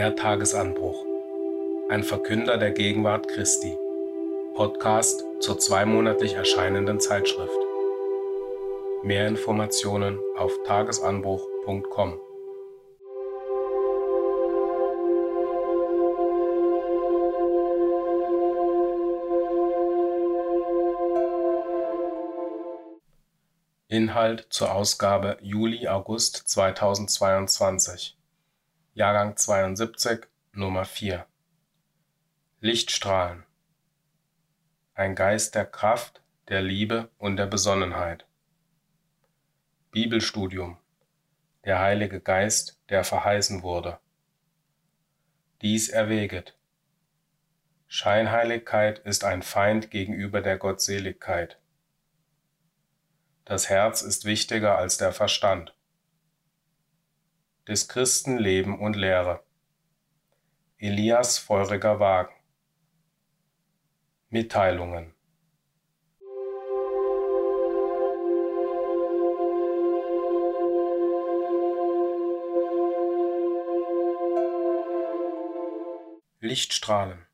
Der 0.00 0.16
Tagesanbruch. 0.16 1.04
Ein 1.90 2.02
Verkünder 2.04 2.56
der 2.56 2.70
Gegenwart 2.70 3.28
Christi. 3.28 3.76
Podcast 4.54 5.22
zur 5.40 5.58
zweimonatlich 5.58 6.32
erscheinenden 6.32 7.00
Zeitschrift. 7.00 7.52
Mehr 9.02 9.28
Informationen 9.28 10.18
auf 10.38 10.52
tagesanbruch.com. 10.64 12.18
Inhalt 23.88 24.46
zur 24.48 24.74
Ausgabe 24.74 25.36
Juli-August 25.42 26.48
2022. 26.48 28.16
Jahrgang 29.00 29.34
72, 29.34 30.26
Nummer 30.52 30.84
4. 30.84 31.24
Lichtstrahlen. 32.60 33.46
Ein 34.92 35.14
Geist 35.14 35.54
der 35.54 35.64
Kraft, 35.64 36.20
der 36.48 36.60
Liebe 36.60 37.08
und 37.16 37.38
der 37.38 37.46
Besonnenheit. 37.46 38.26
Bibelstudium. 39.90 40.76
Der 41.64 41.78
Heilige 41.78 42.20
Geist, 42.20 42.78
der 42.90 43.02
verheißen 43.02 43.62
wurde. 43.62 43.98
Dies 45.62 45.88
erwäget. 45.88 46.58
Scheinheiligkeit 47.88 48.98
ist 48.98 49.24
ein 49.24 49.40
Feind 49.40 49.90
gegenüber 49.90 50.42
der 50.42 50.58
Gottseligkeit. 50.58 51.58
Das 53.46 53.70
Herz 53.70 54.02
ist 54.02 54.26
wichtiger 54.26 54.76
als 54.76 54.98
der 54.98 55.14
Verstand. 55.14 55.74
Des 57.70 57.86
Christen 57.86 58.36
Leben 58.36 58.80
und 58.80 58.96
Lehre. 58.96 59.44
Elias 60.78 61.38
feuriger 61.38 62.00
Wagen. 62.00 62.34
Mitteilungen. 64.28 65.14
Lichtstrahlen. 76.40 77.24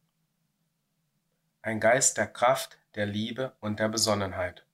Ein 1.63 1.81
Geist 1.81 2.19
der 2.19 2.27
Kraft, 2.27 2.77
der 2.95 3.07
Liebe 3.07 3.57
und 3.61 3.81
der 3.81 3.89
Besonnenheit. 3.89 4.67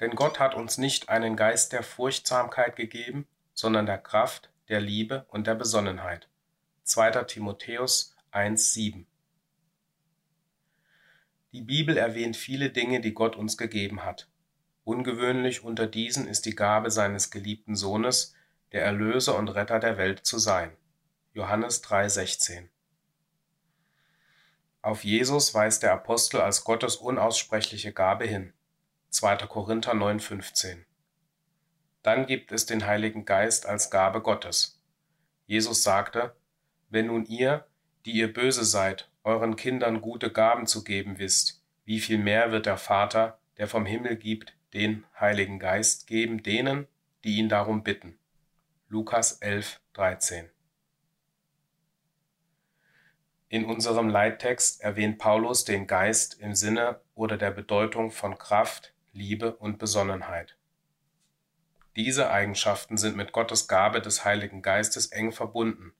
Denn 0.00 0.10
Gott 0.10 0.38
hat 0.38 0.54
uns 0.54 0.76
nicht 0.76 1.08
einen 1.08 1.34
Geist 1.34 1.72
der 1.72 1.82
Furchtsamkeit 1.82 2.76
gegeben, 2.76 3.26
sondern 3.60 3.84
der 3.84 3.98
Kraft, 3.98 4.50
der 4.68 4.80
Liebe 4.80 5.26
und 5.28 5.46
der 5.46 5.54
Besonnenheit. 5.54 6.28
2. 6.84 7.24
Timotheus 7.24 8.16
1,7 8.32 9.04
Die 11.52 11.60
Bibel 11.60 11.98
erwähnt 11.98 12.38
viele 12.38 12.70
Dinge, 12.70 13.02
die 13.02 13.12
Gott 13.12 13.36
uns 13.36 13.58
gegeben 13.58 14.02
hat. 14.02 14.28
Ungewöhnlich 14.84 15.62
unter 15.62 15.86
diesen 15.86 16.26
ist 16.26 16.46
die 16.46 16.56
Gabe 16.56 16.90
seines 16.90 17.30
geliebten 17.30 17.76
Sohnes, 17.76 18.34
der 18.72 18.82
Erlöser 18.82 19.36
und 19.36 19.48
Retter 19.48 19.78
der 19.78 19.98
Welt 19.98 20.24
zu 20.24 20.38
sein. 20.38 20.72
Johannes 21.34 21.84
3,16 21.84 22.68
Auf 24.80 25.04
Jesus 25.04 25.52
weist 25.52 25.82
der 25.82 25.92
Apostel 25.92 26.40
als 26.40 26.64
Gottes 26.64 26.96
unaussprechliche 26.96 27.92
Gabe 27.92 28.24
hin. 28.24 28.54
2. 29.10 29.36
Korinther 29.48 29.92
9,15. 29.92 30.86
Dann 32.02 32.26
gibt 32.26 32.52
es 32.52 32.66
den 32.66 32.86
Heiligen 32.86 33.24
Geist 33.24 33.66
als 33.66 33.90
Gabe 33.90 34.22
Gottes. 34.22 34.80
Jesus 35.46 35.82
sagte, 35.82 36.34
wenn 36.88 37.06
nun 37.06 37.26
ihr, 37.26 37.66
die 38.06 38.12
ihr 38.12 38.32
böse 38.32 38.64
seid, 38.64 39.10
euren 39.22 39.56
Kindern 39.56 40.00
gute 40.00 40.32
Gaben 40.32 40.66
zu 40.66 40.82
geben 40.82 41.18
wisst, 41.18 41.62
wie 41.84 42.00
viel 42.00 42.18
mehr 42.18 42.52
wird 42.52 42.66
der 42.66 42.78
Vater, 42.78 43.38
der 43.58 43.68
vom 43.68 43.84
Himmel 43.84 44.16
gibt, 44.16 44.54
den 44.72 45.04
Heiligen 45.18 45.58
Geist 45.58 46.06
geben 46.06 46.42
denen, 46.42 46.86
die 47.24 47.36
ihn 47.36 47.48
darum 47.48 47.82
bitten. 47.82 48.18
Lukas 48.88 49.32
11, 49.32 49.80
13. 49.92 50.48
In 53.48 53.64
unserem 53.64 54.08
Leittext 54.08 54.80
erwähnt 54.80 55.18
Paulus 55.18 55.64
den 55.64 55.86
Geist 55.88 56.40
im 56.40 56.54
Sinne 56.54 57.00
oder 57.14 57.36
der 57.36 57.50
Bedeutung 57.50 58.12
von 58.12 58.38
Kraft, 58.38 58.94
Liebe 59.12 59.56
und 59.56 59.78
Besonnenheit. 59.78 60.56
Diese 61.96 62.30
Eigenschaften 62.30 62.96
sind 62.96 63.16
mit 63.16 63.32
Gottes 63.32 63.66
Gabe 63.66 64.00
des 64.00 64.24
Heiligen 64.24 64.62
Geistes 64.62 65.06
eng 65.06 65.32
verbunden, 65.32 65.92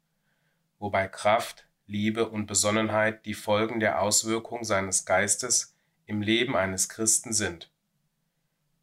wobei 0.78 1.08
Kraft, 1.08 1.66
Liebe 1.86 2.28
und 2.28 2.46
Besonnenheit 2.46 3.26
die 3.26 3.34
Folgen 3.34 3.80
der 3.80 4.00
Auswirkung 4.00 4.62
seines 4.62 5.04
Geistes 5.04 5.74
im 6.06 6.22
Leben 6.22 6.56
eines 6.56 6.88
Christen 6.88 7.32
sind. 7.32 7.70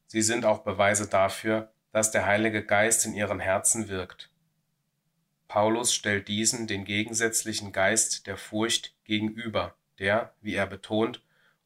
Sie 0.07 0.21
sind 0.21 0.45
auch 0.45 0.59
Beweise 0.59 1.07
dafür, 1.07 1.71
dass 1.91 2.11
der 2.11 2.25
Heilige 2.25 2.65
Geist 2.65 3.05
in 3.05 3.13
ihren 3.13 3.39
Herzen 3.39 3.87
wirkt. 3.87 4.29
Paulus 5.47 5.93
stellt 5.93 6.27
diesen 6.27 6.67
den 6.67 6.83
gegensätzlichen 6.83 7.71
Geist 7.71 8.27
der 8.27 8.37
Furcht 8.37 8.93
gegenüber, 9.05 9.75
der, 9.99 10.33
wie 10.41 10.55
er 10.55 10.67
betont, 10.67 11.21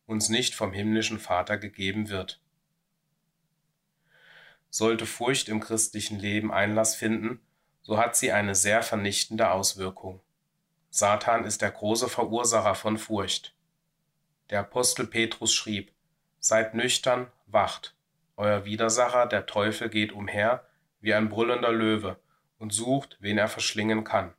uns 0.05 0.29
nicht 0.29 0.53
vom 0.55 0.73
himmlischen 0.73 1.19
Vater 1.19 1.57
gegeben 1.57 2.09
wird. 2.09 2.40
Sollte 4.71 5.05
Furcht 5.05 5.49
im 5.49 5.59
christlichen 5.59 6.17
Leben 6.17 6.51
Einlass 6.51 6.95
finden, 6.95 7.41
so 7.81 7.97
hat 7.97 8.15
sie 8.15 8.31
eine 8.31 8.55
sehr 8.55 8.81
vernichtende 8.83 9.51
Auswirkung. 9.51 10.21
Satan 10.89 11.43
ist 11.43 11.61
der 11.61 11.71
große 11.71 12.07
Verursacher 12.07 12.73
von 12.75 12.97
Furcht. 12.97 13.53
Der 14.49 14.61
Apostel 14.61 15.05
Petrus 15.05 15.53
schrieb, 15.53 15.91
Seid 16.39 16.73
nüchtern, 16.73 17.27
wacht. 17.47 17.95
Euer 18.37 18.63
Widersacher, 18.63 19.25
der 19.27 19.45
Teufel, 19.45 19.89
geht 19.89 20.13
umher 20.13 20.65
wie 21.01 21.13
ein 21.13 21.27
brüllender 21.27 21.73
Löwe 21.73 22.17
und 22.57 22.71
sucht, 22.71 23.17
wen 23.19 23.37
er 23.37 23.49
verschlingen 23.49 24.05
kann. 24.05 24.33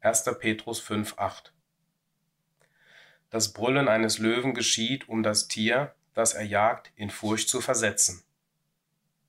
1. 0.00 0.24
Petrus 0.38 0.82
5,8 0.82 1.50
Das 3.28 3.52
Brüllen 3.52 3.88
eines 3.88 4.18
Löwen 4.18 4.54
geschieht, 4.54 5.08
um 5.10 5.22
das 5.22 5.46
Tier, 5.46 5.94
das 6.14 6.32
er 6.32 6.44
jagt, 6.44 6.90
in 6.96 7.10
Furcht 7.10 7.50
zu 7.50 7.60
versetzen. 7.60 8.24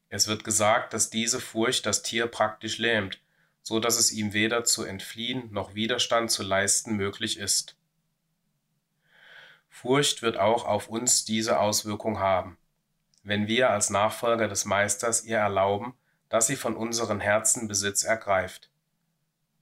Es 0.09 0.27
wird 0.27 0.43
gesagt, 0.43 0.93
dass 0.93 1.09
diese 1.09 1.39
Furcht 1.39 1.85
das 1.85 2.01
Tier 2.01 2.27
praktisch 2.27 2.77
lähmt, 2.77 3.19
so 3.61 3.79
dass 3.79 3.97
es 3.97 4.11
ihm 4.11 4.33
weder 4.33 4.63
zu 4.63 4.83
entfliehen 4.83 5.51
noch 5.51 5.73
Widerstand 5.73 6.31
zu 6.31 6.43
leisten 6.43 6.95
möglich 6.95 7.39
ist. 7.39 7.75
Furcht 9.69 10.21
wird 10.21 10.37
auch 10.37 10.65
auf 10.65 10.87
uns 10.87 11.25
diese 11.25 11.59
Auswirkung 11.59 12.19
haben, 12.19 12.57
wenn 13.23 13.47
wir 13.47 13.71
als 13.71 13.89
Nachfolger 13.89 14.47
des 14.47 14.65
Meisters 14.65 15.25
ihr 15.25 15.37
erlauben, 15.37 15.95
dass 16.29 16.47
sie 16.47 16.55
von 16.55 16.75
unseren 16.75 17.19
Herzen 17.19 17.67
Besitz 17.67 18.03
ergreift. 18.03 18.69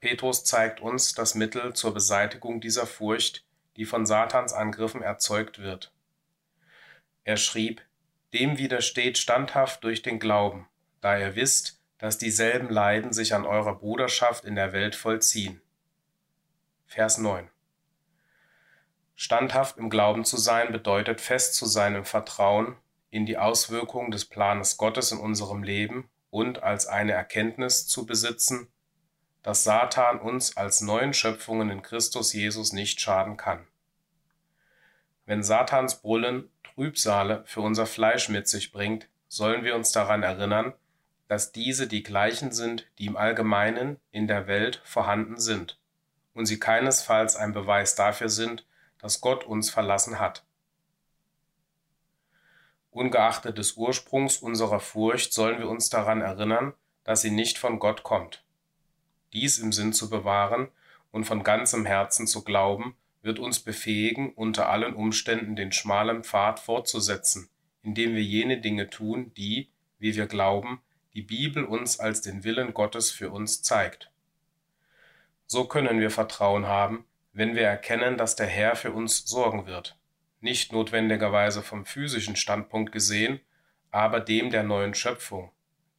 Petrus 0.01 0.43
zeigt 0.43 0.81
uns 0.81 1.13
das 1.13 1.33
Mittel 1.33 1.73
zur 1.73 1.93
Beseitigung 1.93 2.59
dieser 2.59 2.85
Furcht, 2.85 3.45
die 3.77 3.85
von 3.85 4.05
Satans 4.05 4.53
Angriffen 4.53 5.01
erzeugt 5.01 5.59
wird. 5.59 5.93
Er 7.23 7.37
schrieb, 7.37 7.81
dem 8.33 8.57
widersteht 8.57 9.17
standhaft 9.17 9.83
durch 9.83 10.01
den 10.01 10.19
Glauben, 10.19 10.67
da 11.01 11.17
ihr 11.17 11.35
wisst, 11.35 11.79
dass 11.99 12.17
dieselben 12.17 12.69
Leiden 12.69 13.13
sich 13.13 13.33
an 13.33 13.45
eurer 13.45 13.75
Bruderschaft 13.75 14.43
in 14.43 14.55
der 14.55 14.73
Welt 14.73 14.95
vollziehen. 14.95 15.61
Vers 16.85 17.17
9. 17.17 17.49
Standhaft 19.15 19.77
im 19.77 19.89
Glauben 19.89 20.25
zu 20.25 20.37
sein 20.37 20.71
bedeutet 20.71 21.21
fest 21.21 21.55
zu 21.55 21.65
sein 21.65 21.95
im 21.95 22.05
Vertrauen 22.05 22.75
in 23.09 23.25
die 23.25 23.37
Auswirkungen 23.37 24.11
des 24.11 24.25
Planes 24.25 24.77
Gottes 24.77 25.11
in 25.11 25.19
unserem 25.19 25.63
Leben 25.63 26.09
und 26.31 26.63
als 26.63 26.87
eine 26.87 27.11
Erkenntnis 27.11 27.87
zu 27.87 28.07
besitzen, 28.07 28.67
dass 29.43 29.63
Satan 29.63 30.19
uns 30.19 30.57
als 30.57 30.81
neuen 30.81 31.13
Schöpfungen 31.13 31.69
in 31.69 31.83
Christus 31.83 32.33
Jesus 32.33 32.73
nicht 32.73 32.99
schaden 32.99 33.37
kann. 33.37 33.67
Wenn 35.25 35.43
Satans 35.43 36.01
Brüllen 36.01 36.49
Trübsale 36.75 37.43
für 37.45 37.61
unser 37.61 37.85
Fleisch 37.85 38.29
mit 38.29 38.47
sich 38.47 38.71
bringt, 38.71 39.07
sollen 39.27 39.63
wir 39.63 39.75
uns 39.75 39.91
daran 39.91 40.23
erinnern, 40.23 40.73
dass 41.27 41.51
diese 41.51 41.87
die 41.87 42.03
gleichen 42.03 42.51
sind, 42.51 42.87
die 42.99 43.05
im 43.05 43.17
Allgemeinen 43.17 43.99
in 44.11 44.27
der 44.27 44.47
Welt 44.47 44.81
vorhanden 44.83 45.39
sind, 45.39 45.79
und 46.33 46.45
sie 46.45 46.59
keinesfalls 46.59 47.35
ein 47.35 47.53
Beweis 47.53 47.95
dafür 47.95 48.29
sind, 48.29 48.65
dass 48.99 49.21
Gott 49.21 49.43
uns 49.43 49.69
verlassen 49.69 50.19
hat. 50.19 50.43
Ungeachtet 52.91 53.57
des 53.57 53.73
Ursprungs 53.73 54.37
unserer 54.37 54.79
Furcht 54.79 55.33
sollen 55.33 55.59
wir 55.59 55.67
uns 55.67 55.89
daran 55.89 56.21
erinnern, 56.21 56.73
dass 57.03 57.21
sie 57.21 57.31
nicht 57.31 57.57
von 57.57 57.79
Gott 57.79 58.03
kommt. 58.03 58.43
Dies 59.33 59.57
im 59.57 59.71
Sinn 59.71 59.93
zu 59.93 60.09
bewahren 60.09 60.69
und 61.11 61.25
von 61.25 61.43
ganzem 61.43 61.85
Herzen 61.85 62.27
zu 62.27 62.43
glauben, 62.43 62.95
wird 63.23 63.39
uns 63.39 63.59
befähigen, 63.61 64.33
unter 64.33 64.69
allen 64.69 64.93
Umständen 64.93 65.55
den 65.55 65.71
schmalen 65.71 66.23
Pfad 66.23 66.59
fortzusetzen, 66.59 67.49
indem 67.81 68.13
wir 68.13 68.23
jene 68.23 68.59
Dinge 68.59 68.89
tun, 68.89 69.33
die, 69.35 69.71
wie 69.97 70.15
wir 70.15 70.27
glauben, 70.27 70.81
die 71.13 71.21
Bibel 71.21 71.63
uns 71.63 71.99
als 71.99 72.21
den 72.21 72.43
Willen 72.43 72.73
Gottes 72.73 73.11
für 73.11 73.31
uns 73.31 73.63
zeigt. 73.63 74.11
So 75.47 75.65
können 75.65 75.99
wir 75.99 76.11
Vertrauen 76.11 76.67
haben, 76.67 77.05
wenn 77.31 77.55
wir 77.55 77.63
erkennen, 77.63 78.17
dass 78.17 78.35
der 78.35 78.47
Herr 78.47 78.75
für 78.75 78.91
uns 78.91 79.25
sorgen 79.25 79.65
wird. 79.65 79.97
Nicht 80.41 80.73
notwendigerweise 80.73 81.61
vom 81.63 81.85
physischen 81.85 82.35
Standpunkt 82.35 82.91
gesehen, 82.91 83.39
aber 83.89 84.19
dem 84.19 84.49
der 84.49 84.63
neuen 84.63 84.95
Schöpfung, 84.95 85.51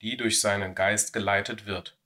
die 0.03 0.17
durch 0.17 0.41
seinen 0.41 0.75
Geist 0.75 1.13
geleitet 1.13 1.65
wird. 1.65 1.97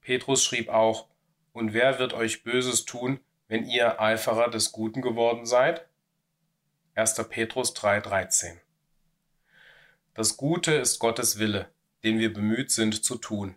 Petrus 0.00 0.42
schrieb 0.42 0.68
auch, 0.68 1.08
Und 1.52 1.74
wer 1.74 1.98
wird 1.98 2.14
euch 2.14 2.44
Böses 2.44 2.84
tun, 2.84 3.20
wenn 3.48 3.64
ihr 3.64 4.00
Eiferer 4.00 4.50
des 4.50 4.72
Guten 4.72 5.02
geworden 5.02 5.46
seid? 5.46 5.86
1. 6.94 7.14
Petrus 7.28 7.74
3,13 7.76 8.58
Das 10.14 10.36
Gute 10.36 10.72
ist 10.74 10.98
Gottes 10.98 11.38
Wille, 11.38 11.68
den 12.02 12.18
wir 12.18 12.32
bemüht 12.32 12.70
sind 12.70 13.04
zu 13.04 13.16
tun. 13.16 13.54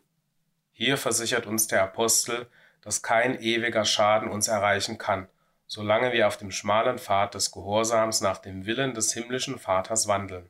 Hier 0.72 0.98
versichert 0.98 1.46
uns 1.46 1.68
der 1.68 1.82
Apostel, 1.84 2.48
dass 2.82 3.02
kein 3.02 3.42
ewiger 3.42 3.86
Schaden 3.86 4.30
uns 4.30 4.48
erreichen 4.48 4.98
kann, 4.98 5.28
solange 5.68 6.14
wir 6.14 6.28
auf 6.28 6.38
dem 6.38 6.52
schmalen 6.52 7.00
Pfad 7.00 7.34
des 7.34 7.52
Gehorsams 7.52 8.22
nach 8.22 8.38
dem 8.38 8.66
Willen 8.66 8.94
des 8.94 9.14
himmlischen 9.14 9.58
Vaters 9.58 10.08
wandeln. 10.08 10.50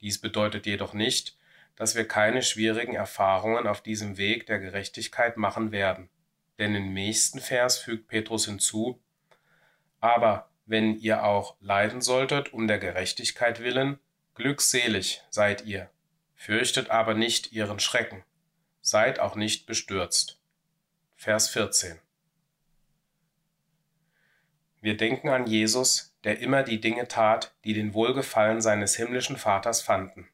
Dies 0.00 0.20
bedeutet 0.20 0.66
jedoch 0.66 0.92
nicht, 0.92 1.38
dass 1.76 1.94
wir 1.94 2.06
keine 2.06 2.42
schwierigen 2.42 2.94
Erfahrungen 2.94 3.66
auf 3.66 3.80
diesem 3.80 4.18
Weg 4.18 4.46
der 4.46 4.58
Gerechtigkeit 4.58 5.36
machen 5.36 5.72
werden. 5.72 6.10
Denn 6.60 6.74
im 6.74 6.92
nächsten 6.92 7.40
Vers 7.40 7.78
fügt 7.78 8.06
Petrus 8.08 8.44
hinzu, 8.44 9.02
aber 9.98 10.50
wenn 10.66 10.94
ihr 11.00 11.24
auch 11.24 11.56
leiden 11.60 12.02
solltet 12.02 12.52
um 12.52 12.68
der 12.68 12.78
Gerechtigkeit 12.78 13.60
willen, 13.60 13.98
glückselig 14.34 15.22
seid 15.30 15.64
ihr, 15.64 15.90
fürchtet 16.34 16.90
aber 16.90 17.14
nicht 17.14 17.52
ihren 17.52 17.80
Schrecken, 17.80 18.24
seid 18.82 19.20
auch 19.20 19.36
nicht 19.36 19.64
bestürzt. 19.64 20.38
Vers 21.16 21.48
14. 21.48 21.98
Wir 24.82 24.98
denken 24.98 25.30
an 25.30 25.46
Jesus, 25.46 26.14
der 26.24 26.40
immer 26.40 26.62
die 26.62 26.80
Dinge 26.80 27.08
tat, 27.08 27.54
die 27.64 27.72
den 27.72 27.94
Wohlgefallen 27.94 28.60
seines 28.60 28.96
himmlischen 28.96 29.38
Vaters 29.38 29.80
fanden. 29.80 30.28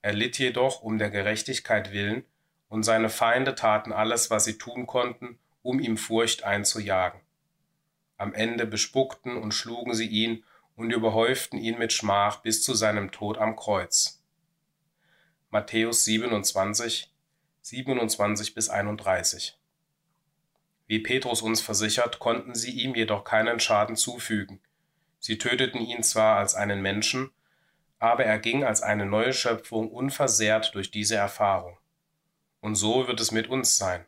Er 0.00 0.12
litt 0.12 0.38
jedoch 0.38 0.82
um 0.82 0.98
der 0.98 1.10
Gerechtigkeit 1.10 1.90
willen, 1.90 2.24
und 2.68 2.84
seine 2.84 3.08
Feinde 3.08 3.56
taten 3.56 3.92
alles, 3.92 4.30
was 4.30 4.44
sie 4.44 4.58
tun 4.58 4.86
konnten, 4.86 5.38
um 5.66 5.80
ihm 5.80 5.96
Furcht 5.96 6.44
einzujagen. 6.44 7.20
Am 8.16 8.32
Ende 8.32 8.66
bespuckten 8.66 9.36
und 9.36 9.52
schlugen 9.52 9.94
sie 9.94 10.06
ihn 10.06 10.44
und 10.76 10.90
überhäuften 10.92 11.58
ihn 11.58 11.78
mit 11.78 11.92
Schmach 11.92 12.40
bis 12.42 12.62
zu 12.62 12.74
seinem 12.74 13.10
Tod 13.10 13.38
am 13.38 13.56
Kreuz. 13.56 14.22
Matthäus 15.50 16.04
27, 16.04 17.12
27 17.62 18.54
bis 18.54 18.68
31. 18.68 19.58
Wie 20.86 21.00
Petrus 21.00 21.42
uns 21.42 21.60
versichert, 21.60 22.20
konnten 22.20 22.54
sie 22.54 22.70
ihm 22.70 22.94
jedoch 22.94 23.24
keinen 23.24 23.58
Schaden 23.58 23.96
zufügen. 23.96 24.60
Sie 25.18 25.38
töteten 25.38 25.80
ihn 25.80 26.02
zwar 26.02 26.36
als 26.38 26.54
einen 26.54 26.80
Menschen, 26.80 27.32
aber 27.98 28.24
er 28.24 28.38
ging 28.38 28.62
als 28.62 28.82
eine 28.82 29.04
neue 29.04 29.32
Schöpfung 29.32 29.90
unversehrt 29.90 30.74
durch 30.74 30.90
diese 30.90 31.16
Erfahrung. 31.16 31.76
Und 32.60 32.76
so 32.76 33.08
wird 33.08 33.20
es 33.20 33.32
mit 33.32 33.48
uns 33.48 33.76
sein. 33.76 34.06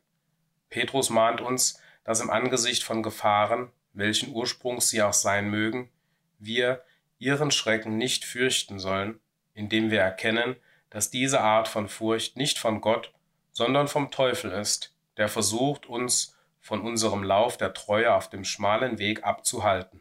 Petrus 0.70 1.11
mahnt 1.11 1.41
uns, 1.41 1.81
dass 2.05 2.20
im 2.20 2.31
Angesicht 2.31 2.82
von 2.82 3.03
Gefahren, 3.03 3.70
welchen 3.93 4.32
Ursprungs 4.32 4.91
sie 4.91 5.03
auch 5.03 5.12
sein 5.12 5.50
mögen, 5.50 5.91
wir 6.38 6.85
ihren 7.19 7.50
Schrecken 7.50 7.97
nicht 7.97 8.25
fürchten 8.25 8.79
sollen, 8.79 9.20
indem 9.55 9.91
wir 9.91 10.00
erkennen, 10.00 10.56
dass 10.91 11.11
diese 11.11 11.41
Art 11.41 11.69
von 11.69 11.88
Furcht 11.88 12.37
nicht 12.37 12.59
von 12.59 12.81
Gott, 12.81 13.12
sondern 13.50 13.88
vom 13.88 14.11
Teufel 14.11 14.53
ist, 14.53 14.94
der 15.17 15.29
versucht, 15.29 15.87
uns 15.87 16.37
von 16.61 16.81
unserem 16.81 17.23
Lauf 17.23 17.56
der 17.56 17.75
Treue 17.75 18.14
auf 18.14 18.31
dem 18.31 18.44
schmalen 18.44 18.99
Weg 18.99 19.25
abzuhalten. 19.25 20.00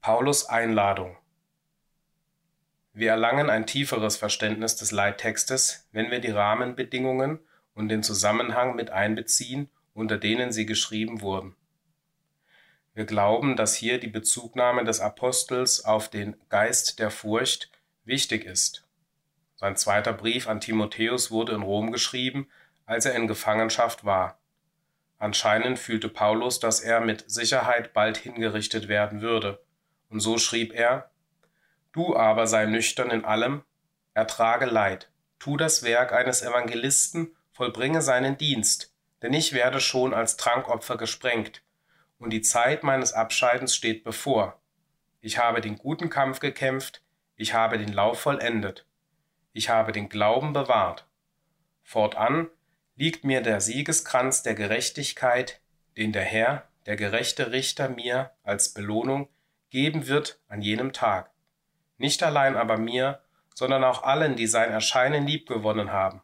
Paulus 0.00 0.46
Einladung 0.46 1.16
Wir 2.92 3.10
erlangen 3.10 3.50
ein 3.50 3.66
tieferes 3.66 4.16
Verständnis 4.16 4.76
des 4.76 4.90
Leittextes, 4.90 5.88
wenn 5.92 6.10
wir 6.10 6.20
die 6.20 6.30
Rahmenbedingungen 6.30 7.40
und 7.78 7.88
den 7.88 8.02
Zusammenhang 8.02 8.74
mit 8.74 8.90
einbeziehen, 8.90 9.70
unter 9.94 10.18
denen 10.18 10.50
sie 10.50 10.66
geschrieben 10.66 11.20
wurden. 11.20 11.54
Wir 12.92 13.04
glauben, 13.04 13.54
dass 13.54 13.76
hier 13.76 13.98
die 14.00 14.08
Bezugnahme 14.08 14.82
des 14.82 15.00
Apostels 15.00 15.84
auf 15.84 16.10
den 16.10 16.36
Geist 16.48 16.98
der 16.98 17.12
Furcht 17.12 17.70
wichtig 18.04 18.44
ist. 18.44 18.84
Sein 19.54 19.76
zweiter 19.76 20.12
Brief 20.12 20.48
an 20.48 20.60
Timotheus 20.60 21.30
wurde 21.30 21.52
in 21.52 21.62
Rom 21.62 21.92
geschrieben, 21.92 22.48
als 22.84 23.06
er 23.06 23.14
in 23.14 23.28
Gefangenschaft 23.28 24.04
war. 24.04 24.40
Anscheinend 25.18 25.78
fühlte 25.78 26.08
Paulus, 26.08 26.58
dass 26.58 26.80
er 26.80 27.00
mit 27.00 27.30
Sicherheit 27.30 27.92
bald 27.92 28.16
hingerichtet 28.16 28.88
werden 28.88 29.20
würde, 29.20 29.62
und 30.10 30.18
so 30.18 30.36
schrieb 30.36 30.72
er 30.74 31.10
Du 31.92 32.16
aber 32.16 32.48
sei 32.48 32.66
nüchtern 32.66 33.10
in 33.10 33.24
allem, 33.24 33.62
ertrage 34.14 34.66
Leid, 34.66 35.10
tu 35.38 35.56
das 35.56 35.84
Werk 35.84 36.12
eines 36.12 36.42
Evangelisten, 36.42 37.36
vollbringe 37.58 38.02
seinen 38.02 38.38
Dienst, 38.38 38.94
denn 39.20 39.32
ich 39.32 39.52
werde 39.52 39.80
schon 39.80 40.14
als 40.14 40.36
Trankopfer 40.36 40.96
gesprengt, 40.96 41.64
und 42.20 42.30
die 42.30 42.40
Zeit 42.40 42.84
meines 42.84 43.12
Abscheidens 43.12 43.74
steht 43.74 44.04
bevor. 44.04 44.60
Ich 45.20 45.38
habe 45.38 45.60
den 45.60 45.76
guten 45.76 46.08
Kampf 46.08 46.38
gekämpft, 46.38 47.02
ich 47.34 47.54
habe 47.54 47.76
den 47.76 47.92
Lauf 47.92 48.20
vollendet, 48.20 48.86
ich 49.52 49.70
habe 49.70 49.90
den 49.90 50.08
Glauben 50.08 50.52
bewahrt. 50.52 51.08
Fortan 51.82 52.46
liegt 52.94 53.24
mir 53.24 53.40
der 53.40 53.60
Siegeskranz 53.60 54.44
der 54.44 54.54
Gerechtigkeit, 54.54 55.60
den 55.96 56.12
der 56.12 56.22
Herr, 56.22 56.68
der 56.86 56.94
gerechte 56.94 57.50
Richter, 57.50 57.88
mir 57.88 58.30
als 58.44 58.72
Belohnung 58.72 59.28
geben 59.70 60.06
wird 60.06 60.38
an 60.46 60.62
jenem 60.62 60.92
Tag. 60.92 61.32
Nicht 61.96 62.22
allein 62.22 62.54
aber 62.54 62.78
mir, 62.78 63.20
sondern 63.52 63.82
auch 63.82 64.04
allen, 64.04 64.36
die 64.36 64.46
sein 64.46 64.70
Erscheinen 64.70 65.26
liebgewonnen 65.26 65.90
haben. 65.90 66.22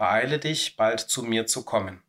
Beeile 0.00 0.38
dich, 0.38 0.76
bald 0.78 0.98
zu 0.98 1.22
mir 1.22 1.46
zu 1.46 1.62
kommen. 1.62 2.02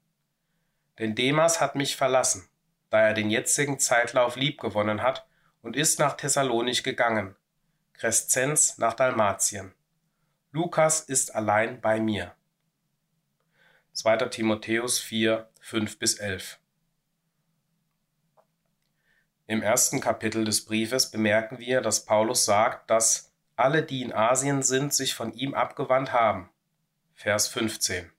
Denn 0.98 1.14
Demas 1.14 1.60
hat 1.60 1.76
mich 1.76 1.98
verlassen, 1.98 2.48
da 2.90 3.02
er 3.02 3.14
den 3.14 3.30
jetzigen 3.30 3.80
Zeitlauf 3.80 4.38
liebgewonnen 4.38 5.04
hat 5.04 5.28
und 5.62 5.76
ist 5.76 6.00
nach 6.00 6.16
Thessalonich 6.16 6.86
gegangen, 6.86 7.36
Crescenz 7.92 8.78
nach 8.78 8.94
Dalmatien. 8.94 9.74
Lukas 10.54 11.02
ist 11.02 11.36
allein 11.36 11.82
bei 11.82 12.00
mir. 12.00 12.34
2. 13.92 14.30
Timotheus 14.30 14.98
4, 14.98 15.50
5 15.60 16.00
bis 16.00 16.14
11. 16.14 16.60
Im 19.48 19.62
ersten 19.62 20.00
Kapitel 20.00 20.46
des 20.46 20.64
Briefes 20.64 21.12
bemerken 21.12 21.60
wir, 21.60 21.82
dass 21.82 22.06
Paulus 22.06 22.46
sagt, 22.46 22.90
dass 22.90 23.34
alle, 23.58 23.84
die 23.84 24.02
in 24.02 24.14
Asien 24.14 24.64
sind, 24.64 24.94
sich 24.94 25.14
von 25.14 25.34
ihm 25.34 25.54
abgewandt 25.54 26.14
haben. 26.14 26.51
Vers 27.22 27.50
15. 27.50 28.10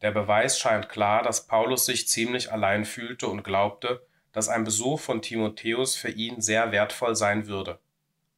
Der 0.00 0.10
Beweis 0.10 0.58
scheint 0.58 0.88
klar, 0.88 1.22
dass 1.22 1.46
Paulus 1.46 1.84
sich 1.84 2.08
ziemlich 2.08 2.50
allein 2.50 2.86
fühlte 2.86 3.26
und 3.28 3.44
glaubte, 3.44 4.06
dass 4.32 4.48
ein 4.48 4.64
Besuch 4.64 4.98
von 4.98 5.20
Timotheus 5.20 5.96
für 5.96 6.08
ihn 6.08 6.40
sehr 6.40 6.72
wertvoll 6.72 7.14
sein 7.14 7.46
würde. 7.46 7.78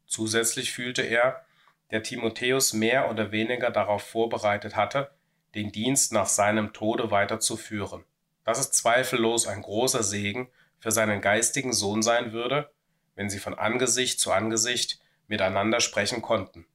Zusätzlich 0.05 0.73
fühlte 0.73 1.03
er, 1.03 1.47
der 1.93 2.03
Timotheus 2.03 2.73
mehr 2.73 3.09
oder 3.09 3.31
weniger 3.31 3.71
darauf 3.71 4.03
vorbereitet 4.03 4.75
hatte, 4.75 5.13
den 5.55 5.71
Dienst 5.71 6.13
nach 6.13 6.27
seinem 6.27 6.73
Tode 6.73 7.13
weiterzuführen. 7.13 8.05
Das 8.43 8.59
ist 8.59 8.75
zweifellos 8.75 9.47
ein 9.47 9.63
großer 9.63 10.03
Segen 10.03 10.51
für 10.81 10.91
seinen 10.91 11.21
geistigen 11.21 11.73
Sohn 11.73 12.03
sein 12.03 12.33
würde, 12.33 12.73
wenn 13.15 13.31
sie 13.31 13.39
von 13.39 13.55
Angesicht 13.55 14.19
zu 14.19 14.33
Angesicht 14.33 14.99
miteinander 15.29 15.79
sprechen 15.79 16.21
konnten. 16.21 16.67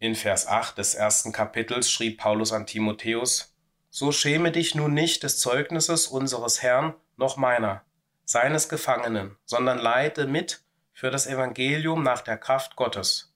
In 0.00 0.16
Vers 0.16 0.48
8 0.48 0.76
des 0.76 0.96
ersten 0.96 1.30
Kapitels 1.30 1.88
schrieb 1.88 2.18
Paulus 2.18 2.52
an 2.52 2.66
Timotheus, 2.66 3.54
So 3.90 4.10
schäme 4.10 4.50
dich 4.50 4.74
nun 4.74 4.92
nicht 4.92 5.22
des 5.22 5.38
Zeugnisses 5.38 6.08
unseres 6.08 6.62
Herrn 6.62 6.94
noch 7.16 7.36
meiner, 7.36 7.84
seines 8.24 8.68
Gefangenen, 8.68 9.36
sondern 9.44 9.78
leide 9.78 10.26
mit 10.26 10.62
für 10.92 11.12
das 11.12 11.28
Evangelium 11.28 12.02
nach 12.02 12.22
der 12.22 12.36
Kraft 12.38 12.74
Gottes 12.74 13.30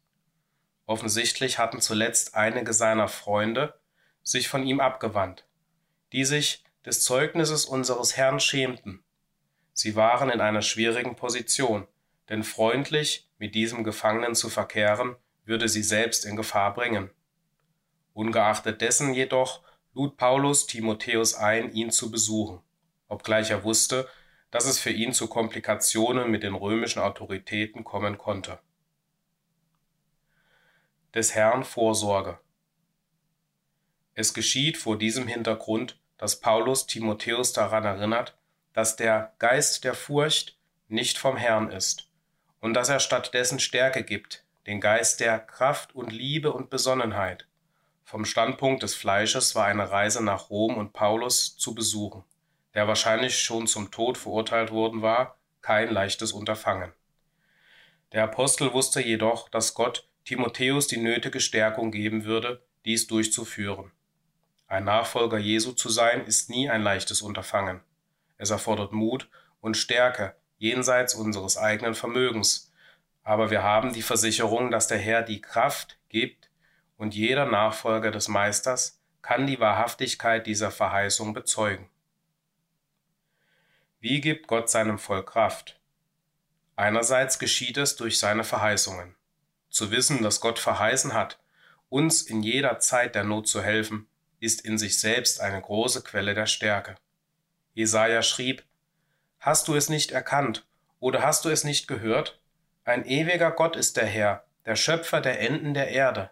Offensichtlich 0.87 1.59
hatten 1.59 1.81
zuletzt 1.81 2.35
einige 2.35 2.73
seiner 2.73 3.09
Freunde 3.09 3.79
sich 4.23 4.49
von 4.49 4.67
ihm 4.67 4.81
abgewandt, 4.81 5.47
die 6.13 6.25
sich 6.25 6.65
des 6.85 7.03
Zeugnisses 7.03 7.65
unseres 7.65 8.17
Herrn 8.17 8.39
schämten. 8.39 9.03
Sie 9.73 9.97
waren 9.97 10.31
in 10.31 10.41
einer 10.41 10.63
schwierigen 10.63 11.17
Position, 11.17 11.87
denn 12.29 12.43
freundlich 12.43 13.29
mit 13.39 13.55
diesem 13.55 13.83
Gefangenen 13.83 14.35
zu 14.35 14.51
verkehren, 14.51 15.17
würde 15.45 15.69
sie 15.69 15.83
selbst 15.83 16.25
in 16.25 16.37
Gefahr 16.37 16.75
bringen. 16.75 17.11
Ungeachtet 18.13 18.81
dessen 18.81 19.15
jedoch 19.15 19.63
lud 19.93 20.17
Paulus 20.17 20.67
Timotheus 20.67 21.35
ein, 21.35 21.73
ihn 21.73 21.91
zu 21.91 22.11
besuchen, 22.11 22.61
obgleich 23.09 23.51
er 23.51 23.65
wusste, 23.65 24.09
dass 24.51 24.67
es 24.67 24.79
für 24.79 24.91
ihn 24.91 25.13
zu 25.13 25.27
Komplikationen 25.27 26.31
mit 26.31 26.43
den 26.43 26.55
römischen 26.55 27.01
Autoritäten 27.01 27.85
kommen 27.85 28.19
konnte 28.19 28.59
des 31.15 31.35
Herrn 31.35 31.65
Vorsorge. 31.65 32.39
Es 34.15 34.35
geschieht 34.35 34.77
vor 34.77 34.99
diesem 34.99 35.29
Hintergrund, 35.29 35.99
dass 36.19 36.41
Paulus 36.41 36.87
Timotheus 36.87 37.53
daran 37.53 37.85
erinnert, 37.85 38.37
dass 38.73 38.97
der 38.97 39.33
Geist 39.39 39.85
der 39.85 39.95
Furcht 39.95 40.59
nicht 40.89 41.19
vom 41.19 41.37
Herrn 41.37 41.71
ist 41.71 42.09
und 42.61 42.75
dass 42.75 42.89
er 42.89 43.01
stattdessen 43.01 43.61
Stärke 43.61 44.03
gibt, 44.03 44.44
den 44.67 44.81
Geist 44.81 45.21
der 45.21 45.39
Kraft 45.39 45.95
und 45.95 46.13
Liebe 46.13 46.53
und 46.53 46.71
Besonnenheit. 46.71 47.47
Vom 48.05 48.25
Standpunkt 48.25 48.83
des 48.83 48.95
Fleisches 48.95 49.55
war 49.55 49.67
eine 49.67 49.91
Reise 49.91 50.23
nach 50.23 50.51
Rom 50.51 50.77
und 50.77 50.93
Paulus 50.93 51.57
zu 51.57 51.75
besuchen, 51.75 52.25
der 52.75 52.89
wahrscheinlich 52.89 53.39
schon 53.39 53.67
zum 53.67 53.91
Tod 53.91 54.19
verurteilt 54.19 54.71
worden 54.71 55.03
war, 55.03 55.39
kein 55.63 55.91
leichtes 55.91 56.33
Unterfangen. 56.33 56.93
Der 58.13 58.25
Apostel 58.25 58.73
wusste 58.73 59.01
jedoch, 59.01 59.49
dass 59.49 59.75
Gott 59.75 60.09
Timotheus 60.25 60.87
die 60.87 60.99
nötige 60.99 61.41
Stärkung 61.41 61.91
geben 61.91 62.25
würde, 62.25 62.63
dies 62.85 63.07
durchzuführen. 63.07 63.91
Ein 64.67 64.85
Nachfolger 64.85 65.39
Jesu 65.39 65.73
zu 65.73 65.89
sein, 65.89 66.25
ist 66.25 66.49
nie 66.49 66.71
ein 66.71 66.83
leichtes 66.83 67.23
Unterfangen. 67.23 67.81
Es 68.39 68.51
erfordert 68.51 68.93
Mut 68.93 69.29
und 69.61 69.77
Stärke 69.77 70.35
jenseits 70.59 71.15
unseres 71.15 71.57
eigenen 71.57 71.95
Vermögens, 71.95 72.64
aber 73.25 73.51
wir 73.51 73.63
haben 73.63 73.93
die 73.93 74.03
Versicherung, 74.03 74.71
dass 74.71 74.87
der 74.87 74.99
Herr 74.99 75.23
die 75.23 75.41
Kraft 75.41 75.99
gibt, 76.09 76.51
und 76.97 77.15
jeder 77.15 77.47
Nachfolger 77.47 78.13
des 78.13 78.29
Meisters 78.29 79.01
kann 79.21 79.47
die 79.47 79.59
Wahrhaftigkeit 79.59 80.47
dieser 80.47 80.71
Verheißung 80.71 81.35
bezeugen. 81.35 81.91
Wie 83.99 84.21
gibt 84.21 84.47
Gott 84.47 84.71
seinem 84.71 84.99
Volk 84.99 85.31
Kraft? 85.31 85.81
Einerseits 86.77 87.39
geschieht 87.39 87.79
es 87.79 87.97
durch 87.97 88.19
seine 88.19 88.45
Verheißungen. 88.45 89.17
Zu 89.71 89.91
wissen, 89.91 90.23
dass 90.23 90.41
Gott 90.41 90.59
verheißen 90.59 91.15
hat, 91.15 91.41
uns 91.89 92.23
in 92.23 92.43
jeder 92.43 92.79
Zeit 92.79 93.15
der 93.15 93.25
Not 93.25 93.49
zu 93.49 93.63
helfen, 93.63 94.07
ist 94.41 94.61
in 94.65 94.77
sich 94.77 95.01
selbst 95.01 95.41
eine 95.41 95.61
große 95.61 96.03
Quelle 96.03 96.35
der 96.35 96.47
Stärke. 96.47 96.97
Jesaja 97.73 98.23
schrieb: 98.23 98.63
Hast 99.41 99.69
du 99.69 99.75
es 99.75 99.89
nicht 99.89 100.13
erkannt 100.13 100.67
oder 101.01 101.23
hast 101.23 101.45
du 101.45 101.49
es 101.49 101.65
nicht 101.65 101.89
gehört? 101.89 102.39
Ein 102.87 103.07
ewiger 103.07 103.51
Gott 103.51 103.77
ist 103.77 103.97
der 103.97 104.05
Herr, 104.05 104.45
der 104.67 104.77
Schöpfer 104.77 105.23
der 105.23 105.41
Enden 105.41 105.73
der 105.73 105.89
Erde. 105.89 106.31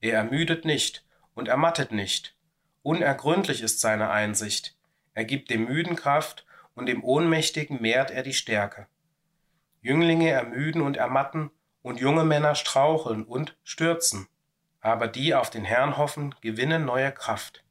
Er 0.00 0.14
ermüdet 0.14 0.64
nicht 0.64 1.04
und 1.34 1.46
ermattet 1.46 1.92
nicht. 1.92 2.34
Unergründlich 2.82 3.60
ist 3.60 3.82
seine 3.82 4.08
Einsicht. 4.08 4.74
Er 5.12 5.26
gibt 5.26 5.50
dem 5.50 5.66
Müden 5.66 5.96
Kraft 5.96 6.46
und 6.74 6.86
dem 6.86 7.04
Ohnmächtigen 7.04 7.82
mehrt 7.82 8.10
er 8.10 8.22
die 8.22 8.32
Stärke. 8.32 8.86
Jünglinge 9.82 10.30
ermüden 10.30 10.80
und 10.80 10.96
ermatten 10.96 11.50
und 11.82 12.00
junge 12.00 12.24
Männer 12.24 12.54
straucheln 12.54 13.24
und 13.24 13.58
stürzen. 13.62 14.26
Aber 14.80 15.06
die 15.06 15.34
auf 15.34 15.50
den 15.50 15.66
Herrn 15.66 15.98
hoffen, 15.98 16.34
gewinnen 16.40 16.86
neue 16.86 17.12
Kraft. 17.12 17.62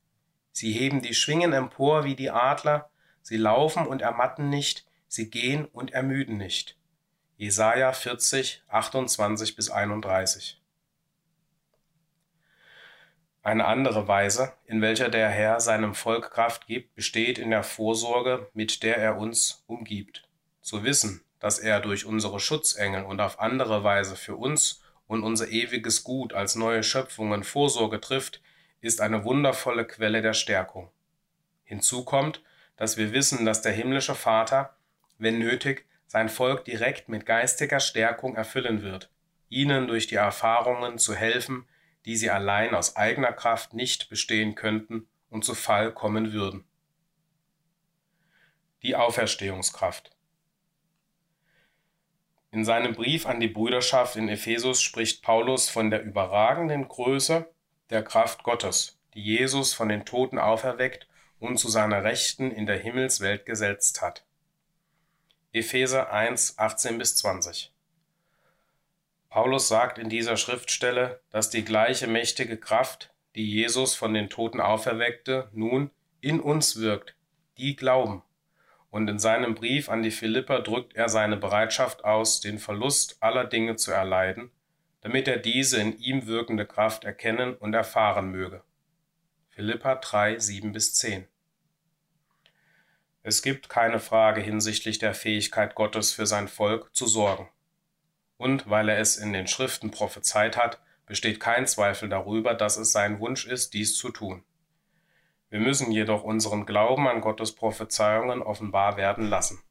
Sie 0.51 0.71
heben 0.71 1.01
die 1.01 1.15
Schwingen 1.15 1.53
empor 1.53 2.03
wie 2.03 2.15
die 2.15 2.29
Adler, 2.29 2.91
sie 3.23 3.37
laufen 3.37 3.87
und 3.87 4.03
ermatten 4.03 4.49
nicht, 4.49 4.85
sie 5.07 5.31
gehen 5.31 5.65
und 5.65 5.93
ermüden 5.93 6.37
nicht. 6.37 6.78
Jesaja 7.39 7.93
40, 7.93 8.63
28 8.67 9.55
bis 9.55 9.69
31. 9.69 10.61
Eine 13.43 13.63
andere 13.63 14.09
Weise, 14.09 14.51
in 14.65 14.81
welcher 14.81 15.07
der 15.07 15.29
Herr 15.29 15.61
seinem 15.61 15.95
Volk 15.95 16.31
Kraft 16.31 16.67
gibt, 16.67 16.95
besteht 16.95 17.37
in 17.37 17.51
der 17.51 17.63
Vorsorge, 17.63 18.49
mit 18.53 18.83
der 18.83 18.97
er 18.97 19.17
uns 19.17 19.63
umgibt. 19.67 20.27
Zu 20.59 20.83
wissen, 20.83 21.23
dass 21.39 21.59
er 21.59 21.79
durch 21.79 22.05
unsere 22.05 22.41
Schutzengel 22.41 23.05
und 23.05 23.21
auf 23.21 23.39
andere 23.39 23.85
Weise 23.85 24.17
für 24.17 24.35
uns 24.35 24.83
und 25.07 25.23
unser 25.23 25.47
ewiges 25.47 26.03
Gut 26.03 26.33
als 26.33 26.55
neue 26.55 26.83
Schöpfungen 26.83 27.45
Vorsorge 27.45 28.01
trifft, 28.01 28.41
ist 28.81 28.99
eine 28.99 29.23
wundervolle 29.23 29.87
Quelle 29.87 30.21
der 30.21 30.33
Stärkung. 30.33 30.91
Hinzu 31.63 32.03
kommt, 32.03 32.43
dass 32.75 32.97
wir 32.97 33.13
wissen, 33.13 33.45
dass 33.45 33.61
der 33.61 33.71
himmlische 33.71 34.15
Vater, 34.15 34.75
wenn 35.17 35.39
nötig, 35.39 35.85
sein 36.09 36.27
Volk 36.27 36.65
direkt 36.65 37.07
mit 37.07 37.27
geistiger 37.27 37.79
Stärkung 37.79 38.35
erfüllen 38.35 38.81
wird, 38.81 39.11
ihnen 39.47 39.87
durch 39.87 40.07
die 40.07 40.15
Erfahrungen 40.15 40.97
zu 40.97 41.13
helfen, 41.13 41.67
die 42.05 42.17
sie 42.17 42.31
allein 42.31 42.73
aus 42.73 42.95
eigener 42.95 43.31
Kraft 43.31 43.75
nicht 43.75 44.09
bestehen 44.09 44.55
könnten 44.55 45.07
und 45.29 45.45
zu 45.45 45.53
Fall 45.53 45.93
kommen 45.93 46.33
würden. 46.33 46.65
Die 48.81 48.95
Auferstehungskraft. 48.95 50.09
In 52.49 52.65
seinem 52.65 52.95
Brief 52.95 53.27
an 53.27 53.39
die 53.39 53.47
Brüderschaft 53.47 54.15
in 54.15 54.29
Ephesus 54.29 54.81
spricht 54.81 55.21
Paulus 55.21 55.69
von 55.69 55.91
der 55.91 56.01
überragenden 56.01 56.87
Größe 56.87 57.47
der 57.91 58.01
Kraft 58.03 58.41
Gottes, 58.41 58.99
die 59.13 59.21
Jesus 59.21 59.75
von 59.75 59.89
den 59.89 60.05
Toten 60.05 60.39
auferweckt 60.39 61.07
und 61.37 61.57
zu 61.57 61.69
seiner 61.69 62.03
Rechten 62.03 62.49
in 62.49 62.65
der 62.65 62.79
Himmelswelt 62.79 63.45
gesetzt 63.45 64.01
hat. 64.01 64.25
Epheser 65.51 66.13
1, 66.13 66.59
18 66.59 66.99
bis 66.99 67.15
20. 67.15 67.73
Paulus 69.29 69.67
sagt 69.67 69.97
in 69.97 70.07
dieser 70.07 70.37
Schriftstelle, 70.37 71.21
dass 71.31 71.49
die 71.49 71.65
gleiche 71.65 72.05
mächtige 72.05 72.55
Kraft, 72.55 73.11
die 73.33 73.49
Jesus 73.49 73.95
von 73.95 74.13
den 74.13 74.29
Toten 74.29 74.61
auferweckte, 74.61 75.49
nun 75.51 75.89
in 76.21 76.39
uns 76.39 76.79
wirkt, 76.79 77.15
die 77.57 77.75
glauben. 77.75 78.21
Und 78.91 79.07
in 79.07 79.17
seinem 79.17 79.55
Brief 79.55 79.89
an 79.89 80.03
die 80.03 80.11
Philipper 80.11 80.61
drückt 80.61 80.95
er 80.95 81.09
seine 81.09 81.35
Bereitschaft 81.35 82.05
aus, 82.05 82.41
den 82.41 82.59
Verlust 82.59 83.17
aller 83.19 83.45
Dinge 83.45 83.75
zu 83.75 83.91
erleiden, 83.91 84.51
damit 85.01 85.27
er 85.27 85.37
diese 85.37 85.81
in 85.81 85.97
ihm 85.97 86.27
wirkende 86.27 86.67
Kraft 86.67 87.05
erkennen 87.05 87.55
und 87.55 87.73
erfahren 87.73 88.29
möge. 88.29 88.61
Philippa 89.49 89.95
3, 89.95 90.37
7 90.37 90.73
bis 90.73 90.93
10. 90.93 91.27
Es 93.21 93.41
gibt 93.41 93.69
keine 93.69 93.99
Frage 93.99 94.41
hinsichtlich 94.41 94.97
der 94.99 95.13
Fähigkeit 95.13 95.75
Gottes 95.75 96.13
für 96.13 96.25
sein 96.25 96.47
Volk 96.47 96.89
zu 96.95 97.05
sorgen. 97.05 97.49
Und 98.37 98.69
weil 98.69 98.89
er 98.89 98.99
es 98.99 99.17
in 99.17 99.33
den 99.33 99.47
Schriften 99.47 99.91
prophezeit 99.91 100.55
hat, 100.55 100.79
besteht 101.05 101.39
kein 101.39 101.67
Zweifel 101.67 102.07
darüber, 102.07 102.53
dass 102.53 102.77
es 102.77 102.91
sein 102.91 103.19
Wunsch 103.19 103.45
ist, 103.45 103.73
dies 103.73 103.97
zu 103.97 104.09
tun. 104.09 104.43
Wir 105.49 105.59
müssen 105.59 105.91
jedoch 105.91 106.23
unseren 106.23 106.65
Glauben 106.65 107.07
an 107.07 107.21
Gottes 107.21 107.53
Prophezeiungen 107.53 108.41
offenbar 108.41 108.95
werden 108.97 109.27
lassen. 109.27 109.61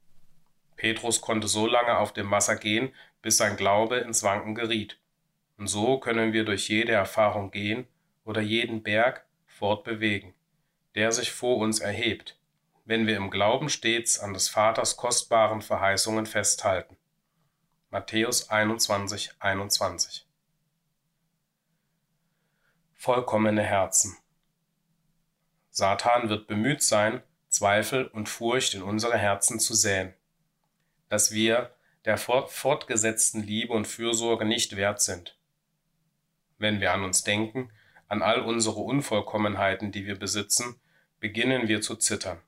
Petrus 0.76 1.20
konnte 1.20 1.48
so 1.48 1.66
lange 1.66 1.98
auf 1.98 2.12
dem 2.12 2.30
Wasser 2.30 2.56
gehen, 2.56 2.92
bis 3.22 3.36
sein 3.36 3.56
Glaube 3.56 3.98
ins 3.98 4.22
Wanken 4.22 4.54
geriet. 4.54 4.98
Und 5.56 5.68
so 5.68 5.98
können 5.98 6.32
wir 6.32 6.44
durch 6.44 6.68
jede 6.68 6.92
Erfahrung 6.92 7.50
gehen 7.50 7.86
oder 8.24 8.40
jeden 8.40 8.82
Berg 8.82 9.24
fortbewegen, 9.46 10.34
der 10.94 11.12
sich 11.12 11.32
vor 11.32 11.56
uns 11.56 11.80
erhebt, 11.80 12.37
wenn 12.88 13.06
wir 13.06 13.18
im 13.18 13.28
Glauben 13.28 13.68
stets 13.68 14.18
an 14.18 14.32
des 14.32 14.48
Vaters 14.48 14.96
kostbaren 14.96 15.60
Verheißungen 15.60 16.24
festhalten. 16.24 16.96
Matthäus 17.90 18.48
21, 18.48 19.32
21. 19.38 20.26
Vollkommene 22.94 23.62
Herzen. 23.62 24.16
Satan 25.68 26.30
wird 26.30 26.46
bemüht 26.46 26.82
sein, 26.82 27.22
Zweifel 27.50 28.06
und 28.06 28.30
Furcht 28.30 28.72
in 28.72 28.82
unsere 28.82 29.18
Herzen 29.18 29.60
zu 29.60 29.74
säen, 29.74 30.14
dass 31.10 31.30
wir 31.30 31.74
der 32.06 32.16
fortgesetzten 32.16 33.42
Liebe 33.42 33.74
und 33.74 33.86
Fürsorge 33.86 34.46
nicht 34.46 34.76
wert 34.76 35.02
sind. 35.02 35.38
Wenn 36.56 36.80
wir 36.80 36.94
an 36.94 37.04
uns 37.04 37.22
denken, 37.22 37.70
an 38.06 38.22
all 38.22 38.40
unsere 38.40 38.80
Unvollkommenheiten, 38.80 39.92
die 39.92 40.06
wir 40.06 40.18
besitzen, 40.18 40.80
beginnen 41.20 41.68
wir 41.68 41.82
zu 41.82 41.94
zittern. 41.94 42.40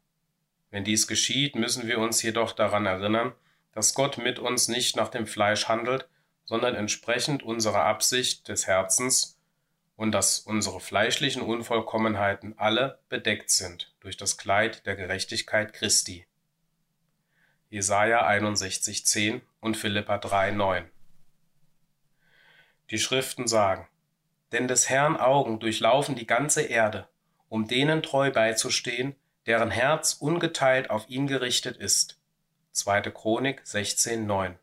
Wenn 0.71 0.85
dies 0.85 1.07
geschieht, 1.07 1.57
müssen 1.57 1.87
wir 1.87 1.99
uns 1.99 2.23
jedoch 2.23 2.53
daran 2.53 2.87
erinnern, 2.87 3.33
dass 3.73 3.95
Gott 3.95 4.19
mit 4.19 4.39
uns 4.39 4.69
nicht 4.69 4.97
nach 4.97 5.09
dem 5.09 5.27
Fleisch 5.27 5.69
handelt, 5.69 6.09
sondern 6.45 6.75
entsprechend 6.75 7.43
unserer 7.43 7.85
Absicht 7.85 8.49
des 8.49 8.67
Herzens 8.67 9.39
und 9.97 10.13
dass 10.13 10.41
unsere 10.41 10.81
fleischlichen 10.81 11.43
Unvollkommenheiten 11.43 12.55
alle 12.57 12.99
bedeckt 13.09 13.51
sind 13.51 13.95
durch 14.01 14.17
das 14.17 14.39
Kleid 14.39 14.87
der 14.87 14.97
Gerechtigkeit 14.97 15.73
Christi. 15.73 16.27
Jesaja 17.69 18.27
61,10 18.27 19.43
und 19.61 19.77
Philippa 19.77 20.17
3,9 20.17 20.85
Die 22.91 22.99
Schriften 22.99 23.47
sagen, 23.47 23.87
denn 24.53 24.67
des 24.67 24.89
Herrn 24.89 25.17
Augen 25.17 25.61
durchlaufen 25.61 26.17
die 26.17 26.27
ganze 26.27 26.63
Erde, 26.63 27.07
um 27.49 27.69
denen 27.69 28.03
treu 28.03 28.33
beizustehen, 28.33 29.15
deren 29.51 29.73
Herz 29.73 30.13
ungeteilt 30.13 30.91
auf 30.91 31.09
ihn 31.09 31.27
gerichtet 31.27 31.77
ist. 31.77 32.21
2. 32.71 33.11
Chronik 33.11 33.63
16,9 33.63 34.55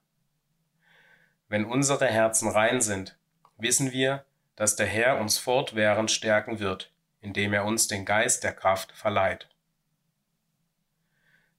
Wenn 1.50 1.66
unsere 1.66 2.08
Herzen 2.08 2.48
rein 2.48 2.80
sind, 2.80 3.18
wissen 3.58 3.92
wir, 3.92 4.24
dass 4.56 4.78
der 4.78 4.86
Herr 4.86 5.20
uns 5.20 5.40
fortwährend 5.40 6.10
stärken 6.10 6.60
wird, 6.60 6.94
indem 7.20 7.52
er 7.52 7.66
uns 7.66 7.90
den 7.90 8.06
Geist 8.06 8.46
der 8.46 8.54
Kraft 8.54 8.94
verleiht. 8.94 9.50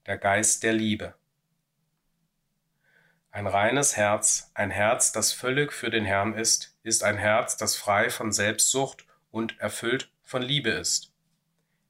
Der 0.06 0.16
Geist 0.16 0.62
der 0.62 0.72
Liebe. 0.72 1.12
Ein 3.30 3.46
reines 3.46 3.94
Herz, 3.98 4.50
ein 4.54 4.70
Herz, 4.70 5.12
das 5.12 5.34
völlig 5.34 5.74
für 5.74 5.90
den 5.90 6.06
Herrn 6.06 6.32
ist, 6.32 6.78
ist 6.82 7.04
ein 7.04 7.18
Herz, 7.18 7.58
das 7.58 7.76
frei 7.76 8.08
von 8.08 8.32
Selbstsucht 8.32 9.04
und 9.30 9.60
erfüllt 9.60 10.10
von 10.22 10.40
Liebe 10.40 10.70
ist. 10.70 11.12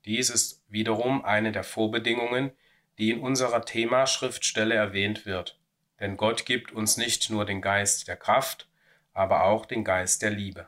Dies 0.04 0.30
ist 0.30 0.57
wiederum 0.68 1.24
eine 1.24 1.52
der 1.52 1.64
Vorbedingungen, 1.64 2.52
die 2.98 3.10
in 3.10 3.20
unserer 3.20 3.64
Themaschriftstelle 3.64 4.74
erwähnt 4.74 5.26
wird. 5.26 5.58
Denn 6.00 6.16
Gott 6.16 6.46
gibt 6.46 6.72
uns 6.72 6.96
nicht 6.96 7.30
nur 7.30 7.44
den 7.44 7.60
Geist 7.60 8.08
der 8.08 8.16
Kraft, 8.16 8.68
aber 9.12 9.44
auch 9.44 9.66
den 9.66 9.84
Geist 9.84 10.22
der 10.22 10.30
Liebe. 10.30 10.66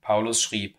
Paulus 0.00 0.42
schrieb, 0.42 0.76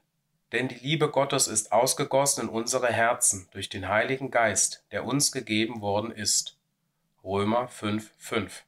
denn 0.51 0.67
die 0.67 0.75
Liebe 0.75 1.09
Gottes 1.09 1.47
ist 1.47 1.71
ausgegossen 1.71 2.43
in 2.43 2.49
unsere 2.49 2.91
Herzen 2.91 3.47
durch 3.51 3.69
den 3.69 3.87
Heiligen 3.87 4.29
Geist, 4.29 4.85
der 4.91 5.05
uns 5.05 5.31
gegeben 5.31 5.81
worden 5.81 6.11
ist. 6.11 6.57
Römer 7.23 7.67
5, 7.69 8.11
5. 8.17 8.63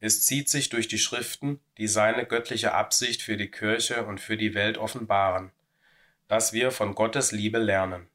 Es 0.00 0.26
zieht 0.26 0.48
sich 0.48 0.68
durch 0.68 0.88
die 0.88 0.98
Schriften, 0.98 1.60
die 1.78 1.88
seine 1.88 2.26
göttliche 2.26 2.72
Absicht 2.74 3.22
für 3.22 3.36
die 3.36 3.50
Kirche 3.50 4.04
und 4.04 4.20
für 4.20 4.36
die 4.36 4.54
Welt 4.54 4.78
offenbaren, 4.78 5.52
dass 6.28 6.52
wir 6.52 6.70
von 6.70 6.94
Gottes 6.94 7.32
Liebe 7.32 7.58
lernen. 7.58 8.06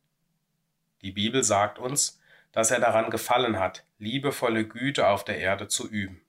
Die 1.01 1.11
Bibel 1.11 1.43
sagt 1.43 1.79
uns, 1.79 2.21
dass 2.51 2.71
er 2.71 2.79
daran 2.79 3.09
gefallen 3.09 3.59
hat, 3.59 3.83
liebevolle 3.97 4.67
Güte 4.67 5.07
auf 5.07 5.25
der 5.25 5.39
Erde 5.39 5.67
zu 5.67 5.89
üben. 5.89 6.21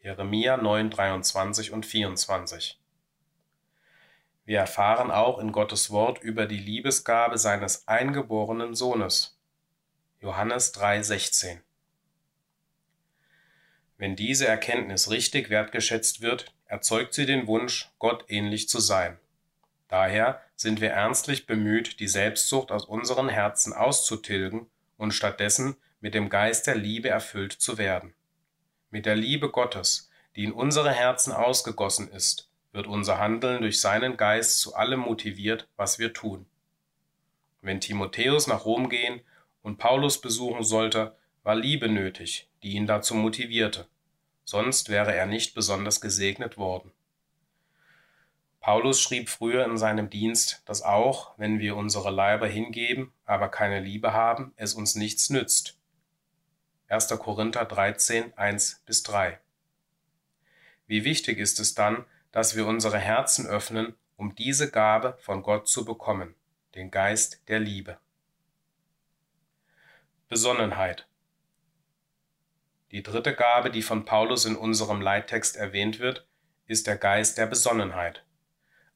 Jeremia 0.00 0.56
9, 0.58 0.90
23 0.90 1.72
und 1.72 1.86
24. 1.86 2.78
Wir 4.44 4.58
erfahren 4.58 5.10
auch 5.10 5.38
in 5.38 5.52
Gottes 5.52 5.90
Wort 5.90 6.18
über 6.22 6.44
die 6.44 6.58
Liebesgabe 6.58 7.38
seines 7.38 7.88
eingeborenen 7.88 8.74
Sohnes. 8.74 9.38
Johannes 10.20 10.72
3, 10.72 11.02
16. 11.02 11.62
Wenn 13.96 14.16
diese 14.16 14.46
Erkenntnis 14.46 15.10
richtig 15.10 15.48
wertgeschätzt 15.48 16.20
wird, 16.20 16.52
erzeugt 16.66 17.14
sie 17.14 17.24
den 17.24 17.46
Wunsch, 17.46 17.90
Gott 17.98 18.24
ähnlich 18.28 18.68
zu 18.68 18.80
sein. 18.80 19.18
Daher 19.94 20.40
sind 20.56 20.80
wir 20.80 20.90
ernstlich 20.90 21.46
bemüht, 21.46 22.00
die 22.00 22.08
Selbstsucht 22.08 22.72
aus 22.72 22.84
unseren 22.84 23.28
Herzen 23.28 23.72
auszutilgen 23.72 24.66
und 24.96 25.12
stattdessen 25.12 25.76
mit 26.00 26.14
dem 26.14 26.30
Geist 26.30 26.66
der 26.66 26.74
Liebe 26.74 27.10
erfüllt 27.10 27.52
zu 27.52 27.78
werden. 27.78 28.12
Mit 28.90 29.06
der 29.06 29.14
Liebe 29.14 29.50
Gottes, 29.50 30.10
die 30.34 30.42
in 30.42 30.50
unsere 30.50 30.90
Herzen 30.90 31.32
ausgegossen 31.32 32.10
ist, 32.10 32.50
wird 32.72 32.88
unser 32.88 33.18
Handeln 33.20 33.62
durch 33.62 33.80
seinen 33.80 34.16
Geist 34.16 34.58
zu 34.58 34.74
allem 34.74 34.98
motiviert, 34.98 35.68
was 35.76 36.00
wir 36.00 36.12
tun. 36.12 36.44
Wenn 37.62 37.80
Timotheus 37.80 38.48
nach 38.48 38.64
Rom 38.64 38.88
gehen 38.88 39.20
und 39.62 39.78
Paulus 39.78 40.20
besuchen 40.20 40.64
sollte, 40.64 41.14
war 41.44 41.54
Liebe 41.54 41.88
nötig, 41.88 42.48
die 42.64 42.72
ihn 42.72 42.88
dazu 42.88 43.14
motivierte, 43.14 43.86
sonst 44.44 44.88
wäre 44.88 45.14
er 45.14 45.26
nicht 45.26 45.54
besonders 45.54 46.00
gesegnet 46.00 46.56
worden. 46.56 46.90
Paulus 48.64 48.98
schrieb 48.98 49.28
früher 49.28 49.66
in 49.66 49.76
seinem 49.76 50.08
Dienst, 50.08 50.62
dass 50.64 50.80
auch, 50.80 51.34
wenn 51.36 51.58
wir 51.58 51.76
unsere 51.76 52.10
Leiber 52.10 52.46
hingeben, 52.46 53.12
aber 53.26 53.50
keine 53.50 53.78
Liebe 53.78 54.14
haben, 54.14 54.54
es 54.56 54.72
uns 54.72 54.94
nichts 54.94 55.28
nützt. 55.28 55.76
1. 56.88 57.08
Korinther 57.18 57.66
13, 57.66 58.32
1 58.38 58.82
bis 58.86 59.02
3. 59.02 59.38
Wie 60.86 61.04
wichtig 61.04 61.36
ist 61.36 61.60
es 61.60 61.74
dann, 61.74 62.06
dass 62.32 62.56
wir 62.56 62.66
unsere 62.66 62.96
Herzen 62.96 63.46
öffnen, 63.46 63.96
um 64.16 64.34
diese 64.34 64.70
Gabe 64.70 65.18
von 65.20 65.42
Gott 65.42 65.68
zu 65.68 65.84
bekommen, 65.84 66.34
den 66.74 66.90
Geist 66.90 67.46
der 67.48 67.60
Liebe. 67.60 67.98
Besonnenheit. 70.30 71.06
Die 72.92 73.02
dritte 73.02 73.34
Gabe, 73.34 73.70
die 73.70 73.82
von 73.82 74.06
Paulus 74.06 74.46
in 74.46 74.56
unserem 74.56 75.02
Leittext 75.02 75.54
erwähnt 75.56 75.98
wird, 75.98 76.26
ist 76.66 76.86
der 76.86 76.96
Geist 76.96 77.36
der 77.36 77.44
Besonnenheit. 77.44 78.24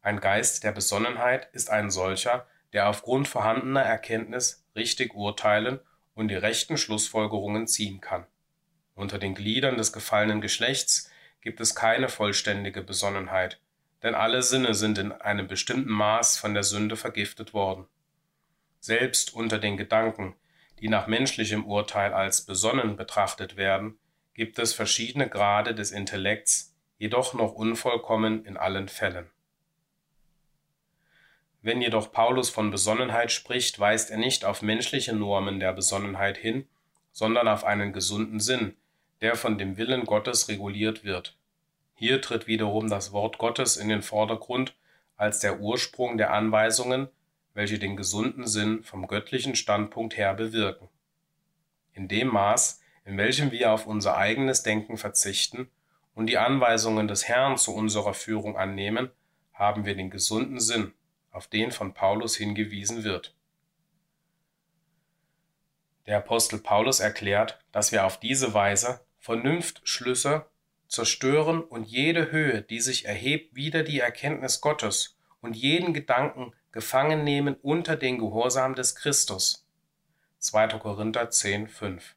Ein 0.08 0.20
Geist 0.20 0.64
der 0.64 0.72
Besonnenheit 0.72 1.50
ist 1.52 1.68
ein 1.68 1.90
solcher, 1.90 2.46
der 2.72 2.88
aufgrund 2.88 3.28
vorhandener 3.28 3.82
Erkenntnis 3.82 4.66
richtig 4.74 5.12
urteilen 5.12 5.80
und 6.14 6.28
die 6.28 6.34
rechten 6.34 6.78
Schlussfolgerungen 6.78 7.66
ziehen 7.66 8.00
kann. 8.00 8.24
Unter 8.94 9.18
den 9.18 9.34
Gliedern 9.34 9.76
des 9.76 9.92
gefallenen 9.92 10.40
Geschlechts 10.40 11.10
gibt 11.42 11.60
es 11.60 11.74
keine 11.74 12.08
vollständige 12.08 12.80
Besonnenheit, 12.80 13.60
denn 14.02 14.14
alle 14.14 14.40
Sinne 14.42 14.72
sind 14.72 14.96
in 14.96 15.12
einem 15.12 15.46
bestimmten 15.46 15.92
Maß 15.92 16.38
von 16.38 16.54
der 16.54 16.62
Sünde 16.62 16.96
vergiftet 16.96 17.52
worden. 17.52 17.86
Selbst 18.80 19.34
unter 19.34 19.58
den 19.58 19.76
Gedanken, 19.76 20.36
die 20.80 20.88
nach 20.88 21.06
menschlichem 21.06 21.66
Urteil 21.66 22.14
als 22.14 22.46
besonnen 22.46 22.96
betrachtet 22.96 23.58
werden, 23.58 23.98
gibt 24.32 24.58
es 24.58 24.72
verschiedene 24.72 25.28
Grade 25.28 25.74
des 25.74 25.90
Intellekts, 25.90 26.74
jedoch 26.96 27.34
noch 27.34 27.52
unvollkommen 27.52 28.46
in 28.46 28.56
allen 28.56 28.88
Fällen. 28.88 29.30
Wenn 31.60 31.82
jedoch 31.82 32.12
Paulus 32.12 32.50
von 32.50 32.70
Besonnenheit 32.70 33.32
spricht, 33.32 33.80
weist 33.80 34.10
er 34.10 34.18
nicht 34.18 34.44
auf 34.44 34.62
menschliche 34.62 35.12
Normen 35.12 35.58
der 35.58 35.72
Besonnenheit 35.72 36.38
hin, 36.38 36.68
sondern 37.12 37.48
auf 37.48 37.64
einen 37.64 37.92
gesunden 37.92 38.38
Sinn, 38.38 38.76
der 39.20 39.34
von 39.34 39.58
dem 39.58 39.76
Willen 39.76 40.04
Gottes 40.04 40.48
reguliert 40.48 41.02
wird. 41.02 41.36
Hier 41.94 42.22
tritt 42.22 42.46
wiederum 42.46 42.88
das 42.88 43.10
Wort 43.10 43.38
Gottes 43.38 43.76
in 43.76 43.88
den 43.88 44.02
Vordergrund 44.02 44.74
als 45.16 45.40
der 45.40 45.58
Ursprung 45.58 46.16
der 46.16 46.32
Anweisungen, 46.32 47.08
welche 47.54 47.80
den 47.80 47.96
gesunden 47.96 48.46
Sinn 48.46 48.84
vom 48.84 49.08
göttlichen 49.08 49.56
Standpunkt 49.56 50.16
her 50.16 50.32
bewirken. 50.34 50.88
In 51.92 52.06
dem 52.06 52.28
Maß, 52.28 52.80
in 53.04 53.18
welchem 53.18 53.50
wir 53.50 53.72
auf 53.72 53.86
unser 53.86 54.16
eigenes 54.16 54.62
Denken 54.62 54.96
verzichten 54.96 55.68
und 56.14 56.26
die 56.26 56.38
Anweisungen 56.38 57.08
des 57.08 57.26
Herrn 57.26 57.56
zu 57.56 57.74
unserer 57.74 58.14
Führung 58.14 58.56
annehmen, 58.56 59.10
haben 59.52 59.84
wir 59.84 59.96
den 59.96 60.10
gesunden 60.10 60.60
Sinn, 60.60 60.92
auf 61.30 61.46
den 61.46 61.72
von 61.72 61.94
Paulus 61.94 62.36
hingewiesen 62.36 63.04
wird. 63.04 63.34
Der 66.06 66.18
Apostel 66.18 66.58
Paulus 66.58 67.00
erklärt, 67.00 67.58
dass 67.70 67.92
wir 67.92 68.06
auf 68.06 68.18
diese 68.18 68.54
Weise 68.54 69.00
Vernunftschlüsse 69.18 70.46
zerstören 70.86 71.62
und 71.62 71.84
jede 71.84 72.32
Höhe, 72.32 72.62
die 72.62 72.80
sich 72.80 73.04
erhebt, 73.04 73.54
wieder 73.54 73.82
die 73.82 74.00
Erkenntnis 74.00 74.62
Gottes 74.62 75.18
und 75.42 75.54
jeden 75.54 75.92
Gedanken 75.92 76.54
gefangen 76.72 77.24
nehmen 77.24 77.56
unter 77.56 77.94
den 77.94 78.18
Gehorsam 78.18 78.74
des 78.74 78.96
Christus. 78.96 79.66
2. 80.38 80.78
Korinther 80.78 81.28
10, 81.28 81.68
5. 81.68 82.16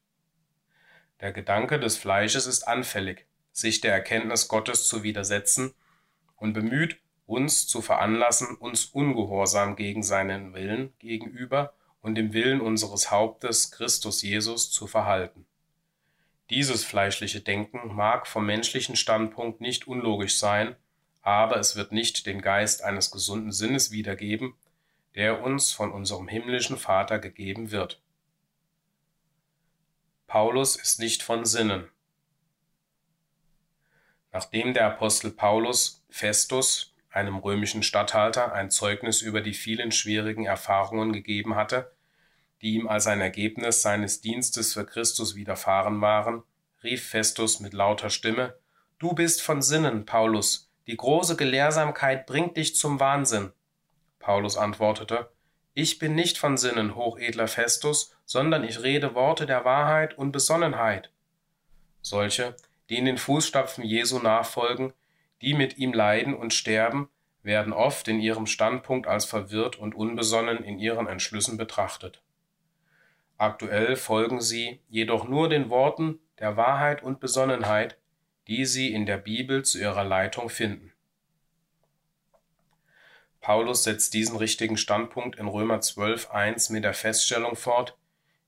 Der 1.19 1.34
Gedanke 1.34 1.80
des 1.80 1.97
Fleisches 1.97 2.45
ist 2.45 2.67
anfällig, 2.67 3.26
sich 3.52 3.82
der 3.82 3.93
Erkenntnis 3.93 4.47
Gottes 4.47 4.88
zu 4.88 5.04
widersetzen 5.04 5.74
und 6.38 6.54
bemüht, 6.54 7.00
uns 7.32 7.65
zu 7.65 7.82
veranlassen, 7.82 8.58
uns 8.58 8.86
ungehorsam 8.86 9.78
gegen 9.78 10.04
seinen 10.04 10.54
Willen 10.54 10.94
gegenüber 11.00 11.74
und 12.02 12.15
dem 12.15 12.34
Willen 12.34 12.60
unseres 12.60 13.10
Hauptes 13.10 13.72
Christus 13.72 14.22
Jesus 14.22 14.70
zu 14.70 14.86
verhalten. 14.86 15.46
Dieses 16.50 16.84
fleischliche 16.84 17.39
Denken 17.39 17.96
mag 17.96 18.28
vom 18.28 18.46
menschlichen 18.46 18.98
Standpunkt 18.98 19.62
nicht 19.62 19.88
unlogisch 19.88 20.38
sein, 20.38 20.76
aber 21.22 21.56
es 21.56 21.78
wird 21.78 21.94
nicht 21.94 22.26
den 22.26 22.41
Geist 22.41 22.84
eines 22.84 23.12
gesunden 23.12 23.54
Sinnes 23.54 23.91
wiedergeben, 23.91 24.54
der 25.15 25.41
uns 25.41 25.72
von 25.72 25.94
unserem 25.94 26.28
himmlischen 26.28 26.78
Vater 26.78 27.20
gegeben 27.20 27.72
wird. 27.72 28.02
Paulus 30.28 30.76
ist 30.76 31.00
nicht 31.00 31.24
von 31.24 31.46
Sinnen. 31.46 31.89
Nachdem 34.34 34.74
der 34.74 34.88
Apostel 34.88 35.32
Paulus 35.32 36.04
Festus 36.10 36.90
einem 37.12 37.38
römischen 37.38 37.84
Statthalter, 37.84 38.54
ein 38.54 38.71
Zeugnis 38.71 39.21
über 39.21 39.41
die 39.41 39.54
vielen 39.54 39.91
schwierigen 39.91 40.45
Erfahrungen 40.45 41.12
gegeben 41.12 41.56
hatte, 41.56 41.91
die 42.62 42.76
ihm 42.76 42.88
als 42.88 43.08
ein 43.08 43.21
Ergebnis 43.21 43.82
seines 43.82 44.21
Dienstes 44.21 44.74
für 44.74 44.86
Christus 44.86 45.36
widerfahren 45.36 46.02
waren, 46.02 46.43
rief 46.84 47.08
Festus 47.08 47.60
mit 47.60 47.74
lauter 47.74 48.10
Stimme 48.10 48.56
Du 49.00 49.13
bist 49.13 49.41
von 49.41 49.62
Sinnen, 49.62 50.06
Paulus, 50.06 50.69
die 50.88 50.95
große 50.95 51.36
Gelehrsamkeit 51.36 52.28
bringt 52.28 52.58
dich 52.58 52.76
zum 52.76 53.00
Wahnsinn. 53.00 53.52
Paulus 54.19 54.58
antwortete 54.58 55.32
Ich 55.74 56.00
bin 56.00 56.15
nicht 56.15 56.38
von 56.38 56.56
Sinnen, 56.56 56.95
hochedler 56.95 57.47
Festus, 57.47 58.15
sondern 58.26 58.63
ich 58.63 58.84
rede 58.84 59.15
Worte 59.15 59.45
der 59.45 59.65
Wahrheit 59.65 60.17
und 60.17 60.32
Besonnenheit. 60.32 61.12
Solche, 62.02 62.56
die 62.89 62.97
in 62.97 63.06
den 63.06 63.17
Fußstapfen 63.17 63.84
Jesu 63.84 64.19
nachfolgen, 64.19 64.93
die 65.41 65.54
mit 65.54 65.77
ihm 65.77 65.93
leiden 65.93 66.36
und 66.36 66.54
sterben, 66.54 67.10
werden 67.43 67.73
oft 67.73 68.08
in 68.08 68.19
ihrem 68.19 68.45
Standpunkt 68.45 69.08
als 69.08 69.25
verwirrt 69.25 69.77
und 69.77 69.95
unbesonnen 69.95 70.63
in 70.63 70.77
ihren 70.77 71.08
Entschlüssen 71.08 71.58
betrachtet. 71.58 72.21
Aktuell 73.38 73.95
folgen 73.95 74.39
sie 74.39 74.82
jedoch 74.88 75.27
nur 75.27 75.49
den 75.49 75.69
Worten 75.71 76.19
der 76.39 76.58
Wahrheit 76.58 77.01
und 77.01 77.19
Besonnenheit, 77.19 77.97
die 78.47 78.65
sie 78.65 78.93
in 78.93 79.06
der 79.06 79.17
Bibel 79.17 79.63
zu 79.63 79.80
ihrer 79.80 80.04
Leitung 80.04 80.49
finden. 80.49 80.93
Paulus 83.39 83.84
setzt 83.84 84.13
diesen 84.13 84.38
richtigen 84.38 84.77
Standpunkt 84.77 85.39
in 85.39 85.47
Römer 85.47 85.80
12.1 85.80 86.71
mit 86.71 86.84
der 86.84 86.93
Feststellung 86.93 87.56
fort, 87.56 87.97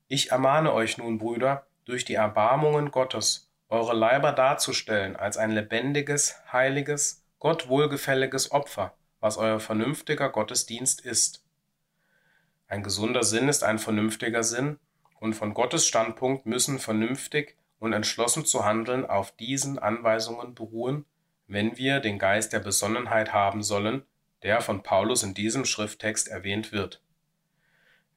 Ich 0.06 0.30
ermahne 0.30 0.72
euch 0.72 0.98
nun, 0.98 1.18
Brüder, 1.18 1.66
durch 1.84 2.04
die 2.04 2.14
Erbarmungen 2.14 2.92
Gottes 2.92 3.43
eure 3.74 3.94
Leiber 3.94 4.32
darzustellen 4.32 5.16
als 5.16 5.36
ein 5.36 5.50
lebendiges, 5.50 6.36
heiliges, 6.52 7.24
Gott 7.40 7.68
wohlgefälliges 7.68 8.52
Opfer, 8.52 8.94
was 9.20 9.36
euer 9.36 9.58
vernünftiger 9.58 10.30
Gottesdienst 10.30 11.00
ist. 11.00 11.44
Ein 12.68 12.82
gesunder 12.82 13.24
Sinn 13.24 13.48
ist 13.48 13.64
ein 13.64 13.78
vernünftiger 13.78 14.44
Sinn, 14.44 14.78
und 15.20 15.34
von 15.34 15.54
Gottes 15.54 15.86
Standpunkt 15.86 16.46
müssen 16.46 16.78
vernünftig 16.78 17.56
und 17.78 17.92
entschlossen 17.92 18.44
zu 18.44 18.64
handeln 18.64 19.06
auf 19.06 19.32
diesen 19.32 19.78
Anweisungen 19.78 20.54
beruhen, 20.54 21.04
wenn 21.46 21.76
wir 21.76 22.00
den 22.00 22.18
Geist 22.18 22.52
der 22.52 22.60
Besonnenheit 22.60 23.32
haben 23.32 23.62
sollen, 23.62 24.04
der 24.42 24.60
von 24.60 24.82
Paulus 24.82 25.22
in 25.22 25.34
diesem 25.34 25.64
Schrifttext 25.64 26.28
erwähnt 26.28 26.72
wird. 26.72 27.02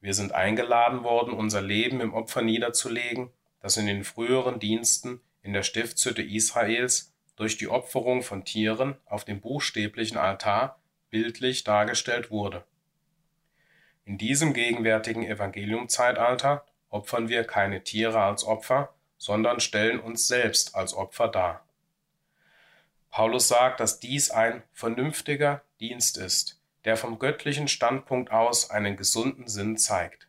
Wir 0.01 0.13
sind 0.13 0.33
eingeladen 0.33 1.03
worden, 1.03 1.33
unser 1.33 1.61
Leben 1.61 1.99
im 1.99 2.13
Opfer 2.13 2.41
niederzulegen, 2.41 3.31
das 3.61 3.77
in 3.77 3.87
den 3.87 4.03
früheren 4.03 4.59
Diensten 4.59 5.21
in 5.47 5.53
der 5.53 5.63
Stiftshütte 5.63 6.21
Israels 6.21 7.13
durch 7.37 7.55
die 7.57 7.69
Opferung 7.69 8.21
von 8.21 8.43
Tieren 8.43 8.97
auf 9.05 9.23
dem 9.23 9.39
buchstäblichen 9.39 10.17
Altar 10.17 10.77
bildlich 11.09 11.63
dargestellt 11.63 12.29
wurde. 12.29 12.65
In 14.03 14.17
diesem 14.17 14.53
gegenwärtigen 14.53 15.23
Evangeliumzeitalter 15.23 16.65
opfern 16.89 17.29
wir 17.29 17.45
keine 17.45 17.81
Tiere 17.81 18.19
als 18.19 18.43
Opfer, 18.43 18.93
sondern 19.17 19.61
stellen 19.61 20.01
uns 20.01 20.27
selbst 20.27 20.75
als 20.75 20.93
Opfer 20.93 21.29
dar. 21.29 21.65
Paulus 23.09 23.47
sagt, 23.47 23.79
dass 23.79 24.01
dies 24.01 24.31
ein 24.31 24.63
vernünftiger 24.73 25.63
Dienst 25.79 26.17
ist, 26.17 26.59
der 26.83 26.97
vom 26.97 27.19
göttlichen 27.19 27.69
Standpunkt 27.69 28.31
aus 28.31 28.69
einen 28.69 28.97
gesunden 28.97 29.47
Sinn 29.47 29.77
zeigt. 29.77 30.26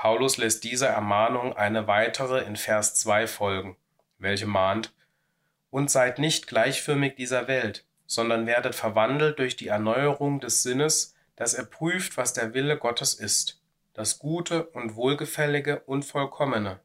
Paulus 0.00 0.38
lässt 0.38 0.64
dieser 0.64 0.88
Ermahnung 0.88 1.52
eine 1.58 1.86
weitere 1.86 2.42
in 2.44 2.56
Vers 2.56 2.94
2 2.94 3.26
folgen, 3.26 3.76
welche 4.16 4.46
mahnt, 4.46 4.94
und 5.68 5.90
seid 5.90 6.18
nicht 6.18 6.46
gleichförmig 6.46 7.16
dieser 7.16 7.48
Welt, 7.48 7.84
sondern 8.06 8.46
werdet 8.46 8.74
verwandelt 8.74 9.38
durch 9.38 9.56
die 9.56 9.68
Erneuerung 9.68 10.40
des 10.40 10.62
Sinnes, 10.62 11.14
dass 11.36 11.52
er 11.52 11.66
prüft, 11.66 12.16
was 12.16 12.32
der 12.32 12.54
Wille 12.54 12.78
Gottes 12.78 13.12
ist, 13.12 13.60
das 13.92 14.18
Gute 14.18 14.68
und 14.68 14.96
Wohlgefällige 14.96 15.80
und 15.80 16.06
Vollkommene. 16.06 16.80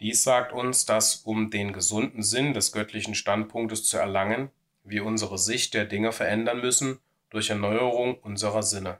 Dies 0.00 0.22
sagt 0.22 0.52
uns, 0.52 0.84
dass 0.84 1.22
um 1.24 1.50
den 1.50 1.72
gesunden 1.72 2.22
Sinn 2.22 2.52
des 2.52 2.72
göttlichen 2.72 3.14
Standpunktes 3.14 3.86
zu 3.86 3.96
erlangen, 3.96 4.50
wir 4.84 5.06
unsere 5.06 5.38
Sicht 5.38 5.72
der 5.72 5.86
Dinge 5.86 6.12
verändern 6.12 6.60
müssen 6.60 7.00
durch 7.30 7.48
Erneuerung 7.48 8.18
unserer 8.18 8.62
Sinne. 8.62 8.98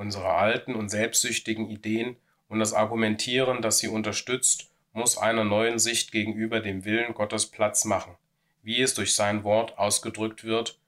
Unsere 0.00 0.30
alten 0.30 0.76
und 0.76 0.88
selbstsüchtigen 0.88 1.68
Ideen 1.68 2.16
und 2.48 2.58
das 2.58 2.72
Argumentieren, 2.72 3.60
das 3.60 3.80
sie 3.80 3.88
unterstützt, 3.88 4.70
muss 4.94 5.18
einer 5.18 5.44
neuen 5.44 5.78
Sicht 5.78 6.10
gegenüber 6.10 6.60
dem 6.60 6.86
Willen 6.86 7.12
Gottes 7.12 7.44
Platz 7.44 7.84
machen, 7.84 8.16
wie 8.62 8.80
es 8.80 8.94
durch 8.94 9.14
sein 9.14 9.44
Wort 9.44 9.76
ausgedrückt 9.76 10.42
wird, 10.42 10.80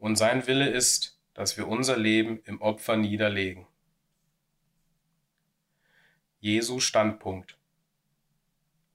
und 0.00 0.16
sein 0.16 0.48
Wille 0.48 0.68
ist, 0.68 1.16
dass 1.32 1.56
wir 1.56 1.68
unser 1.68 1.96
Leben 1.96 2.40
im 2.44 2.60
Opfer 2.60 2.96
niederlegen. 2.96 3.68
Jesu 6.40 6.80
Standpunkt 6.80 7.56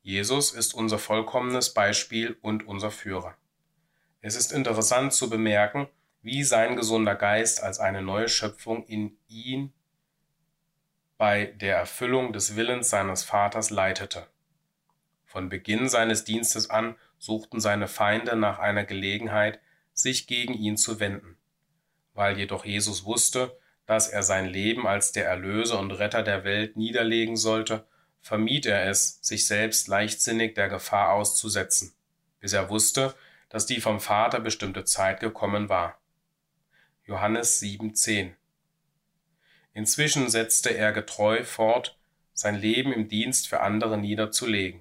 Jesus 0.02 0.52
ist 0.52 0.74
unser 0.74 1.00
vollkommenes 1.00 1.74
Beispiel 1.74 2.36
und 2.42 2.68
unser 2.68 2.92
Führer. 2.92 3.38
Es 4.20 4.36
ist 4.36 4.52
interessant 4.52 5.14
zu 5.14 5.30
bemerken, 5.30 5.88
wie 6.22 6.44
sein 6.44 6.76
gesunder 6.76 7.16
Geist 7.16 7.64
als 7.64 7.80
eine 7.80 8.02
neue 8.02 8.30
Schöpfung 8.30 8.86
in 8.86 9.18
ihn 9.28 9.74
bei 11.18 11.46
der 11.46 11.78
Erfüllung 11.78 12.34
des 12.34 12.56
Willens 12.56 12.90
seines 12.90 13.24
Vaters 13.24 13.70
leitete. 13.70 14.26
Von 15.26 15.50
Beginn 15.50 15.88
seines 15.88 16.24
Dienstes 16.24 16.70
an 16.70 16.96
suchten 17.20 17.60
seine 17.60 17.88
Feinde 17.88 18.36
nach 18.36 18.58
einer 18.58 18.86
Gelegenheit, 18.86 19.60
sich 19.94 20.26
gegen 20.26 20.56
ihn 20.56 20.78
zu 20.78 21.00
wenden. 21.00 21.38
Weil 22.16 22.38
jedoch 22.40 22.66
Jesus 22.66 23.06
wusste, 23.06 23.56
dass 23.86 24.08
er 24.08 24.24
sein 24.24 24.48
Leben 24.48 24.88
als 24.88 25.12
der 25.12 25.28
Erlöser 25.28 25.80
und 25.80 25.92
Retter 25.92 26.24
der 26.24 26.44
Welt 26.44 26.76
niederlegen 26.76 27.38
sollte, 27.38 27.86
vermied 28.20 28.66
er 28.66 28.90
es, 28.90 29.20
sich 29.22 29.46
selbst 29.46 29.88
leichtsinnig 29.88 30.56
der 30.56 30.70
Gefahr 30.70 31.14
auszusetzen, 31.14 31.94
bis 32.40 32.54
er 32.54 32.70
wusste, 32.70 33.14
dass 33.50 33.68
die 33.68 33.80
vom 33.80 34.00
Vater 34.00 34.40
bestimmte 34.40 34.86
Zeit 34.86 35.20
gekommen 35.20 35.70
war. 35.70 36.01
Johannes 37.12 37.62
7,10 37.62 38.36
Inzwischen 39.74 40.30
setzte 40.30 40.70
er 40.70 40.94
getreu 40.94 41.44
fort, 41.44 41.98
sein 42.34 42.56
Leben 42.56 42.94
im 42.94 43.10
Dienst 43.10 43.50
für 43.50 43.60
andere 43.60 43.98
niederzulegen. 43.98 44.80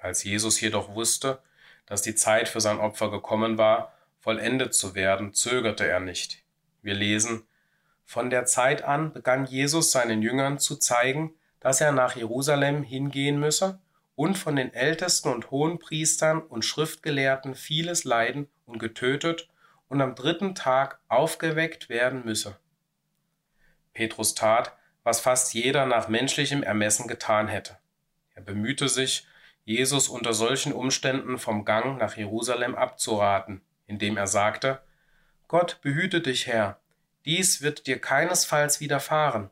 Als 0.00 0.24
Jesus 0.24 0.60
jedoch 0.60 0.96
wusste, 0.96 1.40
dass 1.86 2.02
die 2.02 2.16
Zeit 2.16 2.48
für 2.48 2.60
sein 2.60 2.80
Opfer 2.80 3.12
gekommen 3.12 3.58
war, 3.58 3.96
vollendet 4.18 4.74
zu 4.74 4.96
werden, 4.96 5.32
zögerte 5.32 5.86
er 5.86 6.00
nicht. 6.00 6.42
Wir 6.82 6.94
lesen, 6.94 7.44
von 8.04 8.28
der 8.28 8.44
Zeit 8.46 8.82
an 8.82 9.12
begann 9.12 9.44
Jesus 9.44 9.92
seinen 9.92 10.22
Jüngern 10.22 10.58
zu 10.58 10.78
zeigen, 10.78 11.32
dass 11.60 11.80
er 11.80 11.92
nach 11.92 12.16
Jerusalem 12.16 12.82
hingehen 12.82 13.38
müsse 13.38 13.78
und 14.16 14.36
von 14.36 14.56
den 14.56 14.74
Ältesten 14.74 15.28
und 15.28 15.52
Hohenpriestern 15.52 16.42
und 16.42 16.64
Schriftgelehrten 16.64 17.54
vieles 17.54 18.02
leiden 18.02 18.48
und 18.66 18.80
getötet 18.80 19.48
und 19.90 20.00
am 20.00 20.14
dritten 20.14 20.54
Tag 20.54 21.00
aufgeweckt 21.08 21.90
werden 21.90 22.24
müsse. 22.24 22.56
Petrus 23.92 24.34
tat, 24.34 24.74
was 25.02 25.20
fast 25.20 25.52
jeder 25.52 25.84
nach 25.84 26.08
menschlichem 26.08 26.62
Ermessen 26.62 27.08
getan 27.08 27.48
hätte. 27.48 27.76
Er 28.34 28.42
bemühte 28.42 28.88
sich, 28.88 29.26
Jesus 29.64 30.08
unter 30.08 30.32
solchen 30.32 30.72
Umständen 30.72 31.38
vom 31.38 31.64
Gang 31.64 31.98
nach 31.98 32.16
Jerusalem 32.16 32.76
abzuraten, 32.76 33.60
indem 33.86 34.16
er 34.16 34.28
sagte, 34.28 34.80
Gott 35.48 35.80
behüte 35.82 36.20
dich, 36.20 36.46
Herr, 36.46 36.78
dies 37.24 37.60
wird 37.60 37.86
dir 37.88 38.00
keinesfalls 38.00 38.80
widerfahren. 38.80 39.50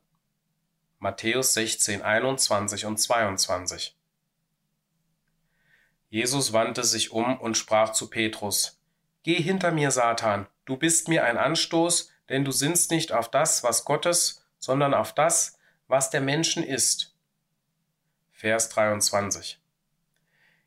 Matthäus 1.01 1.53
16, 1.55 2.03
21 2.03 2.87
und 2.87 2.99
22. 2.99 3.97
Jesus 6.11 6.53
wandte 6.53 6.85
sich 6.85 7.11
um 7.11 7.39
und 7.39 7.57
sprach 7.57 7.93
zu 7.93 8.09
Petrus, 8.09 8.78
Geh 9.29 9.43
hinter 9.43 9.73
mir, 9.73 9.91
Satan, 9.91 10.47
du 10.65 10.79
bist 10.79 11.09
mir 11.09 11.23
ein 11.23 11.37
Anstoß, 11.37 12.11
denn 12.31 12.47
du 12.47 12.51
sinnst 12.51 12.91
nicht 12.91 13.13
auf 13.13 13.31
das, 13.31 13.63
was 13.63 13.85
Gottes, 13.85 14.43
sondern 14.59 14.95
auf 14.95 15.15
das, 15.15 15.59
was 15.87 16.09
der 16.09 16.23
Menschen 16.23 16.63
ist. 16.63 17.15
Vers 18.33 18.71
23. 18.71 19.61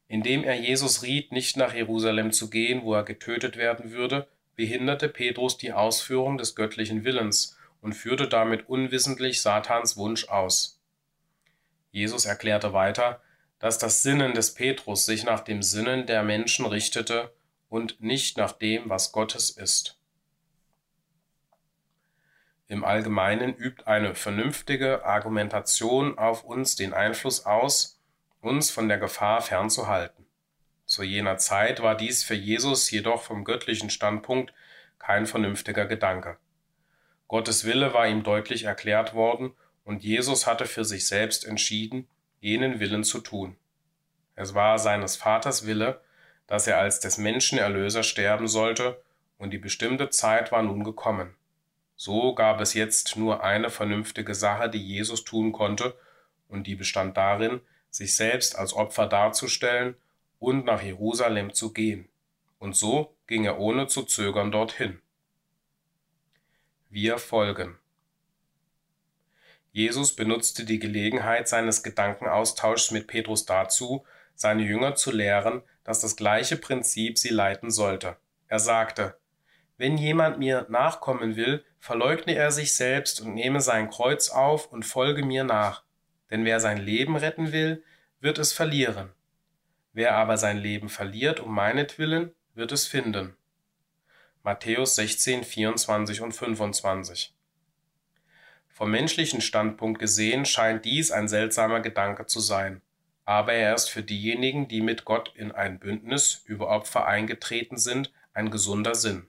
Indem 0.07 0.43
er 0.43 0.53
Jesus 0.53 1.01
riet, 1.01 1.31
nicht 1.31 1.57
nach 1.57 1.73
Jerusalem 1.73 2.31
zu 2.31 2.51
gehen, 2.51 2.83
wo 2.83 2.93
er 2.93 3.01
getötet 3.01 3.57
werden 3.57 3.89
würde, 3.89 4.27
behinderte 4.55 5.09
Petrus 5.09 5.57
die 5.57 5.73
Ausführung 5.73 6.37
des 6.37 6.53
göttlichen 6.53 7.03
Willens 7.03 7.57
und 7.81 7.93
führte 7.93 8.27
damit 8.27 8.69
unwissentlich 8.69 9.41
Satans 9.41 9.97
Wunsch 9.97 10.29
aus. 10.29 10.79
Jesus 11.89 12.25
erklärte 12.25 12.73
weiter, 12.73 13.23
dass 13.57 13.79
das 13.79 14.03
Sinnen 14.03 14.35
des 14.35 14.53
Petrus 14.53 15.07
sich 15.07 15.23
nach 15.23 15.39
dem 15.39 15.63
Sinnen 15.63 16.05
der 16.05 16.21
Menschen 16.21 16.67
richtete 16.67 17.31
und 17.71 18.01
nicht 18.01 18.37
nach 18.37 18.51
dem, 18.51 18.89
was 18.89 19.13
Gottes 19.13 19.49
ist. 19.49 19.97
Im 22.67 22.83
Allgemeinen 22.83 23.55
übt 23.55 23.85
eine 23.85 24.13
vernünftige 24.13 25.05
Argumentation 25.05 26.17
auf 26.17 26.43
uns 26.43 26.75
den 26.75 26.93
Einfluss 26.93 27.45
aus, 27.45 27.97
uns 28.41 28.71
von 28.71 28.89
der 28.89 28.97
Gefahr 28.97 29.41
fernzuhalten. 29.41 30.25
Zu 30.85 31.03
jener 31.03 31.37
Zeit 31.37 31.81
war 31.81 31.95
dies 31.95 32.25
für 32.25 32.35
Jesus 32.35 32.91
jedoch 32.91 33.21
vom 33.21 33.45
göttlichen 33.45 33.89
Standpunkt 33.89 34.53
kein 34.99 35.25
vernünftiger 35.25 35.85
Gedanke. 35.85 36.37
Gottes 37.29 37.63
Wille 37.63 37.93
war 37.93 38.05
ihm 38.05 38.23
deutlich 38.23 38.65
erklärt 38.65 39.13
worden, 39.13 39.53
und 39.85 40.03
Jesus 40.03 40.45
hatte 40.45 40.65
für 40.65 40.83
sich 40.83 41.07
selbst 41.07 41.45
entschieden, 41.45 42.09
jenen 42.41 42.81
Willen 42.81 43.05
zu 43.05 43.21
tun. 43.21 43.55
Es 44.35 44.53
war 44.53 44.77
seines 44.77 45.15
Vaters 45.15 45.65
Wille, 45.65 46.01
dass 46.51 46.67
er 46.67 46.79
als 46.79 46.99
des 46.99 47.17
Menschen 47.17 47.57
Erlöser 47.57 48.03
sterben 48.03 48.49
sollte, 48.49 49.01
und 49.37 49.51
die 49.51 49.57
bestimmte 49.57 50.09
Zeit 50.09 50.51
war 50.51 50.61
nun 50.61 50.83
gekommen. 50.83 51.33
So 51.95 52.35
gab 52.35 52.59
es 52.59 52.73
jetzt 52.73 53.15
nur 53.15 53.41
eine 53.41 53.69
vernünftige 53.69 54.35
Sache, 54.35 54.69
die 54.69 54.85
Jesus 54.85 55.23
tun 55.23 55.53
konnte, 55.53 55.97
und 56.49 56.67
die 56.67 56.75
bestand 56.75 57.15
darin, 57.15 57.61
sich 57.89 58.17
selbst 58.17 58.57
als 58.57 58.73
Opfer 58.73 59.07
darzustellen 59.07 59.95
und 60.39 60.65
nach 60.65 60.81
Jerusalem 60.81 61.53
zu 61.53 61.71
gehen. 61.71 62.09
Und 62.59 62.75
so 62.75 63.15
ging 63.27 63.45
er 63.45 63.57
ohne 63.57 63.87
zu 63.87 64.03
zögern 64.03 64.51
dorthin. 64.51 64.99
Wir 66.89 67.17
folgen. 67.17 67.77
Jesus 69.71 70.17
benutzte 70.17 70.65
die 70.65 70.79
Gelegenheit 70.79 71.47
seines 71.47 71.81
Gedankenaustauschs 71.81 72.91
mit 72.91 73.07
Petrus 73.07 73.45
dazu, 73.45 74.03
seine 74.41 74.63
Jünger 74.63 74.95
zu 74.95 75.11
lehren, 75.11 75.61
dass 75.83 76.01
das 76.01 76.15
gleiche 76.15 76.57
Prinzip 76.57 77.17
sie 77.17 77.29
leiten 77.29 77.69
sollte. 77.69 78.17
Er 78.47 78.59
sagte, 78.59 79.15
wenn 79.77 79.97
jemand 79.97 80.39
mir 80.39 80.65
nachkommen 80.69 81.35
will, 81.35 81.63
verleugne 81.79 82.35
er 82.35 82.51
sich 82.51 82.75
selbst 82.75 83.21
und 83.21 83.33
nehme 83.33 83.61
sein 83.61 83.89
Kreuz 83.89 84.29
auf 84.29 84.71
und 84.71 84.83
folge 84.83 85.23
mir 85.23 85.43
nach. 85.43 85.83
Denn 86.29 86.43
wer 86.43 86.59
sein 86.59 86.77
Leben 86.77 87.15
retten 87.15 87.51
will, 87.51 87.83
wird 88.19 88.39
es 88.39 88.51
verlieren. 88.51 89.11
Wer 89.93 90.15
aber 90.15 90.37
sein 90.37 90.57
Leben 90.57 90.89
verliert 90.89 91.39
um 91.39 91.53
meinetwillen, 91.53 92.31
wird 92.53 92.71
es 92.71 92.87
finden. 92.87 93.35
Matthäus 94.43 94.95
16, 94.95 95.43
24 95.43 96.21
und 96.21 96.31
25. 96.31 97.35
Vom 98.69 98.89
menschlichen 98.89 99.41
Standpunkt 99.41 99.99
gesehen 99.99 100.45
scheint 100.45 100.85
dies 100.85 101.11
ein 101.11 101.27
seltsamer 101.27 101.81
Gedanke 101.81 102.25
zu 102.25 102.39
sein, 102.39 102.81
aber 103.31 103.53
er 103.53 103.73
ist 103.73 103.89
für 103.89 104.03
diejenigen, 104.03 104.67
die 104.67 104.81
mit 104.81 105.05
Gott 105.05 105.31
in 105.37 105.53
ein 105.53 105.79
Bündnis 105.79 106.43
über 106.47 106.67
Opfer 106.67 107.05
eingetreten 107.05 107.77
sind, 107.77 108.11
ein 108.33 108.51
gesunder 108.51 108.93
Sinn. 108.93 109.25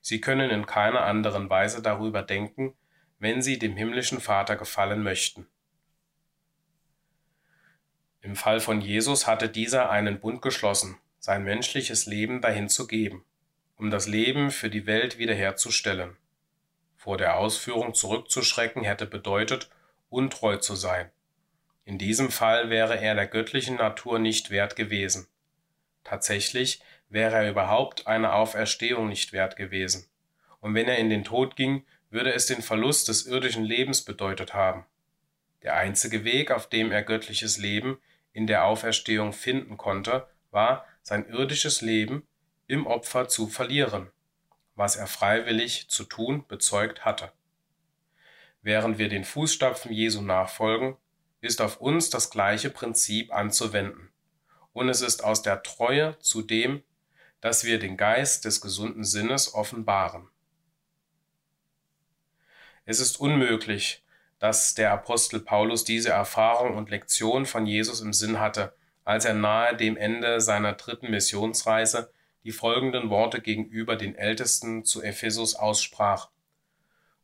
Sie 0.00 0.22
können 0.22 0.48
in 0.48 0.64
keiner 0.64 1.02
anderen 1.02 1.50
Weise 1.50 1.82
darüber 1.82 2.22
denken, 2.22 2.72
wenn 3.18 3.42
sie 3.42 3.58
dem 3.58 3.76
himmlischen 3.76 4.20
Vater 4.20 4.56
gefallen 4.56 5.02
möchten. 5.02 5.46
Im 8.22 8.36
Fall 8.36 8.58
von 8.58 8.80
Jesus 8.80 9.26
hatte 9.26 9.50
dieser 9.50 9.90
einen 9.90 10.18
Bund 10.18 10.40
geschlossen, 10.40 10.96
sein 11.18 11.44
menschliches 11.44 12.06
Leben 12.06 12.40
dahin 12.40 12.70
zu 12.70 12.86
geben, 12.86 13.22
um 13.76 13.90
das 13.90 14.08
Leben 14.08 14.50
für 14.50 14.70
die 14.70 14.86
Welt 14.86 15.18
wiederherzustellen. 15.18 16.16
Vor 16.96 17.18
der 17.18 17.36
Ausführung 17.36 17.92
zurückzuschrecken 17.92 18.82
hätte 18.82 19.04
bedeutet, 19.04 19.68
untreu 20.08 20.56
zu 20.56 20.74
sein. 20.74 21.10
In 21.86 21.96
diesem 21.96 22.30
Fall 22.30 22.68
wäre 22.68 23.00
er 23.00 23.14
der 23.14 23.26
göttlichen 23.26 23.76
Natur 23.76 24.18
nicht 24.18 24.50
wert 24.50 24.76
gewesen. 24.76 25.26
Tatsächlich 26.04 26.82
wäre 27.08 27.36
er 27.36 27.48
überhaupt 27.48 28.06
eine 28.06 28.34
Auferstehung 28.34 29.08
nicht 29.08 29.32
wert 29.32 29.56
gewesen. 29.56 30.06
Und 30.60 30.74
wenn 30.74 30.86
er 30.86 30.98
in 30.98 31.08
den 31.08 31.24
Tod 31.24 31.56
ging, 31.56 31.86
würde 32.10 32.34
es 32.34 32.44
den 32.44 32.60
Verlust 32.60 33.08
des 33.08 33.24
irdischen 33.24 33.64
Lebens 33.64 34.04
bedeutet 34.04 34.52
haben. 34.52 34.84
Der 35.62 35.76
einzige 35.76 36.24
Weg, 36.24 36.50
auf 36.50 36.68
dem 36.68 36.92
er 36.92 37.02
göttliches 37.02 37.56
Leben 37.56 37.98
in 38.34 38.46
der 38.46 38.66
Auferstehung 38.66 39.32
finden 39.32 39.78
konnte, 39.78 40.28
war, 40.50 40.84
sein 41.02 41.26
irdisches 41.26 41.80
Leben 41.80 42.26
im 42.66 42.86
Opfer 42.86 43.28
zu 43.28 43.48
verlieren 43.48 44.10
was 44.76 44.96
er 44.96 45.06
freiwillig 45.06 45.88
zu 45.88 46.04
tun 46.04 46.44
bezeugt 46.46 47.04
hatte. 47.04 47.32
Während 48.62 48.98
wir 48.98 49.08
den 49.08 49.24
Fußstapfen 49.24 49.90
Jesu 49.90 50.20
nachfolgen, 50.20 50.96
ist 51.46 51.62
auf 51.62 51.80
uns 51.80 52.10
das 52.10 52.30
gleiche 52.30 52.70
Prinzip 52.70 53.32
anzuwenden. 53.32 54.10
Und 54.72 54.88
es 54.88 55.00
ist 55.00 55.24
aus 55.24 55.42
der 55.42 55.62
Treue 55.62 56.18
zu 56.18 56.42
dem, 56.42 56.82
dass 57.40 57.64
wir 57.64 57.78
den 57.78 57.96
Geist 57.96 58.44
des 58.44 58.60
gesunden 58.60 59.04
Sinnes 59.04 59.54
offenbaren. 59.54 60.28
Es 62.84 63.00
ist 63.00 63.18
unmöglich, 63.18 64.04
dass 64.38 64.74
der 64.74 64.92
Apostel 64.92 65.40
Paulus 65.40 65.84
diese 65.84 66.10
Erfahrung 66.10 66.76
und 66.76 66.90
Lektion 66.90 67.46
von 67.46 67.66
Jesus 67.66 68.00
im 68.00 68.12
Sinn 68.12 68.38
hatte, 68.38 68.74
als 69.04 69.24
er 69.24 69.34
nahe 69.34 69.76
dem 69.76 69.96
Ende 69.96 70.40
seiner 70.40 70.74
dritten 70.74 71.10
Missionsreise 71.10 72.12
die 72.44 72.52
folgenden 72.52 73.08
Worte 73.08 73.40
gegenüber 73.40 73.96
den 73.96 74.14
Ältesten 74.14 74.84
zu 74.84 75.02
Ephesus 75.02 75.54
aussprach. 75.54 76.28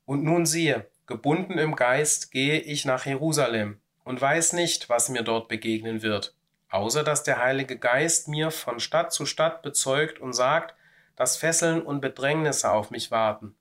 Und 0.05 0.25
nun 0.25 0.47
siehe, 0.47 0.89
gebunden 1.07 1.59
im 1.59 1.77
Geist 1.77 2.31
gehe 2.31 2.61
ich 2.61 2.85
nach 2.85 3.05
Jerusalem 3.05 3.82
und 4.05 4.21
weiß 4.21 4.53
nicht, 4.55 4.89
was 4.89 5.09
mir 5.09 5.23
dort 5.23 5.49
begegnen 5.49 6.03
wird, 6.03 6.35
außer 6.71 7.03
dass 7.05 7.23
der 7.23 7.39
Heilige 7.43 7.79
Geist 7.79 8.29
mir 8.29 8.51
von 8.51 8.81
Stadt 8.81 9.13
zu 9.13 9.27
Stadt 9.27 9.63
bezeugt 9.63 10.19
und 10.19 10.33
sagt, 10.33 10.75
dass 11.17 11.37
Fesseln 11.37 11.83
und 11.83 12.01
Bedrängnisse 12.01 12.71
auf 12.71 12.91
mich 12.91 13.11
warten. 13.11 13.55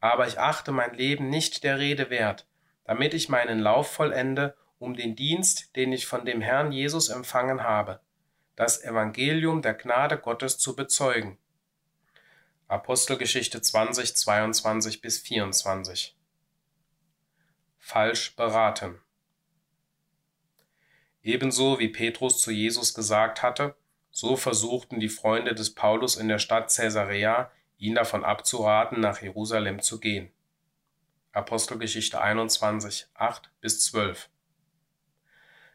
Aber 0.00 0.26
ich 0.26 0.38
achte 0.38 0.72
mein 0.72 0.94
Leben 0.94 1.30
nicht 1.30 1.64
der 1.64 1.78
Rede 1.78 2.10
wert, 2.10 2.46
damit 2.84 3.14
ich 3.14 3.28
meinen 3.28 3.58
Lauf 3.58 3.90
vollende, 3.90 4.54
um 4.78 4.94
den 4.94 5.16
Dienst, 5.16 5.74
den 5.76 5.92
ich 5.92 6.06
von 6.06 6.24
dem 6.24 6.40
Herrn 6.40 6.72
Jesus 6.72 7.08
empfangen 7.08 7.62
habe 7.62 8.00
das 8.56 8.82
Evangelium 8.82 9.60
der 9.60 9.74
Gnade 9.74 10.16
Gottes 10.18 10.58
zu 10.58 10.74
bezeugen. 10.74 11.38
Apostelgeschichte 12.68 13.60
20, 13.60 14.16
22 14.16 15.02
bis 15.02 15.18
24. 15.18 16.16
Falsch 17.78 18.34
beraten. 18.34 18.98
Ebenso 21.26 21.80
wie 21.80 21.88
Petrus 21.88 22.40
zu 22.40 22.52
Jesus 22.52 22.94
gesagt 22.94 23.42
hatte, 23.42 23.74
so 24.12 24.36
versuchten 24.36 25.00
die 25.00 25.08
Freunde 25.08 25.56
des 25.56 25.74
Paulus 25.74 26.14
in 26.14 26.28
der 26.28 26.38
Stadt 26.38 26.72
Caesarea, 26.72 27.50
ihn 27.78 27.96
davon 27.96 28.24
abzuraten, 28.24 29.00
nach 29.00 29.20
Jerusalem 29.20 29.82
zu 29.82 29.98
gehen. 29.98 30.30
Apostelgeschichte 31.32 32.20
21, 32.20 33.08
8 33.14 33.50
bis 33.60 33.80
12. 33.80 34.30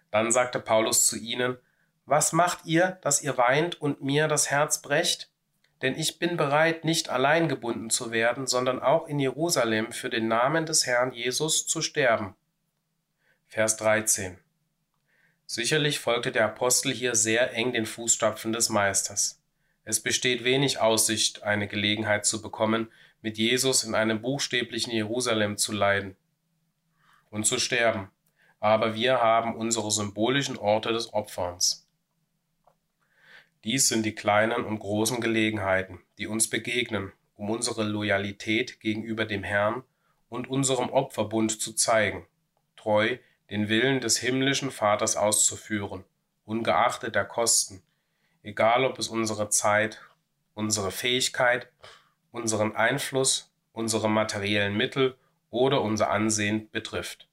Dann 0.09 0.31
sagte 0.31 0.61
Paulus 0.61 1.05
zu 1.05 1.17
ihnen, 1.17 1.57
was 2.05 2.31
macht 2.31 2.65
ihr, 2.65 2.97
dass 3.01 3.21
ihr 3.21 3.37
weint 3.37 3.81
und 3.81 4.01
mir 4.01 4.29
das 4.29 4.49
Herz 4.49 4.81
brecht? 4.81 5.33
Denn 5.81 5.97
ich 5.97 6.17
bin 6.17 6.37
bereit, 6.37 6.85
nicht 6.85 7.09
allein 7.09 7.49
gebunden 7.49 7.89
zu 7.89 8.11
werden, 8.11 8.47
sondern 8.47 8.81
auch 8.81 9.05
in 9.05 9.19
Jerusalem 9.19 9.91
für 9.91 10.09
den 10.09 10.29
Namen 10.29 10.65
des 10.65 10.85
Herrn 10.85 11.11
Jesus 11.11 11.67
zu 11.67 11.81
sterben. 11.81 12.37
Vers 13.47 13.75
13. 13.75 14.40
Sicherlich 15.53 15.99
folgte 15.99 16.31
der 16.31 16.45
Apostel 16.45 16.93
hier 16.93 17.13
sehr 17.13 17.53
eng 17.53 17.73
den 17.73 17.85
Fußstapfen 17.85 18.53
des 18.53 18.69
Meisters. 18.69 19.43
Es 19.83 19.99
besteht 19.99 20.45
wenig 20.45 20.79
Aussicht, 20.79 21.43
eine 21.43 21.67
Gelegenheit 21.67 22.25
zu 22.25 22.41
bekommen, 22.41 22.89
mit 23.21 23.37
Jesus 23.37 23.83
in 23.83 23.93
einem 23.93 24.21
buchstäblichen 24.21 24.93
Jerusalem 24.93 25.57
zu 25.57 25.73
leiden 25.73 26.15
und 27.31 27.45
zu 27.45 27.59
sterben. 27.59 28.09
Aber 28.61 28.95
wir 28.95 29.19
haben 29.19 29.57
unsere 29.57 29.91
symbolischen 29.91 30.57
Orte 30.57 30.93
des 30.93 31.13
Opferns. 31.13 31.85
Dies 33.65 33.89
sind 33.89 34.05
die 34.05 34.15
kleinen 34.15 34.63
und 34.63 34.79
großen 34.79 35.19
Gelegenheiten, 35.19 35.99
die 36.17 36.27
uns 36.27 36.49
begegnen, 36.49 37.11
um 37.35 37.49
unsere 37.49 37.83
Loyalität 37.83 38.79
gegenüber 38.79 39.25
dem 39.25 39.43
Herrn 39.43 39.83
und 40.29 40.49
unserem 40.49 40.89
Opferbund 40.91 41.61
zu 41.61 41.73
zeigen, 41.73 42.25
treu 42.77 43.17
den 43.51 43.67
Willen 43.67 43.99
des 43.99 44.17
himmlischen 44.17 44.71
Vaters 44.71 45.17
auszuführen, 45.17 46.05
ungeachtet 46.45 47.15
der 47.15 47.25
Kosten, 47.25 47.83
egal 48.43 48.85
ob 48.85 48.97
es 48.97 49.09
unsere 49.09 49.49
Zeit, 49.49 50.01
unsere 50.53 50.89
Fähigkeit, 50.89 51.67
unseren 52.31 52.77
Einfluss, 52.77 53.51
unsere 53.73 54.09
materiellen 54.09 54.77
Mittel 54.77 55.17
oder 55.49 55.81
unser 55.81 56.09
Ansehen 56.09 56.69
betrifft. 56.71 57.27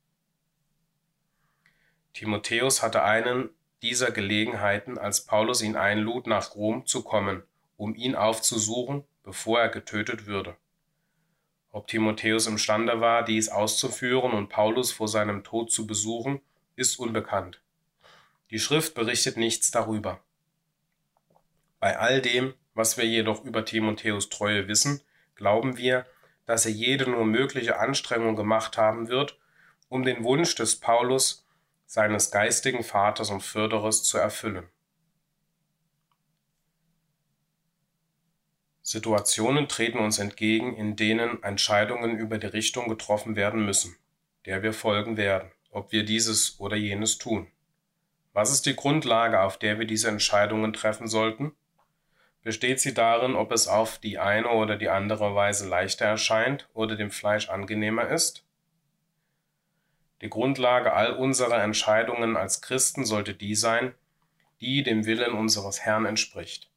Timotheus 2.15 2.83
hatte 2.83 3.05
einen 3.05 3.51
dieser 3.83 4.11
Gelegenheiten, 4.11 4.99
als 4.99 5.25
Paulus 5.25 5.63
ihn 5.63 5.77
einlud, 5.77 6.27
nach 6.27 6.57
Rom 6.57 6.85
zu 6.85 7.05
kommen, 7.05 7.45
um 7.77 7.95
ihn 7.95 8.17
aufzusuchen, 8.17 9.05
bevor 9.23 9.61
er 9.61 9.69
getötet 9.69 10.27
würde. 10.27 10.57
Ob 11.71 11.87
Timotheus 11.87 12.47
imstande 12.47 13.01
war, 13.01 13.25
dies 13.25 13.49
auszuführen 13.49 14.33
und 14.33 14.49
Paulus 14.49 14.91
vor 14.91 15.09
seinem 15.09 15.45
Tod 15.45 15.71
zu 15.71 15.87
besuchen, 15.87 16.41
ist 16.77 16.99
unbekannt. 16.99 17.61
Die 18.51 18.59
Schrift 18.59 18.95
berichtet 18.95 19.37
nichts 19.37 19.71
darüber. 19.71 20.21
Bei 21.81 21.99
all 21.99 22.23
dem, 22.23 22.55
was 22.75 22.97
wir 22.97 23.05
jedoch 23.05 23.45
über 23.45 23.65
Timotheus 23.65 24.31
Treue 24.31 24.69
wissen, 24.69 25.03
glauben 25.35 25.77
wir, 25.77 26.07
dass 26.47 26.65
er 26.65 26.73
jede 26.73 27.11
nur 27.11 27.27
mögliche 27.27 27.79
Anstrengung 27.79 28.35
gemacht 28.35 28.79
haben 28.79 29.09
wird, 29.09 29.39
um 29.89 30.05
den 30.05 30.25
Wunsch 30.25 30.55
des 30.55 30.77
Paulus 30.77 31.47
seines 31.87 32.31
geistigen 32.31 32.83
Vaters 32.83 33.31
und 33.31 33.43
Förderers 33.43 34.03
zu 34.03 34.19
erfüllen. 34.19 34.67
Situationen 38.91 39.69
treten 39.69 39.99
uns 39.99 40.19
entgegen, 40.19 40.75
in 40.75 40.97
denen 40.97 41.43
Entscheidungen 41.43 42.17
über 42.17 42.39
die 42.39 42.47
Richtung 42.47 42.89
getroffen 42.89 43.37
werden 43.37 43.63
müssen, 43.67 43.99
der 44.47 44.63
wir 44.63 44.73
folgen 44.73 45.19
werden, 45.19 45.51
ob 45.71 45.93
wir 45.93 46.05
dieses 46.05 46.59
oder 46.59 46.75
jenes 46.75 47.19
tun. 47.19 47.49
Was 48.33 48.51
ist 48.51 48.65
die 48.65 48.75
Grundlage, 48.75 49.43
auf 49.43 49.59
der 49.59 49.79
wir 49.79 49.85
diese 49.85 50.09
Entscheidungen 50.09 50.73
treffen 50.73 51.07
sollten? 51.07 51.53
Besteht 52.43 52.81
sie 52.81 52.95
darin, 52.95 53.35
ob 53.35 53.53
es 53.53 53.69
auf 53.69 53.99
die 53.99 54.19
eine 54.19 54.49
oder 54.49 54.77
die 54.77 54.89
andere 54.89 55.35
Weise 55.35 55.69
leichter 55.69 56.07
erscheint 56.07 56.67
oder 56.73 56.97
dem 56.97 57.11
Fleisch 57.11 57.51
angenehmer 57.51 58.09
ist? 58.09 58.43
Die 60.23 60.31
Grundlage 60.31 60.95
all 60.95 61.13
unserer 61.13 61.63
Entscheidungen 61.63 62.39
als 62.39 62.63
Christen 62.63 63.05
sollte 63.05 63.35
die 63.35 63.55
sein, 63.55 63.93
die 64.63 64.83
dem 64.83 65.05
Willen 65.05 65.35
unseres 65.35 65.83
Herrn 65.83 66.07
entspricht. 66.07 66.68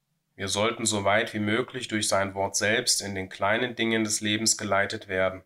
Wir 0.41 0.47
sollten 0.47 0.87
so 0.87 1.03
weit 1.03 1.35
wie 1.35 1.39
möglich 1.39 1.87
durch 1.87 2.07
sein 2.07 2.33
Wort 2.33 2.55
selbst 2.55 2.99
in 3.03 3.13
den 3.13 3.29
kleinen 3.29 3.75
Dingen 3.75 4.03
des 4.03 4.21
Lebens 4.21 4.57
geleitet 4.57 5.07
werden. 5.07 5.43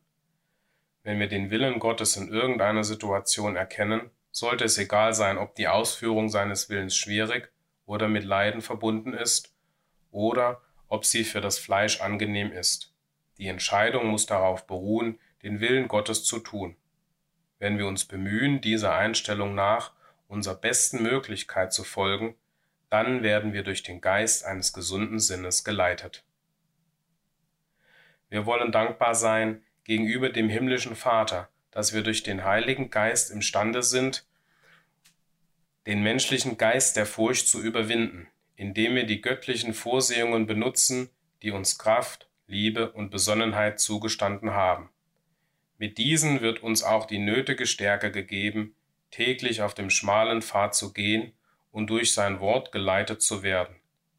Wenn 1.03 1.19
wir 1.19 1.27
den 1.27 1.49
Willen 1.49 1.79
Gottes 1.79 2.15
in 2.15 2.29
irgendeiner 2.29 2.85
Situation 2.85 3.57
erkennen, 3.57 4.09
sollte 4.31 4.63
es 4.63 4.77
egal 4.77 5.13
sein, 5.13 5.37
ob 5.37 5.53
die 5.55 5.67
Ausführung 5.67 6.29
seines 6.29 6.69
Willens 6.69 6.95
schwierig 6.95 7.51
oder 7.85 8.07
mit 8.07 8.23
Leiden 8.23 8.61
verbunden 8.61 9.13
ist 9.13 9.53
oder 10.11 10.61
ob 10.87 11.03
sie 11.03 11.25
für 11.25 11.41
das 11.41 11.59
Fleisch 11.59 11.99
angenehm 11.99 12.53
ist. 12.53 12.93
Die 13.37 13.47
Entscheidung 13.47 14.07
muss 14.07 14.27
darauf 14.27 14.65
beruhen, 14.65 15.19
den 15.43 15.59
Willen 15.59 15.89
Gottes 15.89 16.23
zu 16.23 16.39
tun 16.39 16.77
wenn 17.59 17.77
wir 17.77 17.87
uns 17.87 18.05
bemühen, 18.05 18.61
dieser 18.61 18.93
Einstellung 18.93 19.55
nach 19.55 19.91
unserer 20.27 20.55
besten 20.55 21.01
Möglichkeit 21.01 21.73
zu 21.73 21.83
folgen, 21.83 22.35
dann 22.95 23.23
werden 23.23 23.51
wir 23.51 23.63
durch 23.63 23.83
den 23.83 23.99
Geist 23.99 24.45
eines 24.45 24.71
gesunden 24.71 25.19
Sinnes 25.19 25.65
geleitet. 25.65 26.23
Wir 28.29 28.45
wollen 28.45 28.71
dankbar 28.71 29.15
sein 29.15 29.61
gegenüber 29.83 30.29
dem 30.29 30.47
himmlischen 30.47 30.95
Vater, 30.95 31.49
dass 31.71 31.93
wir 31.93 32.03
durch 32.03 32.23
den 32.23 32.45
Heiligen 32.45 32.89
Geist 32.89 33.31
imstande 33.31 33.83
sind, 33.83 34.25
den 35.85 36.03
menschlichen 36.03 36.57
Geist 36.57 36.95
der 36.95 37.05
Furcht 37.05 37.49
zu 37.49 37.61
überwinden, 37.61 38.29
indem 38.55 38.95
wir 38.95 39.05
die 39.05 39.19
göttlichen 39.19 39.73
Vorsehungen 39.73 40.47
benutzen, 40.47 41.09
die 41.41 41.51
uns 41.51 41.77
Kraft, 41.77 42.29
Liebe 42.47 42.93
und 42.93 43.09
Besonnenheit 43.09 43.81
zugestanden 43.81 44.51
haben. 44.51 44.89
Mit 45.77 45.97
diesen 45.97 46.39
wird 46.39 46.63
uns 46.63 46.81
auch 46.81 47.05
die 47.05 47.19
nötige 47.19 47.67
Stärke 47.67 48.09
gegeben, 48.09 48.73
täglich 49.11 49.61
auf 49.61 49.73
dem 49.73 49.89
schmalen 49.89 50.41
Pfad 50.41 50.75
zu 50.75 50.93
gehen 50.93 51.33
und 51.75 51.89
durch 51.89 52.13
sein 52.13 52.39
Wort 52.39 52.71
geleitet 52.71 53.21
zu 53.21 53.43
werden, 53.43 53.75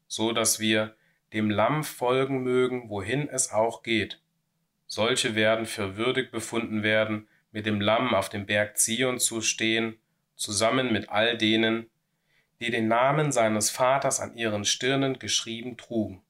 so 0.07 0.31
dass 0.31 0.59
wir 0.59 0.95
dem 1.33 1.49
Lamm 1.49 1.83
folgen 1.83 2.43
mögen, 2.43 2.87
wohin 2.87 3.27
es 3.27 3.51
auch 3.51 3.81
geht. 3.81 4.21
Solche 4.85 5.33
werden 5.33 5.65
für 5.65 5.97
würdig 5.97 6.31
befunden 6.31 6.83
werden, 6.83 7.27
mit 7.51 7.65
dem 7.65 7.81
Lamm 7.81 8.13
auf 8.13 8.29
dem 8.29 8.45
Berg 8.45 8.77
Zion 8.77 9.17
zu 9.17 9.41
stehen, 9.41 9.97
zusammen 10.35 10.93
mit 10.93 11.09
all 11.09 11.35
denen, 11.35 11.89
die 12.61 12.69
den 12.69 12.87
Namen 12.87 13.31
seines 13.31 13.71
Vaters 13.71 14.19
an 14.19 14.35
ihren 14.35 14.63
Stirnen 14.63 15.17
geschrieben 15.17 15.77
trugen. 15.77 16.21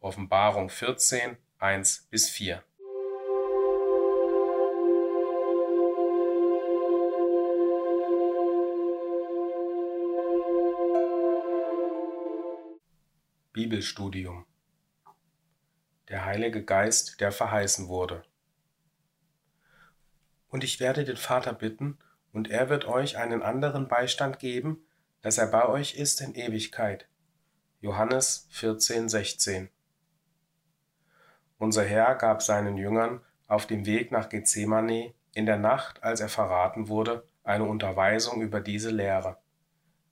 Offenbarung 0.00 0.70
14, 0.70 1.36
1 1.58 2.08
bis 2.10 2.30
4. 2.30 2.64
Bibelstudium 13.52 14.46
Der 16.08 16.24
Heilige 16.24 16.64
Geist, 16.64 17.20
der 17.20 17.32
verheißen 17.32 17.86
wurde. 17.86 18.24
Und 20.48 20.64
ich 20.64 20.80
werde 20.80 21.04
den 21.04 21.18
Vater 21.18 21.52
bitten, 21.52 21.98
und 22.32 22.48
er 22.48 22.70
wird 22.70 22.86
euch 22.86 23.18
einen 23.18 23.42
anderen 23.42 23.88
Beistand 23.88 24.38
geben, 24.38 24.86
dass 25.20 25.36
er 25.36 25.48
bei 25.48 25.68
euch 25.68 25.96
ist 25.96 26.22
in 26.22 26.34
Ewigkeit. 26.34 27.06
Johannes 27.82 28.48
14, 28.52 29.10
16. 29.10 29.68
Unser 31.58 31.84
Herr 31.84 32.14
gab 32.14 32.40
seinen 32.40 32.78
Jüngern 32.78 33.20
auf 33.48 33.66
dem 33.66 33.84
Weg 33.84 34.12
nach 34.12 34.30
Gethsemane 34.30 35.12
in 35.34 35.44
der 35.44 35.58
Nacht, 35.58 36.02
als 36.02 36.20
er 36.20 36.30
verraten 36.30 36.88
wurde, 36.88 37.28
eine 37.44 37.64
Unterweisung 37.64 38.40
über 38.40 38.62
diese 38.62 38.90
Lehre. 38.90 39.36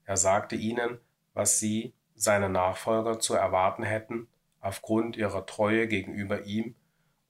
Er 0.04 0.18
sagte 0.18 0.56
ihnen, 0.56 0.98
was 1.32 1.58
sie 1.58 1.94
seine 2.20 2.50
Nachfolger 2.50 3.18
zu 3.18 3.34
erwarten 3.34 3.82
hätten, 3.82 4.28
aufgrund 4.60 5.16
ihrer 5.16 5.46
Treue 5.46 5.88
gegenüber 5.88 6.44
ihm 6.44 6.74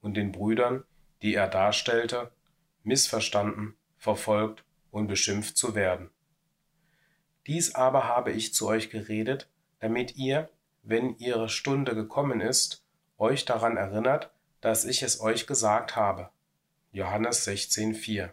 und 0.01 0.17
den 0.17 0.33
Brüdern, 0.33 0.83
die 1.21 1.33
er 1.33 1.47
darstellte, 1.47 2.31
missverstanden, 2.83 3.77
verfolgt 3.97 4.65
und 4.91 5.07
beschimpft 5.07 5.55
zu 5.55 5.75
werden. 5.75 6.09
Dies 7.47 7.73
aber 7.73 8.03
habe 8.03 8.31
ich 8.31 8.53
zu 8.53 8.67
euch 8.67 8.89
geredet, 8.89 9.49
damit 9.79 10.17
ihr, 10.17 10.49
wenn 10.83 11.15
ihre 11.17 11.47
Stunde 11.47 11.95
gekommen 11.95 12.41
ist, 12.41 12.83
euch 13.17 13.45
daran 13.45 13.77
erinnert, 13.77 14.33
dass 14.59 14.83
ich 14.83 15.03
es 15.03 15.21
euch 15.21 15.47
gesagt 15.47 15.95
habe. 15.95 16.31
Johannes 16.91 17.47
16,4 17.47 18.31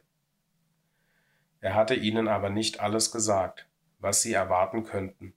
Er 1.61 1.75
hatte 1.75 1.95
ihnen 1.95 2.27
aber 2.27 2.51
nicht 2.51 2.81
alles 2.81 3.13
gesagt, 3.13 3.69
was 4.01 4.23
sie 4.23 4.33
erwarten 4.33 4.83
könnten 4.85 5.35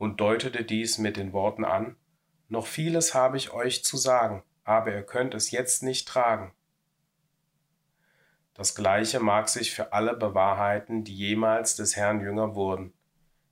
und 0.00 0.18
deutete 0.18 0.64
dies 0.64 0.96
mit 0.96 1.18
den 1.18 1.34
Worten 1.34 1.62
an, 1.62 1.94
Noch 2.48 2.66
vieles 2.66 3.14
habe 3.14 3.36
ich 3.36 3.52
euch 3.52 3.84
zu 3.84 3.96
sagen, 3.96 4.42
aber 4.64 4.92
ihr 4.92 5.02
könnt 5.02 5.34
es 5.34 5.52
jetzt 5.52 5.84
nicht 5.84 6.08
tragen. 6.08 6.52
Das 8.54 8.74
gleiche 8.74 9.20
mag 9.20 9.48
sich 9.48 9.70
für 9.72 9.92
alle 9.92 10.16
bewahrheiten, 10.16 11.04
die 11.04 11.14
jemals 11.14 11.76
des 11.76 11.96
Herrn 11.96 12.20
Jünger 12.20 12.56
wurden. 12.56 12.92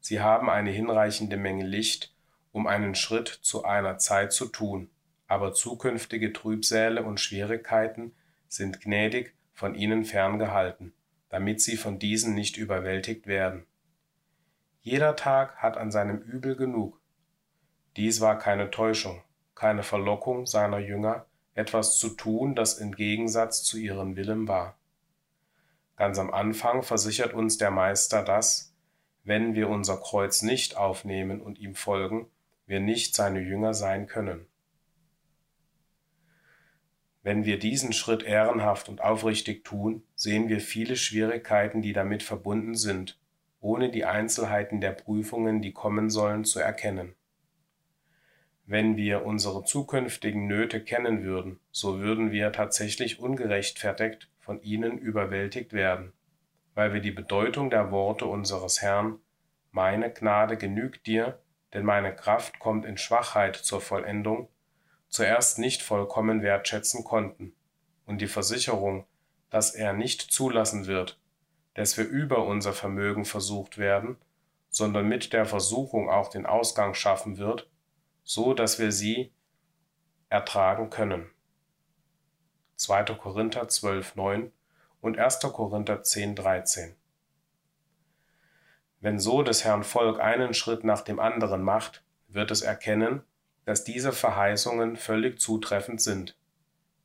Sie 0.00 0.20
haben 0.20 0.48
eine 0.50 0.70
hinreichende 0.70 1.36
Menge 1.36 1.66
Licht, 1.66 2.14
um 2.50 2.66
einen 2.66 2.94
Schritt 2.94 3.28
zu 3.28 3.64
einer 3.64 3.98
Zeit 3.98 4.32
zu 4.32 4.46
tun, 4.46 4.90
aber 5.28 5.52
zukünftige 5.52 6.32
Trübsäle 6.32 7.04
und 7.04 7.20
Schwierigkeiten 7.20 8.14
sind 8.48 8.80
gnädig 8.80 9.34
von 9.52 9.74
ihnen 9.74 10.04
ferngehalten, 10.04 10.94
damit 11.28 11.60
sie 11.60 11.76
von 11.76 11.98
diesen 11.98 12.34
nicht 12.34 12.56
überwältigt 12.56 13.26
werden. 13.26 13.66
Jeder 14.90 15.16
Tag 15.16 15.56
hat 15.56 15.76
an 15.76 15.90
seinem 15.90 16.16
Übel 16.16 16.56
genug. 16.56 16.98
Dies 17.98 18.22
war 18.22 18.38
keine 18.38 18.70
Täuschung, 18.70 19.22
keine 19.54 19.82
Verlockung 19.82 20.46
seiner 20.46 20.78
Jünger, 20.78 21.26
etwas 21.52 21.98
zu 21.98 22.08
tun, 22.08 22.54
das 22.54 22.78
im 22.78 22.94
Gegensatz 22.94 23.62
zu 23.62 23.76
ihrem 23.76 24.16
Willen 24.16 24.48
war. 24.48 24.78
Ganz 25.96 26.18
am 26.18 26.32
Anfang 26.32 26.82
versichert 26.82 27.34
uns 27.34 27.58
der 27.58 27.70
Meister, 27.70 28.22
dass, 28.22 28.74
wenn 29.24 29.54
wir 29.54 29.68
unser 29.68 29.98
Kreuz 29.98 30.40
nicht 30.40 30.78
aufnehmen 30.78 31.42
und 31.42 31.58
ihm 31.58 31.74
folgen, 31.74 32.30
wir 32.64 32.80
nicht 32.80 33.14
seine 33.14 33.40
Jünger 33.40 33.74
sein 33.74 34.06
können. 34.06 34.46
Wenn 37.22 37.44
wir 37.44 37.58
diesen 37.58 37.92
Schritt 37.92 38.22
ehrenhaft 38.22 38.88
und 38.88 39.02
aufrichtig 39.02 39.66
tun, 39.66 40.02
sehen 40.14 40.48
wir 40.48 40.62
viele 40.62 40.96
Schwierigkeiten, 40.96 41.82
die 41.82 41.92
damit 41.92 42.22
verbunden 42.22 42.74
sind, 42.74 43.18
ohne 43.60 43.90
die 43.90 44.04
Einzelheiten 44.04 44.80
der 44.80 44.92
Prüfungen, 44.92 45.62
die 45.62 45.72
kommen 45.72 46.10
sollen, 46.10 46.44
zu 46.44 46.60
erkennen. 46.60 47.14
Wenn 48.66 48.96
wir 48.96 49.24
unsere 49.24 49.64
zukünftigen 49.64 50.46
Nöte 50.46 50.84
kennen 50.84 51.22
würden, 51.22 51.58
so 51.70 52.00
würden 52.00 52.32
wir 52.32 52.52
tatsächlich 52.52 53.18
ungerechtfertigt 53.18 54.30
von 54.38 54.60
ihnen 54.62 54.98
überwältigt 54.98 55.72
werden, 55.72 56.12
weil 56.74 56.92
wir 56.92 57.00
die 57.00 57.10
Bedeutung 57.10 57.70
der 57.70 57.90
Worte 57.90 58.26
unseres 58.26 58.82
Herrn 58.82 59.20
Meine 59.70 60.12
Gnade 60.12 60.56
genügt 60.56 61.06
dir, 61.06 61.40
denn 61.72 61.84
meine 61.84 62.14
Kraft 62.14 62.58
kommt 62.58 62.84
in 62.84 62.98
Schwachheit 62.98 63.56
zur 63.56 63.80
Vollendung, 63.80 64.48
zuerst 65.08 65.58
nicht 65.58 65.82
vollkommen 65.82 66.42
wertschätzen 66.42 67.04
konnten, 67.04 67.54
und 68.04 68.20
die 68.20 68.26
Versicherung, 68.26 69.06
dass 69.50 69.74
er 69.74 69.92
nicht 69.92 70.20
zulassen 70.20 70.86
wird, 70.86 71.18
dass 71.74 71.96
wir 71.96 72.06
über 72.06 72.44
unser 72.46 72.72
Vermögen 72.72 73.24
versucht 73.24 73.78
werden, 73.78 74.16
sondern 74.68 75.08
mit 75.08 75.32
der 75.32 75.46
Versuchung 75.46 76.10
auch 76.10 76.28
den 76.28 76.46
Ausgang 76.46 76.94
schaffen 76.94 77.38
wird, 77.38 77.68
so 78.22 78.54
dass 78.54 78.78
wir 78.78 78.92
sie 78.92 79.32
ertragen 80.28 80.90
können. 80.90 81.30
2. 82.76 83.04
Korinther 83.14 83.68
12, 83.68 84.16
9 84.16 84.52
und 85.00 85.18
1. 85.18 85.40
Korinther 85.40 86.02
10, 86.02 86.36
13. 86.36 86.94
Wenn 89.00 89.18
so 89.18 89.42
des 89.42 89.64
Herrn 89.64 89.84
Volk 89.84 90.20
einen 90.20 90.54
Schritt 90.54 90.84
nach 90.84 91.02
dem 91.02 91.20
anderen 91.20 91.62
macht, 91.62 92.04
wird 92.28 92.50
es 92.50 92.62
erkennen, 92.62 93.22
dass 93.64 93.84
diese 93.84 94.12
Verheißungen 94.12 94.96
völlig 94.96 95.40
zutreffend 95.40 96.00
sind. 96.00 96.36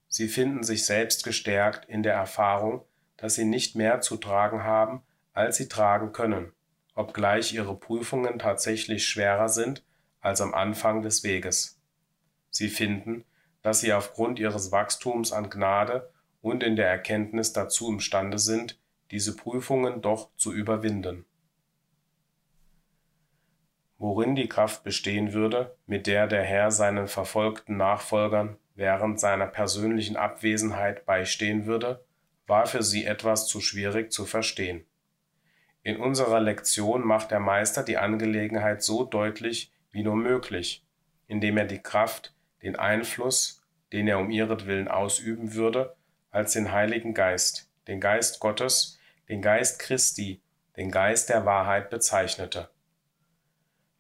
Sie 0.08 0.28
finden 0.28 0.64
sich 0.64 0.86
selbst 0.86 1.24
gestärkt 1.24 1.86
in 1.86 2.04
der 2.04 2.14
Erfahrung, 2.14 2.86
dass 3.24 3.36
sie 3.36 3.46
nicht 3.46 3.78
mehr 3.78 4.02
zu 4.02 4.18
tragen 4.18 4.66
haben, 4.66 5.02
als 5.32 5.56
sie 5.56 5.70
tragen 5.70 6.12
können, 6.12 6.52
obgleich 6.94 7.54
ihre 7.54 7.74
Prüfungen 7.74 8.38
tatsächlich 8.38 9.08
schwerer 9.08 9.48
sind 9.48 9.82
als 10.20 10.42
am 10.42 10.54
Anfang 10.54 11.04
des 11.04 11.24
Weges. 11.24 11.80
Sie 12.50 12.68
finden, 12.68 13.24
dass 13.62 13.80
sie 13.80 13.94
aufgrund 13.94 14.40
ihres 14.40 14.74
Wachstums 14.74 15.32
an 15.32 15.50
Gnade 15.50 16.12
und 16.42 16.64
in 16.64 16.76
der 16.76 16.90
Erkenntnis 16.90 17.54
dazu 17.54 17.90
imstande 17.90 18.40
sind, 18.40 18.78
diese 19.10 19.38
Prüfungen 19.38 20.02
doch 20.02 20.28
zu 20.36 20.52
überwinden. 20.52 21.24
Worin 24.00 24.36
die 24.36 24.50
Kraft 24.50 24.84
bestehen 24.84 25.32
würde, 25.32 25.78
mit 25.88 26.08
der 26.08 26.28
der 26.28 26.44
Herr 26.44 26.72
seinen 26.72 27.08
verfolgten 27.08 27.78
Nachfolgern 27.78 28.58
während 28.76 29.18
seiner 29.18 29.48
persönlichen 29.48 30.18
Abwesenheit 30.18 31.06
beistehen 31.06 31.66
würde, 31.66 32.04
war 32.48 32.66
für 32.66 32.84
sie 32.84 33.06
etwas 33.06 33.48
zu 33.48 33.62
schwierig 33.62 34.12
zu 34.12 34.26
verstehen. 34.26 34.86
In 35.84 35.98
unserer 35.98 36.40
Lektion 36.40 37.06
macht 37.06 37.32
der 37.32 37.40
Meister 37.40 37.84
die 37.84 37.98
Angelegenheit 37.98 38.82
so 38.84 39.04
deutlich 39.04 39.72
wie 39.92 40.04
nur 40.04 40.16
möglich, 40.16 40.86
indem 41.28 41.58
er 41.58 41.66
die 41.66 41.82
Kraft, 41.82 42.34
den 42.62 42.78
Einfluss, 42.78 43.62
den 43.92 44.08
er 44.08 44.20
um 44.20 44.32
ihretwillen 44.32 44.88
ausüben 44.88 45.54
würde, 45.54 45.96
als 46.32 46.54
den 46.54 46.72
Heiligen 46.72 47.14
Geist, 47.14 47.70
den 47.88 48.00
Geist 48.00 48.40
Gottes, 48.40 48.98
den 49.30 49.42
Geist 49.42 49.80
Christi, 49.80 50.42
den 50.78 50.90
Geist 50.90 51.30
der 51.30 51.46
Wahrheit 51.46 51.90
bezeichnete. 51.90 52.70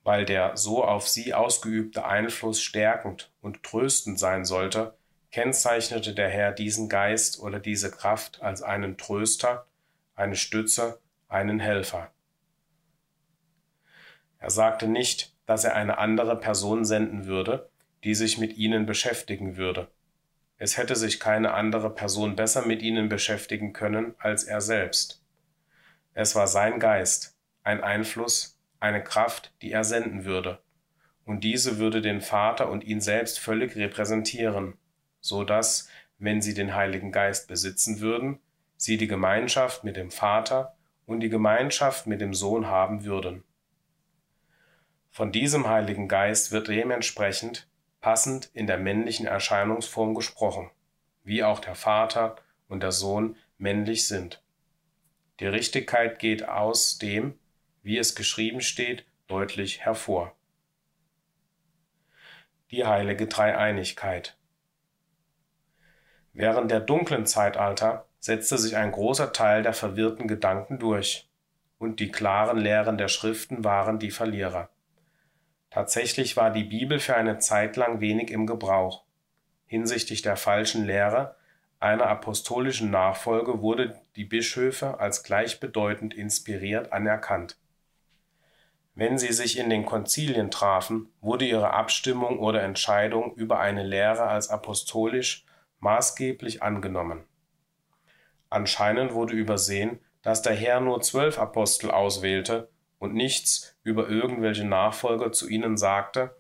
Weil 0.03 0.25
der 0.25 0.57
so 0.57 0.83
auf 0.83 1.07
sie 1.07 1.33
ausgeübte 1.33 2.05
Einfluss 2.05 2.61
stärkend 2.61 3.31
und 3.41 3.63
tröstend 3.63 4.19
sein 4.19 4.45
sollte, 4.45 4.97
kennzeichnete 5.33 6.13
der 6.13 6.29
Herr 6.29 6.51
diesen 6.51 6.89
Geist 6.89 7.39
oder 7.39 7.59
diese 7.59 7.89
Kraft 7.89 8.43
als 8.43 8.61
einen 8.61 8.97
Tröster, 8.97 9.65
eine 10.13 10.35
Stütze, 10.35 10.99
einen 11.27 11.59
Helfer. 11.59 12.11
Er 14.37 14.51
sagte 14.51 14.87
nicht, 14.87 15.35
dass 15.47 15.63
er 15.63 15.75
eine 15.75 15.97
andere 15.97 16.39
Person 16.39 16.85
senden 16.85 17.25
würde, 17.25 17.71
die 18.03 18.13
sich 18.13 18.37
mit 18.37 18.57
ihnen 18.57 18.85
beschäftigen 18.85 19.57
würde. 19.57 19.89
Es 20.59 20.77
hätte 20.77 20.95
sich 20.95 21.19
keine 21.19 21.55
andere 21.55 21.89
Person 21.89 22.35
besser 22.35 22.67
mit 22.67 22.83
ihnen 22.83 23.09
beschäftigen 23.09 23.73
können 23.73 24.13
als 24.19 24.43
er 24.43 24.61
selbst. 24.61 25.23
Es 26.13 26.35
war 26.35 26.45
sein 26.45 26.79
Geist, 26.79 27.35
ein 27.63 27.83
Einfluss, 27.83 28.59
eine 28.79 29.03
Kraft, 29.03 29.51
die 29.63 29.71
er 29.71 29.83
senden 29.83 30.25
würde, 30.25 30.61
und 31.25 31.43
diese 31.43 31.79
würde 31.79 32.01
den 32.01 32.21
Vater 32.21 32.69
und 32.69 32.83
ihn 32.83 33.01
selbst 33.01 33.39
völlig 33.39 33.75
repräsentieren, 33.75 34.77
so 35.23 35.45
dass, 35.45 35.87
wenn 36.19 36.41
sie 36.41 36.53
den 36.53 36.75
Heiligen 36.75 37.11
Geist 37.11 37.47
besitzen 37.47 38.01
würden, 38.01 38.39
sie 38.75 38.97
die 38.97 39.07
Gemeinschaft 39.07 39.83
mit 39.85 39.95
dem 39.95 40.11
Vater 40.11 40.75
und 41.05 41.21
die 41.21 41.29
Gemeinschaft 41.29 42.05
mit 42.07 42.19
dem 42.19 42.33
Sohn 42.33 42.67
haben 42.67 43.05
würden. 43.05 43.43
Von 45.09 45.31
diesem 45.31 45.67
Heiligen 45.67 46.07
Geist 46.07 46.51
wird 46.51 46.67
dementsprechend 46.67 47.67
passend 48.01 48.49
in 48.53 48.67
der 48.67 48.77
männlichen 48.77 49.25
Erscheinungsform 49.25 50.13
gesprochen, 50.13 50.69
wie 51.23 51.43
auch 51.43 51.59
der 51.59 51.75
Vater 51.75 52.35
und 52.67 52.83
der 52.83 52.91
Sohn 52.91 53.37
männlich 53.57 54.07
sind. 54.07 54.43
Die 55.39 55.47
Richtigkeit 55.47 56.19
geht 56.19 56.49
aus 56.49 56.97
dem, 56.97 57.39
wie 57.81 57.97
es 57.97 58.15
geschrieben 58.15 58.59
steht, 58.59 59.05
deutlich 59.27 59.85
hervor. 59.85 60.35
Die 62.71 62.85
heilige 62.85 63.27
Dreieinigkeit. 63.27 64.35
Während 66.33 66.71
der 66.71 66.79
dunklen 66.79 67.25
Zeitalter 67.25 68.05
setzte 68.19 68.57
sich 68.57 68.75
ein 68.75 68.91
großer 68.91 69.33
Teil 69.33 69.63
der 69.63 69.73
verwirrten 69.73 70.27
Gedanken 70.27 70.79
durch, 70.79 71.29
und 71.77 71.99
die 71.99 72.11
klaren 72.11 72.57
Lehren 72.57 72.97
der 72.97 73.07
Schriften 73.07 73.63
waren 73.63 73.99
die 73.99 74.11
Verlierer. 74.11 74.69
Tatsächlich 75.69 76.35
war 76.37 76.51
die 76.51 76.63
Bibel 76.63 76.99
für 76.99 77.15
eine 77.15 77.39
Zeit 77.39 77.75
lang 77.77 77.99
wenig 77.99 78.31
im 78.31 78.47
Gebrauch. 78.47 79.03
Hinsichtlich 79.65 80.21
der 80.21 80.35
falschen 80.35 80.85
Lehre 80.85 81.35
einer 81.79 82.07
apostolischen 82.07 82.91
Nachfolge 82.91 83.61
wurde 83.61 83.99
die 84.15 84.23
Bischöfe 84.23 84.99
als 84.99 85.23
gleichbedeutend 85.23 86.13
inspiriert 86.13 86.93
anerkannt. 86.93 87.57
Wenn 88.95 89.17
sie 89.17 89.33
sich 89.33 89.57
in 89.57 89.69
den 89.69 89.85
Konzilien 89.85 90.49
trafen, 90.49 91.11
wurde 91.19 91.45
ihre 91.45 91.73
Abstimmung 91.73 92.39
oder 92.39 92.61
Entscheidung 92.61 93.35
über 93.35 93.59
eine 93.59 93.83
Lehre 93.83 94.27
als 94.27 94.49
apostolisch 94.49 95.45
maßgeblich 95.83 96.63
angenommen. 96.63 97.25
Anscheinend 98.49 99.13
wurde 99.13 99.33
übersehen, 99.33 99.99
dass 100.21 100.41
der 100.41 100.53
Herr 100.53 100.79
nur 100.79 101.01
zwölf 101.01 101.37
Apostel 101.37 101.91
auswählte 101.91 102.69
und 102.99 103.13
nichts 103.13 103.77
über 103.83 104.07
irgendwelche 104.07 104.65
Nachfolger 104.65 105.31
zu 105.31 105.49
ihnen 105.49 105.75
sagte 105.75 106.35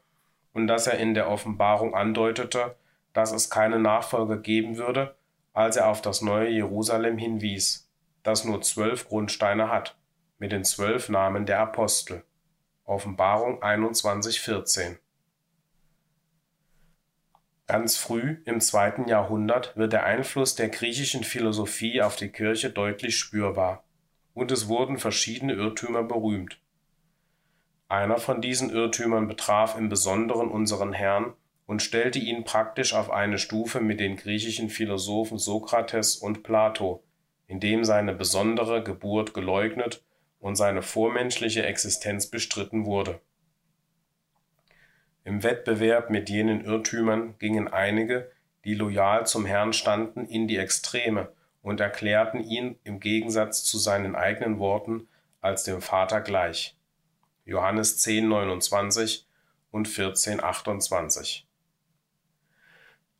und 0.53 0.67
dass 0.67 0.87
er 0.87 0.97
in 0.97 1.13
der 1.13 1.29
Offenbarung 1.29 1.93
andeutete, 1.93 2.77
dass 3.11 3.33
es 3.33 3.49
keine 3.49 3.79
Nachfolger 3.79 4.37
geben 4.37 4.77
würde, 4.77 5.15
als 5.51 5.75
er 5.75 5.89
auf 5.89 6.01
das 6.01 6.21
neue 6.21 6.49
Jerusalem 6.49 7.17
hinwies, 7.17 7.91
das 8.23 8.45
nur 8.45 8.61
zwölf 8.61 9.09
Grundsteine 9.09 9.69
hat, 9.69 9.97
mit 10.39 10.51
den 10.51 10.63
zwölf 10.63 11.09
Namen 11.09 11.45
der 11.45 11.59
Apostel. 11.59 12.23
Offenbarung 12.85 13.61
21,14 13.61 14.97
Ganz 17.65 17.95
früh 17.95 18.37
im 18.45 18.59
zweiten 18.59 19.07
Jahrhundert 19.07 19.77
wird 19.77 19.93
der 19.93 20.03
Einfluss 20.03 20.55
der 20.55 20.67
griechischen 20.67 21.23
Philosophie 21.23 22.01
auf 22.01 22.17
die 22.17 22.27
Kirche 22.27 22.69
deutlich 22.69 23.17
spürbar 23.17 23.83
und 24.33 24.51
es 24.51 24.67
wurden 24.67 24.97
verschiedene 24.97 25.53
Irrtümer 25.53 26.03
berühmt. 26.03 26.59
Einer 27.87 28.17
von 28.17 28.41
diesen 28.41 28.69
Irrtümern 28.69 29.27
betraf 29.27 29.77
im 29.77 29.87
Besonderen 29.87 30.49
unseren 30.49 30.93
Herrn 30.93 31.33
und 31.65 31.81
stellte 31.81 32.19
ihn 32.19 32.43
praktisch 32.43 32.93
auf 32.93 33.09
eine 33.09 33.37
Stufe 33.37 33.79
mit 33.79 33.99
den 33.99 34.17
griechischen 34.17 34.69
Philosophen 34.69 35.37
Sokrates 35.37 36.17
und 36.17 36.43
Plato, 36.43 37.03
indem 37.47 37.85
seine 37.85 38.13
besondere 38.13 38.83
Geburt 38.83 39.33
geleugnet 39.33 40.03
und 40.39 40.55
seine 40.55 40.81
vormenschliche 40.81 41.65
Existenz 41.65 42.27
bestritten 42.27 42.85
wurde. 42.85 43.21
Im 45.25 45.43
Wettbewerb 45.43 46.09
mit 46.09 46.29
jenen 46.29 46.65
Irrtümern 46.65 47.35
gingen 47.39 47.67
einige, 47.67 48.31
die 48.65 48.75
loyal 48.75 49.25
zum 49.25 49.45
Herrn 49.45 49.73
standen, 49.73 50.25
in 50.25 50.47
die 50.47 50.57
Extreme 50.57 51.31
und 51.61 51.79
erklärten 51.79 52.41
ihn 52.41 52.77
im 52.83 52.99
Gegensatz 52.99 53.63
zu 53.63 53.77
seinen 53.77 54.15
eigenen 54.15 54.59
Worten 54.59 55.07
als 55.41 55.63
dem 55.63 55.81
Vater 55.81 56.21
gleich. 56.21 56.77
Johannes 57.45 57.99
10, 57.99 58.27
29 58.27 59.27
und 59.71 59.87
14, 59.87 60.43
28. 60.43 61.47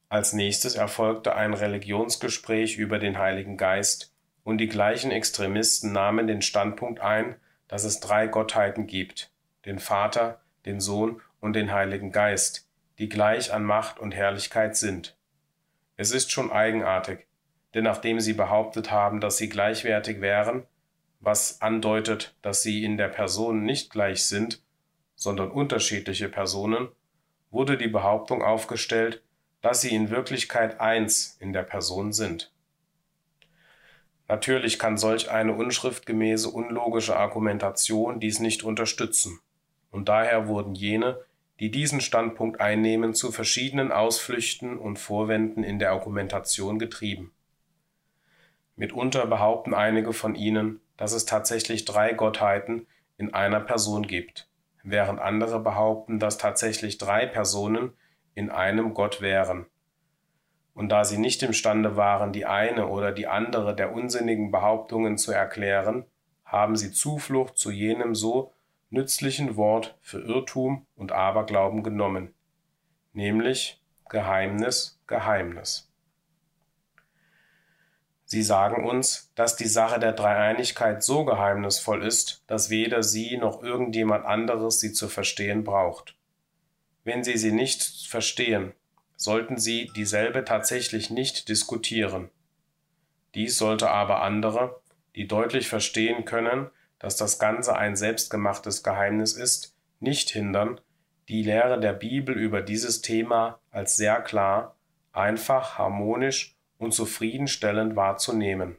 Als 0.10 0.34
nächstes 0.34 0.76
erfolgte 0.76 1.36
ein 1.36 1.54
Religionsgespräch 1.54 2.78
über 2.78 2.99
den 2.99 3.18
Heiligen 3.18 3.58
Geist, 3.58 4.14
und 4.43 4.58
die 4.58 4.68
gleichen 4.68 5.10
Extremisten 5.10 5.93
nahmen 5.93 6.28
den 6.28 6.41
Standpunkt 6.41 6.99
ein, 6.99 7.38
dass 7.68 7.86
es 7.86 7.99
drei 8.01 8.28
Gottheiten 8.28 8.88
gibt, 8.88 9.32
den 9.66 9.80
Vater, 9.80 10.41
den 10.66 10.82
Sohn 10.82 11.22
und 11.44 11.58
den 11.58 11.74
Heiligen 11.74 12.14
Geist, 12.14 12.70
die 13.00 13.10
gleich 13.10 13.52
an 13.52 13.66
Macht 13.66 14.00
und 14.00 14.16
Herrlichkeit 14.16 14.78
sind. 14.78 15.18
Es 15.98 16.12
ist 16.12 16.32
schon 16.32 16.54
eigenartig, 16.54 17.28
denn 17.74 17.84
nachdem 17.84 18.22
sie 18.22 18.32
behauptet 18.32 18.91
haben, 18.91 19.20
dass 19.20 19.36
sie 19.36 19.50
gleichwertig 19.50 20.22
wären, 20.22 20.66
was 21.20 21.62
andeutet, 21.62 22.34
dass 22.41 22.64
sie 22.64 22.86
in 22.86 22.96
der 22.96 23.10
Person 23.10 23.64
nicht 23.64 23.91
gleich 23.91 24.24
sind, 24.26 24.64
sondern 25.16 25.52
unterschiedliche 25.52 26.30
Personen, 26.30 26.88
wurde 27.52 27.78
die 27.78 27.89
Behauptung 27.89 28.41
aufgestellt, 28.41 29.22
dass 29.62 29.82
sie 29.82 29.94
in 29.94 30.10
Wirklichkeit 30.12 30.80
eins 30.80 31.36
in 31.41 31.52
der 31.52 31.64
Person 31.64 32.14
sind. 32.14 32.54
Natürlich 34.30 34.80
kann 34.80 34.98
solch 34.98 35.30
eine 35.30 35.54
unschriftgemäße, 35.54 36.50
unlogische 36.50 37.18
Argumentation 37.18 38.22
dies 38.22 38.39
nicht 38.39 38.64
unterstützen, 38.64 39.41
und 39.91 40.08
daher 40.08 40.48
wurden 40.48 40.74
jene, 40.74 41.20
die 41.60 41.72
diesen 41.72 42.01
Standpunkt 42.01 42.60
einnehmen, 42.60 43.14
zu 43.14 43.32
verschiedenen 43.32 43.91
Ausflüchten 43.91 44.78
und 44.78 44.97
Vorwänden 44.97 45.64
in 45.64 45.80
der 45.80 45.91
Argumentation 45.91 46.80
getrieben. 46.80 47.32
Mitunter 48.76 49.28
behaupten 49.28 49.74
einige 49.74 50.14
von 50.14 50.36
ihnen, 50.36 50.82
dass 50.97 51.14
es 51.14 51.26
tatsächlich 51.26 51.86
drei 51.86 52.14
Gottheiten 52.14 52.88
in 53.18 53.34
einer 53.34 53.60
Person 53.60 54.08
gibt, 54.08 54.47
während 54.84 55.20
andere 55.20 55.60
behaupten, 55.60 56.20
dass 56.20 56.38
tatsächlich 56.38 56.97
drei 56.97 57.28
Personen 57.28 57.93
in 58.34 58.49
einem 58.49 58.93
Gott 58.93 59.22
wären. 59.22 59.68
Und 60.74 60.89
da 60.89 61.06
sie 61.06 61.20
nicht 61.20 61.43
imstande 61.43 61.95
waren, 61.97 62.34
die 62.34 62.45
eine 62.45 62.88
oder 62.88 63.12
die 63.12 63.28
andere 63.28 63.76
der 63.76 63.93
unsinnigen 63.93 64.51
Behauptungen 64.51 65.20
zu 65.20 65.32
erklären, 65.32 66.06
haben 66.43 66.76
sie 66.76 66.91
Zuflucht 66.91 67.58
zu 67.58 67.70
jenem 67.70 68.16
so 68.16 68.54
nützlichen 68.94 69.56
Wort 69.56 69.98
für 70.02 70.20
Irrtum 70.20 70.86
und 70.96 71.12
Aberglauben 71.12 71.82
genommen, 71.82 72.34
nämlich 73.12 73.82
Geheimnis, 74.08 75.02
Geheimnis. 75.08 75.89
Sie 78.26 78.44
sagen 78.44 78.88
uns, 78.88 79.32
dass 79.34 79.56
die 79.56 79.68
Sache 79.68 80.00
der 80.00 80.14
Dreieinigkeit 80.14 81.04
so 81.04 81.26
geheimnisvoll 81.26 82.06
ist, 82.06 82.44
dass 82.46 82.70
weder 82.70 83.02
Sie 83.02 83.38
noch 83.38 83.64
irgendjemand 83.64 84.26
anderes 84.26 84.80
sie 84.80 84.94
zu 84.94 85.10
verstehen 85.10 85.64
braucht. 85.64 86.16
Wenn 87.04 87.24
Sie 87.24 87.38
sie 87.38 87.52
nicht 87.52 88.08
verstehen, 88.08 88.74
sollten 89.16 89.58
Sie 89.58 89.89
dieselbe 89.96 90.46
tatsächlich 90.46 91.10
nicht 91.10 91.50
diskutieren. 91.50 92.30
Dies 93.34 93.58
sollte 93.58 93.89
aber 93.89 94.22
andere, 94.22 94.80
die 95.16 95.28
deutlich 95.28 95.68
verstehen 95.68 96.26
können, 96.26 96.70
dass 97.04 97.18
das 97.18 97.38
Ganze 97.38 97.76
ein 97.76 97.97
selbstgemachtes 97.97 98.82
Geheimnis 98.82 99.34
ist, 99.34 99.76
nicht 99.99 100.30
hindern, 100.30 100.80
die 101.28 101.43
Lehre 101.43 101.78
der 101.78 101.91
Bibel 101.91 102.34
über 102.34 102.62
dieses 102.62 103.01
Thema 103.01 103.60
als 103.72 103.97
sehr 103.97 104.22
klar, 104.22 104.78
einfach, 105.12 105.78
harmonisch 105.78 106.56
und 106.78 106.93
zufriedenstellend 106.93 107.97
wahrzunehmen. 107.97 108.78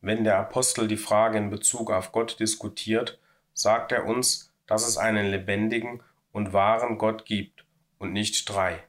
Wenn 0.00 0.24
der 0.24 0.38
Apostel 0.38 0.88
die 0.88 0.96
Frage 0.96 1.36
in 1.36 1.50
Bezug 1.50 1.90
auf 1.90 2.10
Gott 2.10 2.40
diskutiert, 2.40 3.20
sagt 3.52 3.92
er 3.92 4.06
uns, 4.06 4.50
dass 4.66 4.88
es 4.88 4.96
einen 4.96 5.26
lebendigen 5.26 6.02
und 6.32 6.54
wahren 6.54 6.96
Gott 6.96 7.26
gibt 7.26 7.66
und 7.98 8.14
nicht 8.14 8.48
drei. 8.48 8.82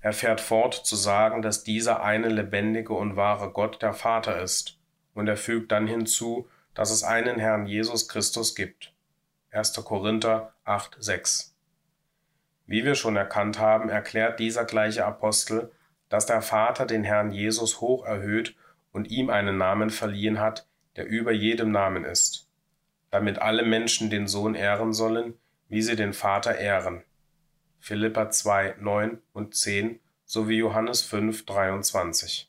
Er 0.00 0.12
fährt 0.12 0.42
fort 0.42 0.74
zu 0.74 0.96
sagen, 0.96 1.40
dass 1.40 1.64
dieser 1.64 2.02
eine 2.02 2.28
lebendige 2.28 2.92
und 2.92 3.16
wahre 3.16 3.52
Gott 3.52 3.80
der 3.80 3.94
Vater 3.94 4.42
ist, 4.42 4.77
und 5.14 5.28
er 5.28 5.36
fügt 5.36 5.72
dann 5.72 5.86
hinzu, 5.86 6.48
dass 6.74 6.90
es 6.90 7.02
einen 7.02 7.38
Herrn 7.38 7.66
Jesus 7.66 8.08
Christus 8.08 8.54
gibt. 8.54 8.92
1. 9.50 9.72
Korinther 9.84 10.52
8, 10.64 10.96
6. 11.00 11.54
Wie 12.66 12.84
wir 12.84 12.94
schon 12.94 13.16
erkannt 13.16 13.58
haben, 13.58 13.88
erklärt 13.88 14.38
dieser 14.38 14.64
gleiche 14.64 15.04
Apostel, 15.04 15.72
dass 16.08 16.26
der 16.26 16.42
Vater 16.42 16.86
den 16.86 17.04
Herrn 17.04 17.32
Jesus 17.32 17.80
hoch 17.80 18.04
erhöht 18.04 18.54
und 18.92 19.10
ihm 19.10 19.30
einen 19.30 19.58
Namen 19.58 19.90
verliehen 19.90 20.38
hat, 20.38 20.66
der 20.96 21.06
über 21.06 21.32
jedem 21.32 21.70
Namen 21.70 22.04
ist. 22.04 22.48
damit 23.10 23.38
alle 23.38 23.62
Menschen 23.62 24.10
den 24.10 24.26
Sohn 24.26 24.54
ehren 24.54 24.92
sollen, 24.92 25.34
wie 25.68 25.82
sie 25.82 25.96
den 25.96 26.12
Vater 26.12 26.56
ehren. 26.56 27.02
Philippa 27.80 28.30
2, 28.30 28.76
9 28.80 29.18
und 29.32 29.54
10 29.54 30.00
sowie 30.24 30.58
Johannes 30.58 31.02
5, 31.02 31.46
23. 31.46 32.47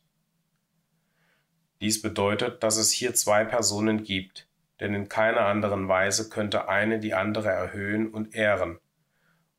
Dies 1.82 2.02
bedeutet, 2.02 2.62
dass 2.62 2.78
es 2.78 2.92
hier 2.92 3.14
zwei 3.14 3.46
Personen 3.46 4.04
gibt, 4.04 4.48
denn 4.80 4.94
in 4.94 5.08
keiner 5.08 5.42
anderen 5.42 5.88
Weise 5.88 6.30
könnte 6.30 6.68
eine 6.68 7.00
die 7.00 7.14
andere 7.14 7.50
erhöhen 7.50 8.10
und 8.10 8.36
ehren. 8.36 8.80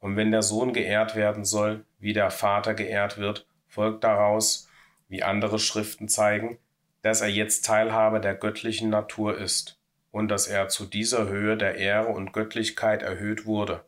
Und 0.01 0.16
wenn 0.16 0.31
der 0.31 0.43
Sohn 0.43 0.73
geehrt 0.73 1.16
werden 1.16 1.45
soll, 1.45 1.85
wie 1.99 2.12
der 2.12 2.31
Vater 2.31 2.75
geehrt 2.75 3.18
wird, 3.18 3.47
folgt 3.66 4.05
daraus, 4.05 4.68
wie 5.09 5.23
andere 5.23 5.59
Schriften 5.59 6.09
zeigen, 6.09 6.59
dass 7.03 7.21
er 7.21 7.29
jetzt 7.29 7.64
Teilhabe 7.64 8.21
der 8.21 8.35
göttlichen 8.35 8.91
Natur 8.91 9.39
ist 9.39 9.79
und 10.11 10.29
dass 10.29 10.47
er 10.47 10.68
zu 10.68 10.87
dieser 10.87 11.29
Höhe 11.29 11.57
der 11.57 11.77
Ehre 11.77 12.09
und 12.09 12.33
Göttlichkeit 12.33 13.03
erhöht 13.03 13.47
wurde, 13.47 13.85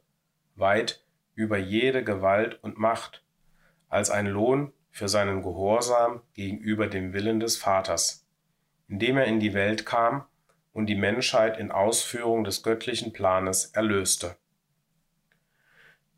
weit 0.54 1.04
über 1.34 1.58
jede 1.58 2.04
Gewalt 2.04 2.62
und 2.62 2.78
Macht, 2.78 3.22
als 3.88 4.10
ein 4.10 4.26
Lohn 4.26 4.72
für 4.90 5.08
seinen 5.08 5.42
Gehorsam 5.42 6.22
gegenüber 6.34 6.86
dem 6.86 7.12
Willen 7.12 7.40
des 7.40 7.56
Vaters, 7.56 8.21
indem 8.92 9.16
er 9.16 9.24
in 9.24 9.40
die 9.40 9.54
Welt 9.54 9.86
kam 9.86 10.26
und 10.74 10.84
die 10.84 10.94
Menschheit 10.94 11.56
in 11.56 11.70
Ausführung 11.70 12.44
des 12.44 12.62
göttlichen 12.62 13.14
Planes 13.14 13.64
erlöste. 13.72 14.36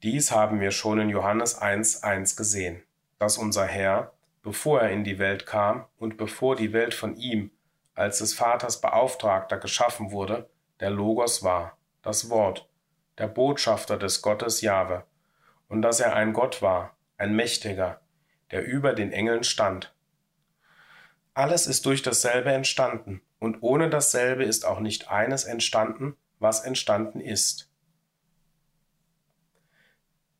Dies 0.02 0.32
haben 0.32 0.58
wir 0.58 0.72
schon 0.72 0.98
in 0.98 1.08
Johannes 1.08 1.62
1.1 1.62 2.36
gesehen, 2.36 2.82
dass 3.20 3.38
unser 3.38 3.64
Herr, 3.64 4.12
bevor 4.42 4.80
er 4.80 4.90
in 4.90 5.04
die 5.04 5.20
Welt 5.20 5.46
kam 5.46 5.86
und 5.98 6.16
bevor 6.16 6.56
die 6.56 6.72
Welt 6.72 6.94
von 6.94 7.16
ihm 7.16 7.52
als 7.94 8.18
des 8.18 8.34
Vaters 8.34 8.80
Beauftragter 8.80 9.58
geschaffen 9.58 10.10
wurde, 10.10 10.50
der 10.80 10.90
Logos 10.90 11.44
war, 11.44 11.78
das 12.02 12.28
Wort, 12.28 12.68
der 13.18 13.28
Botschafter 13.28 13.98
des 13.98 14.20
Gottes 14.20 14.62
Jahwe, 14.62 15.04
und 15.68 15.80
dass 15.82 16.00
er 16.00 16.16
ein 16.16 16.32
Gott 16.32 16.60
war, 16.60 16.96
ein 17.18 17.36
Mächtiger, 17.36 18.00
der 18.50 18.66
über 18.66 18.94
den 18.94 19.12
Engeln 19.12 19.44
stand. 19.44 19.93
Alles 21.34 21.66
ist 21.66 21.84
durch 21.86 22.02
dasselbe 22.02 22.52
entstanden, 22.52 23.20
und 23.38 23.58
ohne 23.60 23.90
dasselbe 23.90 24.44
ist 24.44 24.64
auch 24.64 24.80
nicht 24.80 25.10
eines 25.10 25.44
entstanden, 25.44 26.16
was 26.38 26.64
entstanden 26.64 27.20
ist. 27.20 27.70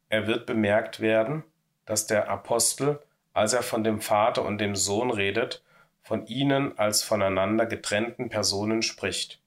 Er 0.09 0.27
wird 0.27 0.47
bemerkt 0.47 1.01
werden, 1.01 1.43
dass 1.85 2.07
der 2.07 2.29
Apostel, 2.29 3.01
als 3.33 3.53
er 3.53 3.63
von 3.63 3.83
dem 3.83 4.01
Vater 4.01 4.45
und 4.45 4.59
dem 4.59 4.77
Sohn 4.77 5.11
redet, 5.11 5.65
von 6.03 6.27
ihnen 6.27 6.79
als 6.79 7.03
voneinander 7.03 7.67
getrennten 7.67 8.29
Personen 8.29 8.83
spricht 8.83 9.41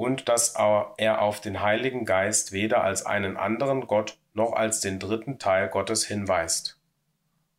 und 0.00 0.30
dass 0.30 0.54
er 0.54 1.20
auf 1.20 1.42
den 1.42 1.60
Heiligen 1.60 2.06
Geist 2.06 2.52
weder 2.52 2.82
als 2.82 3.04
einen 3.04 3.36
anderen 3.36 3.86
Gott 3.86 4.16
noch 4.32 4.54
als 4.54 4.80
den 4.80 4.98
dritten 4.98 5.38
Teil 5.38 5.68
Gottes 5.68 6.06
hinweist. 6.06 6.79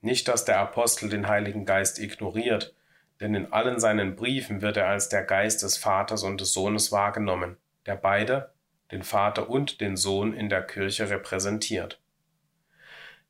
Nicht, 0.02 0.28
dass 0.28 0.46
der 0.46 0.60
Apostel 0.60 1.10
den 1.10 1.28
Heiligen 1.28 1.66
Geist 1.66 2.00
ignoriert, 2.00 2.76
denn 3.20 3.36
in 3.36 3.54
allen 3.54 3.80
seinen 3.80 4.16
Briefen 4.16 4.62
wird 4.62 4.78
er 4.78 4.88
als 4.88 5.10
der 5.10 5.24
Geist 5.24 5.62
des 5.62 5.78
Vaters 5.78 6.24
und 6.24 6.42
des 6.42 6.54
Sohnes 6.54 6.92
wahrgenommen, 6.92 7.58
der 7.86 7.96
beide, 7.96 8.52
den 8.92 9.04
Vater 9.04 9.50
und 9.50 9.80
den 9.80 9.96
Sohn 9.96 10.34
in 10.34 10.50
der 10.50 10.64
Kirche 10.64 11.10
repräsentiert. 11.10 12.02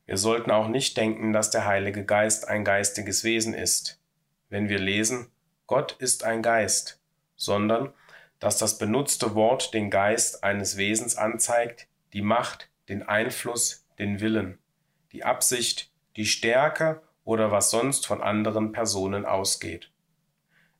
Wir 0.05 0.17
sollten 0.17 0.49
auch 0.49 0.69
nicht 0.69 0.97
denken, 0.97 1.33
dass 1.33 1.51
der 1.51 1.65
Heilige 1.65 2.05
Geist 2.05 2.47
ein 2.47 2.63
geistiges 2.63 3.23
Wesen 3.23 3.53
ist, 3.53 4.01
wenn 4.49 4.69
wir 4.69 4.79
lesen, 4.79 5.31
Gott 5.67 5.93
ist 5.99 6.23
ein 6.23 6.41
Geist, 6.41 7.01
sondern 7.35 7.93
dass 8.39 8.57
das 8.57 8.77
benutzte 8.77 9.35
Wort 9.35 9.73
den 9.73 9.89
Geist 9.89 10.43
eines 10.43 10.75
Wesens 10.75 11.15
anzeigt, 11.15 11.87
die 12.13 12.21
Macht, 12.21 12.69
den 12.89 13.03
Einfluss, 13.03 13.85
den 13.99 14.19
Willen, 14.19 14.57
die 15.11 15.23
Absicht, 15.23 15.90
die 16.15 16.25
Stärke 16.25 17.01
oder 17.23 17.51
was 17.51 17.69
sonst 17.69 18.05
von 18.05 18.21
anderen 18.21 18.71
Personen 18.71 19.25
ausgeht. 19.25 19.91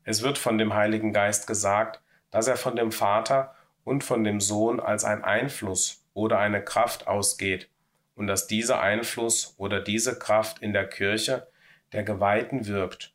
Es 0.04 0.22
wird 0.22 0.38
von 0.38 0.58
dem 0.58 0.74
Heiligen 0.74 1.12
Geist 1.12 1.46
gesagt, 1.46 2.00
dass 2.30 2.48
er 2.48 2.56
von 2.56 2.76
dem 2.76 2.92
Vater 2.92 3.54
und 3.84 4.04
von 4.04 4.24
dem 4.24 4.40
Sohn 4.40 4.80
als 4.80 5.04
ein 5.04 5.22
Einfluss 5.22 6.04
oder 6.14 6.38
eine 6.38 6.62
Kraft 6.62 7.06
ausgeht 7.06 7.68
und 8.14 8.26
dass 8.26 8.46
dieser 8.46 8.80
Einfluss 8.80 9.54
oder 9.58 9.80
diese 9.80 10.18
Kraft 10.18 10.60
in 10.60 10.72
der 10.72 10.88
Kirche 10.88 11.46
der 11.92 12.02
Geweihten 12.02 12.66
wirkt 12.66 13.14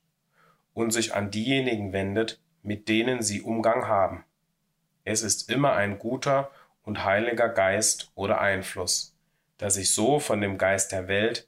und 0.73 0.91
sich 0.91 1.13
an 1.13 1.31
diejenigen 1.31 1.93
wendet, 1.93 2.39
mit 2.63 2.89
denen 2.89 3.21
sie 3.21 3.41
Umgang 3.41 3.87
haben. 3.87 4.23
Es 5.03 5.21
ist 5.21 5.49
immer 5.49 5.73
ein 5.73 5.99
guter 5.99 6.51
und 6.83 7.03
heiliger 7.03 7.49
Geist 7.49 8.11
oder 8.15 8.39
Einfluss, 8.39 9.15
der 9.59 9.71
sich 9.71 9.93
so 9.93 10.19
von 10.19 10.41
dem 10.41 10.57
Geist 10.57 10.91
der 10.91 11.07
Welt, 11.07 11.47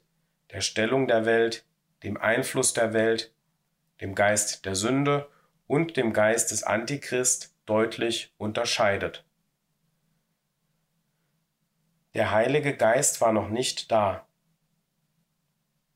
der 0.52 0.60
Stellung 0.60 1.06
der 1.06 1.24
Welt, 1.24 1.64
dem 2.02 2.16
Einfluss 2.16 2.72
der 2.72 2.92
Welt, 2.92 3.34
dem 4.00 4.14
Geist 4.14 4.64
der 4.64 4.74
Sünde 4.74 5.28
und 5.66 5.96
dem 5.96 6.12
Geist 6.12 6.50
des 6.50 6.62
Antichrist 6.62 7.54
deutlich 7.66 8.34
unterscheidet. 8.38 9.24
Der 12.14 12.32
Heilige 12.32 12.76
Geist 12.76 13.20
war 13.20 13.32
noch 13.32 13.48
nicht 13.48 13.92
da, 13.92 14.26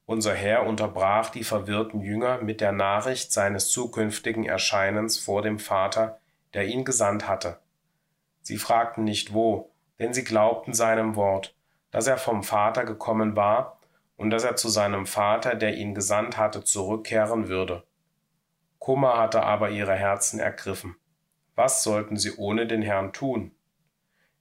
unser 0.07 0.35
Herr 0.35 0.67
unterbrach 0.67 1.31
die 1.31 1.45
verwirrten 1.45 2.03
Jünger 2.03 2.39
mit 2.43 2.61
der 2.61 2.73
Nachricht 2.73 3.33
seines 3.33 3.71
zukünftigen 3.71 4.45
Erscheinens 4.45 5.19
vor 5.19 5.41
dem 5.41 5.59
Vater, 5.59 6.21
der 6.53 6.67
ihn 6.67 6.85
gesandt 6.85 7.27
hatte. 7.27 7.59
Sie 8.43 8.59
fragten 8.59 9.05
nicht 9.05 9.33
wo, 9.33 9.71
denn 9.99 10.13
sie 10.13 10.25
glaubten 10.25 10.75
seinem 10.75 11.17
Wort, 11.17 11.55
dass 11.91 12.07
er 12.07 12.19
vom 12.19 12.43
Vater 12.43 12.85
gekommen 12.85 13.35
war 13.35 13.74
und 14.17 14.31
dass 14.31 14.45
er 14.45 14.57
zu 14.57 14.69
seinem 14.69 15.07
Vater, 15.07 15.55
der 15.55 15.77
ihn 15.77 15.95
gesandt 15.95 16.37
hatte, 16.37 16.65
zurückkehren 16.65 17.49
würde. 17.49 17.85
Kummer 18.79 19.19
hatte 19.19 19.43
aber 19.43 19.71
ihre 19.71 19.95
Herzen 19.95 20.39
ergriffen. 20.39 20.97
Was 21.55 21.83
sollten 21.83 22.17
sie 22.17 22.37
ohne 22.37 22.67
den 22.67 22.83
Herrn 22.83 23.13
tun? 23.13 23.53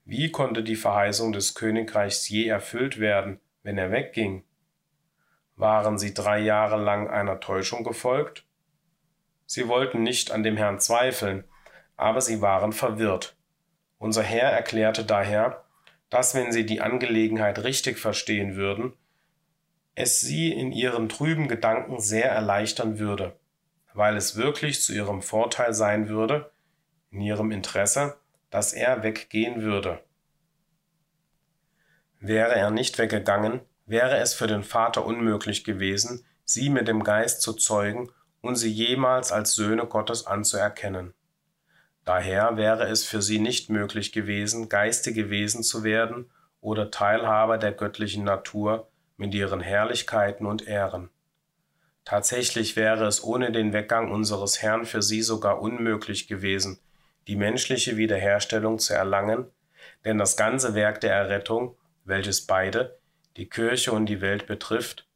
Wie 0.04 0.30
konnte 0.30 0.62
die 0.62 0.76
Verheißung 0.76 1.32
des 1.32 1.54
Königreichs 1.54 2.28
je 2.28 2.46
erfüllt 2.46 3.00
werden, 3.00 3.40
wenn 3.62 3.78
er 3.78 3.90
wegging? 3.90 4.44
Waren 5.56 5.98
sie 5.98 6.12
drei 6.12 6.40
Jahre 6.40 6.76
lang 6.76 7.08
einer 7.08 7.40
Täuschung 7.40 7.84
gefolgt? 7.84 8.44
Sie 9.46 9.68
wollten 9.68 10.02
nicht 10.02 10.30
an 10.30 10.42
dem 10.42 10.56
Herrn 10.56 10.80
zweifeln, 10.80 11.44
aber 11.96 12.20
sie 12.20 12.40
waren 12.40 12.72
verwirrt. 12.72 13.36
Unser 13.98 14.22
Herr 14.22 14.50
erklärte 14.50 15.04
daher, 15.04 15.64
dass 16.10 16.34
wenn 16.34 16.52
sie 16.52 16.66
die 16.66 16.80
Angelegenheit 16.80 17.62
richtig 17.64 17.98
verstehen 17.98 18.56
würden, 18.56 18.92
es 19.94 20.20
sie 20.20 20.52
in 20.52 20.72
ihren 20.72 21.08
trüben 21.08 21.48
Gedanken 21.48 22.00
sehr 22.00 22.30
erleichtern 22.30 22.98
würde, 22.98 23.36
weil 23.92 24.16
es 24.16 24.36
wirklich 24.36 24.82
zu 24.82 24.92
ihrem 24.92 25.22
Vorteil 25.22 25.72
sein 25.72 26.08
würde, 26.08 26.50
in 27.10 27.20
ihrem 27.20 27.52
Interesse, 27.52 28.16
dass 28.50 28.72
er 28.72 29.02
weggehen 29.02 29.62
würde. 29.62 30.00
Wäre 32.18 32.54
er 32.54 32.70
nicht 32.70 32.98
weggegangen, 32.98 33.60
wäre 33.86 34.16
es 34.18 34.34
für 34.34 34.46
den 34.46 34.64
Vater 34.64 35.04
unmöglich 35.04 35.62
gewesen, 35.64 36.24
sie 36.44 36.70
mit 36.70 36.88
dem 36.88 37.04
Geist 37.04 37.42
zu 37.42 37.52
zeugen 37.52 38.10
und 38.40 38.56
sie 38.56 38.70
jemals 38.70 39.30
als 39.30 39.54
Söhne 39.54 39.86
Gottes 39.86 40.26
anzuerkennen. 40.26 41.14
Daher 42.04 42.56
wäre 42.56 42.84
es 42.84 43.04
für 43.04 43.22
sie 43.22 43.38
nicht 43.38 43.70
möglich 43.70 44.12
gewesen, 44.12 44.68
geistige 44.68 45.30
Wesen 45.30 45.62
zu 45.62 45.84
werden 45.84 46.30
oder 46.60 46.90
Teilhaber 46.90 47.58
der 47.58 47.72
göttlichen 47.72 48.24
Natur 48.24 48.88
mit 49.16 49.34
ihren 49.34 49.60
Herrlichkeiten 49.60 50.46
und 50.46 50.66
Ehren. 50.66 51.10
Tatsächlich 52.04 52.76
wäre 52.76 53.06
es 53.06 53.24
ohne 53.24 53.50
den 53.50 53.72
Weggang 53.72 54.10
unseres 54.10 54.60
Herrn 54.60 54.84
für 54.84 55.02
sie 55.02 55.22
sogar 55.22 55.60
unmöglich 55.60 56.28
gewesen, 56.28 56.78
die 57.28 57.36
menschliche 57.36 57.96
Wiederherstellung 57.96 58.78
zu 58.78 58.94
erlangen, 58.94 59.46
denn 60.04 60.18
das 60.18 60.36
ganze 60.36 60.74
Werk 60.74 61.00
der 61.00 61.14
Errettung, 61.14 61.76
welches 62.04 62.46
beide, 62.46 62.98
die 63.36 63.48
Kirche 63.48 63.92
und 63.92 64.06
die 64.06 64.20
Welt 64.20 64.46
betrifft, 64.46 65.08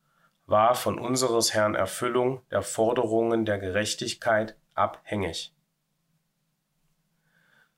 war 0.46 0.74
von 0.74 0.98
unseres 0.98 1.52
Herrn 1.52 1.74
Erfüllung 1.74 2.40
der 2.50 2.62
Forderungen 2.62 3.44
der 3.44 3.58
Gerechtigkeit 3.58 4.56
abhängig. 4.74 5.54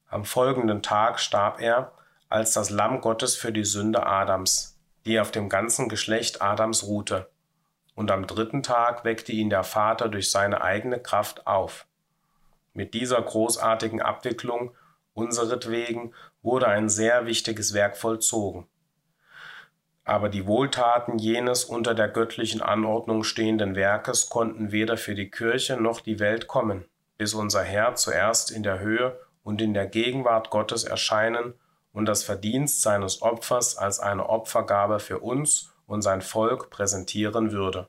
Am 0.06 0.24
folgenden 0.24 0.82
Tag 0.82 1.18
starb 1.18 1.60
er 1.60 1.92
als 2.28 2.52
das 2.52 2.70
Lamm 2.70 3.00
Gottes 3.00 3.34
für 3.34 3.52
die 3.52 3.64
Sünde 3.64 4.06
Adams, 4.06 4.79
die 5.10 5.20
auf 5.20 5.30
dem 5.30 5.48
ganzen 5.48 5.88
Geschlecht 5.88 6.40
Adams 6.40 6.84
ruhte. 6.84 7.30
Und 7.94 8.10
am 8.10 8.26
dritten 8.26 8.62
Tag 8.62 9.04
weckte 9.04 9.32
ihn 9.32 9.50
der 9.50 9.64
Vater 9.64 10.08
durch 10.08 10.30
seine 10.30 10.62
eigene 10.62 10.98
Kraft 11.00 11.46
auf. 11.46 11.86
Mit 12.72 12.94
dieser 12.94 13.20
großartigen 13.20 14.00
Abwicklung 14.00 14.74
unseretwegen 15.12 16.14
wurde 16.40 16.68
ein 16.68 16.88
sehr 16.88 17.26
wichtiges 17.26 17.74
Werk 17.74 17.98
vollzogen 17.98 18.66
aber 20.10 20.28
die 20.28 20.48
Wohltaten 20.48 21.18
jenes 21.18 21.64
unter 21.64 21.94
der 21.94 22.08
göttlichen 22.08 22.62
Anordnung 22.62 23.22
stehenden 23.22 23.76
Werkes 23.76 24.28
konnten 24.28 24.72
weder 24.72 24.96
für 24.96 25.14
die 25.14 25.30
Kirche 25.30 25.80
noch 25.80 26.00
die 26.00 26.18
Welt 26.18 26.48
kommen, 26.48 26.84
bis 27.16 27.32
unser 27.32 27.62
Herr 27.62 27.94
zuerst 27.94 28.50
in 28.50 28.64
der 28.64 28.80
Höhe 28.80 29.20
und 29.44 29.62
in 29.62 29.72
der 29.72 29.86
Gegenwart 29.86 30.50
Gottes 30.50 30.82
erscheinen 30.82 31.54
und 31.92 32.06
das 32.06 32.22
Verdienst 32.22 32.82
seines 32.82 33.22
Opfers 33.22 33.76
als 33.76 34.00
eine 34.00 34.28
Opfergabe 34.28 35.00
für 35.00 35.18
uns 35.20 35.72
und 35.86 36.02
sein 36.02 36.22
Volk 36.22 36.70
präsentieren 36.70 37.52
würde. 37.52 37.88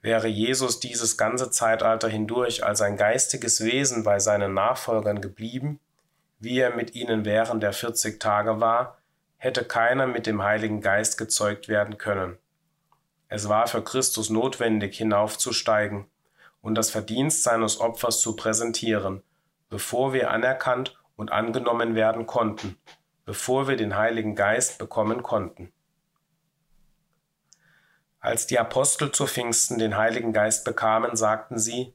Wäre 0.00 0.28
Jesus 0.28 0.78
dieses 0.78 1.16
ganze 1.16 1.50
Zeitalter 1.50 2.08
hindurch 2.08 2.64
als 2.64 2.80
ein 2.80 2.96
geistiges 2.96 3.64
Wesen 3.64 4.04
bei 4.04 4.20
seinen 4.20 4.54
Nachfolgern 4.54 5.20
geblieben, 5.20 5.80
wie 6.38 6.60
er 6.60 6.74
mit 6.76 6.94
ihnen 6.94 7.24
während 7.24 7.62
der 7.62 7.72
40 7.72 8.20
Tage 8.20 8.60
war, 8.60 8.98
hätte 9.38 9.64
keiner 9.64 10.06
mit 10.06 10.26
dem 10.26 10.42
Heiligen 10.42 10.80
Geist 10.80 11.18
gezeugt 11.18 11.68
werden 11.68 11.98
können. 11.98 12.38
Es 13.28 13.48
war 13.48 13.66
für 13.66 13.82
Christus 13.82 14.30
notwendig, 14.30 14.96
hinaufzusteigen 14.96 16.06
und 16.60 16.76
das 16.76 16.90
Verdienst 16.90 17.42
seines 17.42 17.80
Opfers 17.80 18.20
zu 18.20 18.36
präsentieren, 18.36 19.22
bevor 19.68 20.12
wir 20.12 20.30
anerkannt 20.30 20.96
und 21.16 21.32
angenommen 21.32 21.94
werden 21.94 22.26
konnten, 22.26 22.76
bevor 23.24 23.68
wir 23.68 23.76
den 23.76 23.96
Heiligen 23.96 24.34
Geist 24.34 24.78
bekommen 24.78 25.22
konnten. 25.22 25.72
Als 28.20 28.46
die 28.46 28.58
Apostel 28.58 29.12
zu 29.12 29.26
Pfingsten 29.26 29.78
den 29.78 29.96
Heiligen 29.96 30.32
Geist 30.32 30.64
bekamen, 30.64 31.16
sagten 31.16 31.58
sie, 31.58 31.94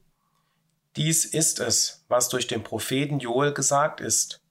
Dies 0.96 1.24
ist 1.24 1.58
es, 1.58 2.04
was 2.08 2.28
durch 2.28 2.46
den 2.46 2.62
Propheten 2.62 3.18
Joel 3.18 3.54
gesagt 3.54 4.00
ist. 4.00 4.42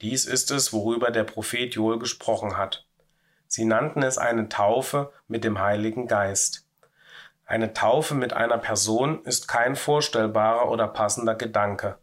Dies 0.00 0.26
ist 0.26 0.50
es, 0.50 0.72
worüber 0.72 1.10
der 1.10 1.24
Prophet 1.24 1.74
Joel 1.74 1.98
gesprochen 1.98 2.56
hat. 2.56 2.86
Sie 3.46 3.64
nannten 3.64 4.02
es 4.02 4.18
eine 4.18 4.48
Taufe 4.48 5.12
mit 5.28 5.44
dem 5.44 5.60
Heiligen 5.60 6.08
Geist. 6.08 6.66
Eine 7.46 7.72
Taufe 7.72 8.14
mit 8.14 8.32
einer 8.32 8.58
Person 8.58 9.22
ist 9.24 9.46
kein 9.46 9.76
vorstellbarer 9.76 10.70
oder 10.70 10.88
passender 10.88 11.34
Gedanke. 11.34 11.98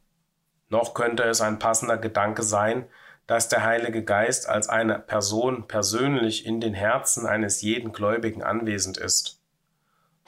Noch 0.71 0.93
könnte 0.93 1.23
es 1.23 1.41
ein 1.41 1.59
passender 1.59 1.97
Gedanke 1.97 2.43
sein, 2.43 2.85
dass 3.27 3.49
der 3.49 3.63
Heilige 3.63 4.05
Geist 4.05 4.47
als 4.47 4.69
eine 4.69 4.99
Person 4.99 5.67
persönlich 5.67 6.45
in 6.45 6.61
den 6.61 6.73
Herzen 6.73 7.27
eines 7.27 7.61
jeden 7.61 7.91
Gläubigen 7.91 8.41
anwesend 8.41 8.97
ist. 8.97 9.41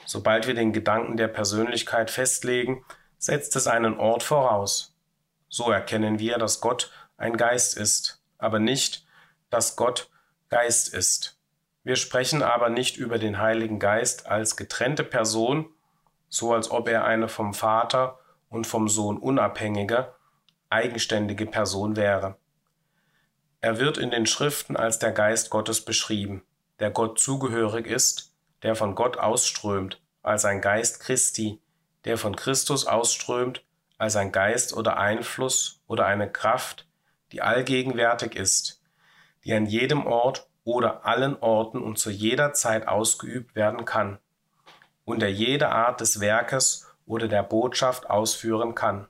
Sobald 0.04 0.46
wir 0.46 0.52
den 0.52 0.74
Gedanken 0.74 1.16
der 1.16 1.28
Persönlichkeit 1.28 2.10
festlegen, 2.10 2.84
setzt 3.16 3.56
es 3.56 3.66
einen 3.66 3.98
Ort 3.98 4.22
voraus. 4.22 4.94
So 5.48 5.70
erkennen 5.70 6.18
wir, 6.18 6.36
dass 6.36 6.60
Gott 6.60 6.92
ein 7.16 7.38
Geist 7.38 7.78
ist, 7.78 8.22
aber 8.36 8.58
nicht, 8.58 9.06
dass 9.48 9.76
Gott 9.76 10.10
Geist 10.50 10.92
ist. 10.92 11.40
Wir 11.84 11.96
sprechen 11.96 12.42
aber 12.42 12.68
nicht 12.68 12.98
über 12.98 13.18
den 13.18 13.38
Heiligen 13.38 13.78
Geist 13.78 14.26
als 14.26 14.56
getrennte 14.56 15.04
Person, 15.04 15.70
so 16.28 16.52
als 16.52 16.70
ob 16.70 16.86
er 16.88 17.06
eine 17.06 17.28
vom 17.28 17.54
Vater 17.54 18.18
und 18.50 18.66
vom 18.66 18.88
Sohn 18.88 19.16
unabhängige, 19.16 20.12
eigenständige 20.74 21.46
Person 21.46 21.96
wäre. 21.96 22.36
Er 23.60 23.78
wird 23.78 23.96
in 23.96 24.10
den 24.10 24.26
Schriften 24.26 24.76
als 24.76 24.98
der 24.98 25.12
Geist 25.12 25.48
Gottes 25.48 25.84
beschrieben, 25.84 26.42
der 26.80 26.90
Gott 26.90 27.18
zugehörig 27.18 27.86
ist, 27.86 28.34
der 28.62 28.74
von 28.74 28.94
Gott 28.94 29.16
ausströmt, 29.16 30.02
als 30.22 30.44
ein 30.44 30.60
Geist 30.60 31.00
Christi, 31.00 31.62
der 32.04 32.18
von 32.18 32.34
Christus 32.34 32.86
ausströmt, 32.86 33.64
als 33.98 34.16
ein 34.16 34.32
Geist 34.32 34.74
oder 34.74 34.96
Einfluss 34.98 35.80
oder 35.86 36.06
eine 36.06 36.30
Kraft, 36.30 36.86
die 37.30 37.40
allgegenwärtig 37.40 38.34
ist, 38.34 38.82
die 39.44 39.54
an 39.54 39.66
jedem 39.66 40.06
Ort 40.06 40.48
oder 40.64 41.06
allen 41.06 41.36
Orten 41.36 41.80
und 41.80 41.98
zu 41.98 42.10
jeder 42.10 42.52
Zeit 42.52 42.88
ausgeübt 42.88 43.54
werden 43.54 43.84
kann, 43.84 44.18
und 45.04 45.20
der 45.20 45.32
jede 45.32 45.68
Art 45.68 46.00
des 46.00 46.18
Werkes 46.18 46.86
oder 47.06 47.28
der 47.28 47.44
Botschaft 47.44 48.10
ausführen 48.10 48.74
kann. 48.74 49.06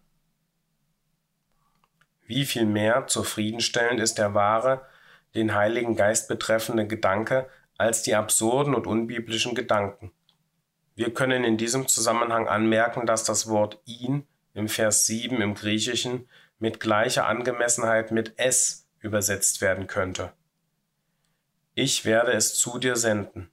Wie 2.27 2.45
viel 2.45 2.65
mehr 2.65 3.07
zufriedenstellend 3.07 4.01
ist 4.01 4.19
der 4.19 4.35
wahre, 4.35 4.87
den 5.35 5.55
Heiligen 5.55 5.97
Geist 5.97 6.29
betreffende 6.29 6.87
Gedanke 6.87 7.49
als 7.77 8.03
die 8.03 8.15
absurden 8.15 8.75
und 8.75 8.87
unbiblischen 8.87 9.55
Gedanken. 9.55 10.13
Wir 10.95 11.13
können 11.13 11.45
in 11.45 11.57
diesem 11.57 11.89
Zusammenhang 11.89 12.47
anmerken, 12.47 13.07
dass 13.07 13.25
das 13.25 13.49
Wort 13.49 13.81
ihn 13.85 14.27
im 14.55 14.69
Vers 14.69 15.07
7 15.07 15.41
im 15.41 15.55
Griechischen 15.55 16.29
mit 16.59 16.79
gleicher 16.79 17.27
Angemessenheit 17.27 18.13
mit 18.13 18.35
es 18.37 18.87
übersetzt 19.01 19.61
werden 19.61 19.87
könnte. 19.87 20.33
Ich 21.75 22.05
werde 22.05 22.33
es 22.33 22.55
zu 22.55 22.79
dir 22.79 22.95
senden. 22.95 23.51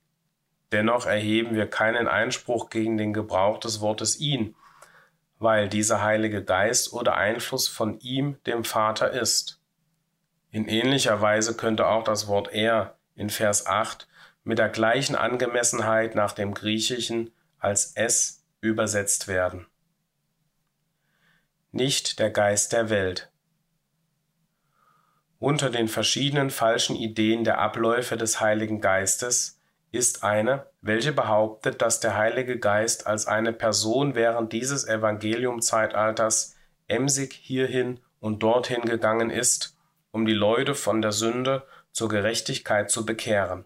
Dennoch 0.71 1.07
erheben 1.07 1.55
wir 1.55 1.67
keinen 1.67 2.07
Einspruch 2.07 2.69
gegen 2.69 2.97
den 2.97 3.11
Gebrauch 3.11 3.59
des 3.59 3.81
Wortes 3.81 4.19
ihn, 4.19 4.55
weil 5.41 5.67
dieser 5.69 6.03
Heilige 6.03 6.43
Geist 6.43 6.93
oder 6.93 7.17
Einfluss 7.17 7.67
von 7.67 7.99
ihm, 7.99 8.37
dem 8.45 8.63
Vater, 8.63 9.09
ist. 9.09 9.59
In 10.51 10.67
ähnlicher 10.67 11.19
Weise 11.19 11.57
könnte 11.57 11.87
auch 11.87 12.03
das 12.03 12.27
Wort 12.27 12.53
er 12.53 12.95
in 13.15 13.31
Vers 13.31 13.65
8 13.65 14.07
mit 14.43 14.59
der 14.59 14.69
gleichen 14.69 15.15
Angemessenheit 15.15 16.13
nach 16.13 16.33
dem 16.33 16.53
Griechischen 16.53 17.31
als 17.57 17.93
es 17.95 18.43
übersetzt 18.59 19.27
werden. 19.27 19.65
Nicht 21.71 22.19
der 22.19 22.29
Geist 22.29 22.71
der 22.71 22.91
Welt. 22.91 23.31
Unter 25.39 25.71
den 25.71 25.87
verschiedenen 25.87 26.51
falschen 26.51 26.95
Ideen 26.95 27.43
der 27.43 27.57
Abläufe 27.57 28.15
des 28.15 28.41
Heiligen 28.41 28.79
Geistes 28.79 29.59
ist 29.91 30.23
eine, 30.23 30.67
welche 30.81 31.13
behauptet, 31.13 31.81
dass 31.81 31.99
der 31.99 32.17
Heilige 32.17 32.57
Geist 32.57 33.05
als 33.05 33.27
eine 33.27 33.53
Person 33.53 34.15
während 34.15 34.51
dieses 34.51 34.87
Evangeliumzeitalters 34.87 36.55
emsig 36.87 37.33
hierhin 37.33 37.99
und 38.19 38.41
dorthin 38.43 38.81
gegangen 38.81 39.29
ist, 39.29 39.77
um 40.11 40.25
die 40.25 40.33
Leute 40.33 40.75
von 40.75 41.01
der 41.01 41.11
Sünde 41.11 41.63
zur 41.91 42.09
Gerechtigkeit 42.09 42.89
zu 42.89 43.05
bekehren. 43.05 43.65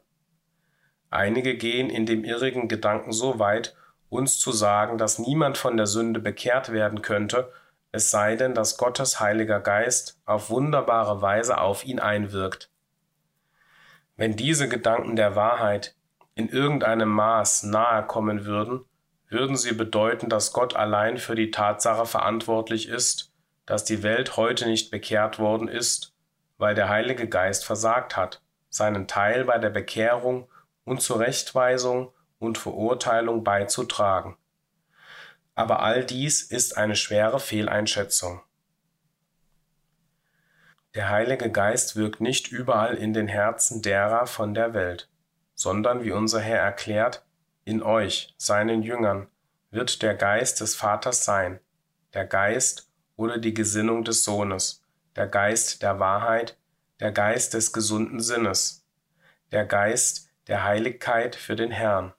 Einige 1.09 1.55
gehen 1.55 1.89
in 1.89 2.05
dem 2.05 2.25
irrigen 2.25 2.67
Gedanken 2.67 3.13
so 3.13 3.39
weit, 3.39 3.75
uns 4.09 4.37
zu 4.37 4.51
sagen, 4.51 4.97
dass 4.97 5.17
niemand 5.17 5.57
von 5.57 5.77
der 5.77 5.87
Sünde 5.87 6.19
bekehrt 6.19 6.71
werden 6.71 7.01
könnte, 7.01 7.51
es 7.91 8.11
sei 8.11 8.35
denn, 8.35 8.53
dass 8.53 8.77
Gottes 8.77 9.21
Heiliger 9.21 9.61
Geist 9.61 10.19
auf 10.25 10.49
wunderbare 10.49 11.21
Weise 11.21 11.59
auf 11.59 11.85
ihn 11.85 11.99
einwirkt. 11.99 12.69
Wenn 14.17 14.35
diese 14.35 14.67
Gedanken 14.67 15.15
der 15.15 15.35
Wahrheit 15.35 15.94
in 16.35 16.49
irgendeinem 16.49 17.09
Maß 17.09 17.63
nahe 17.63 18.05
kommen 18.05 18.45
würden, 18.45 18.85
würden 19.29 19.55
sie 19.55 19.73
bedeuten, 19.73 20.29
dass 20.29 20.53
Gott 20.53 20.75
allein 20.75 21.17
für 21.17 21.35
die 21.35 21.49
Tatsache 21.49 22.05
verantwortlich 22.05 22.89
ist, 22.89 23.31
dass 23.65 23.85
die 23.85 24.03
Welt 24.03 24.37
heute 24.37 24.67
nicht 24.67 24.91
bekehrt 24.91 25.39
worden 25.39 25.67
ist, 25.67 26.13
weil 26.57 26.75
der 26.75 26.89
Heilige 26.89 27.27
Geist 27.27 27.65
versagt 27.65 28.15
hat, 28.15 28.41
seinen 28.69 29.07
Teil 29.07 29.45
bei 29.45 29.57
der 29.57 29.69
Bekehrung 29.69 30.47
und 30.83 31.01
Zurechtweisung 31.01 32.13
und 32.37 32.57
Verurteilung 32.57 33.43
beizutragen. 33.43 34.37
Aber 35.55 35.79
all 35.79 36.03
dies 36.03 36.43
ist 36.43 36.77
eine 36.77 36.97
schwere 36.97 37.39
Fehleinschätzung. 37.39 38.41
Der 40.95 41.09
Heilige 41.09 41.49
Geist 41.49 41.95
wirkt 41.95 42.21
nicht 42.21 42.49
überall 42.49 42.95
in 42.95 43.13
den 43.13 43.27
Herzen 43.27 43.81
derer 43.81 44.27
von 44.27 44.53
der 44.53 44.73
Welt 44.73 45.09
sondern, 45.55 46.03
wie 46.03 46.11
unser 46.11 46.41
Herr 46.41 46.59
erklärt, 46.59 47.25
in 47.63 47.81
euch, 47.81 48.35
seinen 48.37 48.83
Jüngern, 48.83 49.27
wird 49.71 50.01
der 50.01 50.13
Geist 50.13 50.61
des 50.61 50.75
Vaters 50.75 51.25
sein, 51.25 51.59
der 52.13 52.25
Geist 52.25 52.89
oder 53.15 53.37
die 53.39 53.53
Gesinnung 53.53 54.03
des 54.03 54.23
Sohnes, 54.23 54.83
der 55.15 55.27
Geist 55.27 55.81
der 55.81 55.99
Wahrheit, 55.99 56.57
der 56.99 57.11
Geist 57.11 57.53
des 57.53 57.73
gesunden 57.73 58.19
Sinnes, 58.19 58.85
der 59.51 59.65
Geist 59.65 60.29
der 60.47 60.63
Heiligkeit 60.63 61.35
für 61.35 61.55
den 61.55 61.71
Herrn. 61.71 62.13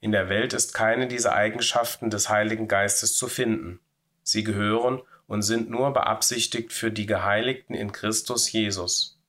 In 0.00 0.10
der 0.10 0.28
Welt 0.28 0.52
ist 0.52 0.74
keine 0.74 1.06
dieser 1.06 1.34
Eigenschaften 1.34 2.10
des 2.10 2.28
Heiligen 2.28 2.66
Geistes 2.66 3.14
zu 3.16 3.28
finden. 3.28 3.80
Sie 4.22 4.42
gehören 4.42 5.00
und 5.26 5.42
sind 5.42 5.70
nur 5.70 5.92
beabsichtigt 5.92 6.72
für 6.72 6.90
die 6.90 7.06
Geheiligten 7.06 7.74
in 7.74 7.92
Christus 7.92 8.50
Jesus. 8.50 9.21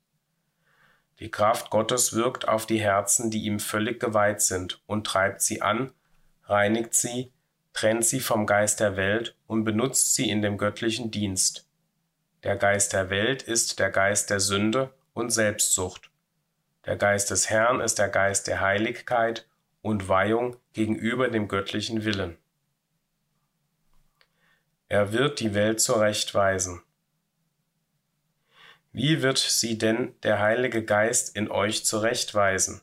Die 1.23 1.31
Kraft 1.31 1.69
Gottes 1.69 2.11
wirkt 2.11 2.49
auf 2.49 2.65
die 2.65 2.81
Herzen, 2.81 3.31
die 3.31 3.45
ihm 3.45 3.61
völlig 3.61 3.97
geweiht 4.01 4.41
sind, 4.41 4.81
und 4.87 5.07
treibt 5.07 5.41
sie 5.41 5.61
an, 5.61 5.93
reinigt 6.43 6.93
sie, 6.93 7.31
trennt 7.71 8.03
sie 8.03 8.19
vom 8.19 8.45
Geist 8.45 8.81
der 8.81 8.97
Welt 8.97 9.33
und 9.47 9.63
benutzt 9.63 10.15
sie 10.15 10.29
in 10.29 10.41
dem 10.41 10.57
göttlichen 10.57 11.11
Dienst. 11.11 11.65
Der 12.43 12.57
Geist 12.57 12.91
der 12.91 13.09
Welt 13.09 13.41
ist 13.41 13.79
der 13.79 13.89
Geist 13.89 14.31
der 14.31 14.41
Sünde 14.41 14.93
und 15.13 15.29
Selbstsucht. 15.29 16.11
Der 16.85 16.97
Geist 16.97 17.31
des 17.31 17.49
Herrn 17.49 17.79
ist 17.79 17.99
der 17.99 18.09
Geist 18.09 18.47
der 18.47 18.59
Heiligkeit 18.59 19.47
und 19.81 20.09
Weihung 20.09 20.57
gegenüber 20.73 21.29
dem 21.29 21.47
göttlichen 21.47 22.03
Willen. 22.03 22.37
Er 24.89 25.13
wird 25.13 25.39
die 25.39 25.53
Welt 25.53 25.79
zurechtweisen. 25.79 26.83
Wie 28.95 29.23
wird 29.23 29.39
sie 29.39 29.79
denn 29.79 30.13
der 30.21 30.39
Heilige 30.39 30.83
Geist 30.83 31.35
in 31.35 31.49
euch 31.49 31.83
zurechtweisen? 31.83 32.81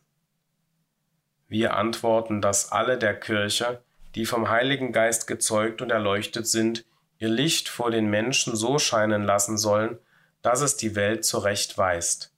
Wir 1.46 1.76
antworten, 1.76 2.40
dass 2.40 2.72
alle 2.72 2.98
der 2.98 3.14
Kirche, 3.14 3.84
die 4.16 4.26
vom 4.26 4.50
Heiligen 4.50 4.90
Geist 4.90 5.28
gezeugt 5.28 5.80
und 5.80 5.92
erleuchtet 5.92 6.48
sind, 6.48 6.84
ihr 7.18 7.28
Licht 7.28 7.68
vor 7.68 7.92
den 7.92 8.10
Menschen 8.10 8.56
so 8.56 8.80
scheinen 8.80 9.22
lassen 9.22 9.56
sollen, 9.56 10.00
dass 10.42 10.62
es 10.62 10.76
die 10.76 10.96
Welt 10.96 11.24
zurechtweist. 11.24 12.34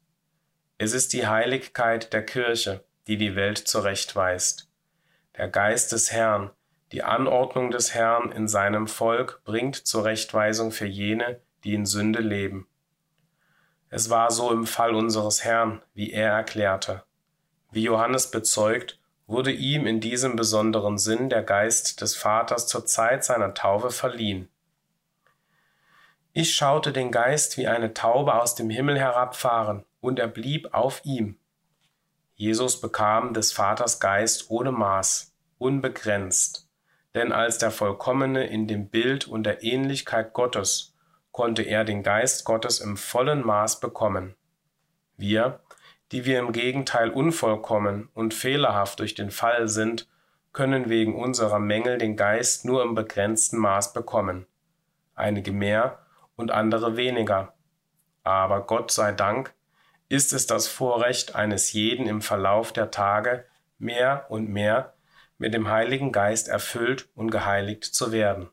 Es 0.77 0.93
ist 0.93 1.15
die 1.15 1.27
Heiligkeit 1.27 2.13
der 2.13 2.27
Kirche, 2.27 2.85
die 3.07 3.17
die 3.17 3.37
Welt 3.37 3.57
zurechtweist. 3.57 4.69
Der 5.39 5.49
Geist 5.49 5.93
des 5.93 6.13
Herrn, 6.13 6.51
die 6.93 7.05
Anordnung 7.05 7.71
des 7.71 7.95
Herrn 7.95 8.33
in 8.33 8.49
seinem 8.49 8.87
Volk 8.87 9.41
bringt 9.45 9.77
Zurechtweisung 9.77 10.73
für 10.73 10.85
jene, 10.85 11.41
die 11.65 11.73
in 11.73 11.87
Sünde 11.87 12.21
leben. 12.21 12.67
Es 13.95 14.09
war 14.09 14.31
so 14.31 14.51
im 14.51 14.67
Fall 14.67 14.95
unseres 14.95 15.45
Herrn, 15.45 15.83
wie 15.93 16.13
er 16.13 16.33
erklärte. 16.33 17.03
Wie 17.73 17.83
Johannes 17.83 18.31
bezeugt, 18.31 18.99
wurde 19.27 19.53
ihm 19.53 19.87
in 19.87 20.01
diesem 20.01 20.35
besonderen 20.35 20.97
Sinn 20.97 21.29
der 21.29 21.43
Geist 21.43 22.01
des 22.01 22.17
Vaters 22.17 22.67
zur 22.67 22.87
Zeit 22.87 23.23
seiner 23.23 23.53
Taufe 23.53 23.91
verliehen. 23.91 24.49
Ich 26.33 26.57
schaute 26.57 26.91
den 26.93 27.11
Geist 27.11 27.59
wie 27.59 27.67
eine 27.67 27.93
Taube 27.93 28.41
aus 28.41 28.55
dem 28.55 28.71
Himmel 28.71 28.99
herabfahren, 28.99 29.85
und 30.01 30.19
er 30.19 30.29
blieb 30.29 30.73
auf 30.73 31.05
ihm. 31.05 31.39
Jesus 32.35 32.81
bekam 32.81 33.35
des 33.35 33.53
Vaters 33.53 34.01
Geist 34.01 34.47
ohne 34.49 34.73
Maß, 34.73 35.35
unbegrenzt, 35.59 36.67
denn 37.15 37.31
als 37.31 37.59
der 37.59 37.71
Vollkommene 37.71 38.47
in 38.47 38.67
dem 38.67 38.89
Bild 38.89 39.29
und 39.29 39.43
der 39.43 39.63
Ähnlichkeit 39.63 40.33
Gottes 40.33 40.92
konnte 41.33 41.63
er 41.63 41.85
den 41.85 42.03
Geist 42.03 42.45
Gottes 42.45 42.81
im 42.81 42.97
vollen 42.97 43.45
Maß 43.45 43.81
bekommen. 43.81 44.35
Wir, 45.17 45.61
die 46.13 46.25
wir 46.25 46.39
im 46.39 46.53
Gegenteil 46.53 47.11
unvollkommen 47.11 48.09
und 48.15 48.35
fehlerhaft 48.35 49.01
durch 49.01 49.15
den 49.15 49.31
Fall 49.31 49.69
sind, 49.69 50.09
können 50.53 50.89
wegen 50.89 51.15
unserer 51.15 51.59
Mängel 51.59 51.99
den 51.99 52.17
Geist 52.17 52.65
nur 52.65 52.83
im 52.83 52.95
begrenzten 52.95 53.57
Maß 53.57 53.93
bekommen. 53.93 54.47
Einige 55.15 55.53
mehr, 55.53 56.03
und 56.37 56.51
andere 56.51 56.97
weniger. 56.97 57.55
Aber 58.25 58.67
Gott 58.67 58.91
sei 58.91 59.13
Dank 59.13 59.55
ist 60.09 60.33
es 60.33 60.47
das 60.47 60.69
Vorrecht 60.69 61.35
eines 61.35 61.73
jeden 61.73 62.07
im 62.07 62.21
Verlauf 62.21 62.73
der 62.73 62.91
Tage 62.91 63.45
mehr 63.79 64.27
und 64.29 64.49
mehr 64.49 64.95
mit 65.39 65.55
dem 65.55 65.69
Heiligen 65.69 66.13
Geist 66.13 66.49
erfüllt 66.49 67.09
und 67.15 67.31
geheiligt 67.31 67.85
zu 67.85 68.13
werden. 68.13 68.49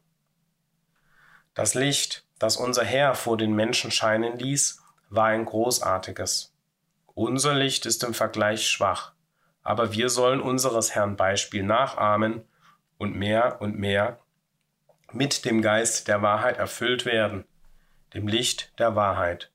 Das 1.54 1.74
Licht, 1.74 2.26
das 2.40 2.58
unser 2.58 2.84
Herr 2.84 3.16
vor 3.16 3.38
den 3.38 3.54
Menschen 3.54 3.92
scheinen 3.92 4.40
ließ, 4.40 4.82
war 5.10 5.28
ein 5.28 5.46
großartiges. 5.46 6.54
Unser 7.14 7.54
Licht 7.54 7.86
ist 7.86 8.04
im 8.04 8.14
Vergleich 8.14 8.68
schwach, 8.68 9.12
aber 9.62 9.92
wir 9.92 10.10
sollen 10.10 10.40
unseres 10.40 10.96
Herrn 10.96 11.18
Beispiel 11.18 11.64
nachahmen 11.64 12.44
und 12.98 13.16
mehr 13.16 13.62
und 13.62 13.78
mehr 13.78 14.20
mit 15.12 15.44
dem 15.46 15.62
Geist 15.62 16.08
der 16.08 16.22
Wahrheit 16.22 16.58
erfüllt 16.58 17.06
werden, 17.06 17.46
dem 18.14 18.28
Licht 18.28 18.72
der 18.80 18.96
Wahrheit. 18.96 19.52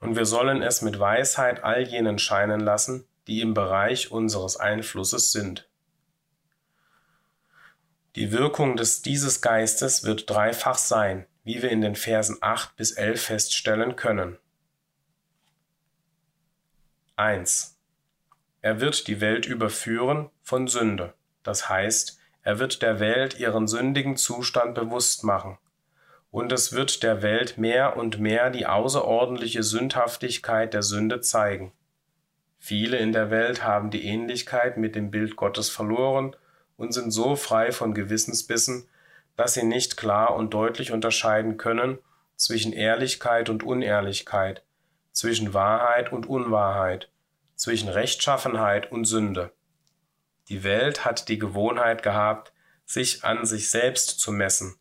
Und 0.00 0.16
wir 0.16 0.24
sollen 0.24 0.62
es 0.62 0.82
mit 0.82 0.98
Weisheit 0.98 1.62
all 1.62 1.82
jenen 1.82 2.18
scheinen 2.18 2.60
lassen, 2.60 3.06
die 3.26 3.42
im 3.42 3.52
Bereich 3.54 4.10
unseres 4.10 4.56
Einflusses 4.56 5.32
sind. 5.32 5.68
Die 8.16 8.32
Wirkung 8.32 8.76
des 8.76 9.02
dieses 9.02 9.40
Geistes 9.40 10.04
wird 10.04 10.28
dreifach 10.30 10.78
sein, 10.78 11.26
wie 11.44 11.62
wir 11.62 11.70
in 11.70 11.80
den 11.80 11.94
Versen 11.94 12.38
8 12.40 12.76
bis 12.76 12.92
11 12.92 13.22
feststellen 13.22 13.96
können. 13.96 14.38
1. 17.16 17.78
Er 18.62 18.80
wird 18.80 19.06
die 19.08 19.20
Welt 19.20 19.46
überführen 19.46 20.30
von 20.42 20.68
Sünde, 20.68 21.14
das 21.42 21.68
heißt, 21.68 22.18
er 22.42 22.58
wird 22.58 22.82
der 22.82 23.00
Welt 23.00 23.38
ihren 23.38 23.66
sündigen 23.66 24.16
Zustand 24.16 24.74
bewusst 24.74 25.24
machen 25.24 25.58
und 26.30 26.52
es 26.52 26.72
wird 26.72 27.02
der 27.02 27.22
Welt 27.22 27.58
mehr 27.58 27.96
und 27.96 28.20
mehr 28.20 28.50
die 28.50 28.66
außerordentliche 28.66 29.62
Sündhaftigkeit 29.62 30.72
der 30.74 30.82
Sünde 30.82 31.20
zeigen. 31.20 31.72
Viele 32.58 32.98
in 32.98 33.12
der 33.12 33.30
Welt 33.30 33.64
haben 33.64 33.90
die 33.90 34.04
Ähnlichkeit 34.04 34.76
mit 34.76 34.94
dem 34.94 35.10
Bild 35.10 35.36
Gottes 35.36 35.70
verloren 35.70 36.36
und 36.76 36.92
sind 36.92 37.10
so 37.10 37.34
frei 37.36 37.72
von 37.72 37.94
Gewissensbissen, 37.94 38.86
dass 39.40 39.54
sie 39.54 39.64
nicht 39.64 39.96
klar 39.96 40.36
und 40.36 40.54
deutlich 40.54 40.92
unterscheiden 40.92 41.56
können 41.56 41.98
zwischen 42.36 42.72
Ehrlichkeit 42.72 43.48
und 43.48 43.62
Unehrlichkeit, 43.62 44.62
zwischen 45.12 45.54
Wahrheit 45.54 46.12
und 46.12 46.26
Unwahrheit, 46.26 47.10
zwischen 47.56 47.88
Rechtschaffenheit 47.88 48.92
und 48.92 49.04
Sünde. 49.06 49.52
Die 50.48 50.62
Welt 50.62 51.04
hat 51.04 51.28
die 51.28 51.38
Gewohnheit 51.38 52.02
gehabt, 52.02 52.52
sich 52.86 53.24
an 53.24 53.44
sich 53.44 53.70
selbst 53.70 54.20
zu 54.20 54.32
messen 54.32 54.76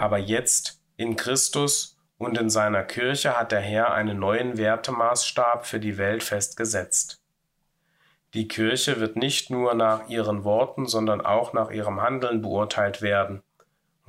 aber 0.00 0.18
jetzt 0.18 0.80
in 0.96 1.16
Christus 1.16 1.98
und 2.18 2.38
in 2.38 2.48
seiner 2.48 2.82
Kirche 2.82 3.38
hat 3.38 3.52
der 3.52 3.60
Herr 3.60 3.92
einen 3.92 4.18
neuen 4.18 4.56
Wertemaßstab 4.56 5.66
für 5.66 5.80
die 5.80 5.98
Welt 5.98 6.22
festgesetzt. 6.22 7.22
Die 8.32 8.46
Kirche 8.48 9.00
wird 9.00 9.16
nicht 9.16 9.50
nur 9.50 9.74
nach 9.74 10.08
ihren 10.08 10.44
Worten, 10.44 10.86
sondern 10.86 11.20
auch 11.20 11.52
nach 11.52 11.70
ihrem 11.70 12.00
Handeln 12.00 12.42
beurteilt 12.42 13.02
werden. 13.02 13.42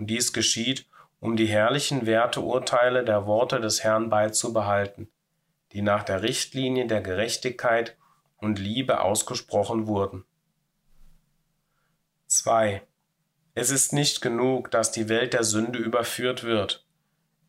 Und 0.02 0.08
dies 0.08 0.34
geschieht, 0.34 0.88
um 1.20 1.38
die 1.38 1.46
herrlichen 1.46 2.08
Werteurteile 2.08 3.06
der 3.06 3.28
Worte 3.28 3.60
des 3.62 3.84
Herrn 3.84 4.10
beizubehalten, 4.10 5.12
die 5.74 5.84
nach 5.84 6.02
der 6.02 6.24
Richtlinie 6.24 6.88
der 6.88 7.02
Gerechtigkeit 7.02 7.96
und 8.38 8.58
Liebe 8.58 9.02
ausgesprochen 9.02 9.86
wurden. 9.86 10.26
2. 12.26 12.82
Es 13.54 13.70
ist 13.70 13.94
nicht 13.94 14.24
genug, 14.24 14.72
dass 14.72 14.92
die 14.92 15.08
Welt 15.08 15.34
der 15.34 15.44
Sünde 15.44 15.78
überführt 15.78 16.44
wird. 16.44 16.84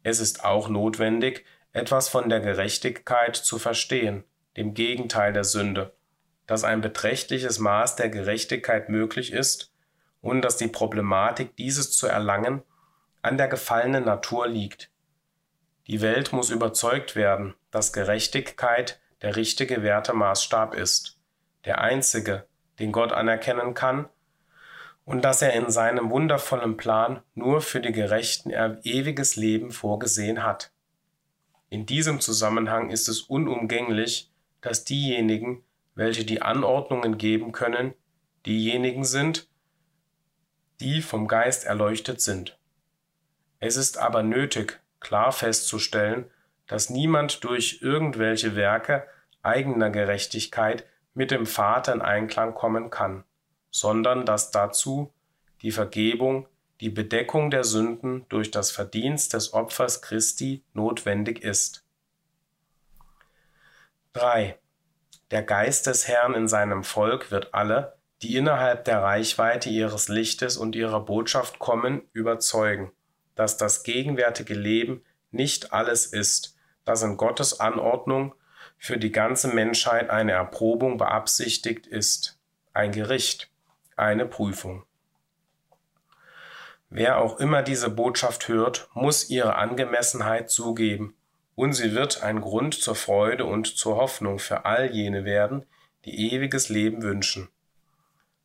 Es 0.03 0.21
ist 0.21 0.45
auch 0.45 0.69
notwendig, 0.69 1.47
etwas 1.73 2.11
von 2.11 2.29
der 2.29 2.41
Gerechtigkeit 2.41 3.35
zu 3.35 3.59
verstehen, 3.59 4.25
dem 4.59 4.75
Gegenteil 4.75 5.33
der 5.33 5.45
Sünde, 5.45 5.95
dass 6.47 6.65
ein 6.65 6.83
beträchtliches 6.83 7.59
Maß 7.59 7.97
der 7.97 8.11
Gerechtigkeit 8.11 8.91
möglich 8.91 9.33
ist 9.33 9.72
und 10.23 10.41
dass 10.43 10.57
die 10.57 10.69
Problematik, 10.69 11.57
dieses 11.57 11.93
zu 11.93 12.07
erlangen, 12.07 12.63
an 13.21 13.37
der 13.37 13.49
gefallenen 13.49 14.05
Natur 14.05 14.49
liegt. 14.49 14.91
Die 15.87 16.01
Welt 16.01 16.33
muss 16.33 16.51
überzeugt 16.51 17.15
werden, 17.15 17.55
dass 17.71 17.93
Gerechtigkeit 17.93 19.01
der 19.21 19.37
richtige 19.37 19.83
Wertemaßstab 19.83 20.75
ist, 20.75 21.19
der 21.65 21.81
einzige, 21.81 22.47
den 22.79 22.93
Gott 22.93 23.13
anerkennen 23.13 23.75
kann 23.75 24.09
und 25.05 25.25
dass 25.25 25.43
er 25.43 25.53
in 25.53 25.71
seinem 25.71 26.11
wundervollen 26.11 26.77
Plan 26.77 27.23
nur 27.35 27.61
für 27.61 27.81
die 27.81 27.93
Gerechten 27.93 28.51
ewiges 28.51 29.37
Leben 29.37 29.71
vorgesehen 29.71 30.43
hat. 30.45 30.73
In 31.69 31.87
diesem 31.87 32.21
Zusammenhang 32.21 32.91
ist 32.91 33.09
es 33.09 33.23
unumgänglich, 33.23 34.31
dass 34.61 34.85
diejenigen, 34.85 35.65
welche 35.95 36.25
die 36.25 36.43
Anordnungen 36.43 37.19
geben 37.19 37.53
können, 37.53 37.95
diejenigen 38.47 39.05
sind, 39.05 39.49
die 40.83 41.01
vom 41.01 41.29
Geist 41.29 41.65
erleuchtet 41.65 42.21
sind. 42.21 42.59
Es 43.61 43.77
ist 43.77 43.97
aber 43.97 44.23
nötig, 44.23 44.81
klar 45.01 45.33
festzustellen, 45.33 46.27
dass 46.67 46.91
niemand 46.91 47.45
durch 47.45 47.79
irgendwelche 47.81 48.57
Werke 48.57 49.07
eigener 49.43 49.91
Gerechtigkeit 49.91 50.85
mit 51.15 51.31
dem 51.31 51.47
Vater 51.47 51.93
in 51.93 52.03
Einklang 52.03 52.55
kommen 52.55 52.91
kann 52.91 53.25
sondern 53.73 54.25
dass 54.25 54.53
dazu 54.53 55.13
die 55.63 55.73
Vergebung, 55.73 56.47
die 56.81 56.91
Bedeckung 56.91 57.51
der 57.51 57.65
Sünden 57.65 58.27
durch 58.29 58.51
das 58.51 58.71
Verdienst 58.71 59.33
des 59.33 59.55
Opfers 59.55 60.03
Christi 60.03 60.63
notwendig 60.75 61.43
ist. 61.43 61.85
3. 64.13 64.59
Der 65.31 65.43
Geist 65.43 65.87
des 65.87 66.07
Herrn 66.07 66.35
in 66.35 66.47
seinem 66.47 66.85
Volk 66.85 67.31
wird 67.31 67.55
alle, 67.55 67.97
die 68.23 68.37
innerhalb 68.37 68.85
der 68.85 69.03
Reichweite 69.03 69.69
ihres 69.69 70.09
Lichtes 70.09 70.57
und 70.57 70.77
ihrer 70.77 71.01
Botschaft 71.01 71.59
kommen, 71.59 72.03
überzeugen, 72.13 72.93
dass 73.35 73.57
das 73.57 73.83
gegenwärtige 73.83 74.55
Leben 74.55 75.03
nicht 75.33 75.73
alles 75.73 76.07
ist, 76.07 76.57
das 76.85 77.03
in 77.03 77.17
Gottes 77.17 77.59
Anordnung 77.59 78.35
für 78.79 78.97
die 78.97 79.13
ganze 79.13 79.49
Menschheit 79.49 80.11
eine 80.11 80.33
Erprobung 80.33 80.99
beabsichtigt 80.99 81.87
ist, 81.87 82.39
ein 82.73 82.93
Gericht, 82.93 83.51
eine 83.97 84.27
Prüfung. 84.27 84.85
Wer 86.91 87.19
auch 87.19 87.41
immer 87.41 87.63
diese 87.63 87.91
Botschaft 87.91 88.49
hört, 88.49 88.89
muss 88.93 89.31
ihre 89.31 89.57
Angemessenheit 89.57 90.51
zugeben, 90.51 91.15
und 91.55 91.73
sie 91.73 91.95
wird 91.95 92.23
ein 92.23 92.41
Grund 92.41 92.75
zur 92.75 92.95
Freude 92.95 93.47
und 93.47 93.67
zur 93.67 93.97
Hoffnung 93.97 94.39
für 94.39 94.65
all 94.65 94.93
jene 94.93 95.25
werden, 95.25 95.67
die 96.05 96.33
ewiges 96.33 96.69
Leben 96.69 97.03
wünschen. 97.03 97.49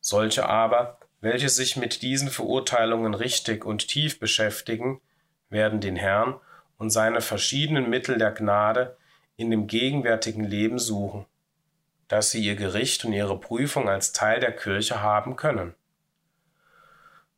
Solche 0.00 0.48
aber, 0.48 0.98
welche 1.20 1.48
sich 1.48 1.76
mit 1.76 2.02
diesen 2.02 2.30
Verurteilungen 2.30 3.14
richtig 3.14 3.64
und 3.64 3.88
tief 3.88 4.20
beschäftigen, 4.20 5.00
werden 5.50 5.80
den 5.80 5.96
Herrn 5.96 6.36
und 6.76 6.90
seine 6.90 7.20
verschiedenen 7.20 7.90
Mittel 7.90 8.18
der 8.18 8.32
Gnade 8.32 8.96
in 9.36 9.50
dem 9.50 9.66
gegenwärtigen 9.66 10.44
Leben 10.44 10.78
suchen 10.78 11.26
dass 12.08 12.30
sie 12.30 12.42
ihr 12.42 12.56
Gericht 12.56 13.04
und 13.04 13.12
ihre 13.12 13.38
Prüfung 13.38 13.88
als 13.88 14.12
Teil 14.12 14.40
der 14.40 14.52
Kirche 14.52 15.02
haben 15.02 15.36
können. 15.36 15.74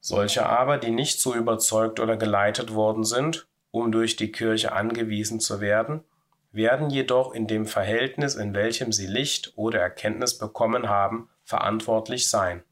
Solche 0.00 0.46
aber, 0.46 0.78
die 0.78 0.92
nicht 0.92 1.20
so 1.20 1.34
überzeugt 1.34 2.00
oder 2.00 2.16
geleitet 2.16 2.72
worden 2.72 3.04
sind, 3.04 3.46
um 3.72 3.92
durch 3.92 4.16
die 4.16 4.32
Kirche 4.32 4.72
angewiesen 4.72 5.40
zu 5.40 5.60
werden, 5.60 6.04
werden 6.52 6.88
jedoch 6.88 7.34
in 7.34 7.46
dem 7.46 7.66
Verhältnis, 7.66 8.34
in 8.34 8.54
welchem 8.54 8.92
sie 8.92 9.06
Licht 9.06 9.52
oder 9.56 9.80
Erkenntnis 9.80 10.38
bekommen 10.38 10.88
haben, 10.88 11.28
verantwortlich 11.50 12.28
sein. 12.28 12.62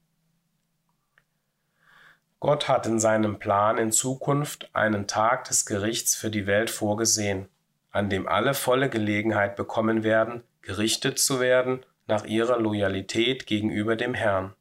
Gott 2.40 2.68
hat 2.68 2.86
in 2.86 3.00
seinem 3.00 3.40
Plan 3.40 3.76
in 3.76 3.90
Zukunft 3.90 4.70
einen 4.72 5.08
Tag 5.08 5.44
des 5.44 5.66
Gerichts 5.66 6.14
für 6.14 6.30
die 6.30 6.46
Welt 6.46 6.70
vorgesehen, 6.70 7.48
an 7.90 8.08
dem 8.08 8.28
alle 8.28 8.54
volle 8.54 8.88
Gelegenheit 8.88 9.56
bekommen 9.56 10.04
werden, 10.04 10.44
gerichtet 10.62 11.18
zu 11.18 11.40
werden 11.40 11.84
nach 12.06 12.24
ihrer 12.24 12.60
Loyalität 12.60 13.46
gegenüber 13.46 13.96
dem 13.96 14.14
Herrn. 14.14 14.54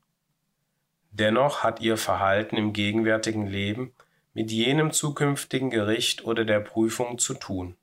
Dennoch 1.11 1.63
hat 1.63 1.79
ihr 1.79 1.97
Verhalten 1.97 2.57
im 2.57 2.73
gegenwärtigen 2.73 3.45
Leben 3.45 3.93
mit 4.33 4.51
jenem 4.51 4.91
zukünftigen 4.91 5.69
Gericht 5.69 6.25
oder 6.25 6.43
der 6.43 6.59
Prüfung 6.59 7.19
zu 7.19 7.35
tun. 7.35 7.75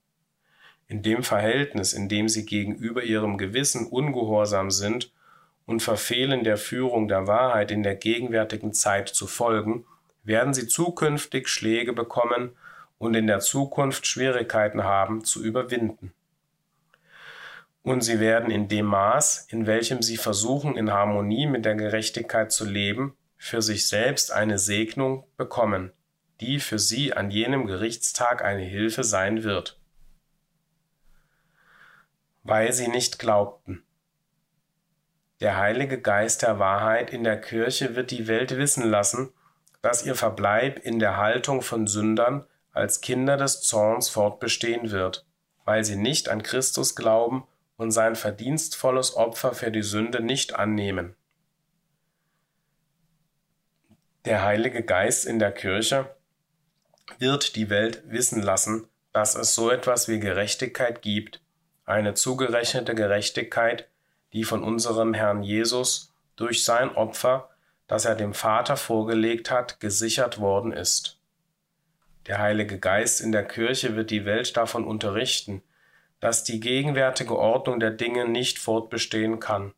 In 0.88 1.02
dem 1.02 1.22
Verhältnis, 1.22 1.92
in 1.92 2.08
dem 2.08 2.28
sie 2.28 2.44
gegenüber 2.44 3.04
ihrem 3.04 3.38
Gewissen 3.38 3.86
ungehorsam 3.86 4.72
sind 4.72 5.12
und 5.66 5.82
verfehlen 5.82 6.44
der 6.44 6.56
Führung 6.56 7.08
der 7.08 7.26
Wahrheit 7.26 7.70
in 7.70 7.82
der 7.82 7.94
gegenwärtigen 7.94 8.72
Zeit 8.72 9.08
zu 9.08 9.26
folgen, 9.26 9.84
werden 10.22 10.54
sie 10.54 10.66
zukünftig 10.66 11.48
Schläge 11.48 11.92
bekommen 11.92 12.52
und 12.98 13.14
in 13.14 13.26
der 13.26 13.40
Zukunft 13.40 14.06
Schwierigkeiten 14.06 14.84
haben 14.84 15.24
zu 15.24 15.42
überwinden. 15.42 16.12
Und 17.82 18.00
sie 18.00 18.18
werden 18.18 18.50
in 18.50 18.68
dem 18.68 18.86
Maß, 18.86 19.46
in 19.50 19.66
welchem 19.66 20.00
sie 20.00 20.16
versuchen, 20.16 20.76
in 20.76 20.90
Harmonie 20.90 21.46
mit 21.46 21.66
der 21.66 21.74
Gerechtigkeit 21.74 22.50
zu 22.50 22.64
leben, 22.64 23.14
für 23.36 23.60
sich 23.60 23.88
selbst 23.88 24.32
eine 24.32 24.58
Segnung 24.58 25.26
bekommen, 25.36 25.92
die 26.40 26.60
für 26.60 26.78
sie 26.78 27.12
an 27.12 27.30
jenem 27.30 27.66
Gerichtstag 27.66 28.42
eine 28.42 28.62
Hilfe 28.62 29.04
sein 29.04 29.44
wird. 29.44 29.78
Weil 32.42 32.72
sie 32.72 32.88
nicht 32.88 33.18
glaubten. 33.18 33.84
Der 35.40 35.58
Heilige 35.58 36.00
Geist 36.00 36.42
der 36.42 36.58
Wahrheit 36.58 37.12
in 37.12 37.24
der 37.24 37.40
Kirche 37.40 37.96
wird 37.96 38.10
die 38.10 38.28
Welt 38.28 38.56
wissen 38.56 38.84
lassen, 38.84 39.32
dass 39.82 40.06
ihr 40.06 40.14
Verbleib 40.14 40.78
in 40.78 40.98
der 40.98 41.16
Haltung 41.16 41.60
von 41.60 41.86
Sündern 41.86 42.46
als 42.72 43.00
Kinder 43.00 43.36
des 43.36 43.60
Zorns 43.62 44.08
fortbestehen 44.08 44.90
wird, 44.90 45.26
weil 45.64 45.84
sie 45.84 45.96
nicht 45.96 46.28
an 46.28 46.42
Christus 46.42 46.96
glauben 46.96 47.46
und 47.76 47.90
sein 47.90 48.16
verdienstvolles 48.16 49.16
Opfer 49.16 49.54
für 49.54 49.70
die 49.70 49.82
Sünde 49.82 50.22
nicht 50.22 50.54
annehmen. 50.54 51.14
Der 54.24 54.42
Heilige 54.42 54.82
Geist 54.82 55.26
in 55.26 55.38
der 55.38 55.52
Kirche 55.52 56.14
wird 57.18 57.56
die 57.56 57.68
Welt 57.68 58.02
wissen 58.06 58.40
lassen, 58.40 58.88
dass 59.12 59.34
es 59.34 59.54
so 59.54 59.70
etwas 59.70 60.08
wie 60.08 60.18
Gerechtigkeit 60.18 61.02
gibt, 61.02 61.42
eine 61.84 62.14
zugerechnete 62.14 62.94
Gerechtigkeit, 62.94 63.88
die 64.34 64.44
von 64.44 64.62
unserem 64.62 65.14
Herrn 65.14 65.42
Jesus 65.42 66.12
durch 66.36 66.64
sein 66.64 66.94
Opfer, 66.94 67.48
das 67.86 68.04
er 68.04 68.16
dem 68.16 68.34
Vater 68.34 68.76
vorgelegt 68.76 69.50
hat, 69.50 69.80
gesichert 69.80 70.38
worden 70.40 70.72
ist. 70.72 71.20
Der 72.26 72.38
Heilige 72.38 72.78
Geist 72.78 73.20
in 73.20 73.32
der 73.32 73.44
Kirche 73.44 73.96
wird 73.96 74.10
die 74.10 74.24
Welt 74.24 74.56
davon 74.56 74.84
unterrichten, 74.84 75.62
dass 76.20 76.42
die 76.42 76.58
gegenwärtige 76.58 77.38
Ordnung 77.38 77.78
der 77.78 77.90
Dinge 77.90 78.26
nicht 78.26 78.58
fortbestehen 78.58 79.40
kann, 79.40 79.72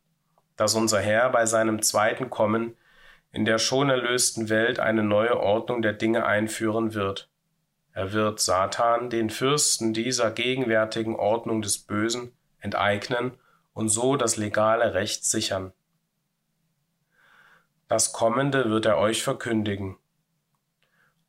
dass 0.55 0.73
unser 0.73 1.01
Herr 1.01 1.29
bei 1.29 1.45
seinem 1.45 1.81
zweiten 1.81 2.29
Kommen 2.29 2.75
in 3.31 3.45
der 3.45 3.59
schon 3.59 3.89
erlösten 3.89 4.49
Welt 4.49 4.79
eine 4.79 5.03
neue 5.03 5.39
Ordnung 5.39 5.81
der 5.81 5.93
Dinge 5.93 6.25
einführen 6.25 6.93
wird. 6.93 7.29
Er 7.91 8.13
wird 8.13 8.39
Satan, 8.39 9.09
den 9.09 9.29
Fürsten 9.29 9.93
dieser 9.93 10.31
gegenwärtigen 10.31 11.15
Ordnung 11.15 11.61
des 11.61 11.77
Bösen, 11.77 12.31
enteignen 12.59 13.33
und 13.77 13.89
so 13.89 14.15
das 14.15 14.37
legale 14.37 14.95
Recht 14.95 15.23
sichern. 15.23 15.71
Das 17.87 18.11
Kommende 18.11 18.71
wird 18.71 18.87
er 18.87 18.97
euch 18.97 19.21
verkündigen. 19.21 19.97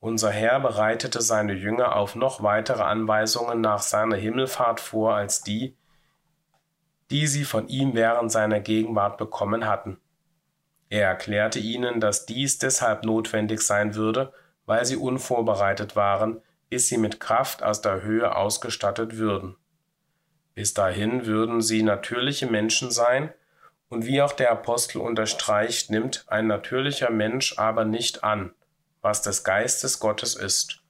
Unser 0.01 0.31
Herr 0.31 0.59
bereitete 0.59 1.21
seine 1.21 1.53
Jünger 1.53 1.95
auf 1.95 2.15
noch 2.15 2.43
weitere 2.43 2.85
Anweisungen 2.85 3.61
nach 3.61 3.83
seiner 3.83 4.17
Himmelfahrt 4.17 4.81
vor 4.81 5.15
als 5.15 5.43
die, 5.43 5.77
die 7.11 7.27
sie 7.27 7.45
von 7.45 7.69
ihm 7.69 7.93
während 7.93 8.33
seiner 8.33 8.61
Gegenwart 8.61 9.19
bekommen 9.19 9.67
hatten. 9.67 10.01
Er 10.89 11.07
erklärte 11.07 11.59
ihnen, 11.59 12.01
dass 12.01 12.25
dies 12.25 12.57
deshalb 12.57 13.05
notwendig 13.05 13.61
sein 13.61 13.95
würde, 13.95 14.33
weil 14.65 14.87
sie 14.87 14.97
unvorbereitet 14.97 15.97
waren, 15.97 16.41
bis 16.71 16.89
sie 16.89 16.97
mit 16.97 17.21
Kraft 17.21 17.63
aus 17.63 17.83
der 17.83 18.01
Höhe 18.01 18.35
ausgestattet 18.35 19.19
würden. 19.19 19.58
Bis 20.59 20.75
dahin 20.75 21.25
würden 21.25 21.61
sie 21.61 21.85
natürliche 21.85 22.49
Menschen 22.49 22.91
sein, 22.91 23.33
und 23.89 24.07
wie 24.07 24.21
auch 24.21 24.33
der 24.33 24.51
Apostel 24.51 24.99
unterstreicht, 24.99 25.89
nimmt 25.89 26.25
ein 26.27 26.49
natürlicher 26.49 27.11
Mensch 27.11 27.57
aber 27.59 27.85
nicht 27.85 28.25
an, 28.25 28.53
was 29.01 29.23
des 29.23 29.45
Geistes 29.45 30.01
Gottes 30.01 30.35
ist, 30.35 30.83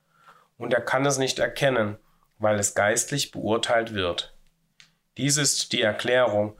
und 0.56 0.72
er 0.72 0.80
kann 0.80 1.04
es 1.04 1.18
nicht 1.18 1.38
erkennen, 1.38 1.98
weil 2.38 2.58
es 2.58 2.74
geistlich 2.74 3.30
beurteilt 3.30 3.92
wird. 3.92 4.34
Dies 5.18 5.36
ist 5.36 5.70
die 5.74 5.82
Erklärung, 5.82 6.56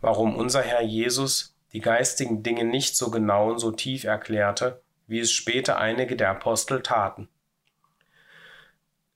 warum 0.00 0.36
unser 0.36 0.62
Herr 0.62 0.82
Jesus 0.82 1.56
die 1.72 1.80
geistigen 1.80 2.44
Dinge 2.44 2.62
nicht 2.62 2.96
so 2.96 3.10
genau 3.10 3.50
und 3.50 3.58
so 3.58 3.72
tief 3.72 4.04
erklärte, 4.04 4.80
wie 5.08 5.18
es 5.18 5.32
später 5.32 5.78
einige 5.78 6.14
der 6.14 6.30
Apostel 6.30 6.80
taten. 6.80 7.28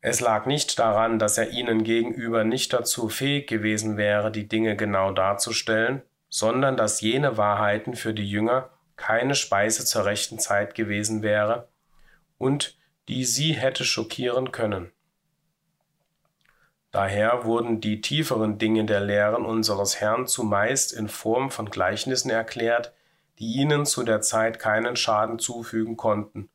Es 0.09 0.21
lag 0.21 0.47
nicht 0.47 0.79
daran, 0.79 1.19
dass 1.19 1.37
er 1.37 1.51
ihnen 1.51 1.83
gegenüber 1.83 2.45
nicht 2.45 2.73
dazu 2.73 3.09
fähig 3.09 3.49
gewesen 3.49 3.97
wäre, 3.97 4.31
die 4.31 4.47
Dinge 4.47 4.77
genau 4.77 5.11
darzustellen, 5.11 6.01
sondern 6.29 6.77
dass 6.77 7.01
jene 7.01 7.37
Wahrheiten 7.39 7.97
für 7.97 8.15
die 8.15 8.31
Jünger 8.31 8.71
keine 8.95 9.35
Speise 9.35 9.85
zur 9.85 10.05
rechten 10.05 10.39
Zeit 10.39 10.77
gewesen 10.77 11.25
wäre 11.25 11.67
und 12.39 12.79
die 13.09 13.25
sie 13.25 13.55
hätte 13.55 13.85
schockieren 13.85 14.53
können. 14.53 14.93
Daher 16.93 17.45
wurden 17.45 17.81
die 17.81 18.01
tieferen 18.01 18.59
Dinge 18.59 18.85
der 18.85 19.01
Lehren 19.01 19.45
unseres 19.45 20.01
Herrn 20.01 20.29
zumeist 20.29 20.93
in 20.93 21.09
Form 21.09 21.51
von 21.51 21.69
Gleichnissen 21.69 22.31
erklärt, 22.31 22.93
die 23.41 23.57
ihnen 23.57 23.85
zu 23.85 24.05
der 24.05 24.21
Zeit 24.21 24.61
keinen 24.61 24.95
Schaden 24.95 25.41
zufügen 25.41 25.97
konnten 25.97 26.49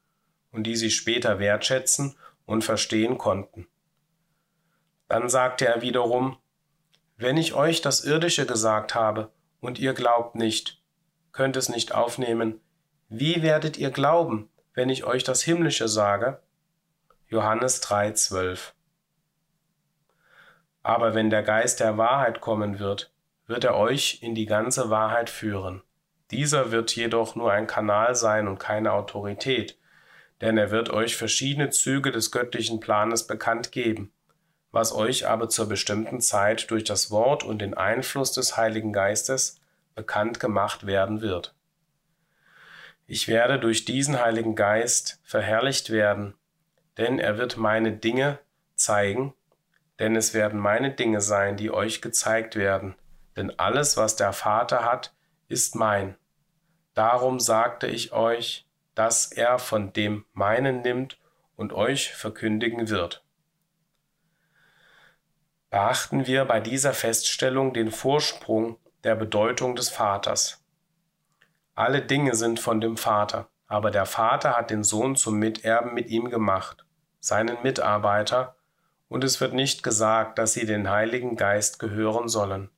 und 0.54 0.64
die 0.64 0.78
sie 0.78 0.90
später 0.90 1.40
wertschätzen 1.40 2.16
und 2.52 2.64
verstehen 2.64 3.18
konnten. 3.18 3.66
Dann 5.08 5.30
sagte 5.30 5.66
er 5.66 5.82
wiederum, 5.82 6.38
wenn 7.16 7.38
ich 7.38 7.54
euch 7.54 7.82
das 7.82 8.04
Irdische 8.04 8.46
gesagt 8.46 8.94
habe 8.94 9.32
und 9.62 9.80
ihr 9.80 9.94
glaubt 9.94 10.36
nicht, 10.36 10.82
könnt 11.32 11.56
es 11.56 11.70
nicht 11.70 11.94
aufnehmen, 11.94 12.60
wie 13.08 13.42
werdet 13.42 13.78
ihr 13.78 13.90
glauben, 13.90 14.50
wenn 14.74 14.90
ich 14.90 15.06
euch 15.06 15.24
das 15.24 15.42
Himmlische 15.42 15.88
sage? 15.88 16.42
Johannes 17.28 17.80
3, 17.80 18.12
12. 18.14 18.76
Aber 20.84 21.14
wenn 21.14 21.30
der 21.30 21.44
Geist 21.44 21.80
der 21.80 21.98
Wahrheit 21.98 22.42
kommen 22.42 22.80
wird, 22.80 23.14
wird 23.48 23.64
er 23.64 23.78
euch 23.78 24.20
in 24.22 24.36
die 24.36 24.46
ganze 24.46 24.90
Wahrheit 24.90 25.30
führen. 25.30 25.84
Dieser 26.32 26.72
wird 26.72 26.94
jedoch 26.96 27.36
nur 27.36 27.52
ein 27.52 27.68
Kanal 27.68 28.16
sein 28.16 28.50
und 28.50 28.60
keine 28.60 28.92
Autorität, 28.92 29.78
denn 30.42 30.58
er 30.58 30.72
wird 30.72 30.90
euch 30.90 31.16
verschiedene 31.16 31.70
Züge 31.70 32.12
des 32.12 32.32
göttlichen 32.32 32.80
Planes 32.80 33.28
bekannt 33.28 33.72
geben, 33.72 34.12
was 34.72 34.94
euch 34.94 35.28
aber 35.28 35.50
zur 35.50 35.70
bestimmten 35.70 36.20
Zeit 36.20 36.72
durch 36.72 36.84
das 36.84 37.12
Wort 37.12 37.44
und 37.44 37.60
den 37.60 37.76
Einfluss 37.76 38.32
des 38.32 38.58
Heiligen 38.58 38.92
Geistes 38.92 39.62
bekannt 39.94 40.40
gemacht 40.40 40.86
werden 40.86 41.22
wird. 41.22 41.54
Ich 43.06 43.28
werde 43.28 43.60
durch 43.60 43.86
diesen 43.86 44.20
Heiligen 44.20 44.56
Geist 44.56 45.20
verherrlicht 45.24 45.90
werden, 45.90 46.34
denn 46.98 47.20
er 47.20 47.38
wird 47.38 47.58
meine 47.58 47.92
Dinge 47.92 48.40
zeigen, 48.76 49.34
denn 50.00 50.16
es 50.16 50.34
werden 50.34 50.60
meine 50.60 50.92
Dinge 50.92 51.22
sein, 51.22 51.58
die 51.58 51.72
euch 51.72 52.02
gezeigt 52.02 52.56
werden, 52.56 52.96
denn 53.36 53.52
alles, 53.60 53.98
was 53.98 54.16
der 54.16 54.34
Vater 54.34 54.86
hat, 54.86 55.14
ist 55.48 55.76
mein. 55.76 56.16
Darum 56.94 57.40
sagte 57.40 57.88
ich 57.88 58.12
euch, 58.12 58.66
dass 58.96 59.32
er 59.32 59.60
von 59.60 59.94
dem 59.94 60.26
meinen 60.34 60.82
nimmt 60.82 61.18
und 61.56 61.74
euch 61.74 62.14
verkündigen 62.14 62.90
wird. 62.90 63.24
Beachten 65.70 66.28
wir 66.28 66.46
bei 66.46 66.60
dieser 66.60 66.94
Feststellung 66.94 67.74
den 67.74 67.92
Vorsprung 67.92 68.78
der 69.04 69.16
Bedeutung 69.16 69.76
des 69.76 69.90
Vaters. 69.90 70.64
Alle 71.76 72.02
Dinge 72.02 72.36
sind 72.36 72.60
von 72.60 72.82
dem 72.82 72.98
Vater, 72.98 73.48
aber 73.68 73.90
der 73.90 74.06
Vater 74.06 74.58
hat 74.58 74.70
den 74.70 74.84
Sohn 74.84 75.16
zum 75.16 75.40
Miterben 75.40 75.94
mit 75.94 76.10
ihm 76.10 76.30
gemacht, 76.30 76.86
seinen 77.20 77.62
Mitarbeiter 77.64 78.56
und 79.08 79.24
es 79.24 79.40
wird 79.40 79.54
nicht 79.54 79.82
gesagt, 79.84 80.38
dass 80.40 80.54
sie 80.54 80.66
den 80.66 80.90
Heiligen 80.90 81.36
Geist 81.36 81.80
gehören 81.80 82.28
sollen, 82.28 82.70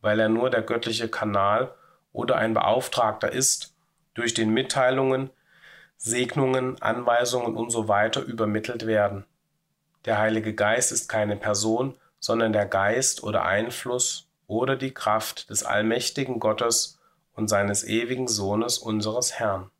weil 0.00 0.20
er 0.20 0.28
nur 0.28 0.50
der 0.50 0.62
göttliche 0.62 1.08
Kanal 1.08 1.74
oder 2.12 2.36
ein 2.36 2.54
Beauftragter 2.54 3.32
ist, 3.32 3.76
durch 4.14 4.34
den 4.34 4.50
Mitteilungen 4.50 5.30
Segnungen, 5.98 6.80
Anweisungen 6.80 7.56
und 7.56 7.70
so 7.70 7.88
weiter 7.88 8.22
übermittelt 8.22 8.86
werden. 8.86 9.26
Der 10.04 10.18
Heilige 10.18 10.54
Geist 10.54 10.92
ist 10.92 11.08
keine 11.08 11.36
Person, 11.36 11.96
sondern 12.20 12.52
der 12.52 12.66
Geist 12.66 13.22
oder 13.22 13.44
Einfluss 13.44 14.28
oder 14.46 14.76
die 14.76 14.94
Kraft 14.94 15.50
des 15.50 15.64
allmächtigen 15.64 16.38
Gottes 16.38 16.98
und 17.34 17.48
seines 17.48 17.84
ewigen 17.84 18.28
Sohnes 18.28 18.78
unseres 18.78 19.38
Herrn. 19.38 19.70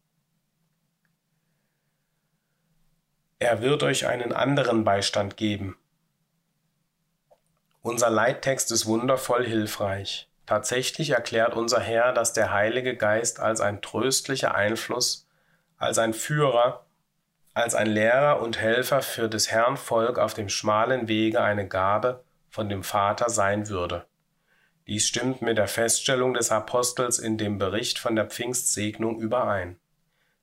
Er 3.38 3.62
wird 3.62 3.84
euch 3.84 4.06
einen 4.06 4.32
anderen 4.32 4.82
Beistand 4.82 5.36
geben. 5.36 5.76
Unser 7.82 8.10
Leittext 8.10 8.72
ist 8.72 8.86
wundervoll 8.86 9.46
hilfreich. 9.46 10.28
Tatsächlich 10.46 11.10
erklärt 11.10 11.54
unser 11.54 11.78
Herr, 11.78 12.12
dass 12.12 12.32
der 12.32 12.52
Heilige 12.52 12.96
Geist 12.96 13.38
als 13.38 13.60
ein 13.60 13.80
tröstlicher 13.80 14.54
Einfluss, 14.54 15.27
als 15.78 15.98
ein 15.98 16.12
Führer, 16.12 16.84
als 17.54 17.74
ein 17.74 17.86
Lehrer 17.86 18.40
und 18.40 18.60
Helfer 18.60 19.02
für 19.02 19.28
des 19.28 19.50
Herrn 19.50 19.76
Volk 19.76 20.18
auf 20.18 20.34
dem 20.34 20.48
schmalen 20.48 21.08
Wege 21.08 21.40
eine 21.40 21.66
Gabe 21.66 22.24
von 22.50 22.68
dem 22.68 22.82
Vater 22.82 23.30
sein 23.30 23.68
würde. 23.68 24.06
Dies 24.86 25.06
stimmt 25.06 25.42
mit 25.42 25.58
der 25.58 25.68
Feststellung 25.68 26.34
des 26.34 26.50
Apostels 26.50 27.18
in 27.18 27.36
dem 27.36 27.58
Bericht 27.58 27.98
von 27.98 28.16
der 28.16 28.26
Pfingstsegnung 28.26 29.20
überein. 29.20 29.78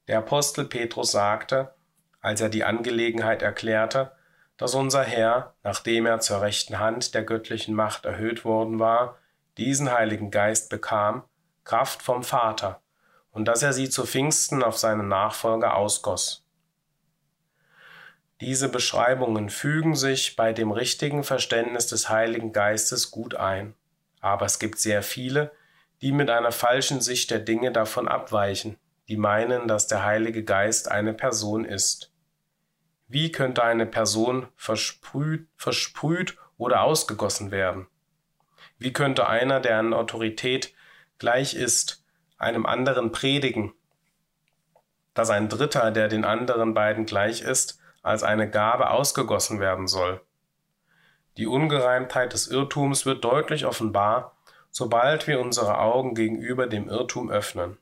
Der 0.08 0.20
Apostel 0.20 0.66
Petrus 0.66 1.12
sagte, 1.12 1.74
als 2.22 2.42
er 2.42 2.50
die 2.50 2.64
Angelegenheit 2.64 3.42
erklärte, 3.42 4.12
dass 4.58 4.76
unser 4.76 5.04
Herr, 5.04 5.56
nachdem 5.64 6.06
er 6.06 6.20
zur 6.20 6.42
rechten 6.42 6.80
Hand 6.80 7.14
der 7.14 7.24
göttlichen 7.24 7.76
Macht 7.76 8.06
erhöht 8.06 8.46
worden 8.46 8.80
war, 8.80 9.18
diesen 9.58 9.92
Heiligen 9.92 10.32
Geist 10.32 10.70
bekam, 10.70 11.24
Kraft 11.64 12.04
vom 12.04 12.24
Vater, 12.24 12.82
und 13.36 13.46
dass 13.46 13.62
er 13.62 13.74
sie 13.74 13.90
zu 13.90 14.06
Pfingsten 14.06 14.64
auf 14.64 14.78
seine 14.78 15.04
Nachfolger 15.04 15.76
ausgoss. 15.76 16.48
Diese 18.40 18.70
Beschreibungen 18.70 19.50
fügen 19.50 19.94
sich 19.94 20.38
bei 20.38 20.54
dem 20.54 20.72
richtigen 20.72 21.24
Verständnis 21.24 21.88
des 21.88 22.10
Heiligen 22.10 22.54
Geistes 22.54 23.12
gut 23.12 23.36
ein, 23.36 23.76
aber 24.22 24.46
es 24.46 24.58
gibt 24.58 24.80
sehr 24.80 25.04
viele, 25.04 25.52
die 26.02 26.14
mit 26.14 26.30
einer 26.30 26.54
falschen 26.54 27.02
Sicht 27.02 27.30
der 27.30 27.40
Dinge 27.40 27.74
davon 27.74 28.08
abweichen, 28.08 28.78
die 29.10 29.18
meinen, 29.18 29.68
dass 29.68 29.88
der 29.88 30.06
Heilige 30.06 30.46
Geist 30.46 30.90
eine 30.90 31.14
Person 31.14 31.66
ist. 31.66 32.14
Wie 33.10 33.34
könnte 33.34 33.64
eine 33.64 33.86
Person 33.86 34.48
versprüht, 34.56 35.50
versprüht 35.58 36.38
oder 36.58 36.84
ausgegossen 36.84 37.52
werden? 37.52 37.88
Wie 38.78 38.94
könnte 38.94 39.28
einer, 39.28 39.60
der 39.60 39.78
an 39.78 39.94
Autorität 39.94 40.74
gleich 41.18 41.54
ist, 41.54 42.05
einem 42.38 42.66
anderen 42.66 43.12
predigen, 43.12 43.74
dass 45.14 45.30
ein 45.30 45.50
Dritter, 45.50 45.92
der 45.92 46.08
den 46.08 46.26
anderen 46.26 46.74
beiden 46.74 47.06
gleich 47.06 47.42
ist, 47.42 47.80
als 48.04 48.24
eine 48.24 48.50
Gabe 48.50 48.90
ausgegossen 48.90 49.60
werden 49.60 49.88
soll? 49.88 50.22
Die 51.38 51.48
Ungereimtheit 51.48 52.34
des 52.34 52.48
Irrtums 52.48 53.06
wird 53.06 53.24
deutlich 53.24 53.66
offenbar, 53.66 54.38
sobald 54.72 55.28
wir 55.28 55.40
unsere 55.40 55.80
Augen 55.80 56.16
gegenüber 56.16 56.68
dem 56.68 56.90
Irrtum 56.90 57.30
öffnen. 57.30 57.78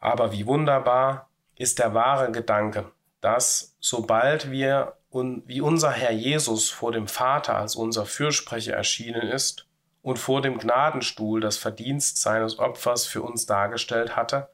Aber 0.00 0.32
wie 0.32 0.46
wunderbar 0.46 1.30
ist 1.56 1.78
der 1.78 1.94
wahre 1.94 2.32
Gedanke, 2.32 2.90
dass 3.20 3.76
sobald 3.80 4.50
wir 4.50 4.96
wie 5.10 5.60
unser 5.60 5.92
Herr 5.92 6.10
Jesus 6.10 6.70
vor 6.70 6.90
dem 6.90 7.06
Vater 7.06 7.56
als 7.56 7.76
unser 7.76 8.04
Fürsprecher 8.04 8.74
erschienen 8.74 9.22
ist 9.22 9.66
und 10.04 10.18
vor 10.18 10.42
dem 10.42 10.58
Gnadenstuhl 10.58 11.40
das 11.40 11.56
Verdienst 11.56 12.20
seines 12.20 12.58
Opfers 12.58 13.06
für 13.06 13.22
uns 13.22 13.46
dargestellt 13.46 14.14
hatte, 14.14 14.50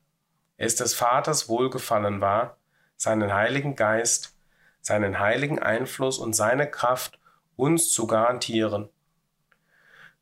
es 0.57 0.77
des 0.77 0.95
Vaters 0.95 1.49
wohlgefallen 1.49 2.21
war, 2.21 2.57
seinen 2.97 3.35
Heiligen 3.35 3.75
Geist, 3.75 4.37
seinen 4.81 5.19
heiligen 5.19 5.59
Einfluss 5.59 6.19
und 6.19 6.37
seine 6.37 6.71
Kraft 6.71 7.19
uns 7.57 7.91
zu 7.91 8.07
garantieren 8.07 8.91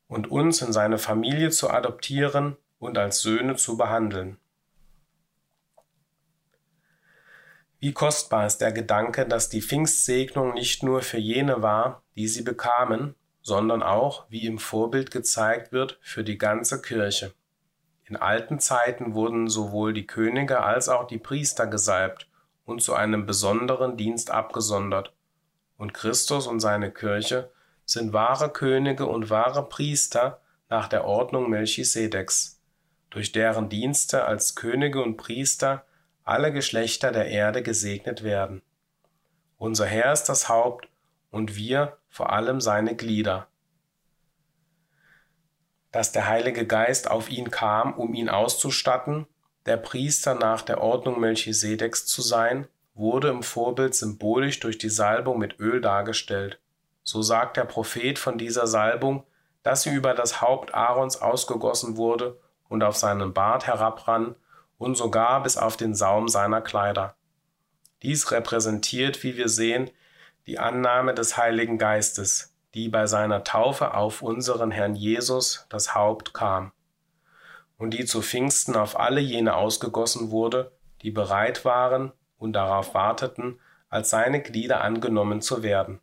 und 0.07 0.31
uns 0.31 0.62
in 0.62 0.72
seine 0.72 0.97
Familie 0.97 1.51
zu 1.51 1.68
adoptieren 1.68 2.57
und 2.79 2.97
als 2.97 3.20
Söhne 3.20 3.57
zu 3.57 3.76
behandeln. 3.76 4.39
Wie 7.81 7.93
kostbar 7.93 8.47
ist 8.47 8.62
der 8.62 8.72
Gedanke, 8.72 9.26
dass 9.26 9.51
die 9.51 9.61
Pfingstsegnung 9.61 10.55
nicht 10.55 10.83
nur 10.83 11.03
für 11.03 11.18
jene 11.18 11.61
war, 11.61 12.03
die 12.16 12.29
sie 12.29 12.43
bekamen, 12.43 13.14
sondern 13.49 13.82
auch, 13.82 14.26
wie 14.28 14.46
im 14.46 14.59
Vorbild 14.59 15.11
gezeigt 15.11 15.72
wird, 15.72 15.99
für 16.03 16.22
die 16.22 16.36
ganze 16.36 16.82
Kirche. 16.82 17.32
In 18.05 18.16
alten 18.16 18.61
Zeiten 18.61 19.14
wurden 19.14 19.49
sowohl 19.49 19.94
die 19.94 20.07
Könige 20.07 20.62
als 20.62 20.90
auch 20.90 21.07
die 21.07 21.18
Priester 21.18 21.66
gesalbt 21.66 22.28
und 22.66 22.82
zu 22.82 22.94
einem 22.94 23.24
besonderen 23.24 23.96
Dienst 23.96 24.30
abgesondert. 24.30 25.14
Und 25.78 25.94
Christus 25.94 26.46
und 26.46 26.61
seine 26.61 26.90
Kirche 26.90 27.51
sind 27.86 28.12
wahre 28.12 28.51
Könige 28.51 29.07
und 29.07 29.30
wahre 29.30 29.66
Priester 29.66 30.42
nach 30.68 30.86
der 30.86 31.07
Ordnung 31.07 31.49
Melchisedeks, 31.49 32.61
durch 33.09 33.32
deren 33.32 33.70
Dienste 33.70 34.26
als 34.26 34.57
Könige 34.57 35.03
und 35.03 35.16
Priester 35.16 35.86
alle 36.22 36.53
Geschlechter 36.53 37.12
der 37.12 37.28
Erde 37.28 37.62
gesegnet 37.62 38.22
werden. 38.22 38.61
Unser 39.57 39.86
Herr 39.86 40.12
ist 40.12 40.24
das 40.24 40.51
Haupt 40.51 40.88
und 41.31 41.57
wir 41.57 41.99
vor 42.09 42.33
allem 42.33 42.61
seine 42.61 42.97
Glieder. 42.97 43.49
Dass 45.93 46.12
der 46.12 46.26
Heilige 46.26 46.66
Geist 46.66 47.11
auf 47.11 47.31
ihn 47.31 47.51
kam, 47.51 47.95
um 47.95 48.14
ihn 48.14 48.29
auszustatten, 48.29 49.26
der 49.66 49.76
Priester 49.76 50.35
nach 50.35 50.62
der 50.62 50.81
Ordnung 50.81 51.20
Melchisedeks 51.20 52.07
zu 52.07 52.22
sein, 52.22 52.68
wurde 52.95 53.29
im 53.29 53.43
Vorbild 53.43 53.95
symbolisch 53.95 54.61
durch 54.61 54.79
die 54.79 54.89
Salbung 54.89 55.39
mit 55.39 55.61
Öl 55.61 55.81
dargestellt. 55.81 56.61
So 57.03 57.22
sagt 57.22 57.57
der 57.57 57.64
Prophet 57.64 58.18
von 58.18 58.39
dieser 58.39 58.66
Salbung, 58.66 59.24
dass 59.62 59.83
sie 59.83 59.95
über 59.95 60.14
das 60.14 60.41
Haupt 60.41 60.74
Aarons 60.74 61.20
ausgegossen 61.20 61.97
wurde 61.97 62.39
und 62.68 62.83
auf 62.83 62.97
seinen 62.97 63.33
Bart 63.33 63.66
herabrann 63.66 64.35
und 64.79 64.97
sogar 64.97 65.43
bis 65.43 65.57
auf 65.57 65.76
den 65.76 65.95
Saum 65.95 66.29
seiner 66.29 66.61
Kleider. 66.61 67.14
Dies 68.03 68.31
repräsentiert, 68.31 69.22
wie 69.22 69.37
wir 69.37 69.49
sehen, 69.49 69.91
die 70.49 70.59
Annahme 70.59 71.12
des 71.12 71.36
Heiligen 71.36 71.76
Geistes, 71.76 72.55
die 72.72 72.88
bei 72.88 73.07
seiner 73.07 73.44
Taufe 73.44 73.92
auf 73.92 74.22
unseren 74.22 74.70
Herrn 74.70 74.94
Jesus, 74.94 75.66
das 75.68 75.94
Haupt, 75.94 76.32
kam, 76.32 76.72
und 77.76 77.92
die 77.92 78.07
zu 78.07 78.22
Pfingsten 78.22 78.74
auf 78.74 78.99
alle 78.99 79.20
jene 79.20 79.55
ausgegossen 79.55 80.30
wurde, 80.30 80.72
die 81.03 81.11
bereit 81.11 81.66
waren 81.66 82.12
und 82.38 82.55
darauf 82.55 82.94
warteten, 82.94 83.61
als 83.90 84.09
seine 84.09 84.40
Glieder 84.40 84.80
angenommen 84.80 85.42
zu 85.42 85.62
werden. 85.62 86.01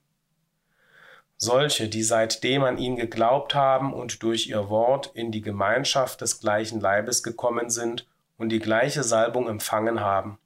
Solche, 1.38 1.90
die 1.90 2.04
seitdem 2.04 2.64
an 2.64 2.78
ihn 2.78 2.98
geglaubt 2.98 3.56
haben 3.56 3.96
und 3.96 4.22
durch 4.22 4.48
ihr 4.48 4.70
Wort 4.70 5.10
in 5.16 5.32
die 5.32 5.42
Gemeinschaft 5.42 6.22
des 6.22 6.40
gleichen 6.40 6.80
Leibes 6.80 7.24
gekommen 7.24 7.72
sind 7.72 8.08
und 8.38 8.50
die 8.50 8.60
gleiche 8.60 9.02
Salbung 9.02 9.50
empfangen 9.50 10.02
haben. 10.02 10.38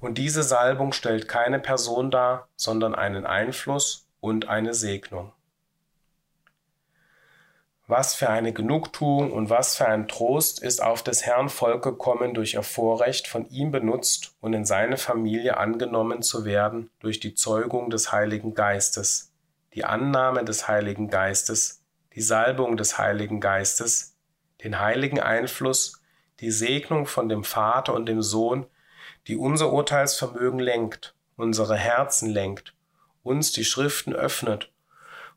Und 0.00 0.16
diese 0.16 0.42
Salbung 0.42 0.92
stellt 0.92 1.28
keine 1.28 1.58
Person 1.58 2.10
dar, 2.10 2.48
sondern 2.56 2.94
einen 2.94 3.26
Einfluss 3.26 4.08
und 4.20 4.48
eine 4.48 4.74
Segnung. 4.74 5.32
Was 7.86 8.14
für 8.14 8.30
eine 8.30 8.52
Genugtuung 8.52 9.32
und 9.32 9.50
was 9.50 9.76
für 9.76 9.86
ein 9.86 10.06
Trost 10.08 10.62
ist 10.62 10.80
auf 10.80 11.02
des 11.02 11.26
Herrn 11.26 11.48
Volk 11.48 11.82
gekommen 11.82 12.34
durch 12.34 12.54
ihr 12.54 12.62
Vorrecht, 12.62 13.26
von 13.26 13.48
ihm 13.50 13.72
benutzt 13.72 14.36
und 14.40 14.54
in 14.54 14.64
seine 14.64 14.96
Familie 14.96 15.56
angenommen 15.56 16.22
zu 16.22 16.44
werden 16.44 16.88
durch 17.00 17.18
die 17.18 17.34
Zeugung 17.34 17.90
des 17.90 18.12
Heiligen 18.12 18.54
Geistes, 18.54 19.32
die 19.74 19.84
Annahme 19.84 20.44
des 20.44 20.68
Heiligen 20.68 21.08
Geistes, 21.08 21.82
die 22.14 22.22
Salbung 22.22 22.76
des 22.76 22.96
Heiligen 22.96 23.40
Geistes, 23.40 24.16
den 24.62 24.78
heiligen 24.78 25.20
Einfluss 25.20 26.00
die 26.40 26.50
Segnung 26.50 27.06
von 27.06 27.28
dem 27.28 27.44
Vater 27.44 27.94
und 27.94 28.06
dem 28.06 28.22
Sohn, 28.22 28.66
die 29.30 29.36
unser 29.36 29.72
Urteilsvermögen 29.72 30.58
lenkt, 30.58 31.14
unsere 31.36 31.76
Herzen 31.76 32.28
lenkt, 32.28 32.74
uns 33.22 33.52
die 33.52 33.64
Schriften 33.64 34.12
öffnet, 34.12 34.72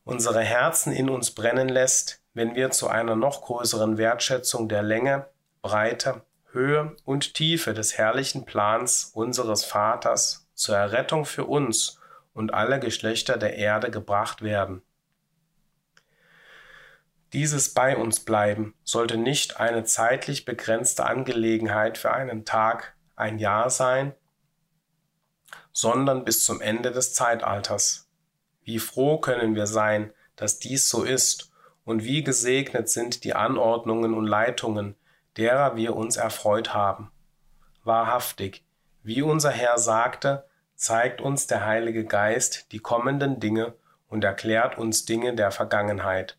unsere 0.04 0.42
Herzen 0.42 0.92
in 0.92 1.12
uns 1.12 1.30
brennen 1.30 1.70
lässt, 1.70 2.20
wenn 2.34 2.56
wir 2.56 2.72
zu 2.72 2.88
einer 2.88 3.16
noch 3.16 3.44
größeren 3.44 4.00
Wertschätzung 4.00 4.68
der 4.68 4.82
Länge, 4.82 5.28
Breite, 5.62 6.24
Höhe 6.52 6.96
und 7.06 7.36
Tiefe 7.36 7.76
des 7.76 7.96
herrlichen 7.96 8.46
Plans 8.46 9.12
unseres 9.14 9.64
Vaters 9.64 10.48
zur 10.56 10.76
Errettung 10.76 11.24
für 11.24 11.46
uns 11.46 12.00
und 12.34 12.52
alle 12.52 12.80
Geschlechter 12.80 13.38
der 13.38 13.58
Erde 13.58 13.92
gebracht 13.92 14.42
werden. 14.42 14.82
Dieses 17.32 17.76
bei 17.76 17.96
uns 17.96 18.22
bleiben 18.22 18.74
sollte 18.84 19.18
nicht 19.18 19.60
eine 19.60 19.84
zeitlich 19.84 20.46
begrenzte 20.46 21.06
Angelegenheit 21.06 22.00
für 22.00 22.12
einen 22.12 22.44
Tag, 22.44 22.93
ein 23.16 23.40
Jahr 23.40 23.70
sein, 23.70 24.14
sondern 25.72 26.26
bis 26.26 26.44
zum 26.44 26.62
Ende 26.62 26.92
des 26.92 27.14
Zeitalters. 27.14 28.10
Wie 28.64 28.80
froh 28.80 29.18
können 29.18 29.56
wir 29.56 29.68
sein, 29.68 30.14
dass 30.36 30.60
dies 30.60 30.90
so 30.90 31.04
ist, 31.04 31.52
und 31.86 32.04
wie 32.04 32.24
gesegnet 32.24 32.90
sind 32.90 33.24
die 33.24 33.34
Anordnungen 33.34 34.14
und 34.14 34.26
Leitungen, 34.26 34.96
derer 35.36 35.76
wir 35.76 35.96
uns 35.96 36.16
erfreut 36.16 36.74
haben. 36.74 37.12
Wahrhaftig, 37.84 38.66
wie 39.02 39.22
unser 39.22 39.52
Herr 39.52 39.78
sagte, 39.78 40.48
zeigt 40.76 41.22
uns 41.22 41.48
der 41.48 41.66
Heilige 41.66 42.06
Geist 42.06 42.72
die 42.72 42.80
kommenden 42.80 43.40
Dinge 43.40 43.74
und 44.08 44.24
erklärt 44.24 44.78
uns 44.78 45.06
Dinge 45.06 45.36
der 45.36 45.52
Vergangenheit. 45.52 46.38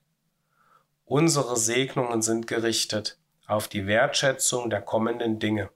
Unsere 1.04 1.56
Segnungen 1.56 2.22
sind 2.22 2.46
gerichtet 2.46 3.18
auf 3.46 3.68
die 3.68 3.86
Wertschätzung 3.86 4.70
der 4.70 4.80
kommenden 4.80 5.38
Dinge, 5.38 5.68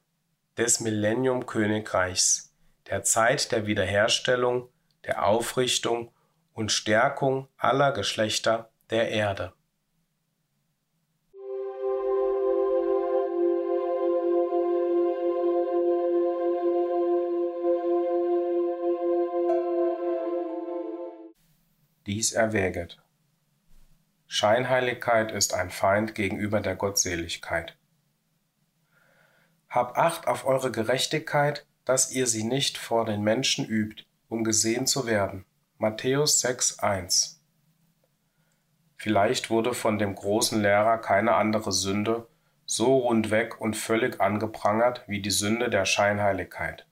des 0.58 0.80
Millennium 0.80 1.46
Königreichs, 1.46 2.52
der 2.90 3.04
Zeit 3.04 3.52
der 3.52 3.68
Wiederherstellung, 3.68 4.68
der 5.06 5.24
Aufrichtung 5.24 6.12
und 6.52 6.72
Stärkung 6.72 7.46
aller 7.56 7.92
Geschlechter 7.92 8.68
der 8.90 9.08
Erde. 9.10 9.52
Dies 22.04 22.32
erwäget. 22.32 23.00
Scheinheiligkeit 24.26 25.30
ist 25.30 25.54
ein 25.54 25.70
Feind 25.70 26.16
gegenüber 26.16 26.60
der 26.60 26.74
Gottseligkeit. 26.74 27.77
Habt 29.68 29.96
Acht 29.96 30.26
auf 30.26 30.46
eure 30.46 30.70
Gerechtigkeit, 30.70 31.66
dass 31.84 32.10
ihr 32.10 32.26
sie 32.26 32.44
nicht 32.44 32.78
vor 32.78 33.04
den 33.04 33.22
Menschen 33.22 33.66
übt, 33.66 34.04
um 34.28 34.44
gesehen 34.44 34.86
zu 34.86 35.06
werden. 35.06 35.44
Matthäus 35.78 36.42
6,1 36.44 37.36
Vielleicht 38.96 39.50
wurde 39.50 39.74
von 39.74 39.98
dem 39.98 40.14
großen 40.14 40.60
Lehrer 40.60 40.98
keine 40.98 41.34
andere 41.34 41.72
Sünde 41.72 42.26
so 42.70 42.98
rundweg 42.98 43.60
und 43.62 43.76
völlig 43.76 44.20
angeprangert 44.20 45.02
wie 45.06 45.22
die 45.22 45.30
Sünde 45.30 45.70
der 45.70 45.86
Scheinheiligkeit. 45.86 46.86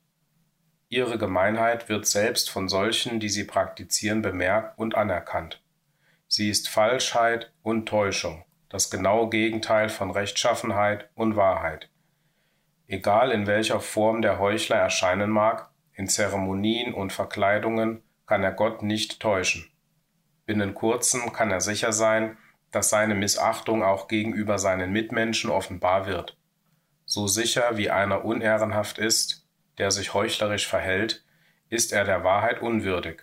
Ihre 0.89 1.19
Gemeinheit 1.19 1.91
wird 1.91 2.07
selbst 2.07 2.49
von 2.49 2.69
solchen, 2.69 3.21
die 3.21 3.29
sie 3.29 3.45
praktizieren, 3.45 4.23
bemerkt 4.23 4.79
und 4.79 4.95
anerkannt. 4.95 5.63
Sie 6.29 6.49
ist 6.49 6.71
Falschheit 6.71 7.53
und 7.63 7.87
Täuschung, 7.87 8.45
das 8.71 8.91
genaue 8.91 9.29
Gegenteil 9.29 9.91
von 9.91 10.11
Rechtschaffenheit 10.11 11.11
und 11.15 11.37
Wahrheit. 11.37 11.91
Egal 12.89 13.33
in 13.33 13.47
welcher 13.47 13.81
Form 13.81 14.23
der 14.23 14.39
Heuchler 14.39 14.77
erscheinen 14.77 15.31
mag, 15.31 15.71
in 15.95 16.09
Zeremonien 16.09 16.95
und 16.95 17.13
Verkleidungen 17.13 18.03
kann 18.27 18.43
er 18.43 18.53
Gott 18.53 18.83
nicht 18.83 19.21
täuschen. 19.21 19.71
Binnen 20.45 20.75
kurzem 20.75 21.33
kann 21.33 21.51
er 21.51 21.61
sicher 21.61 21.93
sein, 21.93 22.37
dass 22.71 22.91
seine 22.91 23.15
Missachtung 23.15 23.83
auch 23.83 24.09
gegenüber 24.09 24.59
seinen 24.59 24.93
Mitmenschen 24.93 25.51
offenbar 25.51 26.07
wird. 26.07 26.37
So 27.05 27.27
sicher 27.27 27.77
wie 27.77 27.91
einer 27.91 28.25
unehrenhaft 28.25 28.99
ist, 28.99 29.47
der 29.79 29.91
sich 29.91 30.15
heuchlerisch 30.15 30.69
verhält, 30.69 31.25
ist 31.69 31.93
er 31.93 32.05
der 32.05 32.25
Wahrheit 32.25 32.63
unwürdig 32.63 33.23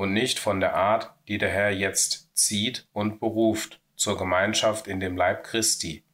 und 0.00 0.14
nicht 0.14 0.38
von 0.38 0.60
der 0.60 0.74
Art, 0.74 1.12
die 1.28 1.36
der 1.36 1.50
Herr 1.50 1.70
jetzt 1.70 2.34
zieht 2.34 2.88
und 2.94 3.20
beruft 3.20 3.82
zur 3.96 4.16
Gemeinschaft 4.16 4.86
in 4.88 4.98
dem 4.98 5.14
Leib 5.14 5.44
Christi, 5.44 6.04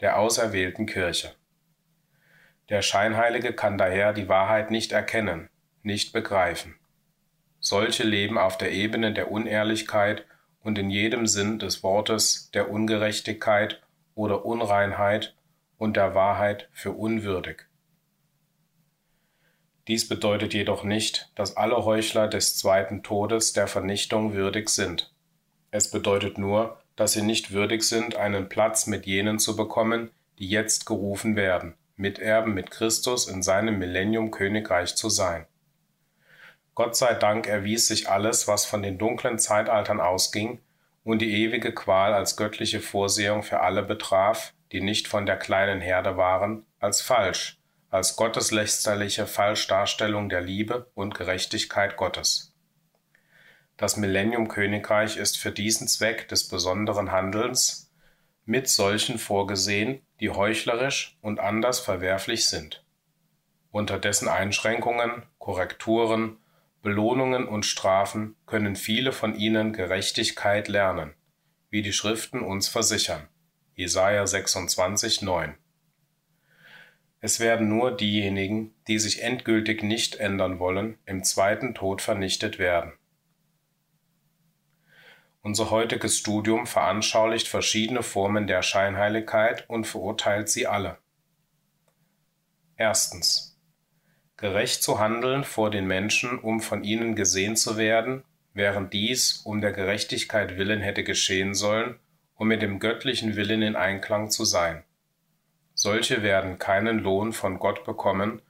der 0.00 0.18
auserwählten 0.18 0.86
Kirche. 0.86 1.34
Der 2.68 2.82
Scheinheilige 2.82 3.52
kann 3.52 3.76
daher 3.76 4.12
die 4.12 4.28
Wahrheit 4.28 4.70
nicht 4.70 4.92
erkennen, 4.92 5.50
nicht 5.82 6.12
begreifen. 6.12 6.76
Solche 7.60 8.04
leben 8.04 8.38
auf 8.38 8.58
der 8.58 8.72
Ebene 8.72 9.12
der 9.12 9.30
Unehrlichkeit 9.30 10.24
und 10.62 10.78
in 10.78 10.90
jedem 10.90 11.26
Sinn 11.26 11.58
des 11.58 11.82
Wortes 11.82 12.50
der 12.52 12.70
Ungerechtigkeit 12.70 13.82
oder 14.14 14.44
Unreinheit 14.44 15.34
und 15.76 15.96
der 15.96 16.14
Wahrheit 16.14 16.68
für 16.72 16.92
unwürdig. 16.92 17.66
Dies 19.86 20.08
bedeutet 20.08 20.54
jedoch 20.54 20.82
nicht, 20.82 21.30
dass 21.34 21.58
alle 21.58 21.84
Heuchler 21.84 22.26
des 22.26 22.56
zweiten 22.56 23.02
Todes 23.02 23.52
der 23.52 23.66
Vernichtung 23.66 24.32
würdig 24.32 24.70
sind. 24.70 25.12
Es 25.70 25.90
bedeutet 25.90 26.38
nur, 26.38 26.80
dass 26.96 27.12
sie 27.12 27.22
nicht 27.22 27.52
würdig 27.52 27.82
sind, 27.82 28.16
einen 28.16 28.48
Platz 28.48 28.86
mit 28.86 29.04
jenen 29.04 29.38
zu 29.38 29.56
bekommen, 29.56 30.10
die 30.38 30.48
jetzt 30.48 30.86
gerufen 30.86 31.36
werden, 31.36 31.74
Miterben 31.96 32.54
mit 32.54 32.70
Christus 32.70 33.28
in 33.28 33.42
seinem 33.42 33.78
Millennium 33.78 34.30
Königreich 34.30 34.96
zu 34.96 35.08
sein. 35.08 35.46
Gott 36.74 36.96
sei 36.96 37.14
Dank 37.14 37.46
erwies 37.46 37.86
sich 37.86 38.08
alles, 38.08 38.48
was 38.48 38.66
von 38.66 38.82
den 38.82 38.98
dunklen 38.98 39.38
Zeitaltern 39.38 40.00
ausging 40.00 40.60
und 41.04 41.20
die 41.20 41.44
ewige 41.44 41.72
Qual 41.72 42.12
als 42.12 42.36
göttliche 42.36 42.80
Vorsehung 42.80 43.44
für 43.44 43.60
alle 43.60 43.84
betraf, 43.84 44.54
die 44.72 44.80
nicht 44.80 45.06
von 45.06 45.24
der 45.24 45.36
kleinen 45.36 45.80
Herde 45.80 46.16
waren, 46.16 46.66
als 46.80 47.00
falsch, 47.00 47.60
als 47.90 48.16
gotteslästerliche 48.16 49.26
Falschdarstellung 49.26 50.28
der 50.28 50.40
Liebe 50.40 50.90
und 50.94 51.14
Gerechtigkeit 51.14 51.96
Gottes. 51.96 52.52
Das 53.76 53.96
Millennium-Königreich 53.96 55.16
ist 55.16 55.38
für 55.38 55.52
diesen 55.52 55.86
Zweck 55.86 56.28
des 56.28 56.48
besonderen 56.48 57.12
Handelns 57.12 57.92
mit 58.44 58.68
solchen 58.68 59.18
vorgesehen, 59.18 60.03
die 60.20 60.30
heuchlerisch 60.30 61.16
und 61.20 61.40
anders 61.40 61.80
verwerflich 61.80 62.48
sind. 62.48 62.84
Unter 63.70 63.98
dessen 63.98 64.28
Einschränkungen, 64.28 65.24
Korrekturen, 65.38 66.38
Belohnungen 66.82 67.48
und 67.48 67.66
Strafen 67.66 68.36
können 68.46 68.76
viele 68.76 69.12
von 69.12 69.34
ihnen 69.34 69.72
Gerechtigkeit 69.72 70.68
lernen, 70.68 71.14
wie 71.70 71.82
die 71.82 71.92
Schriften 71.92 72.40
uns 72.40 72.68
versichern. 72.68 73.26
Jesaja 73.74 74.26
26, 74.26 75.22
9. 75.22 75.54
Es 77.20 77.40
werden 77.40 77.68
nur 77.68 77.90
diejenigen, 77.96 78.74
die 78.86 78.98
sich 78.98 79.22
endgültig 79.22 79.82
nicht 79.82 80.16
ändern 80.16 80.58
wollen, 80.58 80.98
im 81.06 81.24
zweiten 81.24 81.74
Tod 81.74 82.02
vernichtet 82.02 82.58
werden. 82.58 82.92
Unser 85.44 85.70
heutiges 85.70 86.16
Studium 86.16 86.66
veranschaulicht 86.66 87.48
verschiedene 87.48 88.02
Formen 88.02 88.46
der 88.46 88.62
Scheinheiligkeit 88.62 89.68
und 89.68 89.86
verurteilt 89.86 90.48
sie 90.48 90.66
alle. 90.66 90.96
Erstens. 92.78 93.60
Gerecht 94.38 94.82
zu 94.82 94.98
handeln 94.98 95.44
vor 95.44 95.70
den 95.70 95.86
Menschen, 95.86 96.38
um 96.38 96.60
von 96.60 96.82
ihnen 96.82 97.14
gesehen 97.14 97.56
zu 97.56 97.76
werden, 97.76 98.24
während 98.54 98.94
dies 98.94 99.42
um 99.44 99.60
der 99.60 99.72
Gerechtigkeit 99.72 100.56
willen 100.56 100.80
hätte 100.80 101.04
geschehen 101.04 101.54
sollen, 101.54 101.98
um 102.36 102.48
mit 102.48 102.62
dem 102.62 102.78
göttlichen 102.78 103.36
Willen 103.36 103.60
in 103.60 103.76
Einklang 103.76 104.30
zu 104.30 104.46
sein. 104.46 104.82
Solche 105.74 106.22
werden 106.22 106.58
keinen 106.58 107.00
Lohn 107.00 107.34
von 107.34 107.58
Gott 107.58 107.84
bekommen, 107.84 108.40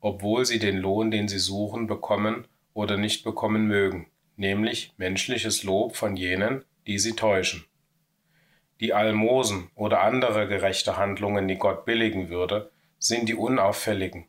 obwohl 0.00 0.44
sie 0.46 0.60
den 0.60 0.78
Lohn, 0.78 1.10
den 1.10 1.26
sie 1.26 1.40
suchen, 1.40 1.88
bekommen 1.88 2.46
oder 2.72 2.96
nicht 2.96 3.24
bekommen 3.24 3.66
mögen, 3.66 4.06
nämlich 4.40 4.94
menschliches 4.96 5.62
Lob 5.62 5.94
von 5.94 6.16
jenen, 6.16 6.64
die 6.86 6.98
sie 6.98 7.14
täuschen. 7.14 7.64
Die 8.80 8.94
Almosen 8.94 9.70
oder 9.74 10.00
andere 10.00 10.48
gerechte 10.48 10.96
Handlungen, 10.96 11.46
die 11.46 11.56
Gott 11.56 11.84
billigen 11.84 12.30
würde, 12.30 12.70
sind 12.98 13.28
die 13.28 13.34
unauffälligen, 13.34 14.26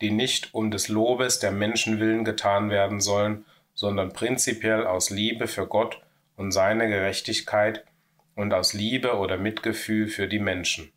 die 0.00 0.10
nicht 0.10 0.52
um 0.52 0.72
des 0.72 0.88
Lobes 0.88 1.38
der 1.38 1.52
Menschen 1.52 2.00
willen 2.00 2.24
getan 2.24 2.70
werden 2.70 3.00
sollen, 3.00 3.44
sondern 3.72 4.12
prinzipiell 4.12 4.84
aus 4.84 5.10
Liebe 5.10 5.46
für 5.46 5.68
Gott 5.68 6.02
und 6.36 6.50
seine 6.50 6.88
Gerechtigkeit 6.88 7.84
und 8.34 8.52
aus 8.52 8.72
Liebe 8.72 9.16
oder 9.16 9.38
Mitgefühl 9.38 10.08
für 10.08 10.26
die 10.26 10.40
Menschen. 10.40 10.92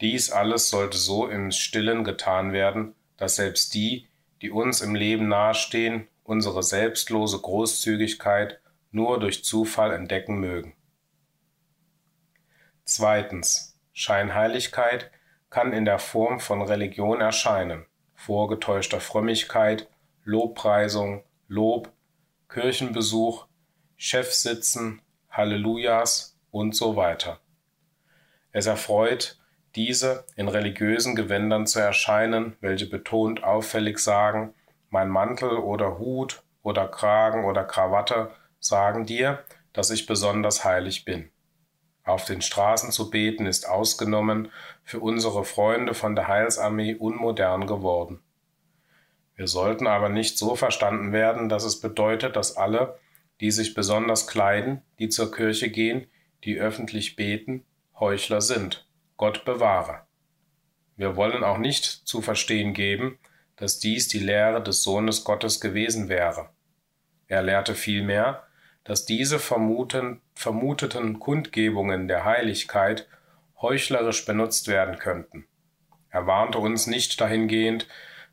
Dies 0.00 0.30
alles 0.30 0.70
sollte 0.70 0.96
so 0.96 1.28
im 1.28 1.50
Stillen 1.50 2.02
getan 2.04 2.52
werden, 2.52 2.94
dass 3.18 3.36
selbst 3.36 3.74
die, 3.74 4.06
die 4.40 4.50
uns 4.50 4.80
im 4.80 4.94
Leben 4.94 5.28
nahestehen, 5.28 6.06
unsere 6.28 6.62
selbstlose 6.62 7.38
Großzügigkeit 7.38 8.60
nur 8.90 9.18
durch 9.18 9.44
Zufall 9.44 9.94
entdecken 9.94 10.38
mögen. 10.38 10.74
Zweitens. 12.84 13.74
Scheinheiligkeit 13.94 15.10
kann 15.50 15.72
in 15.72 15.84
der 15.84 15.98
Form 15.98 16.38
von 16.38 16.62
Religion 16.62 17.20
erscheinen, 17.20 17.86
vorgetäuschter 18.14 19.00
Frömmigkeit, 19.00 19.88
Lobpreisung, 20.22 21.24
Lob, 21.48 21.90
Kirchenbesuch, 22.48 23.46
Chefsitzen, 23.96 25.02
Hallelujahs 25.30 26.38
und 26.52 26.76
so 26.76 26.94
weiter. 26.94 27.40
Es 28.52 28.66
erfreut, 28.66 29.40
diese 29.74 30.26
in 30.36 30.48
religiösen 30.48 31.16
Gewändern 31.16 31.66
zu 31.66 31.80
erscheinen, 31.80 32.56
welche 32.60 32.86
betont 32.86 33.42
auffällig 33.42 33.98
sagen, 33.98 34.54
mein 34.90 35.08
Mantel 35.08 35.50
oder 35.50 35.98
Hut 35.98 36.42
oder 36.62 36.88
Kragen 36.88 37.44
oder 37.44 37.64
Krawatte 37.64 38.30
sagen 38.60 39.06
dir, 39.06 39.44
dass 39.72 39.90
ich 39.90 40.06
besonders 40.06 40.64
heilig 40.64 41.04
bin. 41.04 41.30
Auf 42.04 42.24
den 42.24 42.40
Straßen 42.40 42.90
zu 42.90 43.10
beten 43.10 43.46
ist 43.46 43.68
ausgenommen 43.68 44.50
für 44.82 44.98
unsere 44.98 45.44
Freunde 45.44 45.92
von 45.92 46.16
der 46.16 46.26
Heilsarmee 46.26 46.94
unmodern 46.94 47.66
geworden. 47.66 48.20
Wir 49.36 49.46
sollten 49.46 49.86
aber 49.86 50.08
nicht 50.08 50.38
so 50.38 50.56
verstanden 50.56 51.12
werden, 51.12 51.48
dass 51.48 51.64
es 51.64 51.80
bedeutet, 51.80 52.34
dass 52.34 52.56
alle, 52.56 52.98
die 53.40 53.50
sich 53.50 53.74
besonders 53.74 54.26
kleiden, 54.26 54.82
die 54.98 55.10
zur 55.10 55.30
Kirche 55.30 55.70
gehen, 55.70 56.06
die 56.44 56.58
öffentlich 56.58 57.14
beten, 57.14 57.64
Heuchler 58.00 58.40
sind. 58.40 58.88
Gott 59.16 59.44
bewahre. 59.44 60.00
Wir 60.96 61.14
wollen 61.14 61.44
auch 61.44 61.58
nicht 61.58 61.84
zu 61.84 62.22
verstehen 62.22 62.72
geben, 62.74 63.18
dass 63.58 63.78
dies 63.78 64.08
die 64.08 64.20
Lehre 64.20 64.62
des 64.62 64.82
Sohnes 64.82 65.24
Gottes 65.24 65.60
gewesen 65.60 66.08
wäre. 66.08 66.48
Er 67.26 67.42
lehrte 67.42 67.74
vielmehr, 67.74 68.44
dass 68.84 69.04
diese 69.04 69.38
vermuten, 69.38 70.22
vermuteten 70.34 71.18
Kundgebungen 71.18 72.08
der 72.08 72.24
Heiligkeit 72.24 73.06
heuchlerisch 73.60 74.24
benutzt 74.24 74.68
werden 74.68 74.98
könnten. 74.98 75.46
Er 76.10 76.26
warnte 76.26 76.58
uns 76.58 76.86
nicht 76.86 77.20
dahingehend, 77.20 77.86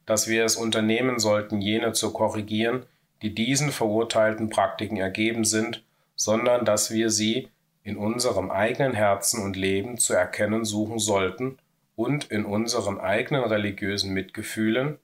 dass 0.06 0.27
wir 0.27 0.45
es 0.45 0.56
unternehmen 0.56 1.19
sollten, 1.19 1.60
jene 1.61 1.91
zu 1.91 2.14
korrigieren, 2.14 2.85
die 3.22 3.34
diesen 3.34 3.72
verurteilten 3.72 4.49
Praktiken 4.49 4.97
ergeben 4.97 5.43
sind, 5.43 5.84
sondern 6.15 6.64
dass 6.64 6.91
wir 6.91 7.10
sie 7.10 7.49
in 7.84 7.97
unserem 7.97 8.52
eigenen 8.52 8.93
Herzen 8.93 9.43
und 9.43 9.56
Leben 9.56 9.97
zu 9.97 10.14
erkennen 10.14 10.64
suchen 10.64 10.99
sollten 10.99 11.57
und 11.95 12.26
in 12.26 12.45
unseren 12.45 12.99
eigenen 12.99 13.43
religiösen 13.43 14.14
Mitgefühlen, 14.14 14.99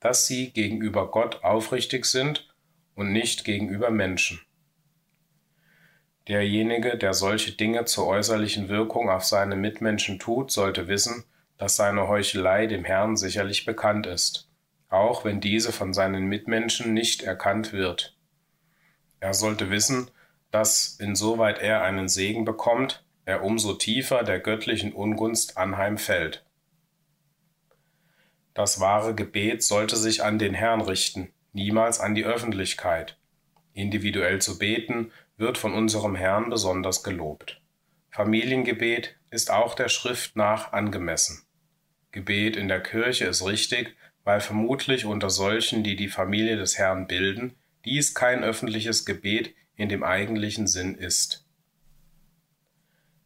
dass 0.00 0.26
sie 0.26 0.50
gegenüber 0.50 1.10
Gott 1.10 1.42
aufrichtig 1.42 2.06
sind 2.06 2.52
und 2.94 3.12
nicht 3.12 3.44
gegenüber 3.44 3.90
Menschen. 3.90 4.40
Derjenige, 6.28 6.96
der 6.96 7.14
solche 7.14 7.52
Dinge 7.52 7.84
zur 7.84 8.06
äußerlichen 8.06 8.68
Wirkung 8.68 9.08
auf 9.08 9.24
seine 9.24 9.54
Mitmenschen 9.54 10.18
tut, 10.18 10.50
sollte 10.50 10.88
wissen, 10.88 11.24
dass 11.56 11.76
seine 11.76 12.08
Heuchelei 12.08 12.66
dem 12.66 12.84
Herrn 12.84 13.16
sicherlich 13.16 13.64
bekannt 13.64 14.06
ist, 14.06 14.48
auch 14.88 15.24
wenn 15.24 15.40
diese 15.40 15.72
von 15.72 15.94
seinen 15.94 16.26
Mitmenschen 16.26 16.92
nicht 16.94 17.22
erkannt 17.22 17.72
wird. 17.72 18.16
Er 19.20 19.34
sollte 19.34 19.70
wissen, 19.70 20.10
dass, 20.50 20.96
insoweit 21.00 21.58
er 21.58 21.82
einen 21.82 22.08
Segen 22.08 22.44
bekommt, 22.44 23.04
er 23.24 23.42
umso 23.42 23.74
tiefer 23.74 24.22
der 24.22 24.40
göttlichen 24.40 24.92
Ungunst 24.92 25.56
anheimfällt. 25.56 26.45
Das 28.56 28.80
wahre 28.80 29.14
Gebet 29.14 29.62
sollte 29.62 29.96
sich 29.96 30.24
an 30.24 30.38
den 30.38 30.54
Herrn 30.54 30.80
richten, 30.80 31.30
niemals 31.52 32.00
an 32.00 32.14
die 32.14 32.24
Öffentlichkeit. 32.24 33.18
Individuell 33.74 34.40
zu 34.40 34.56
beten 34.56 35.12
wird 35.36 35.58
von 35.58 35.74
unserem 35.74 36.14
Herrn 36.14 36.48
besonders 36.48 37.02
gelobt. 37.02 37.60
Familiengebet 38.08 39.14
ist 39.28 39.50
auch 39.50 39.74
der 39.74 39.90
Schrift 39.90 40.36
nach 40.36 40.72
angemessen. 40.72 41.42
Gebet 42.12 42.56
in 42.56 42.68
der 42.68 42.82
Kirche 42.82 43.26
ist 43.26 43.44
richtig, 43.44 43.94
weil 44.24 44.40
vermutlich 44.40 45.04
unter 45.04 45.28
solchen, 45.28 45.84
die 45.84 45.94
die 45.94 46.08
Familie 46.08 46.56
des 46.56 46.78
Herrn 46.78 47.06
bilden, 47.06 47.56
dies 47.84 48.14
kein 48.14 48.42
öffentliches 48.42 49.04
Gebet 49.04 49.54
in 49.76 49.90
dem 49.90 50.02
eigentlichen 50.02 50.66
Sinn 50.66 50.94
ist. 50.94 51.44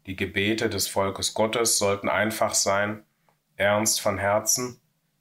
Die 0.07 0.16
Gebete 0.16 0.69
des 0.69 0.89
Volkes 0.89 1.35
Gottes 1.35 1.78
sollten 1.78 2.09
einfach 2.09 2.55
sein, 2.55 3.05
ernst 3.55 4.01
von 4.01 4.19
Herzen, 4.19 4.81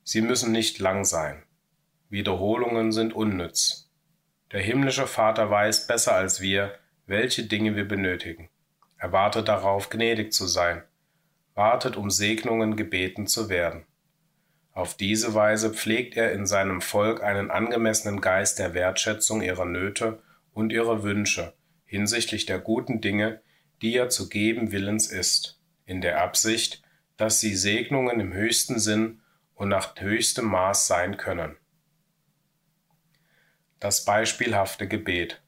sie 0.09 0.21
müssen 0.21 0.51
nicht 0.51 0.79
lang 0.79 1.05
sein. 1.05 1.43
Wiederholungen 2.09 2.91
sind 2.91 3.13
unnütz. 3.13 3.91
Der 4.51 4.59
himmlische 4.59 5.05
Vater 5.05 5.51
weiß 5.51 5.85
besser 5.85 6.15
als 6.15 6.41
wir, 6.41 6.73
welche 7.05 7.43
Dinge 7.43 7.75
wir 7.75 7.87
benötigen. 7.87 8.49
Er 8.97 9.11
wartet 9.11 9.47
darauf, 9.47 9.91
gnädig 9.91 10.33
zu 10.33 10.47
sein, 10.47 10.81
wartet, 11.53 11.95
um 11.95 12.09
Segnungen 12.09 12.75
gebeten 12.75 13.27
zu 13.27 13.49
werden. 13.49 13.85
Auf 14.71 14.97
diese 14.97 15.35
Weise 15.35 15.71
pflegt 15.75 16.17
er 16.17 16.31
in 16.31 16.47
seinem 16.47 16.81
Volk 16.81 17.21
einen 17.21 17.51
angemessenen 17.51 18.19
Geist 18.19 18.57
der 18.57 18.73
Wertschätzung 18.73 19.43
ihrer 19.43 19.65
Nöte 19.65 20.23
und 20.53 20.71
ihrer 20.71 21.03
Wünsche 21.03 21.53
hinsichtlich 21.85 22.47
der 22.47 22.57
guten 22.57 22.99
Dinge, 22.99 23.41
die 23.83 23.95
er 23.95 24.09
zu 24.09 24.27
geben 24.27 24.71
willens 24.71 25.05
ist, 25.05 25.59
in 25.85 26.01
der 26.01 26.19
Absicht, 26.19 26.81
dass 27.15 27.39
sie 27.39 27.55
Segnungen 27.55 28.19
im 28.19 28.33
höchsten 28.33 28.79
Sinn 28.79 29.21
und 29.59 29.67
nach 29.67 29.93
höchstem 29.99 30.45
Maß 30.45 30.87
sein 30.87 31.17
können. 31.17 31.57
Das 33.81 34.05
beispielhafte 34.05 34.87
Gebet. 34.87 35.41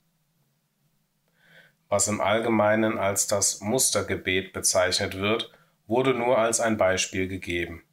Was 1.87 2.09
im 2.09 2.19
Allgemeinen 2.19 2.97
als 2.97 3.27
das 3.27 3.61
Mustergebet 3.61 4.51
bezeichnet 4.51 5.17
wird, 5.17 5.51
wurde 5.87 6.13
nur 6.13 6.37
als 6.37 6.59
ein 6.59 6.77
Beispiel 6.77 7.29
gegeben. 7.29 7.83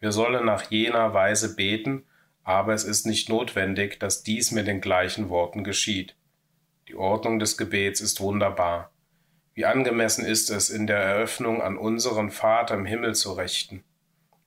Wir 0.00 0.12
sollen 0.12 0.44
nach 0.44 0.70
jener 0.70 1.14
Weise 1.14 1.56
beten, 1.56 2.04
aber 2.44 2.74
es 2.74 2.84
ist 2.84 3.06
nicht 3.06 3.30
notwendig, 3.30 3.98
dass 3.98 4.22
dies 4.22 4.50
mit 4.50 4.66
den 4.66 4.82
gleichen 4.82 5.30
Worten 5.30 5.64
geschieht. 5.64 6.14
Die 6.88 6.94
Ordnung 6.94 7.38
des 7.38 7.56
Gebets 7.56 8.02
ist 8.02 8.20
wunderbar. 8.20 8.90
Wie 9.54 9.64
angemessen 9.64 10.26
ist 10.26 10.50
es, 10.50 10.68
in 10.68 10.86
der 10.86 10.98
Eröffnung 10.98 11.62
an 11.62 11.78
unseren 11.78 12.30
Vater 12.30 12.74
im 12.74 12.84
Himmel 12.84 13.14
zu 13.14 13.32
richten 13.32 13.82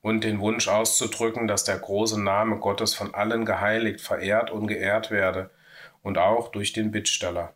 und 0.02 0.24
den 0.24 0.40
Wunsch 0.40 0.68
auszudrücken, 0.68 1.46
dass 1.46 1.64
der 1.64 1.78
große 1.78 2.20
Name 2.20 2.58
Gottes 2.58 2.94
von 2.94 3.14
allen 3.14 3.44
geheiligt, 3.44 4.00
verehrt 4.00 4.50
und 4.50 4.66
geehrt 4.66 5.10
werde, 5.10 5.50
und 6.02 6.18
auch 6.18 6.50
durch 6.50 6.72
den 6.72 6.90
Bittsteller. 6.90 7.54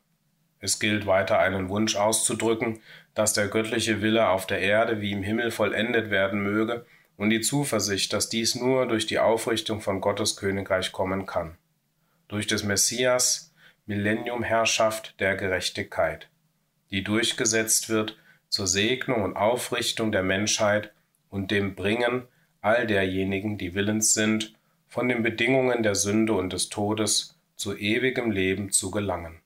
Es 0.61 0.79
gilt 0.79 1.07
weiter 1.07 1.39
einen 1.41 1.69
Wunsch 1.69 1.97
auszudrücken, 1.97 2.81
dass 3.15 3.33
der 3.33 3.49
göttliche 3.49 4.01
Wille 4.01 4.29
auf 4.29 4.47
der 4.47 4.61
Erde 4.61 5.01
wie 5.01 5.13
im 5.13 5.23
Himmel 5.23 5.51
vollendet 5.51 6.11
werden 6.11 6.41
möge, 6.43 6.87
und 7.17 7.31
die 7.31 7.41
Zuversicht, 7.41 8.13
dass 8.13 8.29
dies 8.29 8.55
nur 8.55 8.87
durch 8.87 9.07
die 9.07 9.19
Aufrichtung 9.19 9.81
von 9.81 10.01
Gottes 10.01 10.37
Königreich 10.37 10.93
kommen 10.93 11.27
kann. 11.27 11.57
Durch 12.29 12.47
des 12.47 12.63
Messias 12.63 13.55
Millenniumherrschaft 13.87 15.19
der 15.21 15.37
Gerechtigkeit, 15.37 16.29
die 16.91 17.03
durchgesetzt 17.03 17.89
wird 17.89 18.19
zur 18.49 18.67
Segnung 18.67 19.23
und 19.23 19.37
Aufrichtung 19.37 20.13
der 20.13 20.23
Menschheit 20.23 20.93
und 21.31 21.51
dem 21.51 21.75
Bringen 21.75 22.25
all 22.61 22.87
derjenigen, 22.87 23.59
die 23.59 23.75
willens 23.75 24.15
sind, 24.15 24.55
von 24.89 25.09
den 25.09 25.23
Bedingungen 25.23 25.83
der 25.83 25.95
Sünde 25.95 26.33
und 26.35 26.53
des 26.53 26.69
Todes 26.69 27.37
zu 27.57 27.77
ewigem 27.77 28.31
Leben 28.31 28.71
zu 28.71 28.91
gelangen. 28.91 29.41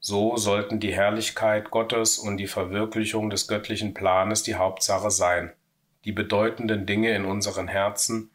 So 0.00 0.36
sollten 0.36 0.78
die 0.78 0.94
Herrlichkeit 0.94 1.70
Gottes 1.70 2.18
und 2.18 2.36
die 2.36 2.46
Verwirklichung 2.46 3.28
des 3.28 3.48
göttlichen 3.48 3.92
Planes 3.92 4.44
die 4.44 4.54
Hauptsache 4.54 5.10
sein, 5.10 5.52
die 6.04 6.12
bedeutenden 6.12 6.86
Dinge 6.86 7.12
in 7.14 7.24
unseren 7.24 7.66
Herzen, 7.66 8.30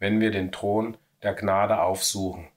wenn 0.00 0.20
wir 0.20 0.32
den 0.32 0.50
Thron 0.50 0.96
der 1.22 1.34
Gnade 1.34 1.80
aufsuchen. 1.80 2.48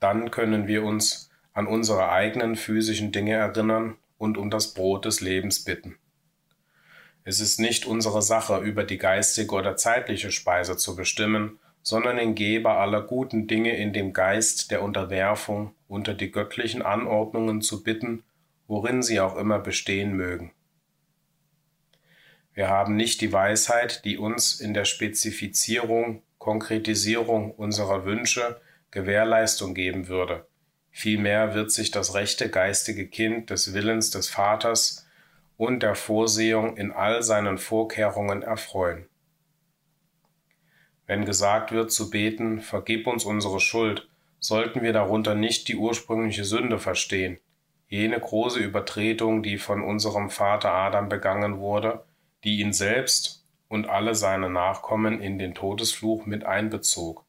Dann 0.00 0.30
können 0.30 0.66
wir 0.66 0.84
uns 0.84 1.30
an 1.54 1.66
unsere 1.66 2.10
eigenen 2.10 2.56
physischen 2.56 3.12
Dinge 3.12 3.34
erinnern 3.34 3.96
und 4.18 4.36
um 4.36 4.50
das 4.50 4.74
Brot 4.74 5.04
des 5.04 5.20
Lebens 5.20 5.64
bitten. 5.64 5.96
Es 7.24 7.40
ist 7.40 7.60
nicht 7.60 7.86
unsere 7.86 8.22
Sache, 8.22 8.58
über 8.58 8.84
die 8.84 8.98
geistige 8.98 9.54
oder 9.54 9.76
zeitliche 9.76 10.32
Speise 10.32 10.76
zu 10.76 10.96
bestimmen, 10.96 11.58
sondern 11.82 12.16
den 12.16 12.34
Geber 12.34 12.78
aller 12.78 13.02
guten 13.02 13.46
Dinge 13.46 13.76
in 13.76 13.92
dem 13.92 14.12
Geist 14.12 14.70
der 14.70 14.82
Unterwerfung 14.82 15.74
unter 15.88 16.14
die 16.14 16.30
göttlichen 16.30 16.82
Anordnungen 16.82 17.60
zu 17.60 17.82
bitten, 17.82 18.24
worin 18.66 19.02
sie 19.02 19.20
auch 19.20 19.36
immer 19.36 19.58
bestehen 19.58 20.14
mögen. 20.14 20.52
Wir 22.54 22.68
haben 22.68 22.96
nicht 22.96 23.20
die 23.20 23.32
Weisheit, 23.32 24.04
die 24.04 24.18
uns 24.18 24.60
in 24.60 24.74
der 24.74 24.84
Spezifizierung, 24.84 26.22
Konkretisierung 26.38 27.52
unserer 27.52 28.04
Wünsche 28.04 28.60
Gewährleistung 28.90 29.74
geben 29.74 30.08
würde. 30.08 30.46
Vielmehr 30.90 31.54
wird 31.54 31.72
sich 31.72 31.90
das 31.90 32.14
rechte 32.14 32.50
geistige 32.50 33.08
Kind 33.08 33.48
des 33.48 33.72
Willens 33.72 34.10
des 34.10 34.28
Vaters 34.28 35.01
und 35.62 35.84
der 35.84 35.94
Vorsehung 35.94 36.76
in 36.76 36.90
all 36.90 37.22
seinen 37.22 37.56
Vorkehrungen 37.56 38.42
erfreuen. 38.42 39.06
Wenn 41.06 41.24
gesagt 41.24 41.70
wird 41.70 41.92
zu 41.92 42.10
beten, 42.10 42.60
vergib 42.60 43.06
uns 43.06 43.24
unsere 43.24 43.60
Schuld, 43.60 44.08
sollten 44.40 44.82
wir 44.82 44.92
darunter 44.92 45.36
nicht 45.36 45.68
die 45.68 45.76
ursprüngliche 45.76 46.42
Sünde 46.42 46.80
verstehen, 46.80 47.38
jene 47.86 48.18
große 48.18 48.58
Übertretung, 48.58 49.44
die 49.44 49.56
von 49.56 49.84
unserem 49.84 50.30
Vater 50.30 50.72
Adam 50.72 51.08
begangen 51.08 51.60
wurde, 51.60 52.04
die 52.42 52.58
ihn 52.58 52.72
selbst 52.72 53.46
und 53.68 53.88
alle 53.88 54.16
seine 54.16 54.50
Nachkommen 54.50 55.20
in 55.20 55.38
den 55.38 55.54
Todesfluch 55.54 56.26
mit 56.26 56.44
einbezog, 56.44 57.24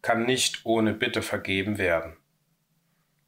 kann 0.00 0.26
nicht 0.26 0.60
ohne 0.62 0.94
Bitte 0.94 1.22
vergeben 1.22 1.76
werden. 1.76 2.16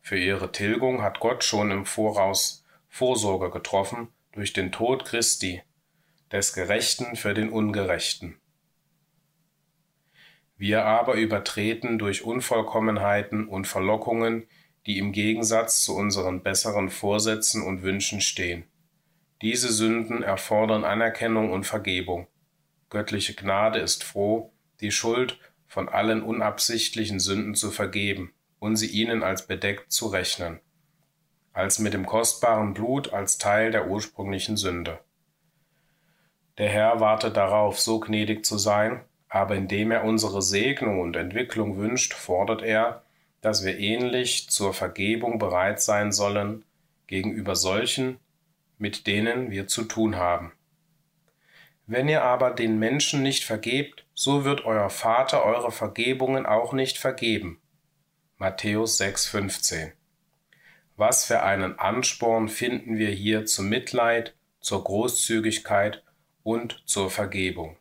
Für 0.03 0.19
ihre 0.19 0.53
Tilgung 0.53 1.03
hat 1.03 1.19
Gott 1.19 1.43
schon 1.43 1.73
im 1.73 1.85
Voraus 1.85 2.63
Vorsorge 2.97 3.51
getroffen 3.51 4.09
durch 4.33 4.55
den 4.55 4.73
Tod 4.73 5.05
Christi, 5.05 5.61
des 6.33 6.55
Gerechten 6.55 7.15
für 7.15 7.35
den 7.35 7.51
Ungerechten. 7.51 8.41
Wir 10.57 10.87
aber 10.87 11.17
übertreten 11.17 11.99
durch 11.99 12.25
Unvollkommenheiten 12.25 13.49
und 13.49 13.67
Verlockungen, 13.67 14.47
die 14.87 14.97
im 14.97 15.13
Gegensatz 15.13 15.85
zu 15.85 15.95
unseren 15.95 16.43
besseren 16.43 16.89
Vorsätzen 16.89 17.63
und 17.63 17.83
Wünschen 17.83 18.23
stehen. 18.23 18.65
Diese 19.43 19.71
Sünden 19.71 20.23
erfordern 20.23 20.85
Anerkennung 20.85 21.53
und 21.53 21.65
Vergebung. 21.65 22.29
Göttliche 22.89 23.35
Gnade 23.35 23.79
ist 23.79 24.05
froh, 24.05 24.55
die 24.81 24.91
Schuld 24.91 25.39
von 25.67 25.91
allen 25.91 26.23
unabsichtlichen 26.23 27.21
Sünden 27.21 27.57
zu 27.57 27.71
vergeben 27.71 28.33
und 28.59 28.77
sie 28.77 28.89
ihnen 28.89 29.23
als 29.23 29.47
bedeckt 29.47 29.93
zu 29.93 30.07
rechnen 30.07 30.61
als 31.57 31.79
mit 31.79 31.95
dem 31.95 32.05
kostbaren 32.05 32.75
Blut 32.75 33.15
als 33.15 33.39
Teil 33.39 33.71
der 33.71 33.89
ursprünglichen 33.89 34.59
Sünde. 34.59 34.99
Der 36.59 36.69
Herr 36.69 37.01
wartet 37.01 37.39
darauf, 37.39 37.81
so 37.81 37.99
gnädig 37.99 38.45
zu 38.45 38.59
sein, 38.59 39.01
aber 39.31 39.57
indem 39.57 39.91
er 39.91 40.05
unsere 40.05 40.43
Segnung 40.43 41.01
und 41.01 41.17
Entwicklung 41.17 41.79
wünscht, 41.79 42.13
fordert 42.13 42.63
er, 42.63 43.03
dass 43.41 43.65
wir 43.65 43.79
ähnlich 43.79 44.51
zur 44.51 44.75
Vergebung 44.75 45.39
bereit 45.39 45.81
sein 45.81 46.13
sollen 46.13 46.63
gegenüber 47.07 47.57
solchen, 47.57 48.19
mit 48.77 49.07
denen 49.07 49.51
wir 49.51 49.67
zu 49.67 49.85
tun 49.85 50.17
haben. 50.17 50.53
Wenn 51.87 52.07
ihr 52.07 52.23
aber 52.23 52.51
den 52.51 52.79
Menschen 52.79 53.23
nicht 53.23 53.45
vergebt, 53.45 54.05
so 54.13 54.45
wird 54.45 54.67
euer 54.67 54.91
Vater 54.91 55.43
eure 55.43 55.73
Vergebungen 55.73 56.45
auch 56.45 56.75
nicht 56.75 56.99
vergeben. 56.99 57.63
Matthäus 58.37 59.01
6,15 59.01 59.93
Was 60.99 61.27
für 61.27 61.43
einen 61.43 61.79
Ansporn 61.79 62.49
finden 62.49 62.97
wir 62.97 63.11
hier 63.11 63.45
zum 63.45 63.69
Mitleid, 63.69 64.35
zur 64.61 64.83
Großzügigkeit 64.83 66.03
und 66.43 66.83
zur 66.87 67.11
Vergebung. 67.11 67.77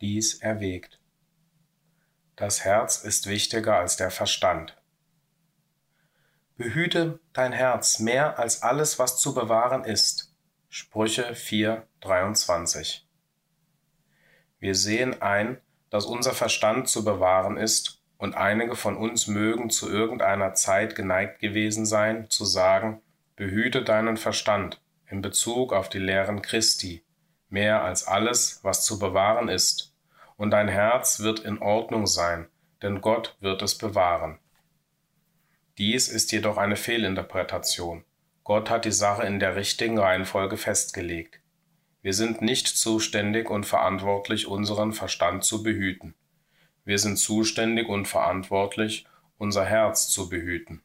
Dies 0.00 0.34
erwägt. 0.40 0.98
Das 2.34 2.64
Herz 2.64 3.04
ist 3.04 3.28
wichtiger 3.28 3.76
als 3.76 3.96
der 3.96 4.10
Verstand. 4.10 4.76
Behüte 6.56 7.20
dein 7.32 7.52
Herz 7.52 8.00
mehr 8.00 8.38
als 8.40 8.62
alles, 8.62 8.98
was 8.98 9.20
zu 9.20 9.32
bewahren 9.32 9.84
ist. 9.84 10.27
Sprüche 10.80 11.34
4, 11.34 11.88
23. 12.02 13.04
Wir 14.60 14.76
sehen 14.76 15.20
ein, 15.20 15.60
dass 15.90 16.06
unser 16.06 16.34
Verstand 16.34 16.88
zu 16.88 17.04
bewahren 17.04 17.56
ist, 17.56 18.00
und 18.16 18.36
einige 18.36 18.76
von 18.76 18.96
uns 18.96 19.26
mögen 19.26 19.70
zu 19.70 19.90
irgendeiner 19.90 20.54
Zeit 20.54 20.94
geneigt 20.94 21.40
gewesen 21.40 21.84
sein, 21.84 22.30
zu 22.30 22.44
sagen, 22.44 23.02
behüte 23.34 23.82
deinen 23.82 24.16
Verstand 24.16 24.80
in 25.08 25.20
Bezug 25.20 25.72
auf 25.72 25.88
die 25.88 25.98
Lehren 25.98 26.42
Christi, 26.42 27.02
mehr 27.48 27.82
als 27.82 28.06
alles, 28.06 28.60
was 28.62 28.84
zu 28.84 29.00
bewahren 29.00 29.48
ist, 29.48 29.96
und 30.36 30.52
dein 30.52 30.68
Herz 30.68 31.18
wird 31.18 31.40
in 31.40 31.58
Ordnung 31.58 32.06
sein, 32.06 32.46
denn 32.82 33.00
Gott 33.00 33.36
wird 33.40 33.62
es 33.62 33.76
bewahren. 33.76 34.38
Dies 35.76 36.06
ist 36.06 36.30
jedoch 36.30 36.56
eine 36.56 36.76
Fehlinterpretation. 36.76 38.04
Gott 38.48 38.70
hat 38.70 38.86
die 38.86 38.92
Sache 38.92 39.26
in 39.26 39.40
der 39.40 39.56
richtigen 39.56 39.98
Reihenfolge 39.98 40.56
festgelegt. 40.56 41.38
Wir 42.00 42.14
sind 42.14 42.40
nicht 42.40 42.66
zuständig 42.66 43.50
und 43.50 43.66
verantwortlich, 43.66 44.46
unseren 44.46 44.94
Verstand 44.94 45.44
zu 45.44 45.62
behüten. 45.62 46.14
Wir 46.86 46.98
sind 46.98 47.18
zuständig 47.18 47.90
und 47.90 48.08
verantwortlich, 48.08 49.04
unser 49.36 49.66
Herz 49.66 50.08
zu 50.08 50.30
behüten. 50.30 50.80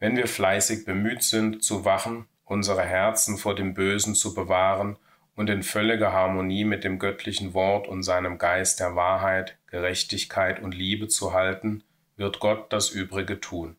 Wenn 0.00 0.18
wir 0.18 0.28
fleißig 0.28 0.84
bemüht 0.84 1.22
sind, 1.22 1.64
zu 1.64 1.86
wachen, 1.86 2.26
unsere 2.44 2.82
Herzen 2.82 3.38
vor 3.38 3.54
dem 3.54 3.72
Bösen 3.72 4.14
zu 4.14 4.34
bewahren 4.34 4.98
und 5.34 5.48
in 5.48 5.62
völliger 5.62 6.12
Harmonie 6.12 6.66
mit 6.66 6.84
dem 6.84 6.98
göttlichen 6.98 7.54
Wort 7.54 7.88
und 7.88 8.02
seinem 8.02 8.36
Geist 8.36 8.80
der 8.80 8.94
Wahrheit, 8.94 9.56
Gerechtigkeit 9.68 10.60
und 10.60 10.74
Liebe 10.74 11.08
zu 11.08 11.32
halten, 11.32 11.84
wird 12.18 12.38
Gott 12.38 12.70
das 12.70 12.90
Übrige 12.90 13.40
tun. 13.40 13.76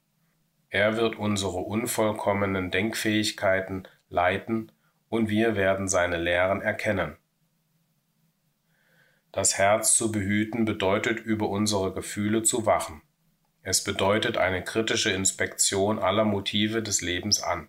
Er 0.70 0.98
wird 0.98 1.18
unsere 1.18 1.58
unvollkommenen 1.58 2.72
Denkfähigkeiten 2.72 3.88
leiten 4.10 4.72
und 5.10 5.30
wir 5.30 5.56
werden 5.56 5.88
seine 5.88 6.18
Lehren 6.18 6.62
erkennen. 6.62 7.18
Das 9.32 9.58
Herz 9.58 9.96
zu 9.96 10.12
behüten 10.12 10.66
bedeutet, 10.66 11.20
über 11.20 11.50
unsere 11.50 11.94
Gefühle 11.94 12.44
zu 12.44 12.66
wachen. 12.66 13.02
Es 13.62 13.84
bedeutet 13.84 14.38
eine 14.38 14.64
kritische 14.64 15.12
Inspektion 15.12 16.00
aller 16.00 16.26
Motive 16.26 16.82
des 16.82 17.02
Lebens 17.02 17.42
an. 17.42 17.68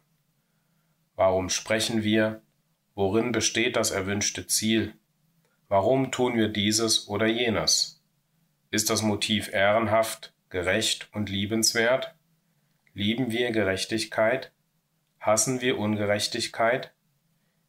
Warum 1.14 1.50
sprechen 1.50 2.02
wir? 2.02 2.42
Worin 2.94 3.32
besteht 3.32 3.76
das 3.76 3.90
erwünschte 3.90 4.46
Ziel? 4.46 4.94
Warum 5.68 6.10
tun 6.10 6.36
wir 6.36 6.48
dieses 6.48 7.08
oder 7.08 7.26
jenes? 7.26 8.02
Ist 8.70 8.90
das 8.90 9.02
Motiv 9.02 9.52
ehrenhaft, 9.52 10.32
gerecht 10.48 11.08
und 11.12 11.28
liebenswert? 11.28 12.14
Lieben 12.98 13.30
wir 13.30 13.52
Gerechtigkeit? 13.52 14.50
Hassen 15.20 15.60
wir 15.60 15.78
Ungerechtigkeit? 15.78 16.92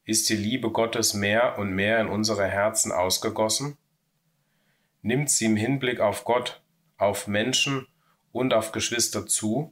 Ist 0.03 0.27
die 0.27 0.35
Liebe 0.35 0.71
Gottes 0.71 1.13
mehr 1.13 1.59
und 1.59 1.71
mehr 1.71 2.01
in 2.01 2.07
unsere 2.07 2.47
Herzen 2.47 2.91
ausgegossen? 2.91 3.77
Nimmt 5.03 5.29
sie 5.29 5.45
im 5.45 5.55
Hinblick 5.55 5.99
auf 5.99 6.25
Gott, 6.25 6.63
auf 6.97 7.27
Menschen 7.27 7.85
und 8.31 8.55
auf 8.55 8.71
Geschwister 8.71 9.27
zu? 9.27 9.71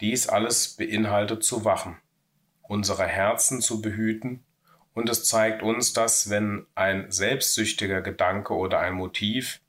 Dies 0.00 0.28
alles 0.28 0.76
beinhaltet 0.76 1.42
zu 1.42 1.64
wachen, 1.64 1.96
unsere 2.62 3.08
Herzen 3.08 3.60
zu 3.60 3.82
behüten, 3.82 4.44
und 4.94 5.08
es 5.08 5.24
zeigt 5.24 5.64
uns, 5.64 5.94
dass 5.94 6.30
wenn 6.30 6.66
ein 6.76 7.10
selbstsüchtiger 7.10 8.02
Gedanke 8.02 8.54
oder 8.54 8.78
ein 8.78 8.94
Motiv 8.94 9.60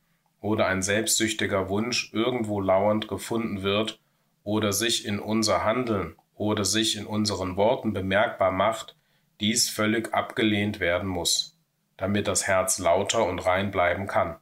oder 0.41 0.67
ein 0.67 0.83
selbstsüchtiger 0.83 1.69
Wunsch 1.69 2.13
irgendwo 2.13 2.61
lauernd 2.61 3.07
gefunden 3.07 3.63
wird 3.63 3.99
oder 4.43 4.73
sich 4.73 5.05
in 5.05 5.19
unser 5.19 5.63
Handeln 5.63 6.15
oder 6.35 6.65
sich 6.65 6.97
in 6.97 7.05
unseren 7.05 7.55
Worten 7.55 7.93
bemerkbar 7.93 8.51
macht, 8.51 8.95
dies 9.39 9.69
völlig 9.69 10.13
abgelehnt 10.13 10.79
werden 10.79 11.07
muss, 11.07 11.57
damit 11.97 12.27
das 12.27 12.47
Herz 12.47 12.79
lauter 12.79 13.25
und 13.25 13.39
rein 13.45 13.71
bleiben 13.71 14.07
kann. 14.07 14.37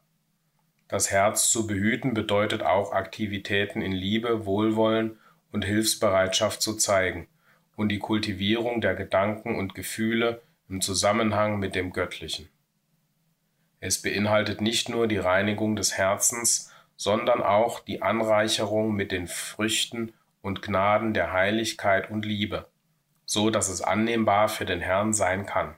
Das 0.88 1.10
Herz 1.10 1.50
zu 1.50 1.68
behüten 1.68 2.14
bedeutet 2.14 2.64
auch 2.64 2.92
Aktivitäten 2.92 3.82
in 3.82 3.94
Liebe, 3.94 4.46
Wohlwollen 4.46 5.18
und 5.52 5.64
Hilfsbereitschaft 5.64 6.62
zu 6.62 6.76
zeigen 6.76 7.28
und 7.76 7.90
die 7.90 8.00
Kultivierung 8.00 8.82
der 8.82 8.96
Gedanken 8.96 9.56
und 9.56 9.74
Gefühle 9.74 10.42
im 10.70 10.82
Zusammenhang 10.82 11.60
mit 11.60 11.76
dem 11.76 11.94
Göttlichen. 11.94 12.50
Es 13.80 14.02
beinhaltet 14.02 14.62
nicht 14.62 14.90
nur 14.90 15.08
die 15.08 15.18
Reinigung 15.18 15.76
des 15.76 15.98
Herzens, 15.98 16.71
sondern 17.02 17.42
auch 17.42 17.80
die 17.80 18.02
Anreicherung 18.02 18.94
mit 18.94 19.12
den 19.12 19.28
Früchten 19.28 20.14
und 20.42 20.62
Gnaden 20.62 21.14
der 21.14 21.32
Heiligkeit 21.32 22.12
und 22.12 22.26
Liebe 22.26 22.68
so 23.32 23.50
dass 23.50 23.70
es 23.70 23.82
annehmbar 23.82 24.50
für 24.50 24.66
den 24.66 24.82
Herrn 24.82 25.14
sein 25.14 25.46
kann. 25.46 25.76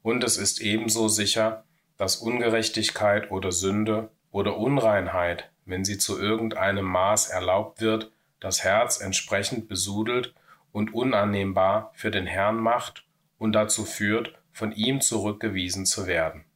Und 0.00 0.24
es 0.24 0.38
ist 0.38 0.62
ebenso 0.62 1.06
sicher, 1.06 1.64
dass 1.98 2.16
Ungerechtigkeit 2.16 3.30
oder 3.30 3.52
Sünde 3.52 4.08
oder 4.30 4.56
Unreinheit, 4.56 5.50
wenn 5.66 5.84
sie 5.84 5.98
zu 5.98 6.18
irgendeinem 6.18 6.86
Maß 6.86 7.28
erlaubt 7.28 7.82
wird, 7.82 8.10
das 8.40 8.64
Herz 8.64 9.02
entsprechend 9.02 9.68
besudelt 9.68 10.32
und 10.72 10.94
unannehmbar 10.94 11.90
für 11.92 12.10
den 12.10 12.26
Herrn 12.26 12.56
macht 12.56 13.04
und 13.36 13.52
dazu 13.52 13.84
führt, 13.84 14.32
von 14.50 14.72
ihm 14.72 15.02
zurückgewiesen 15.02 15.84
zu 15.84 16.06
werden. 16.06 16.46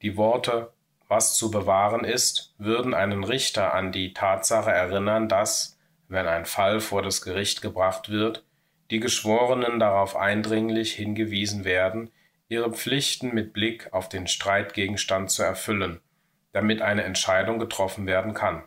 Die 0.00 0.16
Worte 0.16 0.72
was 1.14 1.36
zu 1.36 1.48
bewahren 1.48 2.04
ist, 2.04 2.52
würden 2.58 2.92
einen 2.92 3.22
Richter 3.22 3.72
an 3.72 3.92
die 3.92 4.14
Tatsache 4.14 4.72
erinnern, 4.72 5.28
dass, 5.28 5.78
wenn 6.08 6.26
ein 6.26 6.44
Fall 6.44 6.80
vor 6.80 7.02
das 7.02 7.22
Gericht 7.22 7.62
gebracht 7.62 8.08
wird, 8.08 8.44
die 8.90 8.98
Geschworenen 8.98 9.78
darauf 9.78 10.16
eindringlich 10.16 10.92
hingewiesen 10.92 11.64
werden, 11.64 12.10
ihre 12.48 12.72
Pflichten 12.72 13.32
mit 13.32 13.52
Blick 13.52 13.92
auf 13.92 14.08
den 14.08 14.26
Streitgegenstand 14.26 15.30
zu 15.30 15.44
erfüllen, 15.44 16.00
damit 16.52 16.82
eine 16.82 17.04
Entscheidung 17.04 17.60
getroffen 17.60 18.08
werden 18.08 18.34
kann. 18.34 18.64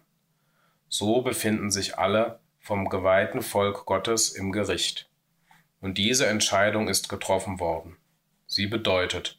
So 0.88 1.24
befinden 1.24 1.70
sich 1.70 1.98
alle 1.98 2.40
vom 2.62 2.88
geweihten 2.88 3.42
Volk 3.42 3.86
Gottes 3.86 4.30
im 4.30 4.54
Gericht. 4.54 5.10
Und 5.82 5.98
diese 5.98 6.28
Entscheidung 6.28 6.88
ist 6.88 7.10
getroffen 7.10 7.60
worden. 7.60 7.98
Sie 8.46 8.68
bedeutet 8.68 9.38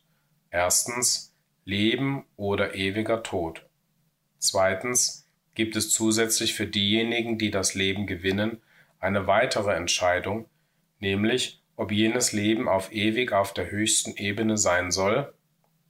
erstens 0.51 1.28
Leben 1.69 2.25
oder 2.39 2.75
ewiger 2.75 3.23
Tod. 3.23 3.67
Zweitens 4.39 5.29
gibt 5.55 5.77
es 5.77 5.91
zusätzlich 5.91 6.55
für 6.55 6.67
diejenigen, 6.67 7.37
die 7.37 7.51
das 7.51 7.75
Leben 7.75 8.07
gewinnen, 8.07 8.63
eine 9.01 9.27
weitere 9.27 9.75
Entscheidung, 9.75 10.47
nämlich 10.99 11.63
ob 11.77 11.93
jenes 11.93 12.33
Leben 12.33 12.71
auf 12.71 12.91
ewig 12.91 13.33
auf 13.33 13.53
der 13.53 13.71
höchsten 13.71 14.17
Ebene 14.17 14.57
sein 14.57 14.91
soll, 14.91 15.35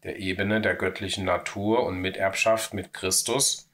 der 0.03 0.19
Ebene 0.19 0.61
der 0.61 0.75
göttlichen 0.75 1.25
Natur 1.25 1.87
und 1.87 2.01
Miterbschaft 2.01 2.75
mit 2.75 2.93
Christus, 2.93 3.71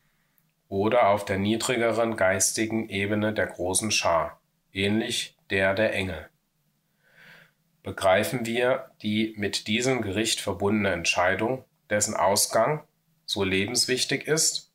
oder 0.69 1.09
auf 1.09 1.25
der 1.25 1.39
niedrigeren 1.39 2.17
geistigen 2.17 2.91
Ebene 2.91 3.33
der 3.33 3.47
großen 3.47 3.91
Schar, 3.91 4.43
ähnlich 4.75 5.39
der 5.49 5.73
der 5.73 5.95
Engel. 5.95 6.29
Begreifen 7.83 8.45
wir 8.45 8.91
die 9.01 9.33
mit 9.39 9.69
diesem 9.69 10.03
Gericht 10.03 10.43
verbundene 10.43 10.91
Entscheidung, 10.93 11.65
dessen 11.91 12.15
Ausgang 12.15 12.83
so 13.27 13.45
lebenswichtig 13.45 14.27
ist? 14.27 14.73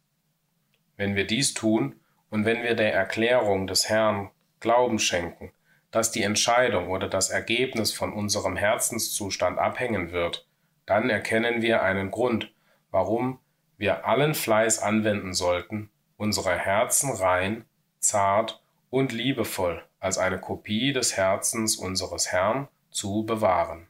Wenn 0.98 1.16
wir 1.16 1.26
dies 1.26 1.54
tun 1.54 1.96
und 2.30 2.46
wenn 2.46 2.64
wir 2.64 2.76
der 2.76 2.94
Erklärung 2.94 3.68
des 3.68 3.90
Herrn 3.90 4.32
Glauben 4.60 5.00
schenken, 5.00 5.52
dass 5.92 6.12
die 6.12 6.24
Entscheidung 6.24 6.90
oder 6.90 7.08
das 7.08 7.30
Ergebnis 7.30 7.94
von 7.94 8.14
unserem 8.14 8.56
Herzenszustand 8.56 9.58
abhängen 9.58 10.12
wird, 10.12 10.48
dann 10.86 11.10
erkennen 11.10 11.62
wir 11.62 11.82
einen 11.82 12.12
Grund, 12.12 12.52
warum 12.92 13.40
wir 13.78 14.06
allen 14.06 14.36
Fleiß 14.36 14.80
anwenden 14.80 15.34
sollten, 15.34 15.90
unsere 16.18 16.58
Herzen 16.58 17.12
rein, 17.12 17.66
zart 18.00 18.62
und 18.90 19.12
liebevoll 19.12 19.84
als 20.00 20.18
eine 20.18 20.40
Kopie 20.40 20.94
des 20.94 21.16
Herzens 21.16 21.76
unseres 21.76 22.32
Herrn 22.32 22.68
zu 22.92 23.24
bewahren. 23.26 23.89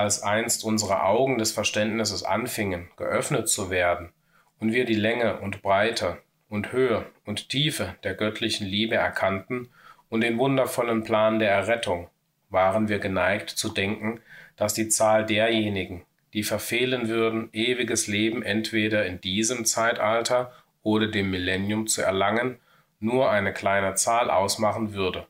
Als 0.00 0.22
einst 0.22 0.64
unsere 0.64 1.02
Augen 1.02 1.36
des 1.36 1.52
Verständnisses 1.52 2.22
anfingen, 2.22 2.88
geöffnet 2.96 3.50
zu 3.50 3.68
werden, 3.68 4.14
und 4.58 4.72
wir 4.72 4.86
die 4.86 4.94
Länge 4.94 5.40
und 5.40 5.60
Breite 5.60 6.16
und 6.48 6.72
Höhe 6.72 7.04
und 7.26 7.50
Tiefe 7.50 7.96
der 8.02 8.14
göttlichen 8.14 8.66
Liebe 8.66 8.94
erkannten 8.94 9.68
und 10.08 10.22
den 10.22 10.38
wundervollen 10.38 11.04
Plan 11.04 11.38
der 11.38 11.50
Errettung, 11.50 12.08
waren 12.48 12.88
wir 12.88 12.98
geneigt 12.98 13.50
zu 13.50 13.68
denken, 13.68 14.22
dass 14.56 14.72
die 14.72 14.88
Zahl 14.88 15.26
derjenigen, 15.26 16.06
die 16.32 16.44
verfehlen 16.44 17.08
würden, 17.08 17.50
ewiges 17.52 18.06
Leben 18.06 18.42
entweder 18.42 19.04
in 19.04 19.20
diesem 19.20 19.66
Zeitalter 19.66 20.50
oder 20.82 21.08
dem 21.08 21.30
Millennium 21.30 21.86
zu 21.88 22.00
erlangen, 22.00 22.58
nur 23.00 23.30
eine 23.30 23.52
kleine 23.52 23.96
Zahl 23.96 24.30
ausmachen 24.30 24.94
würde. 24.94 25.26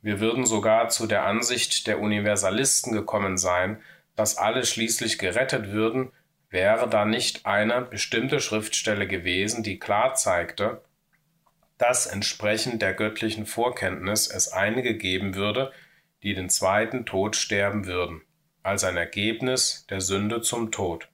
Wir 0.00 0.20
würden 0.20 0.46
sogar 0.46 0.88
zu 0.88 1.06
der 1.06 1.24
Ansicht 1.24 1.86
der 1.86 2.00
Universalisten 2.00 2.92
gekommen 2.92 3.36
sein, 3.36 3.82
dass 4.14 4.36
alle 4.36 4.64
schließlich 4.64 5.18
gerettet 5.18 5.70
würden, 5.70 6.12
wäre 6.50 6.88
da 6.88 7.04
nicht 7.04 7.46
eine 7.46 7.82
bestimmte 7.82 8.40
Schriftstelle 8.40 9.06
gewesen, 9.06 9.62
die 9.62 9.78
klar 9.78 10.14
zeigte, 10.14 10.82
dass 11.76 12.06
entsprechend 12.06 12.82
der 12.82 12.94
göttlichen 12.94 13.46
Vorkenntnis 13.46 14.28
es 14.28 14.48
einige 14.48 14.96
geben 14.96 15.34
würde, 15.34 15.72
die 16.22 16.34
den 16.34 16.50
zweiten 16.50 17.06
Tod 17.06 17.36
sterben 17.36 17.86
würden, 17.86 18.22
als 18.62 18.84
ein 18.84 18.96
Ergebnis 18.96 19.86
der 19.88 20.00
Sünde 20.00 20.40
zum 20.40 20.72
Tod. 20.72 21.08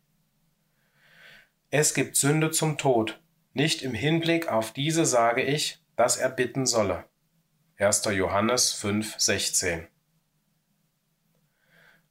Es 1.70 1.92
gibt 1.92 2.16
Sünde 2.16 2.50
zum 2.50 2.78
Tod, 2.78 3.20
nicht 3.52 3.82
im 3.82 3.94
Hinblick 3.94 4.48
auf 4.48 4.72
diese 4.72 5.04
sage 5.04 5.42
ich, 5.42 5.78
dass 5.96 6.16
er 6.16 6.30
bitten 6.30 6.66
solle. 6.66 7.04
1. 7.76 8.04
Johannes 8.12 8.72
5, 8.72 9.18
16. 9.18 9.88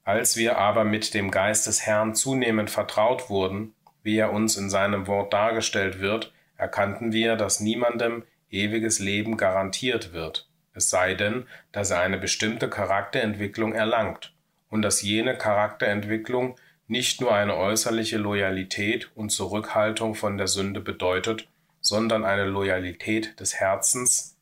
Als 0.03 0.35
wir 0.35 0.57
aber 0.57 0.83
mit 0.83 1.13
dem 1.13 1.31
Geist 1.31 1.67
des 1.67 1.85
Herrn 1.85 2.15
zunehmend 2.15 2.69
vertraut 2.69 3.29
wurden, 3.29 3.73
wie 4.01 4.17
er 4.17 4.33
uns 4.33 4.57
in 4.57 4.69
seinem 4.69 5.07
Wort 5.07 5.31
dargestellt 5.31 6.01
wird, 6.01 6.33
erkannten 6.57 7.13
wir, 7.13 7.37
dass 7.37 7.61
niemandem 7.61 8.25
ewiges 8.49 8.99
Leben 8.99 9.37
garantiert 9.37 10.11
wird, 10.11 10.49
es 10.73 10.89
sei 10.89 11.13
denn, 11.13 11.47
dass 11.71 11.91
er 11.91 12.01
eine 12.01 12.17
bestimmte 12.17 12.69
Charakterentwicklung 12.69 13.71
erlangt 13.71 14.35
und 14.67 14.81
dass 14.81 15.01
jene 15.01 15.37
Charakterentwicklung 15.37 16.57
nicht 16.87 17.21
nur 17.21 17.33
eine 17.33 17.55
äußerliche 17.55 18.17
Loyalität 18.17 19.11
und 19.15 19.29
Zurückhaltung 19.29 20.13
von 20.13 20.37
der 20.37 20.47
Sünde 20.47 20.81
bedeutet, 20.81 21.47
sondern 21.79 22.25
eine 22.25 22.43
Loyalität 22.43 23.39
des 23.39 23.55
Herzens 23.55 24.32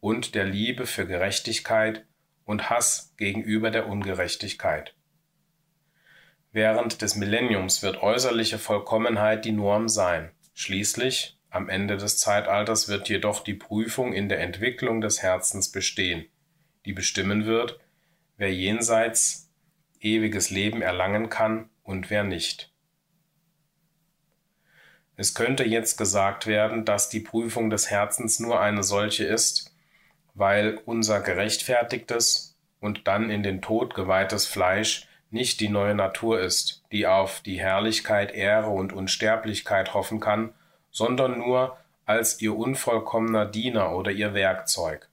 und 0.00 0.34
der 0.34 0.44
Liebe 0.44 0.86
für 0.86 1.06
Gerechtigkeit 1.06 2.06
und 2.44 2.70
Hass 2.70 3.14
gegenüber 3.16 3.70
der 3.70 3.86
Ungerechtigkeit. 3.86 4.94
Während 6.52 7.00
des 7.00 7.14
Millenniums 7.14 7.82
wird 7.82 8.02
äußerliche 8.02 8.58
Vollkommenheit 8.58 9.44
die 9.44 9.52
Norm 9.52 9.88
sein. 9.88 10.32
Schließlich, 10.52 11.38
am 11.48 11.68
Ende 11.68 11.96
des 11.96 12.18
Zeitalters, 12.18 12.88
wird 12.88 13.08
jedoch 13.08 13.44
die 13.44 13.54
Prüfung 13.54 14.12
in 14.12 14.28
der 14.28 14.40
Entwicklung 14.40 15.00
des 15.00 15.22
Herzens 15.22 15.70
bestehen, 15.70 16.26
die 16.86 16.92
bestimmen 16.92 17.46
wird, 17.46 17.78
wer 18.36 18.52
jenseits 18.52 19.50
ewiges 20.00 20.50
Leben 20.50 20.82
erlangen 20.82 21.28
kann 21.28 21.70
und 21.82 22.10
wer 22.10 22.24
nicht. 22.24 22.72
Es 25.16 25.34
könnte 25.34 25.64
jetzt 25.64 25.98
gesagt 25.98 26.46
werden, 26.46 26.84
dass 26.84 27.10
die 27.10 27.20
Prüfung 27.20 27.68
des 27.68 27.90
Herzens 27.90 28.40
nur 28.40 28.58
eine 28.58 28.82
solche 28.82 29.24
ist, 29.24 29.69
weil 30.40 30.80
unser 30.86 31.20
gerechtfertigtes 31.20 32.56
und 32.80 33.06
dann 33.06 33.28
in 33.28 33.42
den 33.42 33.60
Tod 33.60 33.94
geweihtes 33.94 34.46
Fleisch 34.46 35.06
nicht 35.30 35.60
die 35.60 35.68
neue 35.68 35.94
Natur 35.94 36.40
ist, 36.40 36.82
die 36.92 37.06
auf 37.06 37.40
die 37.40 37.60
Herrlichkeit, 37.60 38.32
Ehre 38.32 38.70
und 38.70 38.94
Unsterblichkeit 38.94 39.92
hoffen 39.92 40.18
kann, 40.18 40.54
sondern 40.90 41.40
nur 41.40 41.76
als 42.06 42.40
ihr 42.40 42.56
unvollkommener 42.56 43.44
Diener 43.44 43.94
oder 43.94 44.12
ihr 44.12 44.32
Werkzeug. 44.32 45.10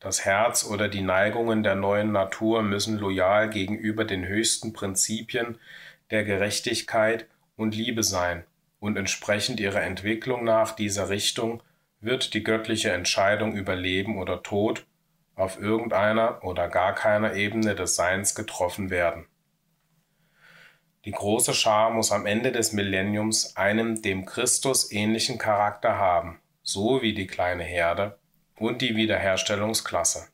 Das 0.00 0.24
Herz 0.24 0.64
oder 0.64 0.88
die 0.88 1.02
Neigungen 1.02 1.62
der 1.62 1.74
neuen 1.74 2.10
Natur 2.10 2.62
müssen 2.62 2.96
loyal 2.96 3.50
gegenüber 3.50 4.06
den 4.06 4.26
höchsten 4.26 4.72
Prinzipien 4.72 5.58
der 6.10 6.24
Gerechtigkeit 6.24 7.26
und 7.58 7.74
Liebe 7.74 8.02
sein 8.02 8.44
und 8.80 8.96
entsprechend 8.96 9.60
ihrer 9.60 9.82
Entwicklung 9.82 10.42
nach 10.42 10.72
dieser 10.72 11.10
Richtung 11.10 11.62
wird 12.00 12.34
die 12.34 12.44
göttliche 12.44 12.90
Entscheidung 12.90 13.54
über 13.54 13.74
Leben 13.74 14.18
oder 14.18 14.42
Tod 14.42 14.86
auf 15.34 15.60
irgendeiner 15.60 16.42
oder 16.42 16.68
gar 16.68 16.94
keiner 16.94 17.34
Ebene 17.34 17.74
des 17.74 17.96
Seins 17.96 18.34
getroffen 18.34 18.90
werden. 18.90 19.26
Die 21.04 21.12
große 21.12 21.54
Schar 21.54 21.90
muss 21.90 22.12
am 22.12 22.26
Ende 22.26 22.52
des 22.52 22.72
Millenniums 22.72 23.56
einen 23.56 24.02
dem 24.02 24.26
Christus 24.26 24.90
ähnlichen 24.92 25.38
Charakter 25.38 25.96
haben, 25.96 26.40
so 26.62 27.02
wie 27.02 27.14
die 27.14 27.26
kleine 27.26 27.62
Herde 27.62 28.18
und 28.56 28.82
die 28.82 28.96
Wiederherstellungsklasse. 28.96 30.28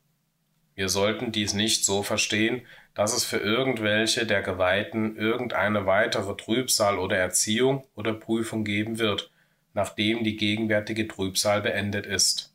Wir 0.73 0.89
sollten 0.89 1.31
dies 1.31 1.53
nicht 1.53 1.85
so 1.85 2.03
verstehen, 2.03 2.65
dass 2.95 3.13
es 3.13 3.23
für 3.23 3.37
irgendwelche 3.37 4.25
der 4.25 4.41
Geweihten 4.41 5.17
irgendeine 5.17 5.85
weitere 5.85 6.35
Trübsal 6.35 6.97
oder 6.97 7.17
Erziehung 7.17 7.85
oder 7.95 8.13
Prüfung 8.13 8.63
geben 8.63 8.99
wird, 8.99 9.31
nachdem 9.75 10.23
die 10.23 10.37
gegenwärtige 10.37 11.07
Trübsal 11.07 11.61
beendet 11.61 12.07
ist. 12.07 12.51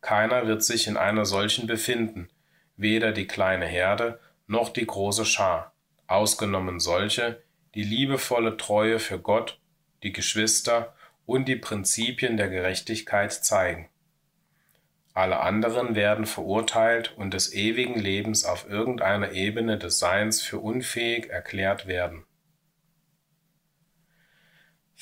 Keiner 0.00 0.48
wird 0.48 0.64
sich 0.64 0.88
in 0.88 0.96
einer 0.96 1.24
solchen 1.24 1.68
befinden, 1.68 2.28
weder 2.76 3.12
die 3.12 3.28
kleine 3.28 3.66
Herde 3.66 4.18
noch 4.48 4.70
die 4.70 4.86
große 4.86 5.24
Schar, 5.24 5.72
ausgenommen 6.08 6.80
solche, 6.80 7.40
die 7.76 7.84
liebevolle 7.84 8.56
Treue 8.56 8.98
für 8.98 9.20
Gott, 9.20 9.60
die 10.02 10.12
Geschwister 10.12 10.94
und 11.26 11.46
die 11.46 11.56
Prinzipien 11.56 12.36
der 12.36 12.48
Gerechtigkeit 12.48 13.32
zeigen. 13.32 13.88
Alle 15.14 15.40
anderen 15.40 15.94
werden 15.94 16.24
verurteilt 16.24 17.14
und 17.16 17.34
des 17.34 17.52
ewigen 17.52 18.00
Lebens 18.00 18.46
auf 18.46 18.68
irgendeiner 18.68 19.32
Ebene 19.32 19.76
des 19.76 19.98
Seins 19.98 20.40
für 20.40 20.58
unfähig 20.58 21.28
erklärt 21.28 21.86
werden. 21.86 22.24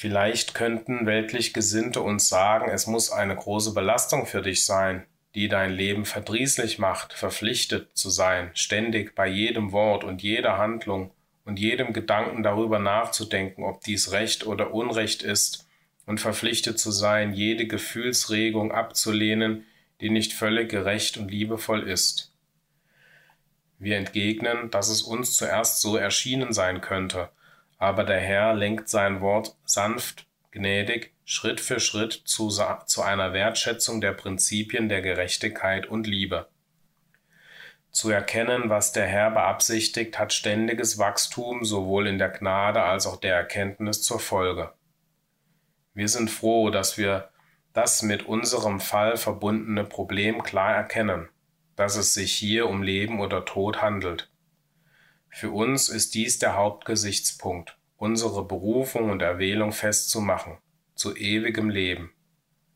Vielleicht 0.01 0.55
könnten 0.55 1.05
weltlich 1.05 1.53
Gesinnte 1.53 2.01
uns 2.01 2.31
sagen, 2.31 2.71
es 2.71 2.87
muss 2.87 3.13
eine 3.13 3.37
große 3.37 3.75
Belastung 3.75 4.25
für 4.25 4.41
dich 4.41 4.65
sein, 4.65 5.05
die 5.35 5.47
dein 5.47 5.73
Leben 5.73 6.07
verdrießlich 6.07 6.79
macht, 6.79 7.13
verpflichtet 7.13 7.91
zu 7.93 8.09
sein, 8.09 8.51
ständig 8.55 9.15
bei 9.15 9.27
jedem 9.27 9.73
Wort 9.73 10.03
und 10.03 10.23
jeder 10.23 10.57
Handlung 10.57 11.11
und 11.45 11.59
jedem 11.59 11.93
Gedanken 11.93 12.43
darüber 12.43 12.79
nachzudenken, 12.79 13.63
ob 13.63 13.83
dies 13.83 14.11
Recht 14.11 14.47
oder 14.47 14.73
Unrecht 14.73 15.23
ist, 15.23 15.69
und 16.07 16.19
verpflichtet 16.19 16.79
zu 16.79 16.93
sein, 16.93 17.35
jede 17.35 17.67
Gefühlsregung 17.67 18.73
abzulehnen, 18.73 19.67
die 20.01 20.09
nicht 20.09 20.33
völlig 20.33 20.71
gerecht 20.71 21.19
und 21.19 21.31
liebevoll 21.31 21.87
ist. 21.87 22.33
Wir 23.79 23.99
entgegnen, 23.99 24.71
dass 24.71 24.89
es 24.89 25.03
uns 25.03 25.37
zuerst 25.37 25.83
so 25.83 25.99
erschienen 25.99 26.55
sein 26.55 26.81
könnte, 26.81 27.29
aber 27.81 28.05
der 28.05 28.21
Herr 28.21 28.55
lenkt 28.55 28.89
sein 28.91 29.23
Wort 29.23 29.57
sanft, 29.65 30.27
gnädig, 30.53 31.15
Schritt 31.25 31.61
für 31.61 31.81
Schritt 31.81 32.13
zu, 32.13 32.51
zu 32.51 33.03
einer 33.03 33.33
Wertschätzung 33.33 34.01
der 34.01 34.13
Prinzipien 34.13 34.89
der 34.89 35.01
Gerechtigkeit 35.01 35.87
und 35.87 36.07
Liebe. 36.07 36.49
Zu 37.91 38.11
erkennen, 38.11 38.69
was 38.69 38.93
der 38.93 39.07
Herr 39.07 39.31
beabsichtigt, 39.31 40.19
hat 40.19 40.33
ständiges 40.33 40.99
Wachstum 40.99 41.65
sowohl 41.65 42.07
in 42.07 42.19
der 42.19 42.29
Gnade 42.29 42.83
als 42.83 43.07
auch 43.07 43.17
der 43.17 43.35
Erkenntnis 43.35 44.03
zur 44.03 44.21
Folge. 44.21 44.73
Wir 45.95 46.09
sind 46.09 46.31
froh, 46.31 46.71
dass 46.71 46.99
wir 46.99 47.31
das 47.73 48.03
mit 48.03 48.25
unserem 48.27 48.79
Fall 48.79 49.17
verbundene 49.17 49.85
Problem 49.85 50.43
klar 50.43 50.75
erkennen, 50.75 51.31
dass 51.77 51.97
es 51.97 52.13
sich 52.13 52.33
hier 52.33 52.69
um 52.69 52.83
Leben 52.83 53.21
oder 53.21 53.45
Tod 53.47 53.81
handelt. 53.81 54.30
Für 55.31 55.51
uns 55.51 55.89
ist 55.89 56.15
dies 56.15 56.39
der 56.39 56.57
Hauptgesichtspunkt, 56.57 57.77
unsere 57.97 58.45
Berufung 58.45 59.11
und 59.11 59.23
Erwählung 59.23 59.73
festzumachen, 59.73 60.59
zu 60.95 61.17
ewigem 61.17 61.71
Leben. 61.71 62.13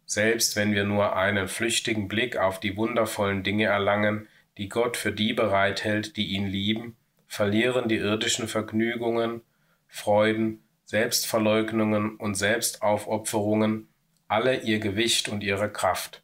Selbst 0.07 0.55
wenn 0.55 0.73
wir 0.73 0.85
nur 0.85 1.17
einen 1.17 1.49
flüchtigen 1.49 2.09
Blick 2.09 2.37
auf 2.37 2.61
die 2.61 2.77
wundervollen 2.77 3.43
Dinge 3.43 3.65
erlangen, 3.65 4.29
die 4.57 4.69
Gott 4.69 4.97
für 4.97 5.13
die 5.13 5.33
bereithält, 5.33 6.17
die 6.17 6.29
ihn 6.29 6.47
lieben, 6.47 6.97
verlieren 7.27 7.89
die 7.89 7.97
irdischen 7.97 8.47
Vergnügungen, 8.47 9.43
Freuden, 9.89 10.63
Selbstverleugnungen 10.85 12.17
und 12.17 12.37
Selbstaufopferungen 12.37 13.89
alle 14.29 14.61
ihr 14.61 14.79
Gewicht 14.79 15.29
und 15.29 15.43
ihre 15.43 15.71
Kraft. 15.71 16.23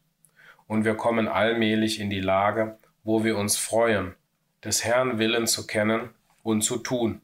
Und 0.66 0.85
wir 0.85 0.94
kommen 0.94 1.27
allmählich 1.27 1.98
in 1.98 2.09
die 2.09 2.20
Lage, 2.20 2.78
wo 3.02 3.24
wir 3.24 3.36
uns 3.36 3.57
freuen, 3.57 4.15
des 4.62 4.85
Herrn 4.85 5.19
Willen 5.19 5.47
zu 5.47 5.66
kennen 5.66 6.11
und 6.42 6.62
zu 6.62 6.78
tun, 6.78 7.20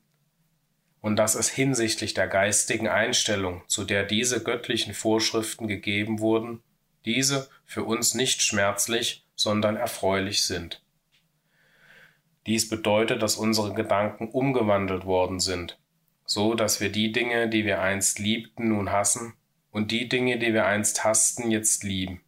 und 1.01 1.17
dass 1.17 1.35
es 1.35 1.49
hinsichtlich 1.49 2.15
der 2.15 2.27
geistigen 2.27 2.89
Einstellung, 2.89 3.63
zu 3.69 3.85
der 3.85 4.03
diese 4.03 4.43
göttlichen 4.43 4.93
Vorschriften 4.93 5.69
gegeben 5.69 6.19
wurden, 6.19 6.63
diese 7.05 7.49
für 7.65 7.85
uns 7.85 8.15
nicht 8.15 8.43
schmerzlich, 8.43 9.25
sondern 9.37 9.77
erfreulich 9.77 10.45
sind. 10.45 10.83
Dies 12.47 12.69
bedeutet, 12.69 13.23
dass 13.23 13.37
unsere 13.37 13.75
Gedanken 13.75 14.29
umgewandelt 14.29 15.05
worden 15.05 15.41
sind, 15.41 15.79
so 16.25 16.55
dass 16.55 16.81
wir 16.81 16.91
die 16.91 17.13
Dinge, 17.13 17.49
die 17.49 17.65
wir 17.65 17.81
einst 17.81 18.19
liebten, 18.19 18.69
nun 18.69 18.91
hassen, 18.91 19.35
und 19.71 19.91
die 19.91 20.09
Dinge, 20.09 20.39
die 20.39 20.55
wir 20.55 20.67
einst 20.67 21.05
hassten, 21.05 21.51
jetzt 21.51 21.85
lieben. 21.85 22.21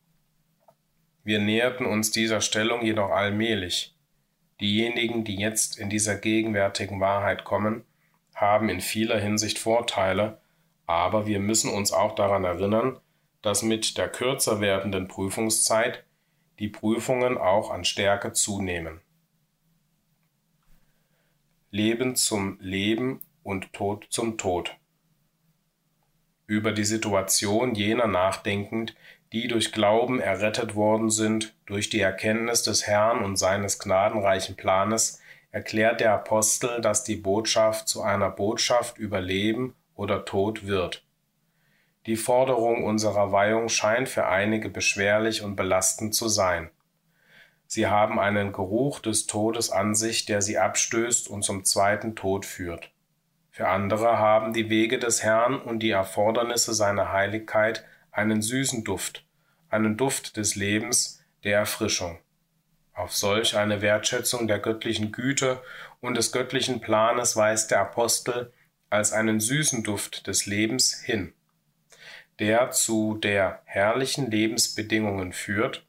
Wir 1.24 1.40
näherten 1.40 1.86
uns 1.86 2.10
dieser 2.10 2.40
Stellung 2.40 2.84
jedoch 2.84 3.10
allmählich. 3.10 3.94
Diejenigen, 4.60 5.24
die 5.24 5.36
jetzt 5.36 5.78
in 5.78 5.88
dieser 5.88 6.16
gegenwärtigen 6.16 7.00
Wahrheit 7.00 7.44
kommen, 7.44 7.84
haben 8.34 8.68
in 8.68 8.80
vieler 8.80 9.18
Hinsicht 9.18 9.58
Vorteile, 9.58 10.40
aber 10.86 11.26
wir 11.26 11.38
müssen 11.38 11.70
uns 11.70 11.92
auch 11.92 12.14
daran 12.14 12.44
erinnern, 12.44 12.98
dass 13.42 13.62
mit 13.62 13.98
der 13.98 14.08
kürzer 14.08 14.60
werdenden 14.60 15.06
Prüfungszeit 15.06 16.04
die 16.58 16.68
Prüfungen 16.68 17.38
auch 17.38 17.70
an 17.70 17.84
Stärke 17.84 18.32
zunehmen. 18.32 19.00
Leben 21.70 22.16
zum 22.16 22.58
Leben 22.60 23.20
und 23.42 23.72
Tod 23.72 24.06
zum 24.10 24.38
Tod. 24.38 24.76
Über 26.46 26.72
die 26.72 26.84
Situation 26.84 27.74
jener 27.74 28.06
nachdenkend, 28.06 28.96
die 29.32 29.48
durch 29.48 29.72
Glauben 29.72 30.20
errettet 30.20 30.74
worden 30.74 31.10
sind, 31.10 31.54
durch 31.66 31.90
die 31.90 32.00
Erkenntnis 32.00 32.62
des 32.62 32.86
Herrn 32.86 33.24
und 33.24 33.36
seines 33.36 33.78
gnadenreichen 33.78 34.56
Planes, 34.56 35.20
erklärt 35.50 36.00
der 36.00 36.12
Apostel, 36.12 36.80
dass 36.80 37.04
die 37.04 37.16
Botschaft 37.16 37.88
zu 37.88 38.02
einer 38.02 38.30
Botschaft 38.30 38.98
über 38.98 39.20
Leben 39.20 39.74
oder 39.94 40.24
Tod 40.24 40.66
wird. 40.66 41.04
Die 42.06 42.16
Forderung 42.16 42.84
unserer 42.84 43.32
Weihung 43.32 43.68
scheint 43.68 44.08
für 44.08 44.26
einige 44.26 44.70
beschwerlich 44.70 45.42
und 45.42 45.56
belastend 45.56 46.14
zu 46.14 46.28
sein. 46.28 46.70
Sie 47.66 47.86
haben 47.86 48.18
einen 48.18 48.52
Geruch 48.52 49.00
des 49.00 49.26
Todes 49.26 49.70
an 49.70 49.94
sich, 49.94 50.24
der 50.24 50.40
sie 50.40 50.56
abstößt 50.56 51.28
und 51.28 51.42
zum 51.42 51.64
zweiten 51.64 52.16
Tod 52.16 52.46
führt. 52.46 52.90
Für 53.50 53.68
andere 53.68 54.18
haben 54.18 54.54
die 54.54 54.70
Wege 54.70 54.98
des 54.98 55.22
Herrn 55.22 55.60
und 55.60 55.80
die 55.80 55.90
Erfordernisse 55.90 56.72
seiner 56.72 57.12
Heiligkeit 57.12 57.84
einen 58.18 58.42
süßen 58.42 58.82
Duft, 58.82 59.24
einen 59.70 59.96
Duft 59.96 60.36
des 60.36 60.56
Lebens, 60.56 61.22
der 61.44 61.58
Erfrischung. 61.58 62.18
Auf 62.92 63.14
solch 63.14 63.56
eine 63.56 63.80
Wertschätzung 63.80 64.48
der 64.48 64.58
göttlichen 64.58 65.12
Güte 65.12 65.62
und 66.00 66.16
des 66.16 66.32
göttlichen 66.32 66.80
Planes 66.80 67.36
weist 67.36 67.70
der 67.70 67.80
Apostel 67.80 68.52
als 68.90 69.12
einen 69.12 69.38
süßen 69.38 69.84
Duft 69.84 70.26
des 70.26 70.46
Lebens 70.46 71.00
hin, 71.00 71.32
der 72.40 72.72
zu 72.72 73.16
der 73.18 73.62
herrlichen 73.66 74.32
Lebensbedingungen 74.32 75.32
führt, 75.32 75.86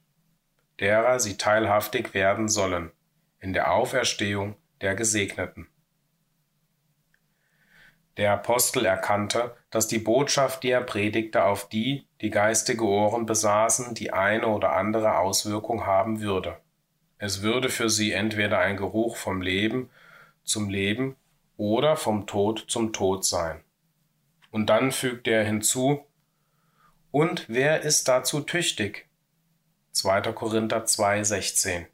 derer 0.79 1.19
sie 1.19 1.35
teilhaftig 1.35 2.13
werden 2.13 2.47
sollen, 2.47 2.91
in 3.39 3.53
der 3.53 3.71
Auferstehung 3.71 4.55
der 4.81 4.93
Gesegneten. 4.93 5.67
Der 8.17 8.33
Apostel 8.33 8.85
erkannte, 8.85 9.55
dass 9.71 9.87
die 9.87 9.97
Botschaft, 9.97 10.61
die 10.61 10.69
er 10.69 10.81
predigte, 10.81 11.43
auf 11.43 11.69
die, 11.69 12.05
die 12.21 12.29
geistige 12.29 12.83
Ohren 12.83 13.25
besaßen, 13.25 13.95
die 13.95 14.11
eine 14.11 14.47
oder 14.47 14.73
andere 14.73 15.17
Auswirkung 15.19 15.85
haben 15.85 16.21
würde. 16.21 16.57
Es 17.17 17.41
würde 17.41 17.69
für 17.69 17.89
sie 17.89 18.11
entweder 18.11 18.59
ein 18.59 18.77
Geruch 18.77 19.15
vom 19.17 19.41
Leben 19.41 19.89
zum 20.43 20.69
Leben 20.69 21.15
oder 21.57 21.95
vom 21.95 22.27
Tod 22.27 22.65
zum 22.67 22.93
Tod 22.93 23.25
sein. 23.25 23.61
Und 24.51 24.67
dann 24.69 24.91
fügte 24.91 25.31
er 25.31 25.43
hinzu, 25.43 26.05
und 27.11 27.45
wer 27.47 27.81
ist 27.81 28.07
dazu 28.07 28.41
tüchtig? 28.41 29.07
2. 29.91 30.21
Korinther 30.33 30.85
2,16. 30.85 31.87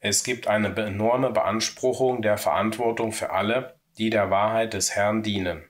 Es 0.00 0.24
gibt 0.24 0.48
eine 0.48 0.76
enorme 0.76 1.30
Beanspruchung 1.30 2.20
der 2.20 2.36
Verantwortung 2.36 3.12
für 3.12 3.30
alle, 3.30 3.76
die 3.96 4.10
der 4.10 4.30
Wahrheit 4.30 4.74
des 4.74 4.94
Herrn 4.96 5.22
dienen. 5.22 5.62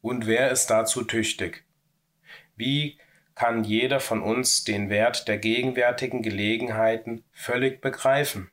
Und 0.00 0.26
wer 0.26 0.50
ist 0.50 0.68
dazu 0.68 1.04
tüchtig? 1.04 1.64
Wie 2.62 2.96
kann 3.34 3.64
jeder 3.64 3.98
von 3.98 4.22
uns 4.22 4.62
den 4.62 4.88
Wert 4.88 5.26
der 5.26 5.36
gegenwärtigen 5.38 6.22
Gelegenheiten 6.22 7.24
völlig 7.32 7.80
begreifen? 7.80 8.52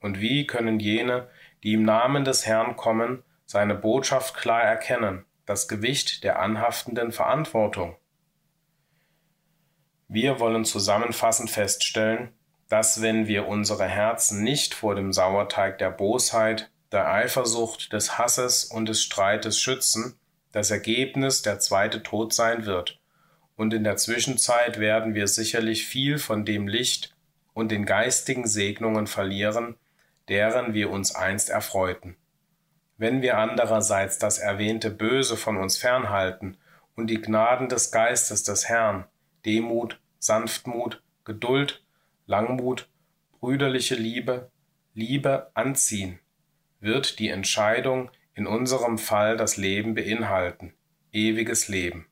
Und 0.00 0.18
wie 0.18 0.46
können 0.46 0.80
jene, 0.80 1.28
die 1.62 1.74
im 1.74 1.82
Namen 1.82 2.24
des 2.24 2.46
Herrn 2.46 2.74
kommen, 2.76 3.22
seine 3.44 3.74
Botschaft 3.74 4.34
klar 4.34 4.62
erkennen, 4.62 5.26
das 5.44 5.68
Gewicht 5.68 6.24
der 6.24 6.40
anhaftenden 6.40 7.12
Verantwortung? 7.12 7.98
Wir 10.08 10.40
wollen 10.40 10.64
zusammenfassend 10.64 11.50
feststellen, 11.50 12.32
dass 12.70 13.02
wenn 13.02 13.26
wir 13.26 13.46
unsere 13.46 13.84
Herzen 13.84 14.42
nicht 14.42 14.72
vor 14.72 14.94
dem 14.94 15.12
Sauerteig 15.12 15.76
der 15.76 15.90
Bosheit, 15.90 16.70
der 16.92 17.12
Eifersucht, 17.12 17.92
des 17.92 18.16
Hasses 18.16 18.64
und 18.64 18.88
des 18.88 19.02
Streites 19.02 19.60
schützen, 19.60 20.18
das 20.52 20.70
Ergebnis 20.70 21.42
der 21.42 21.58
zweite 21.58 22.02
Tod 22.02 22.32
sein 22.32 22.64
wird, 22.64 23.03
und 23.56 23.72
in 23.72 23.84
der 23.84 23.96
Zwischenzeit 23.96 24.78
werden 24.80 25.14
wir 25.14 25.28
sicherlich 25.28 25.86
viel 25.86 26.18
von 26.18 26.44
dem 26.44 26.66
Licht 26.66 27.14
und 27.52 27.70
den 27.70 27.86
geistigen 27.86 28.46
Segnungen 28.46 29.06
verlieren, 29.06 29.76
deren 30.28 30.74
wir 30.74 30.90
uns 30.90 31.14
einst 31.14 31.50
erfreuten. 31.50 32.16
Wenn 32.96 33.22
wir 33.22 33.38
andererseits 33.38 34.18
das 34.18 34.38
erwähnte 34.38 34.90
Böse 34.90 35.36
von 35.36 35.56
uns 35.56 35.76
fernhalten 35.76 36.56
und 36.96 37.08
die 37.08 37.20
Gnaden 37.20 37.68
des 37.68 37.90
Geistes 37.90 38.42
des 38.44 38.68
Herrn, 38.68 39.04
Demut, 39.44 40.00
Sanftmut, 40.18 41.02
Geduld, 41.24 41.82
Langmut, 42.26 42.88
brüderliche 43.40 43.94
Liebe, 43.94 44.50
Liebe 44.94 45.50
anziehen, 45.54 46.18
wird 46.80 47.18
die 47.18 47.28
Entscheidung 47.28 48.10
in 48.34 48.46
unserem 48.46 48.98
Fall 48.98 49.36
das 49.36 49.56
Leben 49.56 49.94
beinhalten, 49.94 50.72
ewiges 51.12 51.68
Leben. 51.68 52.06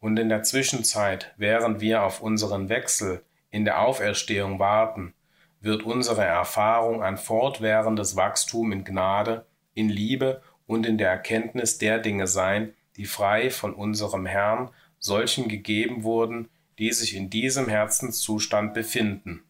Und 0.00 0.18
in 0.18 0.30
der 0.30 0.42
Zwischenzeit, 0.42 1.32
während 1.36 1.80
wir 1.80 2.02
auf 2.02 2.20
unseren 2.22 2.68
Wechsel 2.68 3.22
in 3.50 3.64
der 3.64 3.80
Auferstehung 3.80 4.58
warten, 4.58 5.14
wird 5.60 5.82
unsere 5.82 6.24
Erfahrung 6.24 7.02
ein 7.02 7.18
fortwährendes 7.18 8.16
Wachstum 8.16 8.72
in 8.72 8.84
Gnade, 8.84 9.44
in 9.74 9.90
Liebe 9.90 10.42
und 10.66 10.86
in 10.86 10.96
der 10.96 11.10
Erkenntnis 11.10 11.78
der 11.78 11.98
Dinge 11.98 12.26
sein, 12.26 12.72
die 12.96 13.04
frei 13.04 13.50
von 13.50 13.74
unserem 13.74 14.24
Herrn 14.24 14.70
solchen 14.98 15.48
gegeben 15.48 16.02
wurden, 16.02 16.48
die 16.78 16.92
sich 16.92 17.14
in 17.14 17.28
diesem 17.28 17.68
Herzenszustand 17.68 18.72
befinden. 18.72 19.42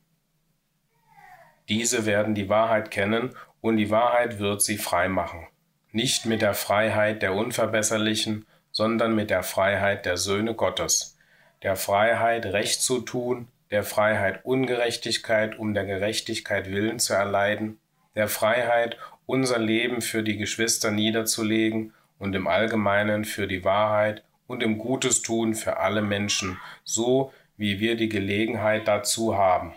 Diese 1.68 2.06
werden 2.06 2.34
die 2.34 2.48
Wahrheit 2.48 2.90
kennen 2.90 3.30
und 3.60 3.76
die 3.76 3.90
Wahrheit 3.90 4.40
wird 4.40 4.62
sie 4.62 4.78
frei 4.78 5.08
machen. 5.08 5.46
Nicht 5.92 6.26
mit 6.26 6.42
der 6.42 6.54
Freiheit 6.54 7.22
der 7.22 7.34
Unverbesserlichen, 7.34 8.46
sondern 8.72 9.14
mit 9.14 9.30
der 9.30 9.42
Freiheit 9.42 10.06
der 10.06 10.16
Söhne 10.16 10.54
Gottes, 10.54 11.18
der 11.62 11.76
Freiheit, 11.76 12.46
Recht 12.46 12.82
zu 12.82 13.00
tun, 13.00 13.48
der 13.70 13.84
Freiheit, 13.84 14.44
Ungerechtigkeit 14.44 15.58
um 15.58 15.74
der 15.74 15.84
Gerechtigkeit 15.84 16.70
willen 16.70 16.98
zu 16.98 17.14
erleiden, 17.14 17.78
der 18.14 18.28
Freiheit, 18.28 18.96
unser 19.26 19.58
Leben 19.58 20.02
für 20.02 20.22
die 20.22 20.36
Geschwister 20.36 20.90
niederzulegen 20.90 21.94
und 22.18 22.34
im 22.34 22.48
Allgemeinen 22.48 23.24
für 23.24 23.46
die 23.46 23.64
Wahrheit 23.64 24.24
und 24.46 24.62
im 24.62 24.78
Gutes 24.78 25.22
tun 25.22 25.54
für 25.54 25.76
alle 25.76 26.02
Menschen, 26.02 26.58
so 26.84 27.32
wie 27.56 27.78
wir 27.78 27.96
die 27.96 28.08
Gelegenheit 28.08 28.88
dazu 28.88 29.36
haben. 29.36 29.74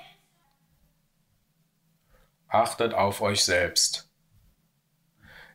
Achtet 2.48 2.94
auf 2.94 3.22
euch 3.22 3.44
selbst. 3.44 4.10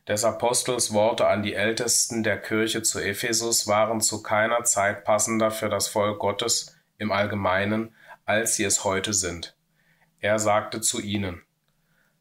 Des 0.09 0.25
Apostels 0.25 0.95
Worte 0.95 1.27
an 1.27 1.43
die 1.43 1.53
Ältesten 1.53 2.23
der 2.23 2.41
Kirche 2.41 2.83
zu 2.83 2.99
Ephesus 2.99 3.67
waren 3.67 4.01
zu 4.01 4.23
keiner 4.23 4.65
Zeit 4.65 5.05
passender 5.05 5.51
für 5.51 5.69
das 5.69 5.89
Volk 5.89 6.19
Gottes 6.19 6.75
im 6.97 7.13
Allgemeinen, 7.13 7.95
als 8.25 8.57
sie 8.57 8.65
es 8.65 8.85
heute 8.85 9.13
sind. 9.13 9.55
Er 10.21 10.39
sagte 10.39 10.81
zu 10.81 11.01
ihnen, 11.01 11.43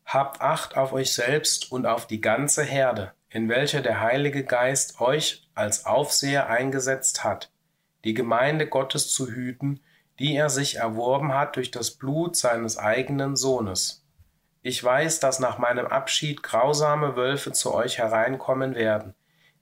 Habt 0.05 0.41
Acht 0.41 0.75
auf 0.75 0.91
euch 0.91 1.13
selbst 1.13 1.71
und 1.71 1.85
auf 1.85 2.07
die 2.07 2.19
ganze 2.19 2.63
Herde, 2.63 3.13
in 3.29 3.47
welcher 3.47 3.81
der 3.81 4.01
Heilige 4.01 4.43
Geist 4.43 4.99
euch 4.99 5.47
als 5.55 5.85
Aufseher 5.85 6.49
eingesetzt 6.49 7.23
hat, 7.23 7.51
die 8.03 8.13
Gemeinde 8.13 8.67
Gottes 8.67 9.13
zu 9.13 9.27
hüten, 9.27 9.79
die 10.19 10.35
er 10.35 10.49
sich 10.49 10.75
erworben 10.75 11.33
hat 11.33 11.55
durch 11.55 11.71
das 11.71 11.91
Blut 11.91 12.35
seines 12.35 12.77
eigenen 12.77 13.37
Sohnes. 13.37 14.05
Ich 14.67 14.83
weiß, 14.83 15.21
dass 15.21 15.39
nach 15.39 15.59
meinem 15.59 15.85
Abschied 15.85 16.43
grausame 16.43 17.15
Wölfe 17.15 17.53
zu 17.53 17.73
euch 17.73 17.99
hereinkommen 17.99 18.75
werden, 18.75 19.15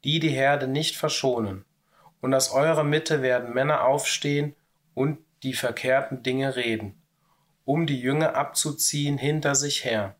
die 0.03 0.19
die 0.19 0.32
Herde 0.32 0.68
nicht 0.68 0.98
verschonen, 0.98 1.64
und 2.22 2.34
aus 2.34 2.52
eurer 2.52 2.84
Mitte 2.84 3.22
werden 3.22 3.53
Männer 3.53 3.84
aufstehen 3.84 4.56
und 4.95 5.19
die 5.44 5.53
verkehrten 5.53 6.23
Dinge 6.23 6.56
reden, 6.56 6.99
um 7.65 7.86
die 7.86 8.02
Jünger 8.02 8.34
abzuziehen 8.34 9.19
hinter 9.19 9.53
sich 9.53 9.86
her. 9.86 10.15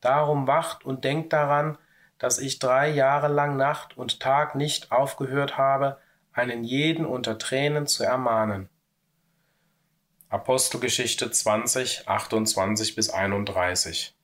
Darum 0.00 0.46
wacht 0.46 0.82
und 0.82 1.04
denkt 1.04 1.34
daran, 1.34 1.76
dass 2.18 2.38
ich 2.38 2.58
drei 2.58 2.88
Jahre 2.88 3.28
lang 3.28 3.58
Nacht 3.58 3.98
und 3.98 4.20
Tag 4.20 4.54
nicht 4.54 4.92
aufgehört 4.92 5.58
habe, 5.58 5.98
einen 6.32 6.64
jeden 6.64 7.04
unter 7.04 7.36
Tränen 7.36 7.86
zu 7.86 8.02
ermahnen. 8.02 8.70
Apostelgeschichte 10.30 11.30
20, 11.30 12.08
28 12.08 12.94
bis 12.96 13.10
31 13.10 14.16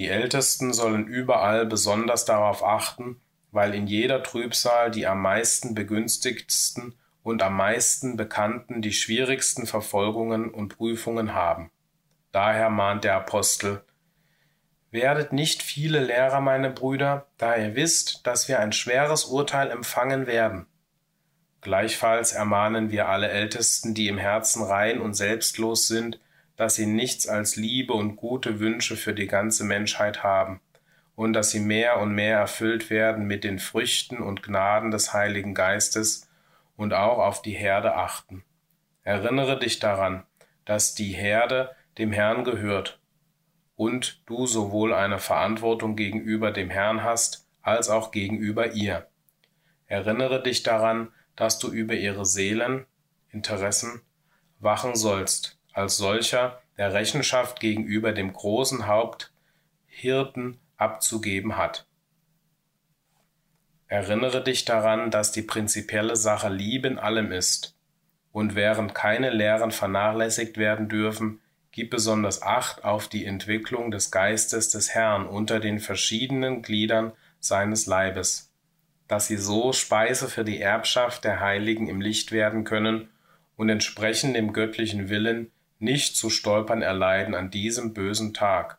Die 0.00 0.08
Ältesten 0.08 0.72
sollen 0.72 1.06
überall 1.06 1.66
besonders 1.66 2.24
darauf 2.24 2.64
achten, 2.64 3.20
weil 3.52 3.74
in 3.74 3.86
jeder 3.86 4.22
Trübsal 4.22 4.90
die 4.90 5.06
am 5.06 5.20
meisten 5.20 5.74
begünstigtsten 5.74 6.94
und 7.22 7.42
am 7.42 7.54
meisten 7.54 8.16
bekannten 8.16 8.80
die 8.80 8.94
schwierigsten 8.94 9.66
Verfolgungen 9.66 10.48
und 10.48 10.78
Prüfungen 10.78 11.34
haben. 11.34 11.70
Daher 12.32 12.70
mahnt 12.70 13.04
der 13.04 13.14
Apostel, 13.14 13.84
Werdet 14.90 15.34
nicht 15.34 15.62
viele 15.62 16.02
Lehrer, 16.02 16.40
meine 16.40 16.70
Brüder, 16.70 17.26
da 17.36 17.54
ihr 17.56 17.74
wisst, 17.74 18.26
dass 18.26 18.48
wir 18.48 18.58
ein 18.58 18.72
schweres 18.72 19.26
Urteil 19.26 19.70
empfangen 19.70 20.26
werden. 20.26 20.64
Gleichfalls 21.60 22.32
ermahnen 22.32 22.90
wir 22.90 23.10
alle 23.10 23.28
Ältesten, 23.28 23.92
die 23.92 24.08
im 24.08 24.16
Herzen 24.16 24.62
rein 24.62 24.98
und 24.98 25.12
selbstlos 25.12 25.88
sind, 25.88 26.18
dass 26.60 26.74
sie 26.74 26.84
nichts 26.84 27.26
als 27.26 27.56
Liebe 27.56 27.94
und 27.94 28.16
gute 28.16 28.60
Wünsche 28.60 28.94
für 28.94 29.14
die 29.14 29.26
ganze 29.26 29.64
Menschheit 29.64 30.22
haben 30.22 30.60
und 31.14 31.32
dass 31.32 31.52
sie 31.52 31.58
mehr 31.58 31.98
und 32.00 32.14
mehr 32.14 32.36
erfüllt 32.36 32.90
werden 32.90 33.26
mit 33.26 33.44
den 33.44 33.58
Früchten 33.58 34.18
und 34.18 34.42
Gnaden 34.42 34.90
des 34.90 35.14
Heiligen 35.14 35.54
Geistes 35.54 36.28
und 36.76 36.92
auch 36.92 37.16
auf 37.16 37.40
die 37.40 37.54
Herde 37.54 37.94
achten. 37.94 38.44
Erinnere 39.04 39.58
dich 39.58 39.78
daran, 39.78 40.24
dass 40.66 40.94
die 40.94 41.12
Herde 41.12 41.74
dem 41.96 42.12
Herrn 42.12 42.44
gehört 42.44 43.00
und 43.74 44.20
du 44.26 44.46
sowohl 44.46 44.92
eine 44.92 45.18
Verantwortung 45.18 45.96
gegenüber 45.96 46.50
dem 46.50 46.68
Herrn 46.68 47.02
hast, 47.02 47.48
als 47.62 47.88
auch 47.88 48.10
gegenüber 48.10 48.72
ihr. 48.72 49.06
Erinnere 49.86 50.42
dich 50.42 50.62
daran, 50.62 51.08
dass 51.36 51.58
du 51.58 51.68
über 51.68 51.94
ihre 51.94 52.26
Seelen, 52.26 52.84
Interessen, 53.30 54.02
wachen 54.58 54.94
sollst, 54.94 55.58
als 55.72 55.96
solcher, 55.96 56.60
der 56.76 56.92
Rechenschaft 56.92 57.60
gegenüber 57.60 58.12
dem 58.12 58.32
großen 58.32 58.86
Haupt 58.86 59.32
Hirten 59.86 60.58
abzugeben 60.76 61.56
hat. 61.56 61.86
Erinnere 63.86 64.42
dich 64.42 64.64
daran, 64.64 65.10
dass 65.10 65.32
die 65.32 65.42
prinzipielle 65.42 66.16
Sache 66.16 66.48
Liebe 66.48 66.88
in 66.88 66.98
allem 66.98 67.32
ist, 67.32 67.74
und 68.32 68.54
während 68.54 68.94
keine 68.94 69.30
Lehren 69.30 69.72
vernachlässigt 69.72 70.56
werden 70.56 70.88
dürfen, 70.88 71.40
Gib 71.72 71.90
besonders 71.90 72.42
Acht 72.42 72.84
auf 72.84 73.06
die 73.06 73.24
Entwicklung 73.24 73.92
des 73.92 74.10
Geistes 74.10 74.70
des 74.70 74.90
Herrn 74.90 75.26
unter 75.26 75.60
den 75.60 75.78
verschiedenen 75.78 76.62
Gliedern 76.62 77.12
seines 77.38 77.86
Leibes, 77.86 78.52
dass 79.06 79.28
sie 79.28 79.36
so 79.36 79.72
Speise 79.72 80.28
für 80.28 80.42
die 80.42 80.60
Erbschaft 80.60 81.24
der 81.24 81.38
Heiligen 81.38 81.86
im 81.86 82.00
Licht 82.00 82.32
werden 82.32 82.64
können 82.64 83.08
und 83.56 83.68
entsprechend 83.68 84.34
dem 84.34 84.52
göttlichen 84.52 85.08
Willen 85.10 85.52
nicht 85.80 86.16
zu 86.16 86.30
stolpern 86.30 86.82
erleiden 86.82 87.34
an 87.34 87.50
diesem 87.50 87.94
bösen 87.94 88.32
Tag, 88.34 88.78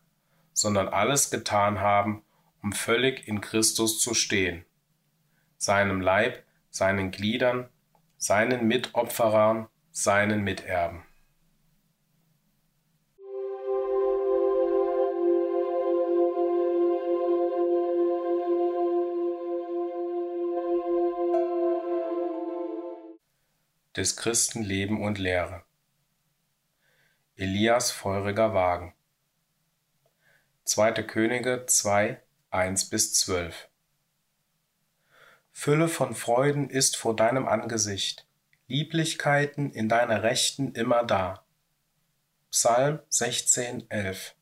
sondern 0.54 0.88
alles 0.88 1.30
getan 1.30 1.80
haben, 1.82 2.24
um 2.62 2.72
völlig 2.72 3.28
in 3.28 3.42
Christus 3.42 4.00
zu 4.00 4.14
stehen, 4.14 4.66
seinem 5.58 6.00
Leib, 6.00 6.44
seinen 6.70 7.12
Gliedern, 7.12 7.68
seinen 8.18 8.68
Mitopferern, 8.68 9.68
seinen 9.92 10.44
Miterben. 10.44 11.04
des 23.98 24.16
Christen 24.16 24.64
Leben 24.64 25.04
und 25.04 25.18
Lehre. 25.18 25.64
Elias 27.38 27.92
feuriger 27.92 28.54
Wagen. 28.54 28.94
2. 30.66 30.92
Könige 31.04 31.66
2, 31.66 32.22
1 32.52 32.90
bis 32.90 33.14
12. 33.14 33.70
Fülle 35.52 35.88
von 35.88 36.14
Freuden 36.14 36.70
ist 36.70 36.98
vor 36.98 37.16
deinem 37.16 37.48
Angesicht, 37.48 38.28
Lieblichkeiten 38.68 39.72
in 39.72 39.88
deiner 39.88 40.24
Rechten 40.24 40.74
immer 40.74 41.04
da. 41.04 41.44
Psalm 42.52 43.00
16, 43.08 43.90
11. 43.90 44.36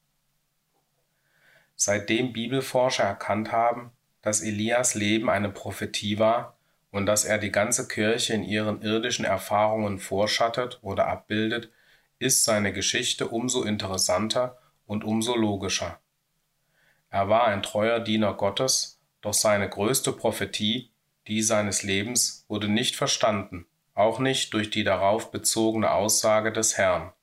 Seitdem 1.75 2.33
Bibelforscher 2.33 3.03
erkannt 3.03 3.51
haben, 3.51 3.91
dass 4.23 4.41
Elias 4.41 4.95
Leben 4.95 5.29
eine 5.29 5.49
Prophetie 5.49 6.17
war, 6.17 6.57
und 6.91 7.05
dass 7.05 7.23
er 7.23 7.37
die 7.37 7.51
ganze 7.51 7.87
Kirche 7.87 8.33
in 8.33 8.43
ihren 8.43 8.81
irdischen 8.81 9.23
Erfahrungen 9.23 9.99
vorschattet 9.99 10.79
oder 10.81 11.05
abbildet, 11.05 11.69
ist 12.19 12.43
seine 12.43 12.73
Geschichte 12.73 13.29
umso 13.29 13.63
interessanter 13.63 14.57
und 14.85 15.03
umso 15.03 15.35
logischer. 15.35 15.99
Er 17.09 17.29
war 17.29 17.45
ein 17.45 17.63
treuer 17.63 17.99
Diener 17.99 18.33
Gottes, 18.33 18.99
doch 19.21 19.33
seine 19.33 19.67
größte 19.67 20.11
Prophetie, 20.11 20.91
die 21.27 21.41
seines 21.41 21.83
Lebens, 21.83 22.45
wurde 22.47 22.67
nicht 22.67 22.95
verstanden, 22.95 23.65
auch 23.93 24.19
nicht 24.19 24.53
durch 24.53 24.69
die 24.69 24.83
darauf 24.83 25.31
bezogene 25.31 25.91
Aussage 25.91 26.51
des 26.51 26.77
Herrn. 26.77 27.13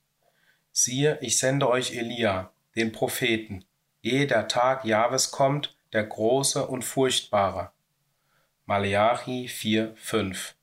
Siehe, 0.71 1.17
ich 1.21 1.39
sende 1.39 1.69
euch 1.69 1.95
Elia, 1.95 2.51
den 2.75 2.91
Propheten, 2.91 3.65
ehe 4.03 4.27
der 4.27 4.47
Tag 4.47 4.85
Jahwes 4.85 5.31
kommt, 5.31 5.75
der 5.93 6.03
große 6.03 6.67
und 6.67 6.83
furchtbare, 6.83 7.71
Maleachi 8.65 9.47
4,5 9.47 10.53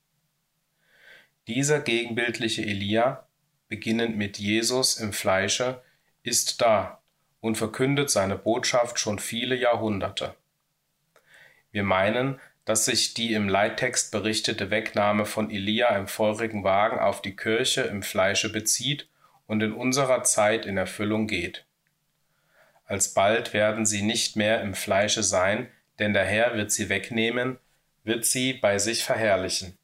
Dieser 1.47 1.79
gegenbildliche 1.79 2.63
Elia, 2.63 3.27
beginnend 3.67 4.17
mit 4.17 4.37
Jesus 4.37 4.97
im 4.97 5.13
Fleische, 5.13 5.81
ist 6.23 6.61
da 6.61 7.01
und 7.39 7.57
verkündet 7.57 8.09
seine 8.09 8.37
Botschaft 8.37 8.99
schon 8.99 9.19
viele 9.19 9.55
Jahrhunderte. 9.55 10.35
Wir 11.71 11.83
meinen, 11.83 12.39
dass 12.65 12.85
sich 12.85 13.13
die 13.13 13.33
im 13.33 13.47
Leittext 13.47 14.11
berichtete 14.11 14.71
Wegnahme 14.71 15.25
von 15.25 15.51
Elia 15.51 15.95
im 15.97 16.07
feurigen 16.07 16.63
Wagen 16.63 16.99
auf 16.99 17.21
die 17.21 17.35
Kirche 17.35 17.81
im 17.81 18.01
Fleische 18.01 18.51
bezieht 18.51 19.07
und 19.45 19.61
in 19.61 19.73
unserer 19.73 20.23
Zeit 20.23 20.65
in 20.65 20.77
Erfüllung 20.77 21.27
geht. 21.27 21.65
Alsbald 22.85 23.53
werden 23.53 23.85
sie 23.85 24.01
nicht 24.01 24.35
mehr 24.35 24.61
im 24.61 24.73
Fleische 24.73 25.23
sein, 25.23 25.69
denn 25.99 26.13
der 26.13 26.25
Herr 26.25 26.55
wird 26.55 26.71
sie 26.71 26.89
wegnehmen, 26.89 27.57
wird 28.03 28.25
sie 28.25 28.53
bei 28.53 28.77
sich 28.79 29.03
verherrlichen. 29.03 29.77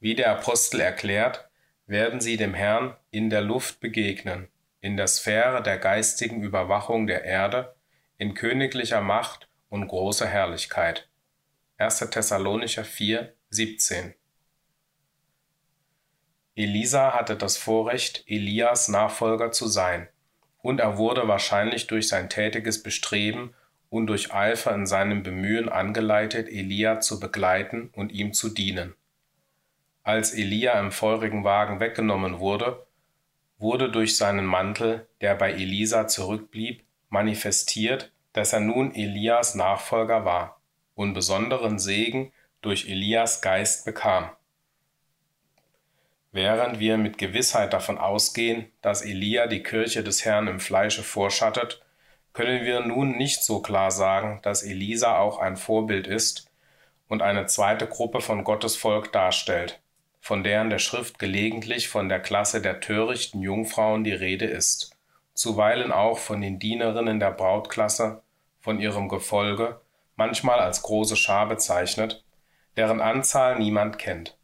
Wie 0.00 0.14
der 0.14 0.30
Apostel 0.30 0.80
erklärt, 0.80 1.43
werden 1.86 2.20
sie 2.20 2.36
dem 2.36 2.54
Herrn 2.54 2.96
in 3.10 3.30
der 3.30 3.42
Luft 3.42 3.80
begegnen, 3.80 4.48
in 4.80 4.96
der 4.96 5.06
Sphäre 5.06 5.62
der 5.62 5.78
geistigen 5.78 6.42
Überwachung 6.42 7.06
der 7.06 7.24
Erde, 7.24 7.74
in 8.16 8.34
königlicher 8.34 9.00
Macht 9.00 9.48
und 9.68 9.88
großer 9.88 10.26
Herrlichkeit. 10.26 11.08
1. 11.78 11.98
Thessalonicher 12.10 12.84
4, 12.84 13.32
17. 13.50 14.14
Elisa 16.56 17.12
hatte 17.12 17.36
das 17.36 17.56
Vorrecht, 17.56 18.24
Elias 18.26 18.88
Nachfolger 18.88 19.50
zu 19.50 19.66
sein, 19.66 20.08
und 20.62 20.80
er 20.80 20.96
wurde 20.96 21.26
wahrscheinlich 21.26 21.88
durch 21.88 22.08
sein 22.08 22.30
tätiges 22.30 22.82
Bestreben 22.82 23.54
und 23.90 24.06
durch 24.06 24.32
Eifer 24.32 24.74
in 24.74 24.86
seinem 24.86 25.22
Bemühen 25.22 25.68
angeleitet, 25.68 26.48
Elia 26.48 27.00
zu 27.00 27.20
begleiten 27.20 27.90
und 27.94 28.12
ihm 28.12 28.32
zu 28.32 28.48
dienen. 28.48 28.94
Als 30.04 30.34
Elia 30.34 30.78
im 30.78 30.92
feurigen 30.92 31.44
Wagen 31.44 31.80
weggenommen 31.80 32.38
wurde, 32.38 32.86
wurde 33.56 33.90
durch 33.90 34.18
seinen 34.18 34.44
Mantel, 34.44 35.08
der 35.22 35.34
bei 35.34 35.50
Elisa 35.52 36.06
zurückblieb, 36.06 36.84
manifestiert, 37.08 38.12
dass 38.34 38.52
er 38.52 38.60
nun 38.60 38.94
Elias 38.94 39.54
Nachfolger 39.54 40.26
war 40.26 40.60
und 40.94 41.14
besonderen 41.14 41.78
Segen 41.78 42.32
durch 42.60 42.86
Elias 42.86 43.40
Geist 43.40 43.86
bekam. 43.86 44.28
Während 46.32 46.80
wir 46.80 46.98
mit 46.98 47.16
Gewissheit 47.16 47.72
davon 47.72 47.96
ausgehen, 47.96 48.70
dass 48.82 49.00
Elia 49.00 49.46
die 49.46 49.62
Kirche 49.62 50.04
des 50.04 50.26
Herrn 50.26 50.48
im 50.48 50.60
Fleische 50.60 51.02
vorschattet 51.02 51.80
können 52.34 52.66
wir 52.66 52.80
nun 52.80 53.16
nicht 53.16 53.42
so 53.42 53.62
klar 53.62 53.90
sagen, 53.90 54.40
dass 54.42 54.64
Elisa 54.64 55.16
auch 55.16 55.38
ein 55.38 55.56
Vorbild 55.56 56.06
ist 56.06 56.50
und 57.08 57.22
eine 57.22 57.46
zweite 57.46 57.86
Gruppe 57.86 58.20
von 58.20 58.44
Gottes 58.44 58.76
Volk 58.76 59.12
darstellt, 59.12 59.80
von 60.24 60.42
der 60.42 60.62
in 60.62 60.70
der 60.70 60.78
Schrift 60.78 61.18
gelegentlich 61.18 61.90
von 61.90 62.08
der 62.08 62.18
Klasse 62.18 62.62
der 62.62 62.80
törichten 62.80 63.42
Jungfrauen 63.42 64.04
die 64.04 64.12
Rede 64.14 64.46
ist, 64.46 64.96
zuweilen 65.34 65.92
auch 65.92 66.16
von 66.16 66.40
den 66.40 66.58
Dienerinnen 66.58 67.20
der 67.20 67.30
Brautklasse, 67.30 68.22
von 68.58 68.80
ihrem 68.80 69.10
Gefolge, 69.10 69.82
manchmal 70.16 70.60
als 70.60 70.80
große 70.80 71.16
Schar 71.16 71.46
bezeichnet, 71.46 72.24
deren 72.78 73.02
Anzahl 73.02 73.58
niemand 73.58 73.98
kennt. 73.98 74.38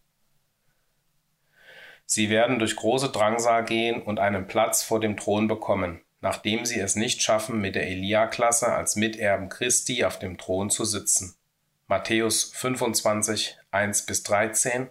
Sie 2.05 2.29
werden 2.29 2.59
durch 2.59 2.77
große 2.77 3.09
Drangsal 3.09 3.65
gehen 3.65 4.03
und 4.03 4.21
einen 4.21 4.49
Platz 4.49 4.83
vor 4.83 5.01
dem 5.01 5.17
Thron 5.17 5.49
bekommen, 5.49 6.03
nachdem 6.21 6.67
sie 6.67 6.79
es 6.79 6.95
nicht 6.95 7.23
schaffen, 7.23 7.59
mit 7.59 7.75
der 7.75 7.87
Elia-Klasse 7.87 8.71
als 8.71 8.97
Miterben 8.97 9.49
Christi 9.49 10.05
auf 10.05 10.19
dem 10.19 10.37
Thron 10.37 10.69
zu 10.69 10.85
sitzen. 10.85 11.37
Matthäus 11.87 12.53
25, 12.55 13.57
1 13.71 14.05
bis 14.05 14.23
13, 14.25 14.91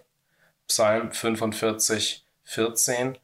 Psalm 0.70 1.10
45, 1.10 2.24
14 2.44 3.18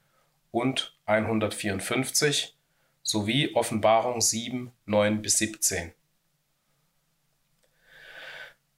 und 0.50 0.98
154 1.04 2.56
sowie 3.04 3.54
Offenbarung 3.54 4.20
7, 4.20 4.72
9 4.86 5.22
bis 5.22 5.38
17. 5.38 5.92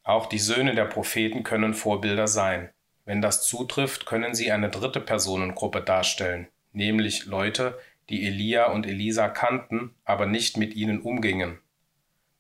Auch 0.03 0.27
die 0.27 0.39
Söhne 0.39 0.75
der 0.75 0.85
Propheten 0.85 1.45
können 1.45 1.73
Vorbilder 1.73 2.29
sein. 2.29 2.69
Wenn 3.07 3.23
das 3.23 3.43
zutrifft, 3.47 4.05
können 4.05 4.35
sie 4.35 4.53
eine 4.53 4.69
dritte 4.69 5.01
Personengruppe 5.01 5.81
darstellen, 5.81 6.49
nämlich 6.75 7.25
Leute, 7.25 7.79
die 8.11 8.27
Elia 8.27 8.71
und 8.71 8.87
Elisa 8.87 9.29
kannten, 9.29 9.95
aber 10.05 10.27
nicht 10.27 10.59
mit 10.59 10.77
ihnen 10.77 11.01
umgingen. 11.01 11.59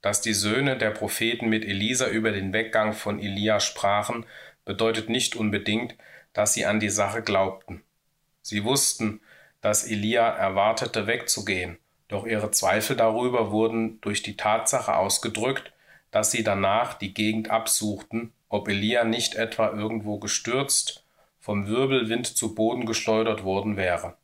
Dass 0.02 0.20
die 0.20 0.34
Söhne 0.34 0.76
der 0.76 0.90
Propheten 0.90 1.48
mit 1.48 1.64
Elisa 1.64 2.06
über 2.09 2.32
den 2.32 2.52
Weggang 2.52 2.92
von 2.92 3.18
Elia 3.18 3.60
sprachen, 3.60 4.26
bedeutet 4.66 5.09
nicht 5.09 5.34
unbedingt, 5.34 5.96
dass 6.32 6.55
sie 6.55 6.66
an 6.66 6.80
die 6.80 6.90
Sache 6.90 7.22
glaubten. 7.22 7.82
Sie 8.42 8.64
wussten, 8.64 9.20
dass 9.60 9.84
Elia 9.84 10.28
erwartete, 10.28 11.06
wegzugehen, 11.06 11.78
doch 12.09 12.26
ihre 12.26 12.50
Zweifel 12.50 12.96
darüber 12.96 13.50
wurden 13.50 14.00
durch 14.00 14.22
die 14.22 14.36
Tatsache 14.36 14.96
ausgedrückt, 14.96 15.72
dass 16.10 16.30
sie 16.30 16.42
danach 16.42 16.94
die 16.94 17.12
Gegend 17.12 17.50
absuchten, 17.50 18.32
ob 18.48 18.68
Elia 18.68 19.05
nicht 19.05 19.34
etwa 19.34 19.70
irgendwo 19.70 20.18
gestürzt, 20.18 21.05
vom 21.38 21.66
Wirbelwind 21.66 22.26
zu 22.26 22.55
Boden 22.55 22.86
geschleudert 22.86 23.44
worden 23.44 23.76
wäre. 23.76 24.16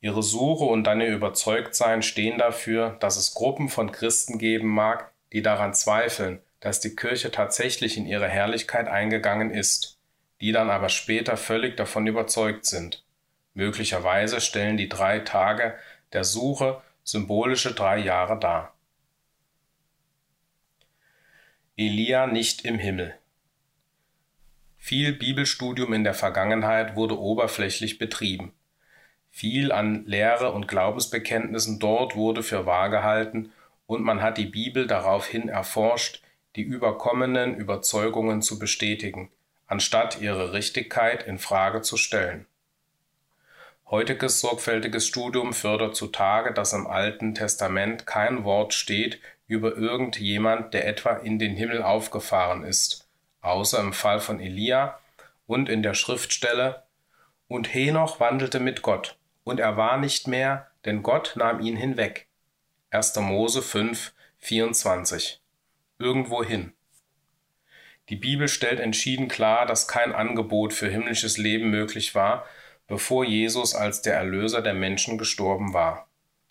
Ihre 0.00 0.22
Suche 0.22 0.64
und 0.64 0.84
dann 0.84 1.00
ihr 1.00 1.14
Überzeugtsein 1.14 2.02
stehen 2.02 2.38
dafür, 2.38 2.96
dass 3.00 3.16
es 3.16 3.34
Gruppen 3.34 3.68
von 3.68 3.90
Christen 3.90 4.38
geben 4.38 4.68
mag, 4.68 5.12
die 5.32 5.42
daran 5.42 5.74
zweifeln, 5.74 6.40
dass 6.60 6.80
die 6.80 6.94
Kirche 6.94 7.30
tatsächlich 7.30 7.96
in 7.96 8.06
ihre 8.06 8.28
Herrlichkeit 8.28 8.86
eingegangen 8.88 9.50
ist, 9.50 9.93
die 10.44 10.52
dann 10.52 10.68
aber 10.68 10.90
später 10.90 11.38
völlig 11.38 11.74
davon 11.74 12.06
überzeugt 12.06 12.66
sind. 12.66 13.02
Möglicherweise 13.54 14.42
stellen 14.42 14.76
die 14.76 14.90
drei 14.90 15.20
Tage 15.20 15.74
der 16.12 16.22
Suche 16.22 16.82
symbolische 17.02 17.72
drei 17.72 17.96
Jahre 17.96 18.38
dar. 18.38 18.74
Elia 21.78 22.26
nicht 22.26 22.66
im 22.66 22.78
Himmel. 22.78 23.14
Viel 24.76 25.14
Bibelstudium 25.14 25.94
in 25.94 26.04
der 26.04 26.12
Vergangenheit 26.12 26.94
wurde 26.94 27.18
oberflächlich 27.18 27.96
betrieben. 27.96 28.52
Viel 29.30 29.72
an 29.72 30.04
Lehre 30.04 30.52
und 30.52 30.68
Glaubensbekenntnissen 30.68 31.78
dort 31.78 32.16
wurde 32.16 32.42
für 32.42 32.66
wahr 32.66 32.90
gehalten 32.90 33.50
und 33.86 34.02
man 34.02 34.20
hat 34.20 34.36
die 34.36 34.44
Bibel 34.44 34.86
daraufhin 34.86 35.48
erforscht, 35.48 36.22
die 36.56 36.62
überkommenen 36.62 37.56
Überzeugungen 37.56 38.42
zu 38.42 38.58
bestätigen, 38.58 39.30
anstatt 39.66 40.20
ihre 40.20 40.52
Richtigkeit 40.52 41.26
in 41.26 41.38
Frage 41.38 41.82
zu 41.82 41.96
stellen. 41.96 42.46
Heutiges 43.90 44.40
sorgfältiges 44.40 45.06
Studium 45.06 45.52
fördert 45.52 45.94
zutage, 45.94 46.52
dass 46.52 46.72
im 46.72 46.86
Alten 46.86 47.34
Testament 47.34 48.06
kein 48.06 48.44
Wort 48.44 48.74
steht 48.74 49.20
über 49.46 49.76
irgendjemand, 49.76 50.72
der 50.72 50.88
etwa 50.88 51.10
in 51.10 51.38
den 51.38 51.54
Himmel 51.54 51.82
aufgefahren 51.82 52.64
ist, 52.64 53.06
außer 53.42 53.78
im 53.80 53.92
Fall 53.92 54.20
von 54.20 54.40
Elia 54.40 54.98
und 55.46 55.68
in 55.68 55.82
der 55.82 55.94
Schriftstelle 55.94 56.82
Und 57.46 57.72
Henoch 57.74 58.20
wandelte 58.20 58.58
mit 58.58 58.80
Gott, 58.82 59.16
und 59.44 59.60
er 59.60 59.76
war 59.76 59.98
nicht 59.98 60.26
mehr, 60.26 60.70
denn 60.86 61.02
Gott 61.02 61.34
nahm 61.36 61.60
ihn 61.60 61.76
hinweg. 61.76 62.26
1. 62.90 63.16
Mose 63.16 63.60
5, 63.60 64.12
24. 64.38 65.40
Irgendwohin. 65.98 66.72
Die 68.10 68.16
Bibel 68.16 68.48
stellt 68.48 68.80
entschieden 68.80 69.28
klar, 69.28 69.64
dass 69.64 69.88
kein 69.88 70.12
Angebot 70.12 70.72
für 70.72 70.88
himmlisches 70.88 71.38
Leben 71.38 71.70
möglich 71.70 72.14
war, 72.14 72.44
bevor 72.86 73.24
Jesus 73.24 73.74
als 73.74 74.02
der 74.02 74.14
Erlöser 74.14 74.60
der 74.60 74.74
Menschen 74.74 75.16
gestorben 75.16 75.72
war. 75.72 76.06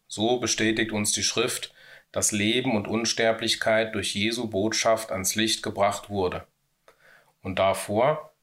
So 0.08 0.40
bestätigt 0.40 0.92
uns 0.92 1.12
die 1.12 1.24
Schrift, 1.24 1.74
dass 2.12 2.32
Leben 2.32 2.76
und 2.76 2.88
Unsterblichkeit 2.88 3.94
durch 3.96 4.16
Jesu 4.16 4.50
Botschaft 4.50 5.12
ans 5.12 5.36
Licht 5.36 5.64
gebracht 5.64 6.10
wurde. 6.10 6.46
Und 7.42 7.60
davor 7.60 8.34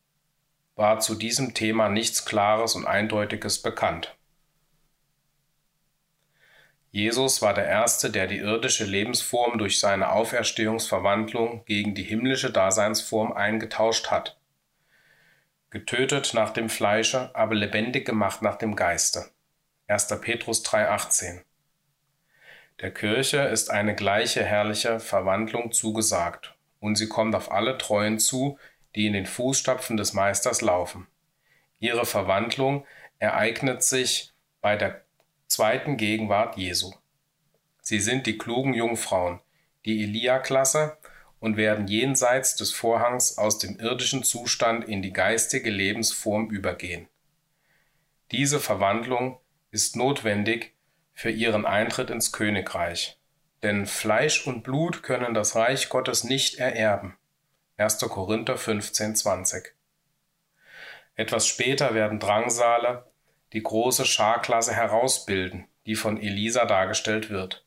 war 0.77 1.01
zu 1.01 1.15
diesem 1.15 1.55
Thema 1.55 1.89
nichts 1.89 2.25
Klares 2.25 2.75
und 2.75 2.87
Eindeutiges 2.87 3.61
bekannt. 3.61 4.17
Jesus 6.93 7.41
war 7.41 7.55
der 7.55 7.67
Erste, 7.67 8.11
der 8.11 8.27
die 8.27 8.39
irdische 8.39 8.85
Lebensform 8.85 9.59
durch 9.59 9.79
seine 9.79 10.11
Auferstehungsverwandlung 10.11 11.65
gegen 11.65 11.95
die 11.95 12.03
himmlische 12.03 12.51
Daseinsform 12.51 13.33
eingetauscht 13.33 14.11
hat. 14.11 14.37
Getötet 15.71 16.35
nach 16.35 16.51
dem 16.51 16.69
Fleische, 16.69 17.31
aber 17.35 17.55
lebendig 17.55 18.05
gemacht 18.05 18.43
nach 18.43 18.57
dem 18.57 18.75
Geiste. 18.75 19.31
1. 19.87 20.09
Petrus 20.21 20.65
3,18 20.65 21.43
Der 22.81 22.91
Kirche 22.91 23.39
ist 23.39 23.71
eine 23.71 23.95
gleiche 23.95 24.45
herrliche 24.45 24.99
Verwandlung 24.99 25.71
zugesagt, 25.71 26.57
und 26.81 26.97
sie 26.97 27.09
kommt 27.09 27.37
auf 27.37 27.53
alle 27.53 27.79
Treuen 27.79 28.19
zu, 28.19 28.59
die 28.97 29.07
in 29.07 29.13
den 29.13 29.27
Fußstapfen 29.27 29.97
des 29.97 30.13
Meisters 30.13 30.61
laufen. 30.61 31.07
Ihre 31.79 32.05
Verwandlung 32.05 32.85
ereignet 33.21 33.85
sich 33.85 34.33
bei 34.61 34.75
der 34.75 35.05
zweiten 35.51 35.97
Gegenwart 35.97 36.57
Jesu. 36.57 36.93
Sie 37.83 37.99
sind 38.01 38.27
die 38.27 38.39
klugen 38.39 38.73
Jungfrauen, 38.73 39.41
die 39.85 40.05
Elia-Klasse 40.05 40.97
und 41.41 41.57
werden 41.57 41.89
jenseits 41.89 42.55
des 42.55 42.73
Vorhangs 42.73 43.37
aus 43.37 43.59
dem 43.59 43.79
irdischen 43.81 44.23
Zustand 44.23 44.85
in 44.85 45.03
die 45.03 45.13
geistige 45.13 45.71
Lebensform 45.71 46.51
übergehen. 46.51 47.09
Diese 48.31 48.61
Verwandlung 48.61 49.41
ist 49.73 49.97
notwendig 49.97 50.73
für 51.15 51.31
ihren 51.31 51.67
Eintritt 51.67 52.11
ins 52.11 52.31
Königreich, 52.31 53.19
denn 53.65 53.87
Fleisch 53.87 54.47
und 54.47 54.63
Blut 54.63 55.03
können 55.03 55.35
das 55.35 55.57
Reich 55.57 55.89
Gottes 55.89 56.23
nicht 56.23 56.59
ererben. 56.59 57.17
1. 57.77 57.99
Korinther 57.99 58.57
15, 58.57 59.17
20. 59.17 59.75
Etwas 61.17 61.49
später 61.49 61.93
werden 61.95 62.21
Drangsale 62.21 63.10
die 63.53 63.63
große 63.63 64.05
Scharklasse 64.05 64.75
herausbilden, 64.75 65.67
die 65.87 65.97
von 65.97 66.21
Elisa 66.21 66.65
dargestellt 66.65 67.31
wird. 67.31 67.65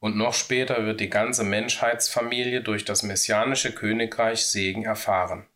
Und 0.00 0.16
noch 0.16 0.34
später 0.34 0.84
wird 0.84 1.00
die 1.00 1.10
ganze 1.10 1.44
Menschheitsfamilie 1.44 2.60
durch 2.60 2.84
das 2.84 3.02
messianische 3.02 3.72
Königreich 3.72 4.46
Segen 4.46 4.84
erfahren. 4.84 5.46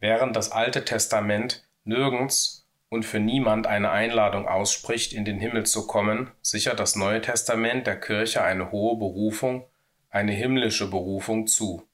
Während 0.00 0.36
das 0.36 0.52
Alte 0.52 0.84
Testament 0.84 1.64
nirgends 1.84 2.66
und 2.90 3.04
für 3.04 3.18
niemand 3.18 3.66
eine 3.66 3.90
Einladung 3.90 4.46
ausspricht, 4.46 5.12
in 5.12 5.24
den 5.24 5.40
Himmel 5.40 5.64
zu 5.64 5.86
kommen, 5.86 6.30
sichert 6.42 6.78
das 6.78 6.94
Neue 6.94 7.22
Testament 7.22 7.86
der 7.86 7.98
Kirche 7.98 8.42
eine 8.42 8.70
hohe 8.70 8.98
Berufung, 8.98 9.66
eine 10.10 10.32
himmlische 10.32 10.88
Berufung 10.90 11.46
zu. 11.46 11.88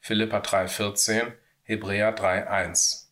Philippa 0.00 0.38
3,14, 0.38 1.32
Hebräer 1.62 2.14
3,1 2.14 3.03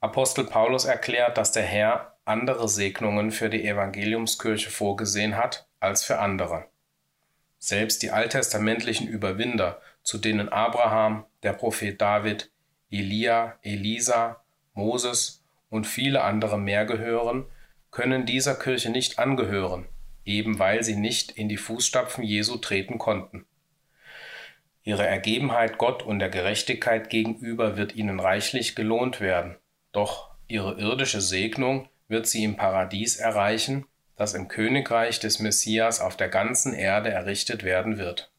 Apostel 0.00 0.44
Paulus 0.44 0.84
erklärt, 0.84 1.38
dass 1.38 1.50
der 1.50 1.64
Herr 1.64 2.16
andere 2.24 2.68
Segnungen 2.68 3.32
für 3.32 3.50
die 3.50 3.66
Evangeliumskirche 3.66 4.70
vorgesehen 4.70 5.36
hat 5.36 5.66
als 5.80 6.04
für 6.04 6.20
andere. 6.20 6.66
Selbst 7.58 8.02
die 8.02 8.10
alttestamentlichen 8.10 9.08
Überwinder, 9.08 9.80
zu 10.04 10.18
denen 10.18 10.48
Abraham, 10.48 11.24
der 11.42 11.52
Prophet 11.52 12.00
David, 12.00 12.52
Elia, 12.90 13.58
Elisa, 13.62 14.44
Moses 14.74 15.44
und 15.68 15.86
viele 15.86 16.22
andere 16.22 16.58
mehr 16.58 16.84
gehören, 16.84 17.46
können 17.90 18.26
dieser 18.26 18.54
Kirche 18.54 18.90
nicht 18.90 19.18
angehören, 19.18 19.86
eben 20.24 20.60
weil 20.60 20.84
sie 20.84 20.96
nicht 20.96 21.32
in 21.32 21.48
die 21.48 21.56
Fußstapfen 21.56 22.22
Jesu 22.22 22.58
treten 22.58 22.98
konnten. 22.98 23.46
Ihre 24.84 25.06
Ergebenheit 25.06 25.78
Gott 25.78 26.02
und 26.04 26.20
der 26.20 26.30
Gerechtigkeit 26.30 27.10
gegenüber 27.10 27.76
wird 27.76 27.96
ihnen 27.96 28.20
reichlich 28.20 28.76
gelohnt 28.76 29.20
werden, 29.20 29.56
doch 29.92 30.30
ihre 30.46 30.78
irdische 30.78 31.20
Segnung 31.20 31.88
wird 32.08 32.26
sie 32.26 32.44
im 32.44 32.56
Paradies 32.56 33.16
erreichen, 33.16 33.86
das 34.16 34.34
im 34.34 34.48
Königreich 34.48 35.20
des 35.20 35.38
Messias 35.38 36.00
auf 36.00 36.16
der 36.16 36.28
ganzen 36.28 36.74
Erde 36.74 37.10
errichtet 37.10 37.62
werden 37.62 37.98
wird. 37.98 38.30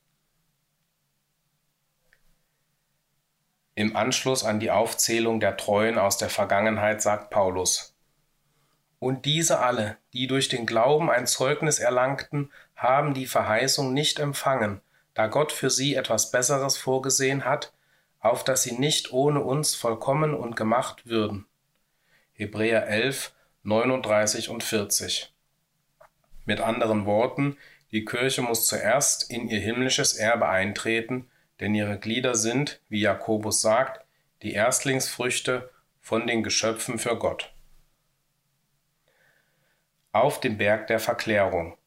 Im 3.76 3.96
Anschluss 3.96 4.44
an 4.44 4.60
die 4.60 4.72
Aufzählung 4.72 5.40
der 5.40 5.56
Treuen 5.56 5.98
aus 5.98 6.18
der 6.18 6.30
Vergangenheit 6.30 7.02
sagt 7.02 7.30
Paulus, 7.30 7.96
Und 9.00 9.24
diese 9.24 9.60
alle, 9.60 9.96
die 10.12 10.28
durch 10.28 10.50
den 10.50 10.66
Glauben 10.66 11.10
ein 11.10 11.28
Zeugnis 11.28 11.80
erlangten, 11.80 12.52
haben 12.76 13.14
die 13.14 13.26
Verheißung 13.26 13.94
nicht 13.94 14.20
empfangen, 14.20 14.82
da 15.14 15.28
Gott 15.28 15.54
für 15.54 15.70
sie 15.70 15.96
etwas 15.96 16.30
Besseres 16.30 16.76
vorgesehen 16.76 17.46
hat, 17.46 17.72
auf 18.20 18.44
dass 18.44 18.64
sie 18.64 18.78
nicht 18.78 19.14
ohne 19.14 19.42
uns 19.42 19.76
vollkommen 19.76 20.34
und 20.34 20.56
gemacht 20.56 21.08
würden. 21.08 21.46
Hebräer 22.34 22.88
11, 22.88 23.34
39 23.64 24.50
und 24.50 24.64
40. 24.64 25.34
Mit 26.46 26.62
anderen 26.62 27.06
Worten, 27.06 27.58
die 27.92 28.06
Kirche 28.06 28.42
muss 28.42 28.66
zuerst 28.68 29.30
in 29.30 29.50
ihr 29.50 29.60
himmlisches 29.60 30.16
Erbe 30.16 30.48
eintreten, 30.48 31.30
denn 31.60 31.76
ihre 31.76 32.00
Glieder 32.00 32.36
sind, 32.36 32.82
wie 32.90 33.02
Jakobus 33.02 33.62
sagt, 33.62 34.06
die 34.42 34.54
Erstlingsfrüchte 34.54 35.70
von 36.00 36.28
den 36.28 36.44
Geschöpfen 36.44 36.98
für 36.98 37.18
Gott. 37.18 37.54
Auf 40.12 40.40
dem 40.40 40.58
Berg 40.58 40.88
der 40.88 41.00
Verklärung. 41.00 41.78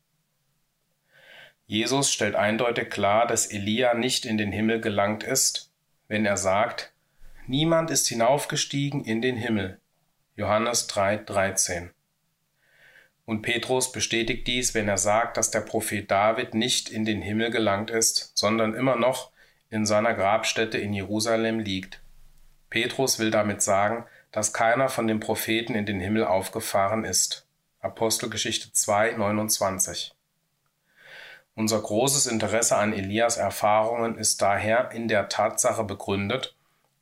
Jesus 1.66 2.12
stellt 2.12 2.36
eindeutig 2.36 2.90
klar, 2.90 3.26
dass 3.26 3.46
Elia 3.46 3.94
nicht 3.94 4.26
in 4.26 4.36
den 4.36 4.52
Himmel 4.52 4.80
gelangt 4.80 5.24
ist, 5.24 5.71
wenn 6.12 6.26
er 6.26 6.36
sagt, 6.36 6.92
Niemand 7.46 7.90
ist 7.90 8.06
hinaufgestiegen 8.06 9.02
in 9.02 9.22
den 9.22 9.34
Himmel. 9.34 9.80
Johannes 10.36 10.86
3,13. 10.90 11.88
Und 13.24 13.40
Petrus 13.40 13.92
bestätigt 13.92 14.46
dies, 14.46 14.74
wenn 14.74 14.88
er 14.88 14.98
sagt, 14.98 15.38
dass 15.38 15.50
der 15.50 15.62
Prophet 15.62 16.10
David 16.10 16.52
nicht 16.52 16.90
in 16.90 17.06
den 17.06 17.22
Himmel 17.22 17.50
gelangt 17.50 17.88
ist, 17.88 18.36
sondern 18.36 18.74
immer 18.74 18.96
noch 18.96 19.32
in 19.70 19.86
seiner 19.86 20.12
Grabstätte 20.12 20.76
in 20.76 20.92
Jerusalem 20.92 21.60
liegt. 21.60 22.02
Petrus 22.68 23.18
will 23.18 23.30
damit 23.30 23.62
sagen, 23.62 24.04
dass 24.32 24.52
keiner 24.52 24.90
von 24.90 25.06
den 25.06 25.18
Propheten 25.18 25.74
in 25.74 25.86
den 25.86 25.98
Himmel 25.98 26.26
aufgefahren 26.26 27.04
ist. 27.04 27.46
Apostelgeschichte 27.80 28.70
2, 28.70 29.12
29. 29.12 30.12
Unser 31.54 31.80
großes 31.80 32.26
Interesse 32.26 32.76
an 32.76 32.92
Elias 32.92 33.36
Erfahrungen 33.36 34.16
ist 34.16 34.40
daher 34.40 34.90
in 34.92 35.08
der 35.08 35.28
Tatsache 35.28 35.84
begründet, 35.84 36.56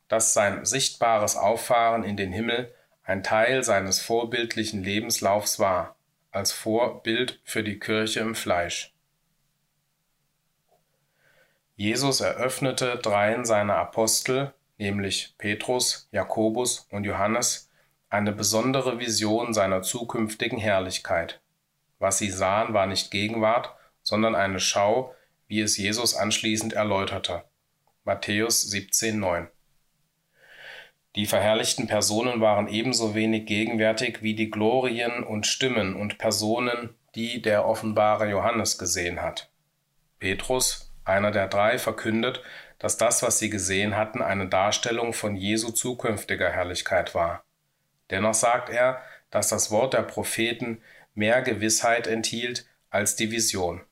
dass 0.07 0.33
sein 0.33 0.65
sichtbares 0.65 1.37
Auffahren 1.37 2.03
in 2.03 2.17
den 2.17 2.31
Himmel 2.31 2.73
ein 3.03 3.23
Teil 3.23 3.63
seines 3.63 4.01
vorbildlichen 4.01 4.83
Lebenslaufs 4.83 5.59
war, 5.59 5.95
als 6.31 6.51
Vorbild 6.51 7.39
für 7.43 7.63
die 7.63 7.79
Kirche 7.79 8.19
im 8.19 8.35
Fleisch. 8.35 8.93
Jesus 11.75 12.21
eröffnete 12.21 12.97
dreien 12.97 13.45
seiner 13.45 13.77
Apostel 13.77 14.53
nämlich 14.81 15.35
Petrus, 15.37 16.09
Jakobus 16.11 16.87
und 16.89 17.05
Johannes, 17.05 17.69
eine 18.09 18.33
besondere 18.33 18.99
Vision 18.99 19.53
seiner 19.53 19.83
zukünftigen 19.83 20.57
Herrlichkeit. 20.57 21.39
Was 21.99 22.17
sie 22.17 22.31
sahen, 22.31 22.73
war 22.73 22.87
nicht 22.87 23.11
Gegenwart, 23.11 23.73
sondern 24.11 24.35
eine 24.35 24.59
Schau, 24.59 25.15
wie 25.47 25.61
es 25.61 25.77
Jesus 25.77 26.15
anschließend 26.15 26.73
erläuterte. 26.73 27.45
Matthäus 28.03 28.69
17,9 28.69 29.47
Die 31.15 31.25
verherrlichten 31.25 31.87
Personen 31.87 32.41
waren 32.41 32.67
ebenso 32.67 33.15
wenig 33.15 33.45
gegenwärtig 33.45 34.21
wie 34.21 34.35
die 34.35 34.51
Glorien 34.51 35.23
und 35.23 35.47
Stimmen 35.47 35.95
und 35.95 36.17
Personen, 36.17 36.89
die 37.15 37.41
der 37.41 37.65
offenbare 37.65 38.29
Johannes 38.29 38.77
gesehen 38.77 39.21
hat. 39.21 39.49
Petrus, 40.19 40.91
einer 41.05 41.31
der 41.31 41.47
drei, 41.47 41.77
verkündet, 41.77 42.43
dass 42.79 42.97
das, 42.97 43.23
was 43.23 43.39
sie 43.39 43.49
gesehen 43.49 43.95
hatten, 43.95 44.21
eine 44.21 44.49
Darstellung 44.49 45.13
von 45.13 45.37
Jesu 45.37 45.71
zukünftiger 45.71 46.49
Herrlichkeit 46.49 47.15
war. 47.15 47.45
Dennoch 48.09 48.33
sagt 48.33 48.67
er, 48.69 49.01
dass 49.29 49.47
das 49.47 49.71
Wort 49.71 49.93
der 49.93 50.01
Propheten 50.01 50.81
mehr 51.13 51.41
Gewissheit 51.41 52.07
enthielt 52.07 52.65
als 52.89 53.15
die 53.15 53.31
Vision. 53.31 53.85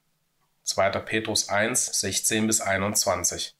2. 0.69 0.91
Petrus 0.99 1.49
1, 1.49 1.99
16 1.99 2.47
bis 2.47 2.61
21. 2.61 3.55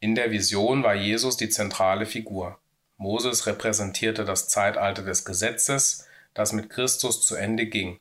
In 0.00 0.14
der 0.14 0.30
Vision 0.30 0.82
war 0.82 0.94
Jesus 0.94 1.36
die 1.36 1.48
zentrale 1.48 2.06
Figur. 2.06 2.58
Moses 2.96 3.46
repräsentierte 3.46 4.24
das 4.24 4.48
Zeitalter 4.48 5.02
des 5.02 5.24
Gesetzes, 5.24 6.06
das 6.34 6.52
mit 6.52 6.70
Christus 6.70 7.24
zu 7.24 7.34
Ende 7.34 7.66
ging, 7.66 8.00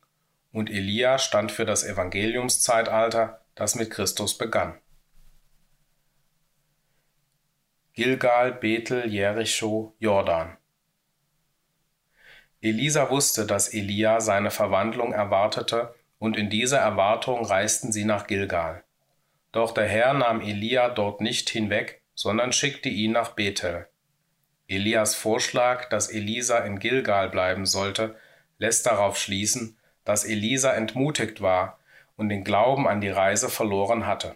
und 0.52 0.70
Elia 0.70 1.18
stand 1.18 1.52
für 1.52 1.66
das 1.66 1.84
Evangeliumszeitalter, 1.84 3.42
das 3.56 3.76
mit 3.76 3.92
Christus 3.92 4.38
begann. 4.38 4.80
Gilgal, 7.94 8.54
Bethel, 8.54 9.12
Jericho, 9.12 9.96
Jordan. 10.00 10.58
Elisa 12.62 13.10
wusste, 13.10 13.46
dass 13.46 13.74
Elia 13.74 14.22
seine 14.22 14.52
Verwandlung 14.52 15.14
erwartete, 15.14 15.96
und 16.20 16.38
in 16.38 16.50
dieser 16.50 16.80
Erwartung 16.80 17.44
reisten 17.46 17.92
sie 17.92 18.06
nach 18.06 18.28
Gilgal. 18.28 18.84
Doch 19.52 19.74
der 19.74 19.88
Herr 19.88 20.14
nahm 20.14 20.42
Elia 20.42 20.90
dort 20.90 21.22
nicht 21.22 21.50
hinweg, 21.50 22.02
sondern 22.14 22.52
schickte 22.52 22.90
ihn 22.90 23.12
nach 23.12 23.30
Bethel. 23.30 23.88
Elias 24.68 25.16
Vorschlag, 25.16 25.90
dass 25.90 26.10
Elisa 26.10 26.60
in 26.60 26.80
Gilgal 26.80 27.30
bleiben 27.30 27.66
sollte, 27.66 28.16
lässt 28.58 28.86
darauf 28.86 29.18
schließen, 29.18 29.78
dass 30.04 30.26
Elisa 30.26 30.74
entmutigt 30.74 31.42
war 31.42 31.80
und 32.16 32.30
den 32.30 32.44
Glauben 32.44 32.88
an 32.88 33.02
die 33.02 33.10
Reise 33.10 33.50
verloren 33.50 34.08
hatte. 34.08 34.36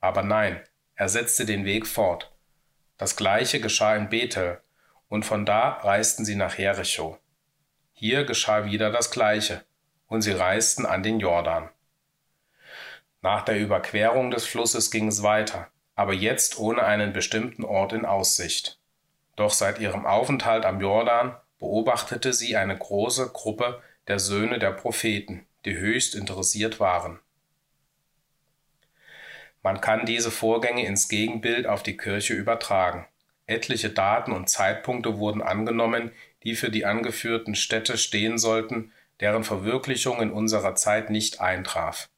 Aber 0.00 0.22
nein, 0.22 0.60
er 0.96 1.08
setzte 1.08 1.44
den 1.44 1.64
Weg 1.64 1.86
fort. 1.86 2.32
Das 2.98 3.16
gleiche 3.16 3.60
geschah 3.60 3.96
in 3.96 4.08
Bethel, 4.08 4.60
und 5.08 5.24
von 5.24 5.46
da 5.46 5.78
reisten 5.82 6.24
sie 6.24 6.36
nach 6.36 6.58
Jericho. 6.58 7.18
Hier 7.92 8.24
geschah 8.24 8.64
wieder 8.64 8.90
das 8.90 9.10
gleiche, 9.10 9.64
und 10.10 10.20
sie 10.20 10.32
reisten 10.32 10.84
an 10.84 11.02
den 11.02 11.20
Jordan. 11.20 11.70
Nach 13.22 13.42
der 13.42 13.58
Überquerung 13.58 14.30
des 14.30 14.44
Flusses 14.44 14.90
ging 14.90 15.06
es 15.06 15.22
weiter, 15.22 15.68
aber 15.94 16.12
jetzt 16.12 16.58
ohne 16.58 16.82
einen 16.82 17.14
bestimmten 17.14 17.64
Ort 17.64 17.94
in 17.94 18.04
Aussicht. 18.04 18.78
Doch 19.36 19.52
seit 19.52 19.78
ihrem 19.78 20.04
Aufenthalt 20.04 20.66
am 20.66 20.80
Jordan 20.80 21.36
beobachtete 21.58 22.32
sie 22.32 22.56
eine 22.56 22.76
große 22.76 23.30
Gruppe 23.32 23.82
der 24.08 24.18
Söhne 24.18 24.58
der 24.58 24.72
Propheten, 24.72 25.46
die 25.64 25.76
höchst 25.76 26.14
interessiert 26.14 26.80
waren. 26.80 27.20
Man 29.62 29.80
kann 29.80 30.06
diese 30.06 30.30
Vorgänge 30.30 30.86
ins 30.86 31.08
Gegenbild 31.08 31.66
auf 31.66 31.82
die 31.82 31.96
Kirche 31.96 32.34
übertragen. 32.34 33.06
Etliche 33.46 33.90
Daten 33.90 34.32
und 34.32 34.48
Zeitpunkte 34.48 35.18
wurden 35.18 35.42
angenommen, 35.42 36.12
die 36.42 36.54
für 36.54 36.70
die 36.70 36.86
angeführten 36.86 37.54
Städte 37.54 37.98
stehen 37.98 38.38
sollten, 38.38 38.92
deren 39.20 39.44
Verwirklichung 39.44 40.20
in 40.20 40.30
unserer 40.30 40.74
Zeit 40.74 41.10
nicht 41.10 41.40
eintraf. 41.40 42.08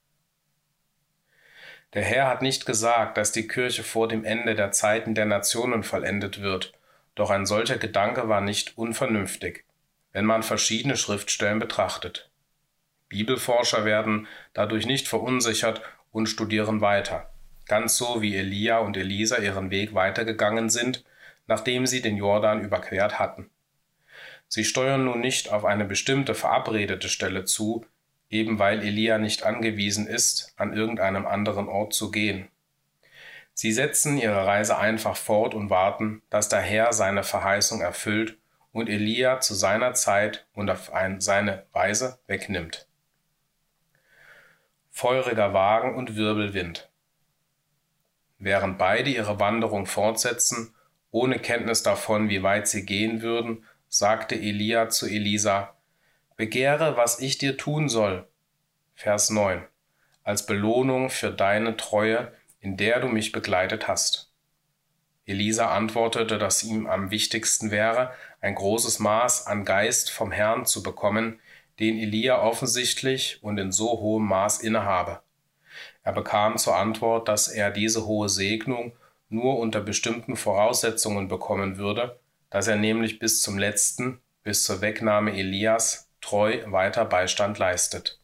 Der 1.94 2.02
Herr 2.02 2.28
hat 2.28 2.42
nicht 2.42 2.64
gesagt, 2.64 3.16
dass 3.16 3.32
die 3.32 3.46
Kirche 3.46 3.82
vor 3.82 4.08
dem 4.08 4.24
Ende 4.24 4.54
der 4.54 4.72
Zeiten 4.72 5.14
der 5.14 5.26
Nationen 5.26 5.82
vollendet 5.82 6.40
wird, 6.40 6.72
doch 7.14 7.30
ein 7.30 7.44
solcher 7.44 7.76
Gedanke 7.76 8.28
war 8.28 8.40
nicht 8.40 8.78
unvernünftig, 8.78 9.64
wenn 10.12 10.24
man 10.24 10.42
verschiedene 10.42 10.96
Schriftstellen 10.96 11.58
betrachtet. 11.58 12.30
Bibelforscher 13.08 13.84
werden 13.84 14.26
dadurch 14.54 14.86
nicht 14.86 15.06
verunsichert 15.06 15.82
und 16.12 16.28
studieren 16.28 16.80
weiter 16.80 17.28
ganz 17.66 17.96
so 17.96 18.22
wie 18.22 18.36
Elia 18.36 18.78
und 18.78 18.96
Elisa 18.96 19.38
ihren 19.38 19.70
Weg 19.70 19.94
weitergegangen 19.94 20.68
sind, 20.70 21.04
nachdem 21.46 21.86
sie 21.86 22.02
den 22.02 22.16
Jordan 22.16 22.62
überquert 22.62 23.18
hatten. 23.18 23.50
Sie 24.54 24.64
steuern 24.64 25.06
nun 25.06 25.20
nicht 25.20 25.50
auf 25.50 25.64
eine 25.64 25.86
bestimmte 25.86 26.34
verabredete 26.34 27.08
Stelle 27.08 27.46
zu, 27.46 27.86
eben 28.28 28.58
weil 28.58 28.82
Elia 28.82 29.16
nicht 29.16 29.44
angewiesen 29.44 30.06
ist, 30.06 30.52
an 30.58 30.74
irgendeinem 30.74 31.26
anderen 31.26 31.68
Ort 31.70 31.94
zu 31.94 32.10
gehen. 32.10 32.50
Sie 33.54 33.72
setzen 33.72 34.18
ihre 34.18 34.46
Reise 34.46 34.76
einfach 34.76 35.16
fort 35.16 35.54
und 35.54 35.70
warten, 35.70 36.20
dass 36.28 36.50
der 36.50 36.60
Herr 36.60 36.92
seine 36.92 37.22
Verheißung 37.22 37.80
erfüllt 37.80 38.36
und 38.72 38.90
Elia 38.90 39.40
zu 39.40 39.54
seiner 39.54 39.94
Zeit 39.94 40.46
und 40.52 40.68
auf 40.68 40.92
ein, 40.92 41.22
seine 41.22 41.64
Weise 41.72 42.18
wegnimmt. 42.26 42.86
Feuriger 44.90 45.54
Wagen 45.54 45.94
und 45.94 46.14
Wirbelwind. 46.14 46.90
Während 48.38 48.76
beide 48.76 49.08
ihre 49.08 49.40
Wanderung 49.40 49.86
fortsetzen, 49.86 50.74
ohne 51.10 51.38
Kenntnis 51.38 51.82
davon, 51.82 52.28
wie 52.28 52.42
weit 52.42 52.68
sie 52.68 52.84
gehen 52.84 53.22
würden, 53.22 53.64
sagte 53.94 54.36
Elia 54.36 54.88
zu 54.88 55.06
Elisa, 55.06 55.74
Begehre, 56.36 56.96
was 56.96 57.20
ich 57.20 57.36
dir 57.36 57.58
tun 57.58 57.90
soll. 57.90 58.26
Vers 58.94 59.28
9. 59.28 59.66
Als 60.24 60.46
Belohnung 60.46 61.10
für 61.10 61.30
deine 61.30 61.76
Treue, 61.76 62.32
in 62.58 62.78
der 62.78 63.00
du 63.00 63.08
mich 63.08 63.32
begleitet 63.32 63.88
hast. 63.88 64.32
Elisa 65.26 65.76
antwortete, 65.76 66.38
dass 66.38 66.62
ihm 66.62 66.86
am 66.86 67.10
wichtigsten 67.10 67.70
wäre, 67.70 68.14
ein 68.40 68.54
großes 68.54 68.98
Maß 68.98 69.46
an 69.46 69.66
Geist 69.66 70.10
vom 70.10 70.32
Herrn 70.32 70.64
zu 70.64 70.82
bekommen, 70.82 71.38
den 71.78 71.98
Elia 71.98 72.40
offensichtlich 72.40 73.40
und 73.42 73.58
in 73.58 73.72
so 73.72 74.00
hohem 74.00 74.26
Maß 74.26 74.62
innehabe. 74.62 75.20
Er 76.02 76.14
bekam 76.14 76.56
zur 76.56 76.76
Antwort, 76.76 77.28
dass 77.28 77.46
er 77.46 77.70
diese 77.70 78.06
hohe 78.06 78.30
Segnung 78.30 78.96
nur 79.28 79.58
unter 79.58 79.82
bestimmten 79.82 80.36
Voraussetzungen 80.36 81.28
bekommen 81.28 81.76
würde, 81.76 82.18
dass 82.52 82.68
er 82.68 82.76
nämlich 82.76 83.18
bis 83.18 83.40
zum 83.40 83.58
letzten, 83.58 84.20
bis 84.42 84.62
zur 84.64 84.82
Wegnahme 84.82 85.32
Elias, 85.32 86.10
treu 86.20 86.62
weiter 86.66 87.06
Beistand 87.06 87.58
leistet. 87.58 88.20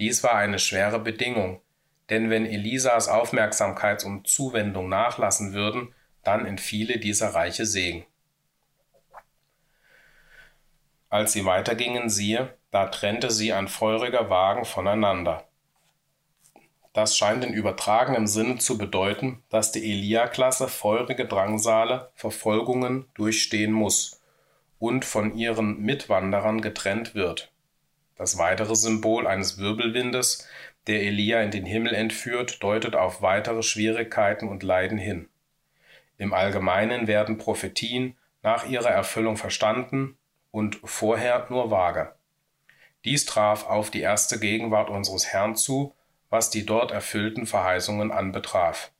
Dies 0.00 0.22
war 0.24 0.34
eine 0.34 0.58
schwere 0.58 0.98
Bedingung, 0.98 1.60
denn 2.10 2.28
wenn 2.28 2.44
Elisas 2.44 3.08
Aufmerksamkeit 3.08 4.04
und 4.04 4.26
Zuwendung 4.26 4.88
nachlassen 4.88 5.54
würden, 5.54 5.94
dann 6.24 6.44
entfiele 6.44 6.98
dieser 6.98 7.34
reiche 7.34 7.66
Segen. 7.66 8.04
Als 11.08 11.32
sie 11.32 11.44
weitergingen, 11.44 12.10
siehe, 12.10 12.52
Da 12.72 12.88
trennte 12.88 13.30
sie 13.30 13.54
ein 13.54 13.68
feuriger 13.68 14.28
Wagen 14.28 14.66
voneinander. 14.66 15.48
Das 16.96 17.14
scheint 17.14 17.44
in 17.44 17.52
übertragenem 17.52 18.26
Sinne 18.26 18.56
zu 18.56 18.78
bedeuten, 18.78 19.42
dass 19.50 19.70
die 19.70 19.84
Elia-Klasse 19.84 20.66
feurige 20.66 21.26
Drangsale, 21.26 22.10
Verfolgungen 22.14 23.04
durchstehen 23.12 23.70
muss 23.70 24.22
und 24.78 25.04
von 25.04 25.36
ihren 25.36 25.82
Mitwanderern 25.82 26.62
getrennt 26.62 27.14
wird. 27.14 27.52
Das 28.16 28.38
weitere 28.38 28.74
Symbol 28.74 29.26
eines 29.26 29.58
Wirbelwindes, 29.58 30.48
der 30.86 31.02
Elia 31.02 31.42
in 31.42 31.50
den 31.50 31.66
Himmel 31.66 31.92
entführt, 31.92 32.62
deutet 32.62 32.96
auf 32.96 33.20
weitere 33.20 33.62
Schwierigkeiten 33.62 34.48
und 34.48 34.62
Leiden 34.62 34.96
hin. 34.96 35.28
Im 36.16 36.32
Allgemeinen 36.32 37.06
werden 37.06 37.36
Prophetien 37.36 38.16
nach 38.42 38.66
ihrer 38.70 38.88
Erfüllung 38.88 39.36
verstanden 39.36 40.16
und 40.50 40.80
vorher 40.82 41.46
nur 41.50 41.70
vage. 41.70 42.14
Dies 43.04 43.26
traf 43.26 43.66
auf 43.66 43.90
die 43.90 44.00
erste 44.00 44.40
Gegenwart 44.40 44.88
unseres 44.88 45.26
Herrn 45.26 45.56
zu, 45.56 45.94
was 46.30 46.50
die 46.50 46.66
dort 46.66 46.90
erfüllten 46.92 47.46
Verheißungen 47.46 48.10
anbetraf. 48.12 48.90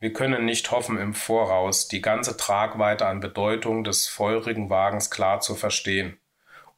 Wir 0.00 0.12
können 0.12 0.44
nicht 0.44 0.70
hoffen, 0.72 0.98
im 0.98 1.14
Voraus 1.14 1.86
die 1.86 2.02
ganze 2.02 2.36
Tragweite 2.36 3.06
an 3.06 3.20
Bedeutung 3.20 3.84
des 3.84 4.08
feurigen 4.08 4.68
Wagens 4.68 5.10
klar 5.10 5.40
zu 5.40 5.54
verstehen, 5.54 6.18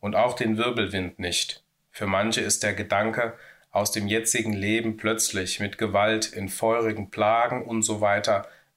und 0.00 0.14
auch 0.14 0.34
den 0.34 0.58
Wirbelwind 0.58 1.18
nicht. 1.18 1.64
Für 1.90 2.06
manche 2.06 2.42
ist 2.42 2.62
der 2.62 2.74
Gedanke, 2.74 3.38
aus 3.70 3.90
dem 3.90 4.06
jetzigen 4.06 4.52
Leben 4.52 4.96
plötzlich 4.96 5.58
mit 5.58 5.78
Gewalt 5.78 6.32
in 6.32 6.48
feurigen 6.48 7.10
Plagen 7.10 7.64
und 7.64 7.82
so 7.82 8.00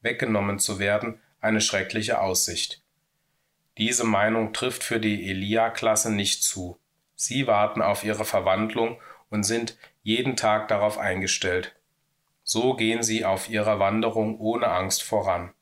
weggenommen 0.01 0.59
zu 0.59 0.79
werden, 0.79 1.19
eine 1.41 1.61
schreckliche 1.61 2.21
Aussicht. 2.21 2.81
Diese 3.77 4.05
Meinung 4.05 4.53
trifft 4.53 4.83
für 4.83 4.99
die 4.99 5.29
Elia-Klasse 5.29 6.11
nicht 6.11 6.41
zu. 6.43 6.79
Sie 7.15 7.47
warten 7.47 7.81
auf 7.81 8.03
ihre 8.03 8.25
Verwandlung 8.25 8.99
und 9.29 9.43
sind 9.43 9.77
jeden 10.03 10.35
Tag 10.35 10.67
darauf 10.67 10.97
eingestellt. 10.97 11.75
So 12.43 12.75
gehen 12.75 13.03
sie 13.03 13.25
auf 13.25 13.49
ihrer 13.49 13.79
Wanderung 13.79 14.39
ohne 14.39 14.67
Angst 14.67 15.03
voran. 15.03 15.53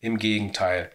Im 0.00 0.18
Gegenteil, 0.18 0.90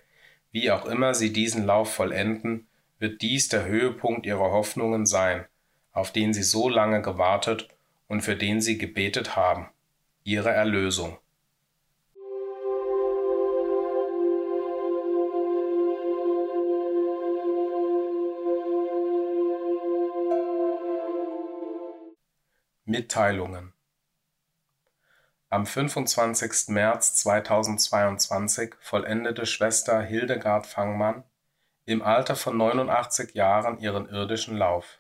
wie 0.52 0.69
auch 0.69 0.85
immer 0.85 1.15
sie 1.15 1.34
diesen 1.34 1.65
Lauf 1.65 1.93
vollenden, 1.93 2.68
wird 2.99 3.22
dies 3.22 3.49
der 3.49 3.65
Höhepunkt 3.65 4.26
ihrer 4.26 4.52
Hoffnungen 4.52 5.06
sein, 5.06 5.45
auf 5.91 6.11
den 6.11 6.34
sie 6.34 6.43
so 6.43 6.69
lange 6.69 7.02
gewartet 7.02 7.69
und 8.07 8.22
für 8.22 8.35
den 8.35 8.61
sie 8.61 8.77
gebetet 8.77 9.35
haben, 9.35 9.69
ihre 10.23 10.52
Erlösung. 10.52 11.18
Mitteilungen 22.91 23.72
Am 25.47 25.65
25. 25.65 26.68
März 26.68 27.15
2022 27.15 28.76
vollendete 28.81 29.45
Schwester 29.45 30.01
Hildegard 30.01 30.68
Fangmann 30.68 31.23
im 31.85 32.01
Alter 32.01 32.35
von 32.35 32.57
89 32.57 33.34
Jahren 33.34 33.80
ihren 33.80 34.09
irdischen 34.09 34.57
Lauf. 34.57 34.99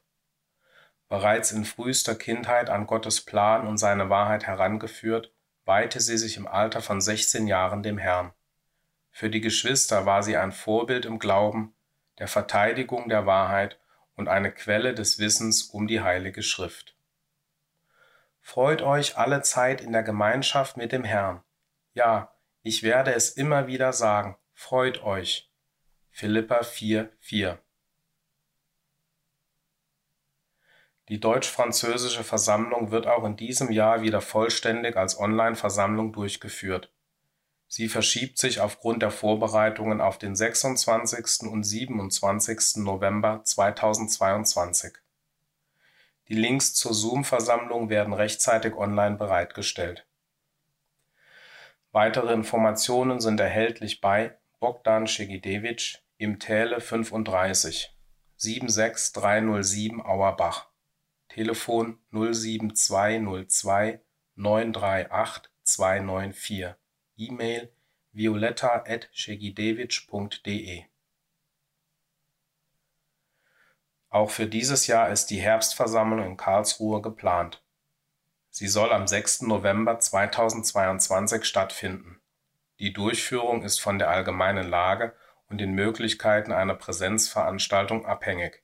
Bereits 1.09 1.51
in 1.51 1.65
frühester 1.65 2.15
Kindheit 2.15 2.69
an 2.69 2.87
Gottes 2.87 3.25
Plan 3.25 3.67
und 3.67 3.77
seine 3.77 4.09
Wahrheit 4.09 4.47
herangeführt, 4.47 5.33
weihte 5.65 5.99
sie 5.99 6.17
sich 6.17 6.37
im 6.37 6.47
Alter 6.47 6.81
von 6.81 7.01
16 7.01 7.45
Jahren 7.45 7.83
dem 7.83 7.97
Herrn. 7.97 8.31
Für 9.09 9.29
die 9.29 9.41
Geschwister 9.41 10.05
war 10.05 10.23
sie 10.23 10.37
ein 10.37 10.53
Vorbild 10.53 11.03
im 11.03 11.19
Glauben, 11.19 11.75
der 12.19 12.29
Verteidigung 12.29 13.09
der 13.09 13.25
Wahrheit 13.25 13.81
und 14.15 14.29
eine 14.29 14.53
Quelle 14.53 14.93
des 14.93 15.19
Wissens 15.19 15.63
um 15.63 15.87
die 15.87 15.99
Heilige 15.99 16.41
Schrift. 16.41 16.95
Freut 18.41 18.81
euch 18.81 19.17
alle 19.17 19.41
Zeit 19.43 19.81
in 19.81 19.91
der 19.91 20.03
Gemeinschaft 20.03 20.75
mit 20.75 20.91
dem 20.91 21.03
Herrn. 21.03 21.43
Ja, 21.93 22.33
ich 22.63 22.83
werde 22.83 23.13
es 23.13 23.31
immer 23.31 23.67
wieder 23.67 23.93
sagen, 23.93 24.37
freut 24.53 25.03
euch. 25.03 25.51
Philippa 26.09 26.63
4, 26.63 27.09
4 27.19 27.59
Die 31.11 31.19
deutsch-französische 31.19 32.23
Versammlung 32.23 32.91
wird 32.91 33.05
auch 33.05 33.25
in 33.25 33.35
diesem 33.35 33.71
Jahr 33.71 34.01
wieder 34.01 34.21
vollständig 34.21 34.95
als 34.95 35.19
Online-Versammlung 35.19 36.13
durchgeführt. 36.13 36.93
Sie 37.67 37.89
verschiebt 37.89 38.37
sich 38.37 38.59
aufgrund 38.59 39.01
der 39.01 39.11
Vorbereitungen 39.11 40.01
auf 40.01 40.17
den 40.17 40.35
26. 40.35 41.49
und 41.49 41.63
27. 41.63 42.83
November 42.83 43.43
2022. 43.43 44.93
Die 46.31 46.37
Links 46.37 46.73
zur 46.73 46.93
Zoom-Versammlung 46.93 47.89
werden 47.89 48.13
rechtzeitig 48.13 48.75
online 48.75 49.17
bereitgestellt. 49.17 50.07
Weitere 51.91 52.31
Informationen 52.31 53.19
sind 53.19 53.41
erhältlich 53.41 53.99
bei 53.99 54.37
Bogdan 54.61 55.07
Schegidewitsch 55.07 55.97
im 56.15 56.39
Täle 56.39 56.79
35 56.79 57.93
76307 58.37 60.01
Auerbach. 60.01 60.69
Telefon 61.27 61.99
07202 62.11 63.99
938 64.35 65.51
294 65.63 66.75
E-Mail 67.17 67.73
violetta@schegidewitsch.de 68.13 70.90
Auch 74.11 74.29
für 74.29 74.45
dieses 74.45 74.87
Jahr 74.87 75.09
ist 75.09 75.27
die 75.27 75.39
Herbstversammlung 75.39 76.25
in 76.25 76.35
Karlsruhe 76.35 77.01
geplant. 77.01 77.63
Sie 78.49 78.67
soll 78.67 78.91
am 78.91 79.07
6. 79.07 79.43
November 79.43 79.99
2022 79.99 81.45
stattfinden. 81.45 82.19
Die 82.79 82.91
Durchführung 82.91 83.63
ist 83.63 83.79
von 83.79 83.99
der 83.99 84.09
allgemeinen 84.09 84.69
Lage 84.69 85.15
und 85.47 85.59
den 85.59 85.71
Möglichkeiten 85.71 86.51
einer 86.51 86.75
Präsenzveranstaltung 86.75 88.05
abhängig. 88.05 88.61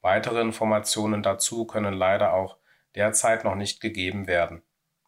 Weitere 0.00 0.40
Informationen 0.40 1.24
dazu 1.24 1.66
können 1.66 1.94
leider 1.94 2.32
auch 2.32 2.56
derzeit 2.94 3.42
noch 3.42 3.56
nicht 3.56 3.80
gegeben 3.80 4.28
werden. 4.28 4.62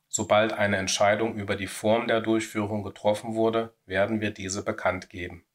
Sobald 0.09 0.53
eine 0.53 0.79
Entscheidung 0.79 1.37
über 1.37 1.55
die 1.55 1.69
Form 1.69 2.09
der 2.09 2.21
Durchführung 2.21 2.83
getroffen 2.83 3.37
wurde, 3.37 3.73
werden 3.87 4.21
wir 4.21 4.33
diese 4.33 4.65
bekannt 4.65 5.11
geben 5.11 5.47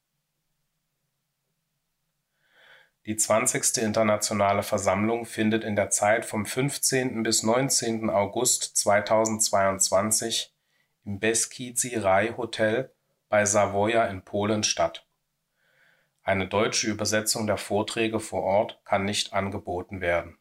Die 3.09 3.17
20. 3.17 3.77
Internationale 3.77 4.61
Versammlung 4.61 5.25
findet 5.25 5.63
in 5.63 5.75
der 5.75 5.89
Zeit 5.89 6.25
vom 6.25 6.45
15. 6.45 7.23
bis 7.23 7.41
19. 7.41 8.07
August 8.07 8.77
2022 8.77 10.53
im 11.05 11.19
Beskizy 11.19 11.95
Raj 11.95 12.35
Hotel 12.37 12.93
bei 13.27 13.45
Savoia 13.45 14.05
in 14.05 14.21
Polen 14.21 14.61
statt. 14.61 15.07
Eine 16.21 16.47
deutsche 16.47 16.85
Übersetzung 16.85 17.47
der 17.47 17.57
Vorträge 17.57 18.19
vor 18.19 18.43
Ort 18.43 18.79
kann 18.85 19.05
nicht 19.05 19.33
angeboten 19.33 20.01
werden. 20.01 20.37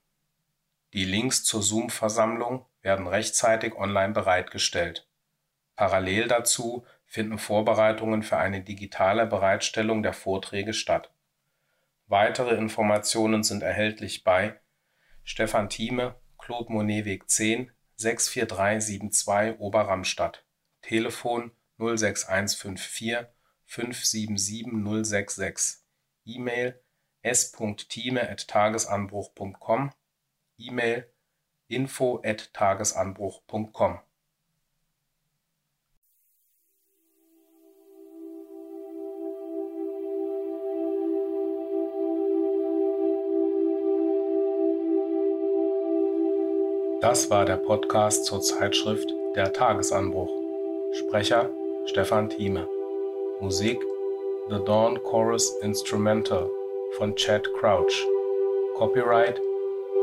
Die 0.93 1.07
Links 1.07 1.45
zur 1.45 1.63
Zoom-Versammlung 1.63 2.67
werden 2.83 3.07
rechtzeitig 3.07 3.77
online 3.77 4.13
bereitgestellt. 4.13 5.09
Parallel 5.75 6.29
dazu 6.29 6.85
finden 7.07 7.39
Vorbereitungen 7.39 8.23
für 8.23 8.37
eine 8.37 8.61
digitale 8.61 9.25
Bereitstellung 9.25 10.03
der 10.03 10.13
Vorträge 10.13 10.75
statt 10.75 11.11
Weitere 12.11 12.57
Informationen 12.57 13.43
sind 13.43 13.63
erhältlich 13.63 14.25
bei 14.25 14.59
Stefan 15.25 15.69
Thieme, 15.69 16.19
Claude 16.39 16.73
Monet 16.73 17.05
Weg 17.05 17.29
10, 17.29 17.71
64372 17.97 19.61
Oberramstadt, 19.61 20.43
Telefon 20.81 21.51
06154 21.77 23.27
577 23.67 25.05
066, 25.05 25.85
E-Mail 26.25 26.83
s.thieme@tagesanbruch.com, 27.21 29.93
E-Mail 30.57 31.13
info@tagesanbruch.com 31.67 34.01
Das 47.01 47.31
war 47.31 47.45
der 47.45 47.59
Podcast 47.59 48.25
zur 48.25 48.41
Zeitschrift 48.41 49.09
Der 49.37 49.53
Tagesanbruch. 49.53 50.31
Sprecher 50.93 51.49
Stefan 51.87 52.29
Thieme. 52.29 52.67
Musik 53.41 53.81
The 54.51 54.59
Dawn 54.65 55.01
Chorus 55.05 55.49
Instrumental 55.63 56.51
von 56.97 57.15
Chad 57.15 57.53
Crouch. 57.55 58.05
Copyright 58.77 59.41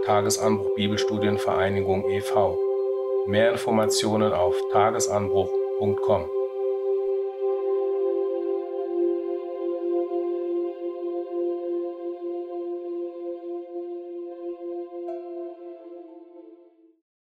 Tagesanbruch 0.05 0.73
Bibelstudienvereinigung 0.75 2.09
e.V. 2.11 2.57
Mehr 3.27 3.51
Informationen 3.51 4.31
auf 4.31 4.55
tagesanbruch.com. 4.71 6.34